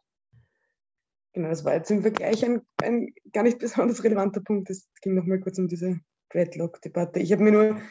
Genau, 1.34 1.50
das 1.50 1.66
war 1.66 1.74
jetzt 1.74 1.90
im 1.90 2.04
Vergleich 2.04 2.46
ein, 2.46 2.62
ein 2.84 3.14
gar 3.34 3.44
nicht 3.44 3.58
besonders 3.58 4.04
relevanter 4.04 4.42
Punkt. 4.42 4.70
Es 4.70 4.88
ging 5.02 5.16
nochmal 5.16 5.40
kurz 5.40 5.58
um 5.58 5.68
diese 5.68 6.00
Dreadlock-Debatte. 6.30 7.20
Ich 7.20 7.32
habe 7.32 7.44
mir 7.44 7.52
nur, 7.52 7.82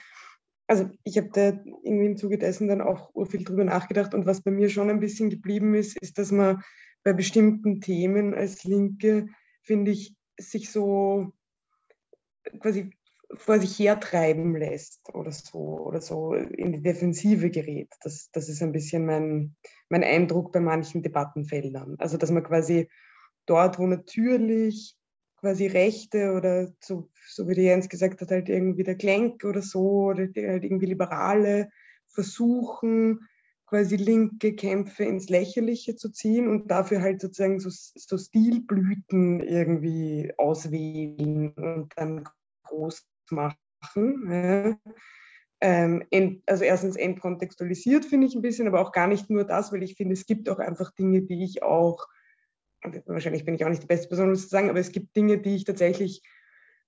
also 0.67 0.91
ich 1.05 1.17
habe 1.17 1.31
da 1.33 1.49
irgendwie 1.83 2.07
im 2.07 2.17
Zuge 2.17 2.39
dessen 2.39 2.69
dann 2.69 2.81
auch 2.81 3.13
viel 3.29 3.45
drüber 3.45 3.65
nachgedacht 3.65 4.15
und 4.15 4.27
was 4.27 4.43
bei 4.43 4.51
mir 4.51 4.69
schon 4.69 4.91
ein 4.91 5.01
bisschen 5.01 5.31
geblieben 5.31 5.75
ist, 5.75 5.97
ist, 6.01 6.19
dass 6.19 6.33
man 6.33 6.63
bei 7.05 7.13
bestimmten 7.13 7.81
Themen 7.81 8.35
als 8.35 8.65
Linke, 8.65 9.29
finde 9.63 9.93
ich, 9.93 10.17
sich 10.39 10.71
so 10.71 11.33
quasi 12.61 12.91
vor 13.35 13.59
sich 13.59 13.79
hertreiben 13.79 14.57
lässt 14.57 15.09
oder 15.13 15.33
so 15.33 15.59
oder 15.59 16.01
so 16.01 16.35
in 16.35 16.73
die 16.73 16.83
Defensive 16.83 17.51
gerät. 17.51 17.93
Das, 18.03 18.31
das 18.33 18.49
ist 18.49 18.63
ein 18.63 18.73
bisschen 18.73 19.05
mein, 19.05 19.57
mein 19.89 20.05
Eindruck 20.05 20.53
bei 20.53 20.61
manchen 20.61 21.03
Debattenfeldern. 21.03 21.97
Also 21.99 22.17
dass 22.17 22.31
man 22.31 22.45
quasi 22.45 22.89
dort, 23.47 23.79
wo 23.79 23.87
natürlich 23.87 24.97
quasi 25.37 25.67
Rechte 25.67 26.33
oder 26.33 26.73
so, 26.81 27.11
so 27.29 27.49
wie 27.49 27.55
die 27.55 27.63
Jens 27.63 27.89
gesagt 27.89 28.21
hat, 28.21 28.31
halt 28.31 28.49
irgendwie 28.49 28.85
der 28.85 28.97
Klenk 28.97 29.45
oder 29.45 29.63
so 29.63 30.07
oder 30.07 30.23
halt 30.25 30.65
irgendwie 30.65 30.87
Liberale 30.87 31.71
versuchen, 32.09 33.21
quasi 33.67 33.97
linke 33.97 34.55
Kämpfe 34.55 35.05
ins 35.05 35.29
Lächerliche 35.29 35.97
zu 35.97 36.11
ziehen 36.11 36.49
und 36.49 36.71
dafür 36.71 37.03
halt 37.03 37.21
sozusagen 37.21 37.61
so, 37.61 37.69
so 37.71 38.17
Stilblüten 38.17 39.41
irgendwie 39.41 40.33
auswählen 40.39 41.53
und 41.53 41.93
dann 41.97 42.25
groß 42.65 43.07
machen. 43.31 44.31
Ja. 44.31 44.79
Ähm, 45.61 46.05
ent, 46.11 46.43
also 46.47 46.65
erstens 46.65 46.97
entkontextualisiert 46.97 48.05
finde 48.05 48.27
ich 48.27 48.35
ein 48.35 48.43
bisschen, 48.43 48.69
aber 48.69 48.81
auch 48.81 48.93
gar 48.93 49.07
nicht 49.07 49.31
nur 49.31 49.45
das, 49.45 49.73
weil 49.73 49.83
ich 49.83 49.97
finde, 49.97 50.13
es 50.13 50.27
gibt 50.27 50.49
auch 50.51 50.59
einfach 50.59 50.93
Dinge, 50.93 51.23
die 51.23 51.45
ich 51.45 51.63
auch, 51.63 52.07
wahrscheinlich 53.07 53.45
bin 53.45 53.55
ich 53.55 53.65
auch 53.65 53.69
nicht 53.69 53.83
die 53.83 53.89
beste 53.89 54.09
Person, 54.09 54.31
um 54.31 54.37
zu 54.37 54.49
sagen, 54.49 54.71
aber 54.71 54.81
es 54.81 54.93
gibt 54.93 55.17
Dinge, 55.17 55.39
die 55.39 55.57
ich 55.57 55.65
tatsächlich 55.65 56.23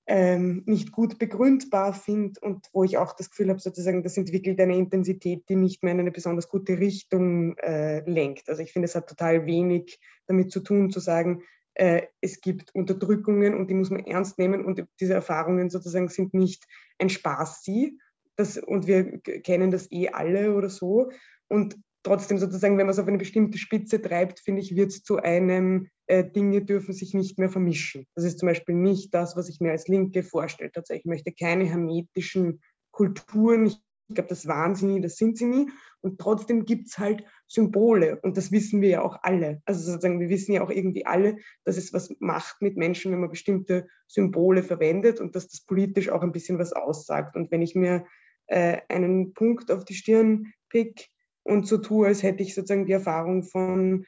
ähm, 0.07 0.63
nicht 0.65 0.91
gut 0.91 1.19
begründbar 1.19 1.93
finde 1.93 2.41
und 2.41 2.67
wo 2.73 2.83
ich 2.83 2.97
auch 2.97 3.13
das 3.15 3.29
Gefühl 3.29 3.51
habe, 3.51 3.61
sozusagen, 3.61 4.03
das 4.03 4.17
entwickelt 4.17 4.59
eine 4.59 4.77
Intensität, 4.77 5.45
die 5.49 5.57
nicht 5.57 5.83
mehr 5.83 5.93
in 5.93 6.01
eine 6.01 6.11
besonders 6.11 6.49
gute 6.49 6.79
Richtung 6.79 7.57
äh, 7.59 8.01
lenkt. 8.11 8.49
Also 8.49 8.63
ich 8.63 8.73
finde, 8.73 8.87
es 8.87 8.95
hat 8.95 9.09
total 9.09 9.45
wenig 9.45 10.01
damit 10.27 10.51
zu 10.51 10.61
tun, 10.61 10.91
zu 10.91 11.01
sagen, 11.01 11.43
äh, 11.75 12.07
es 12.23 12.41
gibt 12.41 12.75
Unterdrückungen 12.75 13.55
und 13.55 13.69
die 13.69 13.75
muss 13.75 13.91
man 13.91 14.05
ernst 14.07 14.39
nehmen 14.39 14.65
und 14.65 14.85
diese 14.99 15.13
Erfahrungen 15.13 15.69
sozusagen 15.69 16.09
sind 16.09 16.33
nicht 16.33 16.65
ein 16.99 17.11
Spaß 17.11 17.63
sie. 17.63 17.99
Das, 18.35 18.57
und 18.57 18.87
wir 18.87 19.19
kennen 19.21 19.71
das 19.71 19.93
eh 19.93 20.09
alle 20.09 20.55
oder 20.55 20.71
so. 20.71 21.11
Und 21.49 21.77
trotzdem 22.09 22.39
sozusagen, 22.39 22.79
wenn 22.79 22.87
man 22.87 22.93
es 22.93 22.99
auf 22.99 23.09
eine 23.09 23.19
bestimmte 23.19 23.59
Spitze 23.59 24.03
treibt, 24.03 24.41
finde 24.41 24.63
ich, 24.63 24.75
wird 24.75 24.91
es 24.91 25.03
zu 25.03 25.19
einem, 25.19 25.89
äh, 26.07 26.25
Dinge 26.25 26.65
dürfen 26.65 26.93
sich 26.93 27.15
nicht 27.15 27.39
mehr 27.39 27.51
vermischen. 27.51 28.07
Das 28.15 28.25
ist 28.25 28.39
zum 28.39 28.49
Beispiel 28.49 28.75
nicht 28.75 29.15
das, 29.15 29.37
was 29.37 29.49
ich 29.49 29.61
mir 29.61 29.71
als 29.71 29.89
Linke 29.89 30.23
vorstelle. 30.23 30.73
Tatsächlich, 30.73 31.05
ich 31.05 31.11
möchte 31.11 31.33
keine 31.33 31.65
hermetischen 31.65 32.61
Kulturen. 32.91 33.67
Ich 33.67 33.77
Ich 34.11 34.15
glaube, 34.15 34.31
das 34.31 34.47
waren 34.47 34.75
sie 34.75 34.87
nie, 34.87 35.03
das 35.03 35.17
sind 35.17 35.37
sie 35.37 35.45
nie. 35.45 35.69
Und 36.01 36.19
trotzdem 36.19 36.65
gibt 36.65 36.87
es 36.89 36.99
halt 36.99 37.25
Symbole. 37.47 38.19
Und 38.23 38.39
das 38.39 38.51
wissen 38.53 38.81
wir 38.81 38.89
ja 38.89 39.03
auch 39.03 39.19
alle. 39.23 39.61
Also 39.67 39.81
sozusagen, 39.81 40.19
wir 40.19 40.31
wissen 40.31 40.55
ja 40.55 40.63
auch 40.63 40.71
irgendwie 40.71 41.05
alle, 41.05 41.37
dass 41.65 41.77
es 41.77 41.93
was 41.93 42.09
macht 42.19 42.63
mit 42.63 42.79
Menschen, 42.79 43.13
wenn 43.13 43.21
man 43.21 43.29
bestimmte 43.29 43.87
Symbole 44.07 44.63
verwendet 44.63 45.21
und 45.21 45.37
dass 45.37 45.49
das 45.49 45.61
politisch 45.61 46.09
auch 46.09 46.23
ein 46.23 46.33
bisschen 46.33 46.59
was 46.59 46.73
aussagt. 46.73 47.37
Und 47.37 47.51
wenn 47.51 47.61
ich 47.61 47.75
mir 47.75 48.07
äh, 48.47 48.79
einen 48.89 49.35
Punkt 49.35 49.71
auf 49.71 49.85
die 49.85 49.95
Stirn 49.95 50.55
pick 50.71 51.11
und 51.49 51.67
so 51.67 51.79
tue, 51.79 52.07
als 52.07 52.23
hätte 52.23 52.43
ich 52.43 52.55
sozusagen 52.55 52.87
die 52.87 52.93
Erfahrung 52.93 53.43
von 53.43 54.05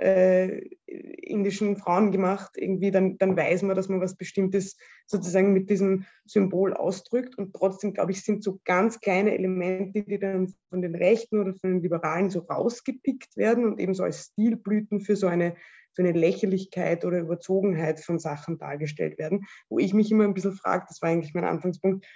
äh, 0.00 0.62
indischen 0.86 1.76
Frauen 1.76 2.10
gemacht, 2.10 2.52
irgendwie, 2.56 2.90
dann, 2.90 3.18
dann 3.18 3.36
weiß 3.36 3.62
man, 3.62 3.76
dass 3.76 3.88
man 3.88 4.00
was 4.00 4.16
Bestimmtes 4.16 4.76
sozusagen 5.06 5.52
mit 5.52 5.68
diesem 5.68 6.04
Symbol 6.24 6.72
ausdrückt. 6.72 7.36
Und 7.36 7.54
trotzdem, 7.54 7.92
glaube 7.92 8.12
ich, 8.12 8.24
sind 8.24 8.42
so 8.42 8.60
ganz 8.64 9.00
kleine 9.00 9.34
Elemente, 9.34 10.02
die 10.02 10.18
dann 10.18 10.54
von 10.70 10.80
den 10.80 10.94
Rechten 10.94 11.38
oder 11.38 11.54
von 11.54 11.70
den 11.74 11.82
Liberalen 11.82 12.30
so 12.30 12.40
rausgepickt 12.40 13.36
werden 13.36 13.64
und 13.64 13.78
eben 13.78 13.94
so 13.94 14.02
als 14.02 14.30
Stilblüten 14.32 15.00
für 15.00 15.16
so 15.16 15.26
eine, 15.26 15.54
so 15.92 16.02
eine 16.02 16.12
Lächerlichkeit 16.12 17.04
oder 17.04 17.20
Überzogenheit 17.20 18.00
von 18.00 18.18
Sachen 18.18 18.58
dargestellt 18.58 19.18
werden, 19.18 19.44
wo 19.68 19.78
ich 19.78 19.92
mich 19.92 20.10
immer 20.10 20.24
ein 20.24 20.34
bisschen 20.34 20.52
frage, 20.52 20.86
das 20.88 21.02
war 21.02 21.10
eigentlich 21.10 21.34
mein 21.34 21.44
Anfangspunkt, 21.44 22.06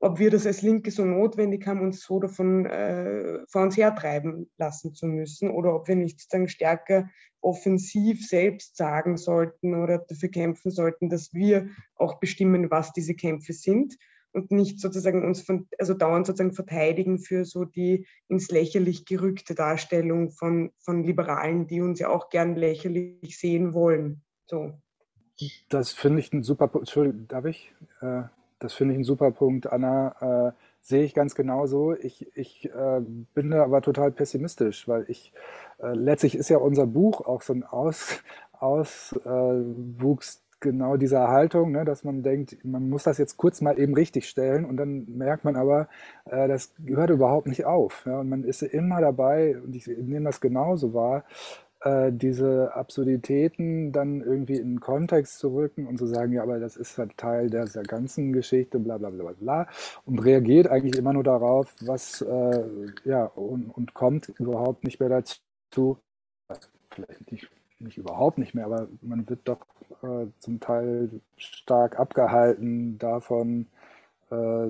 ob 0.00 0.18
wir 0.18 0.30
das 0.30 0.46
als 0.46 0.62
Linke 0.62 0.90
so 0.90 1.04
notwendig 1.04 1.66
haben, 1.66 1.80
uns 1.80 2.02
so 2.02 2.20
davon 2.20 2.66
äh, 2.66 3.40
vor 3.48 3.62
uns 3.62 3.76
hertreiben 3.76 4.50
lassen 4.56 4.94
zu 4.94 5.06
müssen 5.06 5.50
oder 5.50 5.74
ob 5.74 5.88
wir 5.88 5.96
nicht 5.96 6.20
sozusagen 6.20 6.48
stärker 6.48 7.08
offensiv 7.40 8.26
selbst 8.26 8.76
sagen 8.76 9.16
sollten 9.16 9.74
oder 9.74 9.98
dafür 9.98 10.28
kämpfen 10.28 10.70
sollten, 10.70 11.08
dass 11.08 11.32
wir 11.32 11.68
auch 11.96 12.20
bestimmen, 12.20 12.70
was 12.70 12.92
diese 12.92 13.14
Kämpfe 13.14 13.52
sind 13.52 13.96
und 14.32 14.50
nicht 14.50 14.80
sozusagen 14.80 15.24
uns 15.24 15.42
von, 15.42 15.68
also 15.78 15.94
dauernd 15.94 16.26
sozusagen 16.26 16.52
verteidigen 16.52 17.18
für 17.18 17.44
so 17.44 17.64
die 17.64 18.06
ins 18.28 18.50
Lächerlich 18.50 19.04
gerückte 19.04 19.54
Darstellung 19.54 20.30
von, 20.30 20.70
von 20.78 21.02
Liberalen, 21.02 21.66
die 21.66 21.80
uns 21.80 21.98
ja 21.98 22.08
auch 22.08 22.28
gern 22.28 22.54
lächerlich 22.54 23.38
sehen 23.38 23.72
wollen. 23.72 24.22
So. 24.46 24.74
Das 25.68 25.92
finde 25.92 26.20
ich 26.20 26.32
ein 26.32 26.42
super, 26.42 26.70
Entschuldigung, 26.74 27.28
darf 27.28 27.44
ich? 27.44 27.72
Äh, 28.00 28.24
das 28.58 28.74
finde 28.74 28.94
ich 28.94 29.00
ein 29.00 29.04
super 29.04 29.30
Punkt, 29.30 29.70
Anna. 29.70 30.48
Äh, 30.48 30.52
sehe 30.80 31.04
ich 31.04 31.14
ganz 31.14 31.34
genauso. 31.34 31.94
Ich, 31.94 32.26
ich 32.36 32.70
äh, 32.72 33.00
bin 33.34 33.50
da 33.50 33.64
aber 33.64 33.82
total 33.82 34.10
pessimistisch, 34.10 34.88
weil 34.88 35.04
ich 35.08 35.32
äh, 35.80 35.92
letztlich 35.92 36.34
ist 36.34 36.48
ja 36.48 36.58
unser 36.58 36.86
Buch 36.86 37.20
auch 37.20 37.42
so 37.42 37.52
ein 37.52 37.64
Aus, 37.64 38.22
Auswuchs 38.52 40.42
genau 40.60 40.96
dieser 40.96 41.28
Haltung, 41.28 41.70
ne, 41.72 41.84
dass 41.84 42.04
man 42.04 42.22
denkt, 42.22 42.64
man 42.64 42.88
muss 42.88 43.04
das 43.04 43.18
jetzt 43.18 43.36
kurz 43.36 43.60
mal 43.60 43.78
eben 43.78 43.94
richtig 43.94 44.28
stellen 44.28 44.64
und 44.64 44.76
dann 44.76 45.06
merkt 45.16 45.44
man 45.44 45.56
aber, 45.56 45.88
äh, 46.24 46.48
das 46.48 46.74
gehört 46.84 47.10
überhaupt 47.10 47.46
nicht 47.46 47.64
auf. 47.64 48.04
Ja, 48.06 48.20
und 48.20 48.28
man 48.28 48.44
ist 48.44 48.62
immer 48.62 49.00
dabei, 49.00 49.58
und 49.60 49.76
ich 49.76 49.86
nehme 49.86 50.24
das 50.24 50.40
genauso 50.40 50.94
wahr, 50.94 51.24
äh, 51.80 52.12
diese 52.12 52.74
Absurditäten 52.74 53.92
dann 53.92 54.20
irgendwie 54.20 54.56
in 54.56 54.74
den 54.74 54.80
Kontext 54.80 55.38
zu 55.38 55.54
rücken 55.54 55.86
und 55.86 55.98
zu 55.98 56.06
sagen, 56.06 56.32
ja, 56.32 56.42
aber 56.42 56.58
das 56.58 56.76
ist 56.76 56.98
halt 56.98 57.16
Teil 57.16 57.50
dieser 57.50 57.82
ganzen 57.82 58.32
Geschichte, 58.32 58.78
bla 58.78 58.98
bla 58.98 59.10
bla 59.10 59.32
bla, 59.32 59.68
und 60.04 60.18
reagiert 60.18 60.68
eigentlich 60.68 60.96
immer 60.96 61.12
nur 61.12 61.24
darauf, 61.24 61.74
was, 61.80 62.22
äh, 62.22 62.64
ja, 63.04 63.24
und, 63.26 63.70
und 63.70 63.94
kommt 63.94 64.28
überhaupt 64.28 64.84
nicht 64.84 65.00
mehr 65.00 65.08
dazu, 65.08 65.98
vielleicht 66.90 67.30
nicht, 67.30 67.48
nicht 67.78 67.98
überhaupt 67.98 68.38
nicht 68.38 68.54
mehr, 68.54 68.66
aber 68.66 68.88
man 69.02 69.28
wird 69.28 69.40
doch 69.44 69.64
äh, 70.02 70.26
zum 70.38 70.60
Teil 70.60 71.10
stark 71.36 71.98
abgehalten 71.98 72.98
davon, 72.98 73.66
äh, 74.30 74.68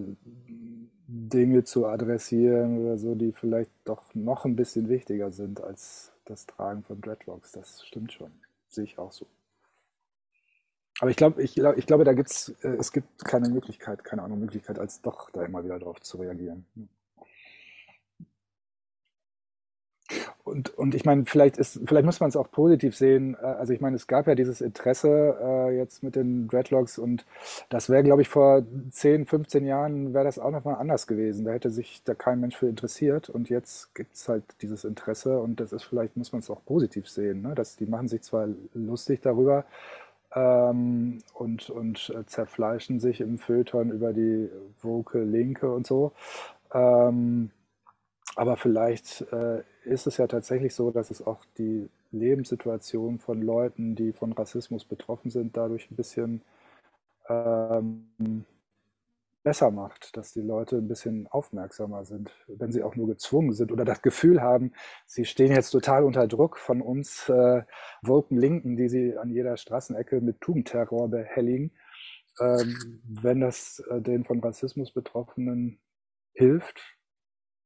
Dinge 1.10 1.64
zu 1.64 1.86
adressieren 1.86 2.80
oder 2.80 2.98
so, 2.98 3.14
die 3.14 3.32
vielleicht 3.32 3.70
doch 3.84 4.14
noch 4.14 4.44
ein 4.44 4.56
bisschen 4.56 4.88
wichtiger 4.90 5.32
sind 5.32 5.62
als 5.62 6.12
das 6.30 6.46
Tragen 6.46 6.82
von 6.82 7.00
Dreadlocks. 7.00 7.52
Das 7.52 7.84
stimmt 7.84 8.12
schon. 8.12 8.32
Sehe 8.66 8.84
ich 8.84 8.98
auch 8.98 9.12
so. 9.12 9.26
Aber 11.00 11.10
ich 11.10 11.16
glaube, 11.16 11.42
ich, 11.42 11.56
ich 11.56 11.86
glaube, 11.86 12.04
da 12.04 12.12
gibt's, 12.12 12.48
äh, 12.62 12.76
es 12.78 12.92
gibt 12.92 13.24
keine 13.24 13.48
Möglichkeit, 13.48 14.04
keine 14.04 14.22
andere 14.22 14.40
Möglichkeit, 14.40 14.78
als 14.78 15.00
doch 15.00 15.30
da 15.30 15.44
immer 15.44 15.64
wieder 15.64 15.78
drauf 15.78 16.00
zu 16.00 16.18
reagieren. 16.18 16.66
Und, 20.48 20.76
und 20.76 20.94
ich 20.94 21.04
meine, 21.04 21.24
vielleicht 21.26 21.58
ist, 21.58 21.80
vielleicht 21.84 22.06
muss 22.06 22.20
man 22.20 22.28
es 22.28 22.36
auch 22.36 22.50
positiv 22.50 22.96
sehen. 22.96 23.36
Äh, 23.40 23.46
also 23.46 23.72
ich 23.72 23.80
meine, 23.80 23.96
es 23.96 24.06
gab 24.06 24.26
ja 24.26 24.34
dieses 24.34 24.60
Interesse 24.60 25.36
äh, 25.40 25.76
jetzt 25.76 26.02
mit 26.02 26.16
den 26.16 26.48
Dreadlocks 26.48 26.98
und 26.98 27.24
das 27.68 27.88
wäre, 27.90 28.02
glaube 28.02 28.22
ich, 28.22 28.28
vor 28.28 28.62
10, 28.90 29.26
15 29.26 29.64
Jahren 29.66 30.14
wäre 30.14 30.24
das 30.24 30.38
auch 30.38 30.50
nochmal 30.50 30.76
anders 30.76 31.06
gewesen. 31.06 31.44
Da 31.44 31.52
hätte 31.52 31.70
sich 31.70 32.02
da 32.04 32.14
kein 32.14 32.40
Mensch 32.40 32.56
für 32.56 32.68
interessiert 32.68 33.28
und 33.30 33.48
jetzt 33.48 33.94
gibt 33.94 34.14
es 34.14 34.28
halt 34.28 34.44
dieses 34.62 34.84
Interesse 34.84 35.38
und 35.40 35.60
das 35.60 35.72
ist 35.72 35.84
vielleicht, 35.84 36.16
muss 36.16 36.32
man 36.32 36.40
es 36.40 36.50
auch 36.50 36.64
positiv 36.64 37.08
sehen. 37.08 37.42
Ne? 37.42 37.54
Dass, 37.54 37.76
die 37.76 37.86
machen 37.86 38.08
sich 38.08 38.22
zwar 38.22 38.48
lustig 38.74 39.20
darüber 39.22 39.64
ähm, 40.34 41.18
und, 41.34 41.70
und 41.70 42.10
äh, 42.10 42.24
zerfleischen 42.26 43.00
sich 43.00 43.20
im 43.20 43.38
Feuilleton 43.38 43.90
über 43.90 44.12
die 44.12 44.48
woke 44.82 45.22
Linke 45.22 45.70
und 45.72 45.86
so. 45.86 46.12
Ähm, 46.72 47.50
aber 48.36 48.56
vielleicht 48.56 49.22
äh, 49.32 49.62
ist 49.88 50.06
es 50.06 50.16
ja 50.18 50.26
tatsächlich 50.26 50.74
so, 50.74 50.90
dass 50.90 51.10
es 51.10 51.26
auch 51.26 51.44
die 51.58 51.88
Lebenssituation 52.12 53.18
von 53.18 53.42
Leuten, 53.42 53.94
die 53.94 54.12
von 54.12 54.32
Rassismus 54.32 54.84
betroffen 54.84 55.30
sind, 55.30 55.56
dadurch 55.56 55.90
ein 55.90 55.96
bisschen 55.96 56.42
ähm, 57.28 58.44
besser 59.42 59.70
macht, 59.70 60.16
dass 60.16 60.32
die 60.32 60.40
Leute 60.42 60.76
ein 60.76 60.88
bisschen 60.88 61.26
aufmerksamer 61.28 62.04
sind, 62.04 62.30
wenn 62.48 62.72
sie 62.72 62.82
auch 62.82 62.96
nur 62.96 63.06
gezwungen 63.06 63.52
sind 63.52 63.72
oder 63.72 63.84
das 63.84 64.02
Gefühl 64.02 64.42
haben, 64.42 64.72
sie 65.06 65.24
stehen 65.24 65.52
jetzt 65.52 65.70
total 65.70 66.04
unter 66.04 66.26
Druck 66.26 66.58
von 66.58 66.82
uns 66.82 67.28
äh, 67.28 67.62
woken 68.02 68.36
Linken, 68.36 68.76
die 68.76 68.88
sie 68.88 69.16
an 69.16 69.30
jeder 69.30 69.56
Straßenecke 69.56 70.20
mit 70.20 70.40
Tugendterror 70.40 71.08
behelligen. 71.08 71.72
Ähm, 72.40 73.00
wenn 73.04 73.40
das 73.40 73.80
äh, 73.90 74.00
den 74.00 74.24
von 74.24 74.40
Rassismus 74.40 74.92
Betroffenen 74.92 75.78
hilft, 76.34 76.80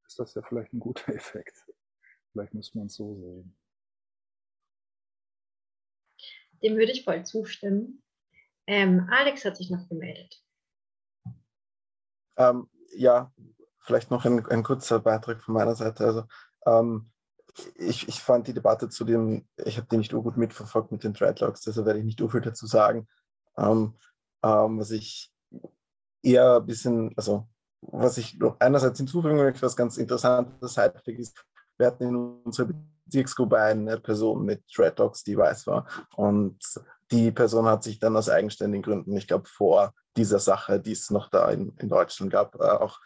ist 0.06 0.18
das 0.18 0.34
ja 0.34 0.42
vielleicht 0.42 0.72
ein 0.74 0.80
guter 0.80 1.14
Effekt. 1.14 1.64
Vielleicht 2.32 2.54
muss 2.54 2.74
man 2.74 2.86
es 2.86 2.94
so 2.94 3.14
sehen. 3.14 3.56
Dem 6.62 6.76
würde 6.76 6.92
ich 6.92 7.04
voll 7.04 7.24
zustimmen. 7.24 8.02
Ähm, 8.66 9.08
Alex 9.10 9.44
hat 9.44 9.56
sich 9.56 9.70
noch 9.70 9.88
gemeldet. 9.88 10.42
Ähm, 12.36 12.68
ja, 12.94 13.32
vielleicht 13.80 14.10
noch 14.10 14.24
ein, 14.24 14.46
ein, 14.46 14.62
kurzer 14.62 15.00
Beitrag 15.00 15.42
von 15.42 15.54
meiner 15.54 15.74
Seite. 15.74 16.04
Also 16.04 16.24
ähm, 16.66 17.10
ich, 17.74 18.08
ich, 18.08 18.20
fand 18.20 18.46
die 18.46 18.54
Debatte 18.54 18.88
zu 18.88 19.04
dem, 19.04 19.46
ich 19.56 19.76
habe 19.76 19.88
die 19.90 19.98
nicht 19.98 20.12
gut 20.12 20.36
mitverfolgt 20.36 20.92
mit 20.92 21.04
den 21.04 21.12
Dreadlocks, 21.12 21.62
deshalb 21.62 21.86
werde 21.86 21.98
ich 21.98 22.04
nicht 22.04 22.20
viel 22.20 22.40
dazu 22.40 22.66
sagen. 22.66 23.08
Ähm, 23.58 23.94
ähm, 24.42 24.78
was 24.78 24.90
ich 24.90 25.32
eher 26.22 26.56
ein 26.56 26.66
bisschen, 26.66 27.12
also 27.16 27.48
was 27.80 28.16
ich 28.16 28.38
noch 28.38 28.58
einerseits 28.60 28.98
hinzufügen 28.98 29.36
möchte, 29.36 29.62
was 29.62 29.76
ganz 29.76 29.96
interessantes 29.96 30.74
Sidefact 30.74 31.08
ist, 31.08 31.44
wir 31.78 31.86
hatten 31.86 32.04
in 32.04 32.16
unserer 32.44 32.68
Bezirksgruppe 33.04 33.58
eine 33.58 33.98
Person 33.98 34.44
mit 34.44 34.62
Dreadlocks, 34.74 35.24
die 35.24 35.36
weiß 35.36 35.66
war. 35.66 35.86
Und 36.16 36.58
die 37.10 37.30
Person 37.30 37.66
hat 37.66 37.82
sich 37.82 37.98
dann 37.98 38.16
aus 38.16 38.28
eigenständigen 38.28 38.82
Gründen, 38.82 39.16
ich 39.16 39.26
glaube, 39.26 39.48
vor 39.48 39.92
dieser 40.16 40.38
Sache, 40.38 40.80
die 40.80 40.92
es 40.92 41.10
noch 41.10 41.28
da 41.28 41.50
in, 41.50 41.74
in 41.78 41.88
Deutschland 41.88 42.32
gab, 42.32 42.54
äh, 42.56 42.64
auch 42.64 43.00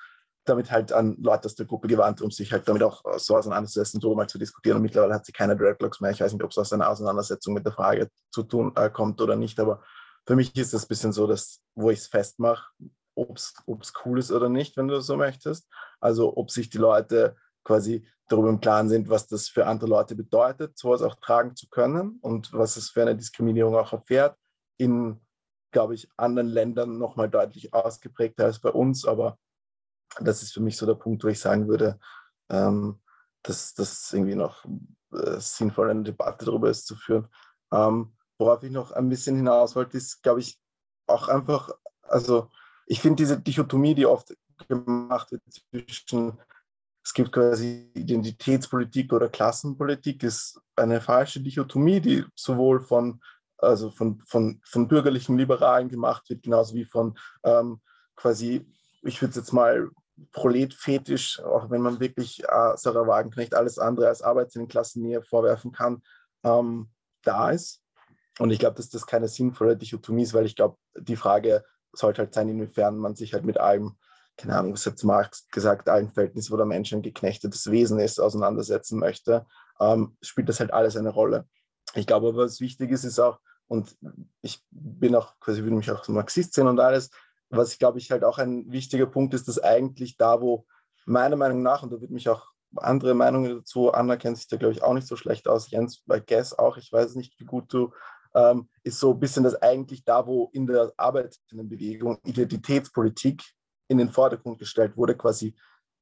damit 0.45 0.71
halt 0.71 0.93
an 0.93 1.17
Leute 1.21 1.47
aus 1.47 1.57
der 1.57 1.67
Gruppe 1.67 1.89
gewandt, 1.89 2.23
um 2.23 2.31
sich 2.31 2.53
halt 2.53 2.69
damit 2.69 2.83
auch 2.83 3.03
so 3.19 3.37
auseinanderzusetzen, 3.37 4.01
so 4.01 4.15
mal 4.15 4.29
zu 4.29 4.39
diskutieren. 4.39 4.77
Und 4.77 4.83
mittlerweile 4.83 5.15
hat 5.15 5.27
sie 5.27 5.33
keine 5.33 5.57
Dreadlocks 5.57 6.01
mehr. 6.01 6.13
Ich 6.13 6.21
weiß 6.21 6.33
nicht, 6.33 6.45
ob 6.45 6.51
es 6.51 6.59
aus 6.59 6.73
einer 6.73 6.89
Auseinandersetzung 6.89 7.55
mit 7.55 7.65
der 7.65 7.73
Frage 7.73 8.09
zu 8.31 8.45
tun 8.45 8.73
äh, 8.77 8.89
kommt 8.91 9.21
oder 9.21 9.35
nicht, 9.35 9.59
aber 9.59 9.83
für 10.27 10.37
mich 10.37 10.57
ist 10.57 10.73
das 10.73 10.85
ein 10.85 10.89
bisschen 10.89 11.13
so, 11.13 11.27
dass, 11.27 11.61
wo 11.75 11.91
ich 11.91 12.01
es 12.01 12.07
festmache, 12.07 12.71
ob 13.15 13.37
es 13.37 13.93
cool 14.05 14.19
ist 14.19 14.31
oder 14.31 14.49
nicht, 14.49 14.77
wenn 14.77 14.89
du 14.89 15.01
so 15.01 15.17
möchtest. 15.17 15.69
Also 16.01 16.37
ob 16.37 16.51
sich 16.51 16.69
die 16.69 16.79
Leute 16.79 17.37
quasi 17.67 18.07
darüber 18.29 18.49
im 18.49 18.61
Klaren 18.61 18.89
sind, 18.89 19.09
was 19.09 19.27
das 19.27 19.49
für 19.49 19.67
andere 19.67 19.91
Leute 19.91 20.15
bedeutet, 20.15 20.79
sowas 20.79 21.03
auch 21.03 21.17
tragen 21.17 21.57
zu 21.57 21.69
können 21.69 22.19
und 22.23 22.53
was 22.53 22.77
es 22.77 22.91
für 22.91 23.03
eine 23.03 23.17
Diskriminierung 23.17 23.75
auch 23.75 23.93
erfährt. 23.93 24.39
In, 24.79 25.21
glaube 25.73 25.95
ich, 25.95 26.09
anderen 26.17 26.49
Ländern 26.49 26.99
nochmal 26.99 27.29
deutlich 27.29 27.75
ausgeprägter 27.75 28.45
als 28.45 28.61
bei 28.61 28.71
uns, 28.71 29.05
aber 29.05 29.39
das 30.21 30.43
ist 30.43 30.55
für 30.55 30.61
mich 30.61 30.77
so 30.77 30.87
der 30.87 30.95
Punkt, 30.95 31.25
wo 31.25 31.29
ich 31.29 31.41
sagen 31.41 31.69
würde, 31.69 31.99
ähm, 32.51 33.01
dass 33.43 33.75
das 33.75 34.13
irgendwie 34.13 34.37
noch 34.37 34.65
äh, 35.13 35.39
sinnvoll 35.39 35.91
eine 35.91 36.03
Debatte 36.03 36.45
darüber 36.45 36.71
ist 36.71 36.87
zu 36.87 36.95
führen. 36.97 37.29
Ähm, 37.73 38.15
worauf 38.39 38.63
ich 38.63 38.71
noch 38.71 38.93
ein 38.93 39.09
bisschen 39.09 39.37
hinaus 39.37 39.75
wollte, 39.75 39.97
ist, 39.97 40.23
glaube 40.23 40.41
ich, 40.41 40.61
auch 41.09 41.29
einfach, 41.29 41.71
also 42.03 42.51
ich 42.87 43.01
finde 43.01 43.17
diese 43.17 43.41
Dichotomie, 43.41 43.95
die 43.95 44.07
oft 44.07 44.37
gemacht 44.69 45.33
wird 45.33 45.43
zwischen, 45.71 46.39
es 47.07 47.15
gibt 47.15 47.31
quasi 47.31 47.89
Identitätspolitik 47.95 49.13
oder 49.13 49.29
Klassenpolitik, 49.29 50.25
ist 50.25 50.61
eine 50.75 51.01
falsche 51.01 51.41
Dichotomie, 51.41 52.01
die 52.01 52.25
sowohl 52.35 52.81
von, 52.81 53.21
also 53.59 53.93
von, 53.93 54.21
von, 54.27 54.61
von 54.65 54.89
bürgerlichen 54.89 55.39
Liberalen 55.39 55.89
gemacht 55.89 56.29
wird, 56.29 56.43
genauso 56.43 56.75
wie 56.75 56.85
von 56.85 57.17
ähm, 57.45 57.81
quasi, 58.17 58.67
ich 59.03 59.23
würde 59.23 59.31
es 59.31 59.37
jetzt 59.37 59.53
mal 59.53 59.89
Proletfetisch, 60.33 61.41
auch 61.43 61.71
wenn 61.71 61.83
man 61.83 62.01
wirklich 62.01 62.43
äh, 62.43 62.73
Sarah 62.75 63.07
Wagenknecht 63.07 63.55
alles 63.55 63.79
andere 63.79 64.09
als 64.09 64.23
Arbeit 64.23 64.57
in 64.57 64.63
den 64.63 64.69
Klassennähe 64.69 65.23
vorwerfen 65.23 65.71
kann, 65.71 66.03
ähm, 66.43 66.91
da 67.23 67.51
ist. 67.51 67.85
Und 68.41 68.51
ich 68.51 68.59
glaube, 68.59 68.77
dass 68.77 68.89
das 68.89 69.07
keine 69.07 69.29
sinnvolle 69.29 69.77
Dichotomie 69.77 70.25
ist, 70.25 70.35
weil 70.35 70.47
ich 70.47 70.57
glaube, 70.57 70.77
die 70.99 71.17
Frage 71.17 71.65
sollte 71.93 72.23
halt 72.23 72.35
sein, 72.35 72.49
inwiefern 72.49 72.97
man 72.99 73.15
sich 73.15 73.33
halt 73.33 73.45
mit 73.45 73.59
allem, 73.59 73.97
keine 74.37 74.57
Ahnung, 74.57 74.73
was 74.75 74.87
hat 74.87 75.03
Marx 75.05 75.49
gesagt, 75.49 75.89
allen 75.89 76.11
Verhältnissen, 76.11 76.53
wo 76.53 76.57
der 76.57 76.67
Mensch 76.67 76.93
ein 76.93 77.03
geknechtetes 77.03 77.71
Wesen 77.71 77.99
ist, 77.99 78.21
auseinandersetzen 78.21 78.99
möchte, 78.99 79.47
ähm, 79.81 80.17
spielt 80.21 80.49
das 80.49 80.61
halt 80.61 80.73
alles 80.73 80.97
eine 80.97 81.11
Rolle. 81.11 81.47
Ich 81.95 82.07
glaube 82.07 82.29
aber, 82.29 82.45
was 82.45 82.61
wichtig 82.61 82.91
ist, 82.91 83.05
ist 83.05 83.19
auch, 83.19 83.39
und 83.69 83.97
ich 84.43 84.63
bin 84.71 85.15
auch, 85.15 85.39
quasi 85.41 85.63
würde 85.63 85.77
mich 85.77 85.91
auch 85.91 86.07
Marxist 86.09 86.55
sehen 86.55 86.69
und 86.69 86.81
alles, 86.81 87.11
was 87.51 87.73
ich 87.73 87.79
glaube 87.79 87.99
ich 87.99 88.11
halt 88.11 88.25
auch 88.25 88.39
ein 88.39 88.71
wichtiger 88.71 89.07
Punkt 89.07 89.35
ist, 89.35 89.49
dass 89.49 89.63
eigentlich 89.63 90.17
da, 90.17 90.41
wo 90.41 90.67
meiner 91.07 91.37
Meinung 91.37 91.63
nach, 91.63 91.83
und 91.83 91.93
da 91.93 92.01
würde 92.01 92.13
mich 92.13 92.29
auch 92.29 92.51
andere 92.77 93.15
Meinungen 93.15 93.59
dazu, 93.59 93.93
Anna 93.93 94.17
kennt 94.17 94.37
sich 94.37 94.49
da 94.49 94.57
glaube 94.57 94.73
ich 94.73 94.83
auch 94.83 94.95
nicht 94.95 95.07
so 95.07 95.17
schlecht 95.17 95.49
aus, 95.49 95.71
Jens 95.71 96.03
bei 96.05 96.21
Guess 96.21 96.53
auch, 96.53 96.77
ich 96.77 96.93
weiß 96.93 97.15
nicht, 97.15 97.39
wie 97.39 97.45
gut 97.45 97.73
du, 97.73 97.93
ähm, 98.35 98.69
ist 98.83 99.01
so 99.01 99.13
ein 99.13 99.21
bisschen 99.21 99.45
das 99.45 99.61
eigentlich 99.63 100.05
da, 100.05 100.27
wo 100.27 100.51
in 100.53 100.67
der 100.67 100.93
Arbeitsbewegung 100.97 102.19
Identitätspolitik 102.25 103.43
in 103.89 103.99
den 103.99 104.11
Vordergrund 104.11 104.59
gestellt 104.59 104.97
wurde, 104.97 105.17
quasi 105.17 105.55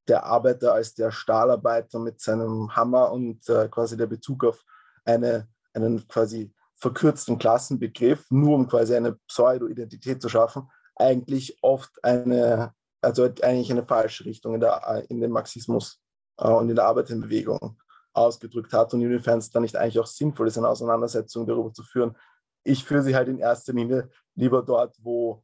der 0.08 0.24
Arbeiter 0.24 0.74
als 0.74 0.94
der 0.94 1.10
Stahlarbeiter 1.10 1.98
mit 1.98 2.20
seinem 2.20 2.74
Hammer 2.74 3.10
und 3.12 3.48
äh, 3.48 3.68
quasi 3.68 3.96
der 3.96 4.06
Bezug 4.06 4.44
auf 4.44 4.62
eine, 5.04 5.48
einen 5.72 6.06
quasi 6.08 6.52
verkürzten 6.76 7.38
Klassenbegriff, 7.38 8.26
nur 8.30 8.56
um 8.56 8.68
quasi 8.68 8.94
eine 8.94 9.14
Pseudo-Identität 9.28 10.20
zu 10.20 10.28
schaffen, 10.28 10.68
eigentlich 10.96 11.58
oft 11.62 11.92
eine, 12.04 12.74
also 13.00 13.24
eigentlich 13.24 13.70
eine 13.70 13.86
falsche 13.86 14.24
Richtung 14.24 14.54
in, 14.54 14.60
der, 14.60 15.04
in 15.08 15.20
den 15.20 15.30
Marxismus 15.30 16.00
äh, 16.38 16.48
und 16.48 16.68
in 16.68 16.76
der 16.76 16.86
Arbeiterbewegung 16.86 17.78
ausgedrückt 18.12 18.72
hat 18.72 18.94
und 18.94 19.00
inwiefern 19.00 19.38
es 19.38 19.50
dann 19.50 19.62
nicht 19.62 19.76
eigentlich 19.76 19.98
auch 19.98 20.06
sinnvoll 20.06 20.48
ist, 20.48 20.58
eine 20.58 20.68
Auseinandersetzung 20.68 21.46
darüber 21.46 21.72
zu 21.72 21.82
führen. 21.82 22.16
Ich 22.62 22.84
führe 22.84 23.02
sie 23.02 23.14
halt 23.14 23.28
in 23.28 23.38
erster 23.38 23.72
Linie 23.72 24.08
lieber 24.34 24.62
dort, 24.62 24.96
wo, 25.02 25.42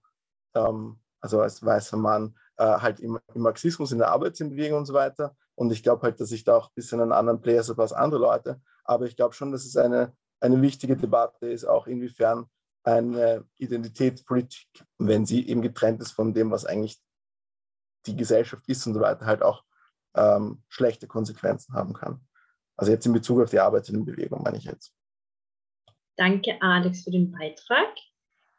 ähm, 0.54 0.99
also 1.20 1.40
als 1.40 1.64
weißer 1.64 1.96
Mann, 1.96 2.36
äh, 2.56 2.64
halt 2.64 3.00
im, 3.00 3.18
im, 3.34 3.42
Marxismus, 3.42 3.92
in 3.92 3.98
der 3.98 4.10
Arbeitsbewegung 4.10 4.78
und 4.78 4.86
so 4.86 4.94
weiter. 4.94 5.36
Und 5.54 5.72
ich 5.72 5.82
glaube 5.82 6.02
halt, 6.02 6.20
dass 6.20 6.32
ich 6.32 6.44
da 6.44 6.56
auch 6.56 6.68
ein 6.68 6.74
bisschen 6.74 7.00
einen 7.00 7.12
anderen 7.12 7.40
Player 7.40 7.62
habe 7.62 7.82
als 7.82 7.92
andere 7.92 8.20
Leute. 8.20 8.60
Aber 8.84 9.06
ich 9.06 9.16
glaube 9.16 9.34
schon, 9.34 9.52
dass 9.52 9.64
es 9.64 9.76
eine, 9.76 10.12
eine 10.40 10.60
wichtige 10.62 10.96
Debatte 10.96 11.48
ist, 11.48 11.64
auch 11.64 11.86
inwiefern 11.86 12.46
eine 12.82 13.44
Identitätspolitik, 13.58 14.68
wenn 14.98 15.26
sie 15.26 15.46
eben 15.46 15.62
getrennt 15.62 16.00
ist 16.00 16.12
von 16.12 16.32
dem, 16.32 16.50
was 16.50 16.64
eigentlich 16.64 16.98
die 18.06 18.16
Gesellschaft 18.16 18.66
ist 18.68 18.86
und 18.86 18.94
so 18.94 19.00
weiter, 19.00 19.26
halt 19.26 19.42
auch 19.42 19.64
ähm, 20.14 20.62
schlechte 20.68 21.06
Konsequenzen 21.06 21.74
haben 21.74 21.92
kann. 21.92 22.26
Also 22.76 22.92
jetzt 22.92 23.04
in 23.04 23.12
Bezug 23.12 23.42
auf 23.42 23.50
die 23.50 23.60
Arbeiterinnenbewegung 23.60 24.42
meine 24.42 24.56
ich 24.56 24.64
jetzt. 24.64 24.94
Danke, 26.16 26.56
Alex, 26.60 27.04
für 27.04 27.10
den 27.10 27.30
Beitrag. 27.30 27.88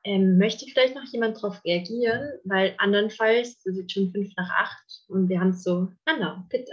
Ähm, 0.03 0.37
möchte 0.37 0.65
vielleicht 0.65 0.95
noch 0.95 1.05
jemand 1.11 1.37
darauf 1.37 1.63
reagieren? 1.63 2.39
Weil 2.43 2.75
andernfalls, 2.79 3.63
es 3.65 3.77
ist 3.77 3.91
schon 3.91 4.11
fünf 4.11 4.33
nach 4.35 4.49
acht 4.49 5.03
und 5.07 5.29
wir 5.29 5.39
haben 5.39 5.53
so, 5.53 5.89
Anna, 6.05 6.45
bitte. 6.49 6.71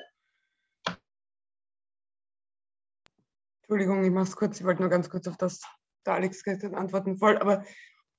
Entschuldigung, 3.63 4.03
ich 4.03 4.11
mache 4.11 4.29
es 4.29 4.37
kurz. 4.37 4.61
Ich 4.61 4.67
wollte 4.67 4.81
nur 4.81 4.91
ganz 4.91 5.11
kurz 5.11 5.29
auf 5.29 5.37
das 5.37 5.61
der 6.09 6.15
Alex 6.15 6.43
gesagt 6.43 6.65
antworten 6.75 7.17
voll, 7.17 7.39
aber 7.39 7.65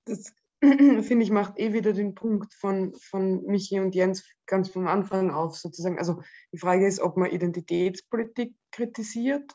das 0.05 0.33
finde 0.61 1.23
ich 1.23 1.31
macht 1.31 1.57
eh 1.57 1.73
wieder 1.73 1.93
den 1.93 2.15
Punkt 2.15 2.53
von, 2.53 2.93
von 2.93 3.43
Michi 3.45 3.79
und 3.79 3.95
Jens 3.95 4.29
ganz 4.45 4.69
vom 4.69 4.87
Anfang 4.87 5.31
auf 5.31 5.57
sozusagen. 5.57 5.97
Also 5.97 6.21
die 6.53 6.59
Frage 6.59 6.87
ist, 6.87 6.99
ob 6.99 7.17
man 7.17 7.31
Identitätspolitik 7.31 8.55
kritisiert 8.71 9.51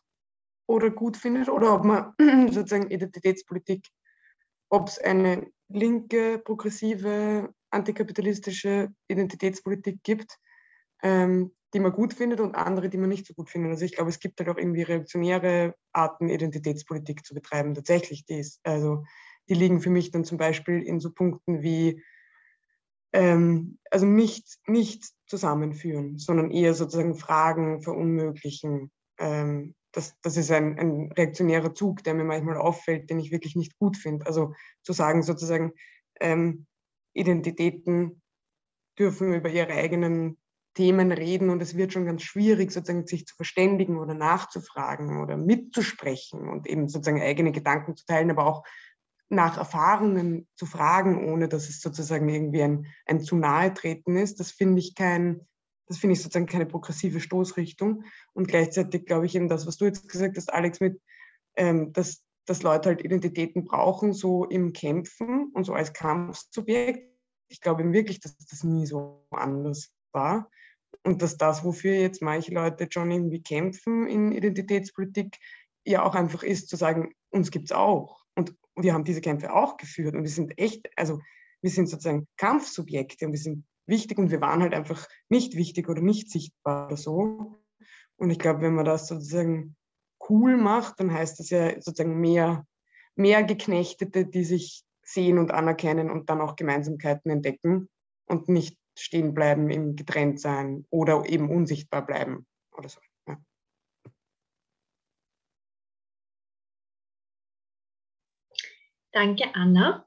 oder 0.67 0.91
gut 0.91 1.17
findet 1.17 1.49
oder 1.49 1.75
ob 1.75 1.85
man 1.85 2.15
sozusagen 2.53 2.91
Identitätspolitik, 2.91 3.87
ob 4.75 4.89
es 4.89 4.99
eine 4.99 5.47
linke, 5.69 6.41
progressive, 6.45 7.55
antikapitalistische 7.71 8.89
Identitätspolitik 9.07 10.03
gibt, 10.03 10.37
ähm, 11.05 11.53
die 11.73 11.79
man 11.79 11.93
gut 11.93 12.13
findet 12.13 12.41
und 12.41 12.57
andere, 12.57 12.89
die 12.89 12.99
man 12.99 13.09
nicht 13.09 13.25
so 13.25 13.35
gut 13.35 13.51
findet. 13.51 13.71
Also 13.71 13.85
ich 13.85 13.95
glaube, 13.95 14.11
es 14.11 14.19
gibt 14.19 14.41
halt 14.41 14.49
auch 14.49 14.57
irgendwie 14.57 14.83
reaktionäre 14.83 15.77
Arten, 15.93 16.29
Identitätspolitik 16.29 17.25
zu 17.25 17.35
betreiben. 17.35 17.75
Tatsächlich, 17.75 18.25
die, 18.27 18.41
ist, 18.41 18.59
also, 18.65 19.05
die 19.49 19.55
liegen 19.55 19.81
für 19.81 19.91
mich 19.91 20.11
dann 20.11 20.25
zum 20.25 20.39
Beispiel 20.39 20.83
in 20.83 20.99
so 20.99 21.13
Punkten 21.13 21.63
wie, 21.63 22.03
ähm, 23.13 23.79
also 23.93 24.07
nicht, 24.07 24.59
nicht 24.67 25.05
zusammenführen, 25.27 26.19
sondern 26.19 26.51
eher 26.51 26.75
sozusagen 26.75 27.15
Fragen 27.15 27.81
verunmöglichen. 27.81 28.91
Ähm, 29.19 29.77
das, 29.95 30.15
das 30.23 30.37
ist 30.37 30.51
ein, 30.51 30.79
ein 30.79 31.13
reaktionärer 31.13 31.75
Zug, 31.75 32.03
der 32.05 32.15
mir 32.15 32.25
manchmal 32.25 32.57
auffällt, 32.57 33.11
den 33.11 33.19
ich 33.21 33.31
wirklich 33.31 33.57
nicht 33.57 33.79
gut 33.79 33.97
finde. 33.97 34.27
Also 34.27 34.53
zu 34.83 34.93
sagen 34.93 35.23
sozusagen, 35.23 35.73
ähm, 36.21 36.67
Identitäten 37.15 38.23
dürfen 38.99 39.33
über 39.33 39.49
ihre 39.49 39.73
eigenen 39.73 40.39
Themen 40.75 41.13
reden 41.13 41.51
und 41.51 41.63
es 41.63 41.77
wird 41.77 41.93
schon 41.93 42.05
ganz 42.05 42.23
schwierig, 42.23 42.73
sozusagen 42.73 43.07
sich 43.07 43.27
zu 43.27 43.37
verständigen 43.37 43.97
oder 43.99 44.15
nachzufragen 44.15 45.23
oder 45.23 45.37
mitzusprechen 45.37 46.49
und 46.49 46.67
eben 46.67 46.89
sozusagen 46.89 47.23
eigene 47.23 47.53
Gedanken 47.53 47.97
zu 47.97 48.05
teilen, 48.07 48.31
aber 48.31 48.47
auch 48.47 48.65
nach 49.29 49.57
Erfahrungen 49.57 50.49
zu 50.57 50.67
fragen, 50.67 51.33
ohne 51.33 51.49
dass 51.49 51.69
es 51.69 51.81
sozusagen 51.81 52.29
irgendwie 52.29 52.63
ein, 52.63 52.87
ein 53.07 53.21
zu 53.21 53.37
nahe 53.37 53.73
treten 53.73 54.17
ist. 54.17 54.41
Das 54.41 54.51
finde 54.51 54.81
ich 54.81 54.95
kein, 54.95 55.47
das 55.87 55.99
finde 55.99 56.15
ich 56.15 56.23
sozusagen 56.23 56.47
keine 56.47 56.67
progressive 56.67 57.21
Stoßrichtung. 57.21 58.05
Und 58.33 58.49
gleichzeitig 58.49 59.07
glaube 59.07 59.27
ich 59.27 59.35
eben 59.35 59.49
das, 59.49 59.67
was 59.67 59.77
du 59.77 59.85
jetzt 59.85 60.09
gesagt 60.09 60.37
hast, 60.37 60.53
Alex, 60.53 60.81
mit, 60.81 61.01
ähm, 61.57 61.93
dass, 61.93 62.23
dass 62.47 62.63
Leute 62.63 62.91
halt 62.91 63.05
Identitäten 63.05 63.65
brauchen, 63.65 64.13
so 64.13 64.45
im 64.45 64.73
Kämpfen 64.73 65.51
und 65.53 65.65
so 65.65 65.75
als 65.75 65.93
Kampfsubjekt. 65.93 67.11
Ich 67.49 67.61
glaube 67.61 67.83
eben 67.83 67.93
wirklich, 67.93 68.21
dass 68.21 68.37
das 68.37 68.65
nie 68.65 68.87
so 68.87 69.27
anders 69.31 69.91
war. 70.13 70.51
Und 71.03 71.21
dass 71.21 71.37
das, 71.37 71.65
wofür 71.65 71.95
jetzt 71.95 72.23
manche 72.23 72.55
Leute 72.55 72.89
schon 72.91 73.11
irgendwie 73.11 73.43
kämpfen 73.43 74.07
in 74.07 74.33
Identitätspolitik, 74.33 75.39
ja 75.87 76.03
auch 76.03 76.15
einfach 76.15 76.43
ist 76.43 76.69
zu 76.69 76.77
sagen, 76.77 77.13
uns 77.31 77.51
gibt 77.51 77.67
es 77.67 77.73
auch. 77.73 78.25
Und 78.35 78.57
wir 78.77 78.95
haben 78.95 79.05
diese 79.05 79.21
Kämpfe 79.21 79.53
auch 79.53 79.77
geführt 79.77 80.15
und 80.15 80.23
wir 80.23 80.31
sind 80.31 80.59
echt, 80.59 80.89
also 80.97 81.21
wir 81.61 81.71
sind 81.71 81.89
sozusagen 81.89 82.27
Kampfsubjekte 82.37 83.27
und 83.27 83.33
wir 83.33 83.39
sind 83.39 83.65
wichtig 83.87 84.19
und 84.19 84.31
wir 84.31 84.41
waren 84.41 84.63
halt 84.63 84.75
einfach 84.75 85.07
nicht 85.29 85.57
wichtig 85.57 85.89
oder 85.89 86.01
nicht 86.01 86.31
sichtbar 86.31 86.87
oder 86.87 86.97
so. 86.97 87.57
Und 88.17 88.31
ich 88.31 88.39
glaube, 88.39 88.63
wenn 88.63 88.75
man 88.75 88.85
das 88.85 89.09
sozusagen 89.09 89.77
cool 90.29 90.57
macht, 90.57 91.01
dann 91.01 91.13
heißt 91.13 91.39
das 91.39 91.51
ja 91.51 91.75
sozusagen 91.81 92.21
mehr, 92.21 92.67
mehr 93.17 93.43
Geknechtete, 93.43 94.27
die 94.27 94.45
sich 94.45 94.85
sehen 95.03 95.39
und 95.39 95.51
anerkennen 95.51 96.11
und 96.11 96.31
dann 96.31 96.41
auch 96.41 96.57
Gemeinsamkeiten 96.57 97.31
entdecken 97.31 97.89
und 98.27 98.49
nicht 98.49 98.79
stehen 98.97 99.35
bleiben, 99.35 99.71
im 99.71 99.97
getrennt 99.97 100.41
sein 100.41 100.87
oder 100.91 101.25
eben 101.29 101.51
unsichtbar 101.51 102.07
bleiben 102.07 102.47
oder 102.77 102.89
so. 102.89 103.01
Ja. 103.29 103.39
Danke, 109.13 109.45
Anna. 109.55 110.07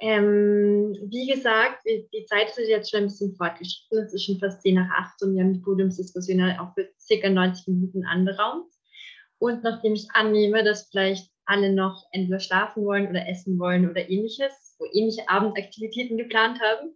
Ähm, 0.00 0.96
wie 1.10 1.26
gesagt, 1.26 1.84
die 1.86 2.24
Zeit 2.26 2.48
ist 2.56 2.68
jetzt 2.68 2.90
schon 2.90 3.00
ein 3.00 3.06
bisschen 3.06 3.34
fortgeschritten. 3.34 3.98
Es 3.98 4.12
ist 4.12 4.24
schon 4.24 4.38
fast 4.38 4.62
10 4.62 4.74
nach 4.74 4.90
8 4.90 5.22
und 5.22 5.34
wir 5.34 5.42
haben 5.42 5.54
die 5.54 5.60
Podiumsdiskussion 5.60 6.42
auch 6.58 6.74
für 6.74 6.88
circa 6.98 7.28
90 7.28 7.68
Minuten 7.68 8.04
anberaumt. 8.04 8.70
Und 9.38 9.62
nachdem 9.62 9.94
ich 9.94 10.08
annehme, 10.12 10.64
dass 10.64 10.88
vielleicht 10.90 11.30
alle 11.44 11.72
noch 11.72 12.04
entweder 12.12 12.40
schlafen 12.40 12.84
wollen 12.84 13.08
oder 13.08 13.28
essen 13.28 13.58
wollen 13.58 13.88
oder 13.88 14.08
ähnliches, 14.08 14.76
wo 14.78 14.86
ähnliche 14.92 15.28
Abendaktivitäten 15.28 16.16
geplant 16.16 16.60
haben, 16.60 16.94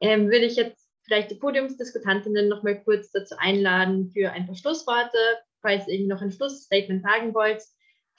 ähm, 0.00 0.26
würde 0.26 0.46
ich 0.46 0.56
jetzt 0.56 0.88
vielleicht 1.04 1.30
die 1.30 1.36
Podiumsdiskutantinnen 1.36 2.48
noch 2.48 2.62
mal 2.62 2.80
kurz 2.82 3.10
dazu 3.10 3.34
einladen 3.38 4.10
für 4.12 4.30
ein 4.30 4.46
paar 4.46 4.54
Schlussworte, 4.54 5.18
falls 5.60 5.88
ihr 5.88 6.06
noch 6.06 6.22
ein 6.22 6.32
Schlussstatement 6.32 7.02
sagen 7.02 7.34
wollt. 7.34 7.62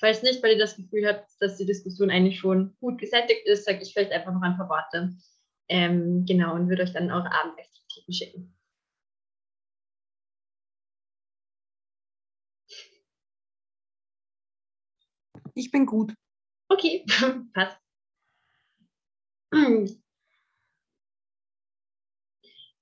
Falls 0.01 0.23
nicht, 0.23 0.41
weil 0.41 0.53
ihr 0.53 0.57
das 0.57 0.75
Gefühl 0.75 1.07
habt, 1.07 1.29
dass 1.39 1.57
die 1.57 1.65
Diskussion 1.65 2.09
eigentlich 2.09 2.39
schon 2.39 2.75
gut 2.79 2.97
gesättigt 2.99 3.45
ist, 3.45 3.65
sage 3.65 3.83
ich 3.83 3.93
vielleicht 3.93 4.11
einfach 4.11 4.33
noch 4.33 4.41
ein 4.41 4.57
paar 4.57 4.67
Worte. 4.67 5.15
Ähm, 5.69 6.25
genau, 6.25 6.55
und 6.55 6.69
würde 6.69 6.81
euch 6.81 6.91
dann 6.91 7.11
eure 7.11 7.31
Abendaktivitäten 7.31 8.11
schicken. 8.11 8.57
Ich 15.53 15.69
bin 15.69 15.85
gut. 15.85 16.15
Okay, 16.67 17.05
passt. 17.53 17.79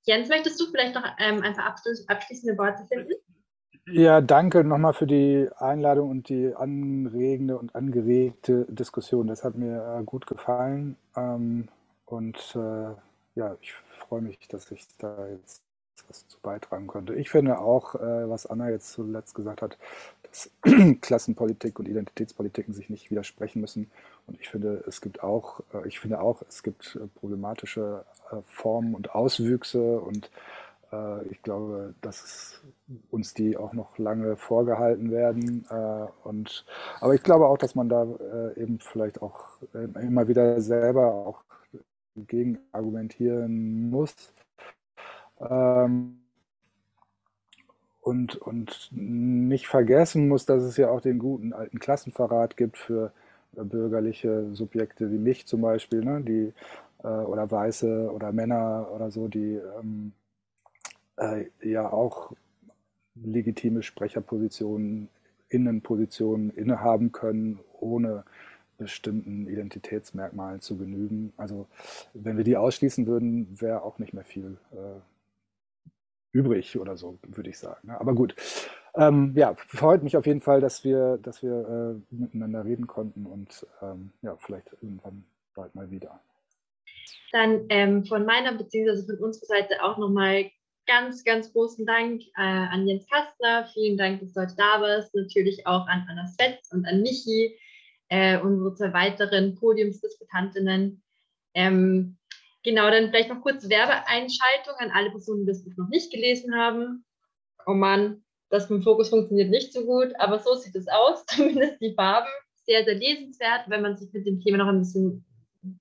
Jens, 0.06 0.30
möchtest 0.30 0.62
du 0.62 0.72
vielleicht 0.72 0.96
noch 0.96 1.04
ähm, 1.18 1.42
ein 1.42 1.54
paar 1.54 1.76
abschließende 2.08 2.58
Worte 2.58 2.86
finden? 2.88 3.14
Ja, 3.92 4.22
danke 4.22 4.64
nochmal 4.64 4.94
für 4.94 5.08
die 5.08 5.48
Einladung 5.58 6.10
und 6.10 6.30
die 6.30 6.54
anregende 6.56 7.58
und 7.58 7.76
angeregte 7.76 8.66
Diskussion. 8.70 9.28
Das 9.28 9.44
hat 9.44 9.56
mir 9.56 9.98
äh, 10.00 10.04
gut 10.04 10.28
gefallen. 10.28 10.96
Ähm, 11.16 11.68
und 12.06 12.38
äh, 12.56 12.94
ja, 13.36 13.56
ich 13.62 13.74
freue 13.74 14.22
mich, 14.22 14.38
dass 14.50 14.70
ich 14.72 14.86
da 14.98 15.28
jetzt 15.28 15.64
was 16.08 16.28
zu 16.28 16.38
beitragen 16.42 16.88
könnte. 16.88 17.16
Ich 17.16 17.30
finde 17.30 17.60
auch, 17.60 17.96
äh, 17.96 18.30
was 18.30 18.46
Anna 18.48 18.70
jetzt 18.70 18.92
zuletzt 18.92 19.34
gesagt 19.36 19.62
hat, 19.62 19.78
dass 20.24 20.52
Klassenpolitik 21.02 21.80
und 21.80 21.88
Identitätspolitiken 21.88 22.74
sich 22.74 22.90
nicht 22.90 23.10
widersprechen 23.12 23.62
müssen. 23.62 23.90
Und 24.28 24.40
ich 24.40 24.50
finde, 24.50 24.84
es 24.88 25.02
gibt 25.02 25.24
auch, 25.24 25.62
ich 25.86 26.00
finde 26.00 26.22
auch, 26.22 26.42
es 26.48 26.64
gibt 26.64 27.00
problematische 27.16 28.06
Formen 28.46 28.94
und 28.96 29.16
Auswüchse 29.16 30.00
und 30.00 30.30
ich 31.30 31.42
glaube, 31.44 31.94
dass 32.02 32.62
uns 33.12 33.34
die 33.34 33.58
auch 33.58 33.74
noch 33.74 33.98
lange 33.98 34.36
vorgehalten 34.38 35.12
werden. 35.12 35.66
Äh, 35.70 36.28
und, 36.28 36.66
aber 37.00 37.14
ich 37.14 37.24
glaube 37.24 37.48
auch, 37.48 37.58
dass 37.58 37.76
man 37.76 37.90
da 37.90 38.04
äh, 38.04 38.62
eben 38.62 38.80
vielleicht 38.80 39.22
auch 39.22 39.46
immer 39.74 40.28
wieder 40.28 40.62
selber 40.62 41.14
auch 41.14 41.44
gegen 42.16 42.60
argumentieren 42.72 43.90
muss. 43.90 44.34
Ähm, 45.40 46.22
und, 48.02 48.36
und 48.38 48.90
nicht 48.92 49.68
vergessen 49.68 50.28
muss, 50.28 50.46
dass 50.46 50.64
es 50.64 50.78
ja 50.78 50.90
auch 50.90 51.02
den 51.02 51.20
guten 51.20 51.54
alten 51.54 51.80
Klassenverrat 51.80 52.58
gibt 52.58 52.78
für 52.78 53.12
bürgerliche 53.52 54.48
Subjekte 54.54 55.12
wie 55.12 55.18
mich 55.18 55.46
zum 55.46 55.62
Beispiel, 55.62 56.04
ne, 56.04 56.22
die 56.22 56.54
oder 57.04 57.50
Weiße 57.50 58.12
oder 58.12 58.32
Männer 58.32 58.90
oder 58.94 59.10
so, 59.12 59.28
die 59.28 59.60
ähm, 59.80 60.14
äh, 61.20 61.46
ja 61.62 61.92
auch 61.92 62.34
legitime 63.16 63.84
Sprecherpositionen, 63.84 65.10
Innenpositionen 65.50 66.52
innehaben 66.52 67.12
können, 67.12 67.60
ohne 67.80 68.24
bestimmten 68.78 69.48
Identitätsmerkmalen 69.48 70.62
zu 70.62 70.78
genügen. 70.78 71.34
Also 71.38 71.68
wenn 72.14 72.38
wir 72.38 72.44
die 72.44 72.58
ausschließen 72.58 73.08
würden, 73.08 73.60
wäre 73.60 73.84
auch 73.84 74.00
nicht 74.00 74.14
mehr 74.14 74.24
viel 74.24 74.58
äh, 74.72 75.02
übrig 76.32 76.80
oder 76.80 76.96
so, 76.96 77.20
würde 77.28 77.50
ich 77.50 77.60
sagen. 77.60 77.88
Ne? 77.88 78.00
Aber 78.00 78.14
gut. 78.16 78.36
Ähm, 78.96 79.34
ja, 79.36 79.54
freut 79.56 80.02
mich 80.02 80.18
auf 80.18 80.26
jeden 80.26 80.42
Fall, 80.42 80.62
dass 80.62 80.84
wir, 80.84 81.20
dass 81.22 81.44
wir 81.44 82.02
äh, 82.12 82.16
miteinander 82.16 82.66
reden 82.66 82.88
konnten 82.88 83.26
und 83.28 83.68
ähm, 83.82 84.12
ja, 84.22 84.36
vielleicht 84.38 84.72
irgendwann 84.82 85.26
bald 85.54 85.76
mal 85.76 85.92
wieder. 85.92 86.20
Dann 87.32 87.66
ähm, 87.70 88.06
von 88.06 88.26
meiner 88.26 88.58
bzw. 88.58 89.06
von 89.06 89.26
unserer 89.26 89.46
Seite 89.46 89.84
auch 89.84 90.00
nochmal 90.00 90.50
ganz, 90.90 91.24
ganz 91.24 91.54
großen 91.54 91.86
Dank 91.86 92.24
äh, 92.36 92.42
an 92.42 92.88
Jens 92.88 93.06
Kastner. 93.08 93.70
Vielen 93.76 93.96
Dank, 93.96 94.22
dass 94.22 94.34
du 94.34 94.42
heute 94.42 94.56
da 94.58 94.82
warst. 94.82 95.14
Natürlich 95.14 95.68
auch 95.68 95.86
an 95.88 96.08
Anna 96.10 96.26
Svetz 96.26 96.72
und 96.72 96.84
an 96.88 97.04
Michi, 97.04 97.56
äh, 98.08 98.40
unsere 98.40 98.74
zwei 98.74 98.92
weiteren 98.92 99.54
Podiumsdiskutantinnen. 99.54 101.04
Ähm, 101.54 102.18
genau, 102.64 102.90
dann 102.90 103.10
vielleicht 103.10 103.30
noch 103.30 103.42
kurz 103.42 103.70
Werbeeinschaltung 103.70 104.74
an 104.80 104.90
alle 104.90 105.12
Personen, 105.12 105.46
die 105.46 105.52
das 105.52 105.64
Buch 105.64 105.78
noch 105.78 105.90
nicht 105.90 106.12
gelesen 106.12 106.56
haben. 106.56 107.06
Oh 107.68 107.76
Mann, 107.76 108.24
das 108.50 108.68
mit 108.72 108.80
dem 108.80 108.84
Fokus 108.84 109.10
funktioniert 109.10 109.52
nicht 109.52 109.72
so 109.72 109.86
gut, 109.86 110.12
aber 110.18 110.40
so 110.40 110.56
sieht 110.56 110.76
es 110.76 110.88
aus, 110.88 111.24
zumindest 111.28 111.80
die 111.82 111.94
Farben. 111.94 112.30
Sehr, 112.66 112.84
sehr 112.84 112.96
lesenswert, 112.96 113.66
wenn 113.68 113.84
man 113.84 113.96
sich 113.96 114.12
mit 114.12 114.26
dem 114.26 114.42
Thema 114.42 114.58
noch 114.58 114.68
ein 114.68 114.80
bisschen 114.80 115.24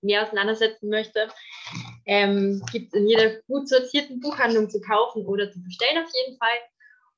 mehr 0.03 0.23
auseinandersetzen 0.23 0.91
möchte, 0.91 1.29
ähm, 2.09 2.63
gibt 2.73 2.89
es 2.89 3.01
in 3.01 3.07
jeder 3.07 3.41
gut 3.49 3.69
sortierten 3.69 4.19
Buchhandlung 4.21 4.71
zu 4.71 4.81
kaufen 4.81 5.27
oder 5.27 5.53
zu 5.53 5.63
bestellen 5.63 6.03
auf 6.03 6.11
jeden 6.25 6.39
Fall. 6.39 6.59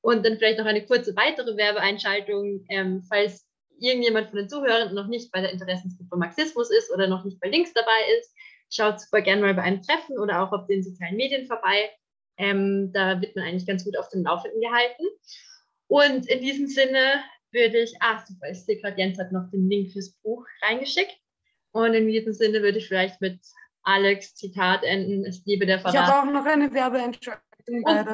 Und 0.01 0.25
dann 0.25 0.37
vielleicht 0.37 0.59
noch 0.59 0.65
eine 0.65 0.85
kurze 0.85 1.15
weitere 1.15 1.55
Werbeeinschaltung, 1.55 2.65
ähm, 2.69 3.01
falls 3.07 3.47
irgendjemand 3.79 4.29
von 4.29 4.39
den 4.39 4.49
Zuhörern 4.49 4.93
noch 4.93 5.07
nicht 5.07 5.31
bei 5.31 5.39
der 5.39 5.51
Interessensgruppe 5.51 6.17
Marxismus 6.17 6.69
ist 6.69 6.91
oder 6.91 7.07
noch 7.07 7.23
nicht 7.23 7.39
bei 7.39 7.47
Links 7.47 7.73
dabei 7.73 8.19
ist, 8.19 8.35
schaut 8.69 8.99
super 8.99 9.21
gerne 9.21 9.41
mal 9.41 9.53
bei 9.53 9.61
einem 9.61 9.81
Treffen 9.81 10.19
oder 10.19 10.43
auch 10.43 10.51
auf 10.51 10.67
den 10.67 10.83
sozialen 10.83 11.15
Medien 11.15 11.47
vorbei. 11.47 11.89
Ähm, 12.37 12.91
da 12.93 13.21
wird 13.21 13.35
man 13.35 13.45
eigentlich 13.45 13.65
ganz 13.65 13.85
gut 13.85 13.97
auf 13.97 14.09
dem 14.09 14.23
Laufenden 14.23 14.59
gehalten. 14.59 15.03
Und 15.87 16.27
in 16.27 16.41
diesem 16.41 16.67
Sinne 16.67 17.23
würde 17.51 17.79
ich, 17.79 17.95
ah 18.01 18.21
super, 18.27 18.49
ich 18.51 18.65
sehe 18.65 18.77
gerade, 18.77 18.99
Jens 18.99 19.17
hat 19.19 19.31
noch 19.31 19.49
den 19.51 19.69
Link 19.69 19.93
fürs 19.93 20.11
Buch 20.21 20.45
reingeschickt. 20.63 21.17
Und 21.71 21.93
in 21.93 22.07
diesem 22.07 22.33
Sinne 22.33 22.61
würde 22.61 22.79
ich 22.79 22.87
vielleicht 22.89 23.21
mit 23.21 23.39
Alex 23.83 24.35
Zitat 24.35 24.83
enden, 24.83 25.25
es 25.25 25.43
liebe 25.45 25.65
der 25.65 25.79
Verrat. 25.79 25.95
Ich 25.95 26.01
habe 26.01 26.29
auch 26.29 26.33
noch 26.33 26.45
eine 26.45 26.73
Werbeeinschaltung. 26.73 27.41
Und 27.67 27.85
dann, 27.85 28.07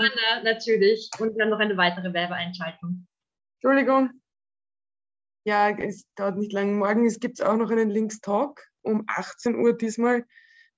natürlich. 0.43 1.09
Und 1.19 1.37
dann 1.39 1.49
noch 1.49 1.59
eine 1.59 1.77
weitere 1.77 2.13
Werbeeinschaltung. 2.13 3.07
Entschuldigung. 3.55 4.11
Ja, 5.45 5.69
es 5.69 6.05
dauert 6.15 6.37
nicht 6.37 6.51
lange. 6.51 6.73
Morgen 6.73 7.07
gibt 7.19 7.39
es 7.39 7.45
auch 7.45 7.55
noch 7.55 7.71
einen 7.71 7.89
Links-Talk 7.89 8.61
um 8.81 9.03
18 9.07 9.55
Uhr 9.55 9.77
diesmal 9.77 10.25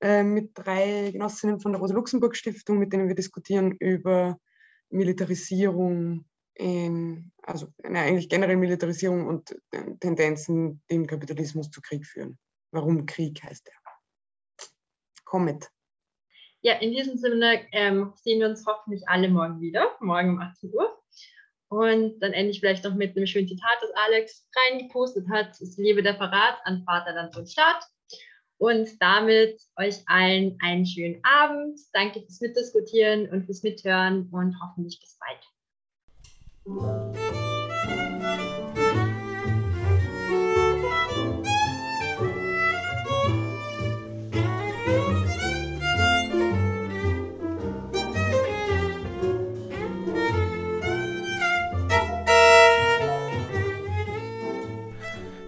äh, 0.01 0.23
mit 0.23 0.51
drei 0.53 1.09
Genossinnen 1.11 1.59
von 1.59 1.71
der 1.71 1.81
Rosa-Luxemburg-Stiftung, 1.81 2.77
mit 2.77 2.93
denen 2.93 3.07
wir 3.07 3.15
diskutieren 3.15 3.71
über 3.79 4.37
Militarisierung, 4.89 6.25
in, 6.53 7.31
also 7.41 7.67
na, 7.83 8.01
eigentlich 8.01 8.29
generell 8.29 8.57
Militarisierung 8.57 9.27
und 9.27 9.51
äh, 9.71 9.95
Tendenzen, 9.99 10.81
die 10.89 10.95
im 10.95 11.07
Kapitalismus 11.07 11.69
zu 11.69 11.81
Krieg 11.81 12.05
führen. 12.05 12.37
Warum 12.71 13.05
Krieg 13.05 13.41
heißt 13.43 13.67
er. 13.67 13.88
Komm 15.29 15.45
mit. 15.45 15.69
Ja, 16.61 16.73
in 16.79 16.91
diesem 16.91 17.15
Sinne 17.15 17.61
ähm, 17.71 18.13
sehen 18.15 18.39
wir 18.39 18.47
uns 18.47 18.65
hoffentlich 18.65 19.07
alle 19.07 19.29
morgen 19.29 19.61
wieder, 19.61 19.95
morgen 19.99 20.31
um 20.31 20.39
18 20.39 20.73
Uhr. 20.73 20.97
Und 21.69 22.19
dann 22.19 22.33
ende 22.33 22.49
ich 22.49 22.59
vielleicht 22.59 22.83
noch 22.83 22.95
mit 22.95 23.15
einem 23.15 23.27
schönen 23.27 23.47
Zitat, 23.47 23.77
das 23.79 23.91
Alex 24.07 24.49
reingepostet 24.55 25.29
hat. 25.29 25.51
Es 25.61 25.77
lebe 25.77 26.01
der 26.01 26.15
Verrat 26.15 26.57
an 26.63 26.83
Vaterland 26.83 27.37
und 27.37 27.47
Staat. 27.47 27.85
Und 28.57 28.89
damit 28.99 29.61
euch 29.77 30.01
allen 30.07 30.57
einen 30.61 30.87
schönen 30.87 31.21
Abend. 31.23 31.79
Danke 31.93 32.21
fürs 32.21 32.41
Mitdiskutieren 32.41 33.29
und 33.29 33.45
fürs 33.45 33.61
Mithören 33.61 34.29
und 34.31 34.59
hoffentlich 34.59 34.99
bis 34.99 35.19
bald. 35.19 35.45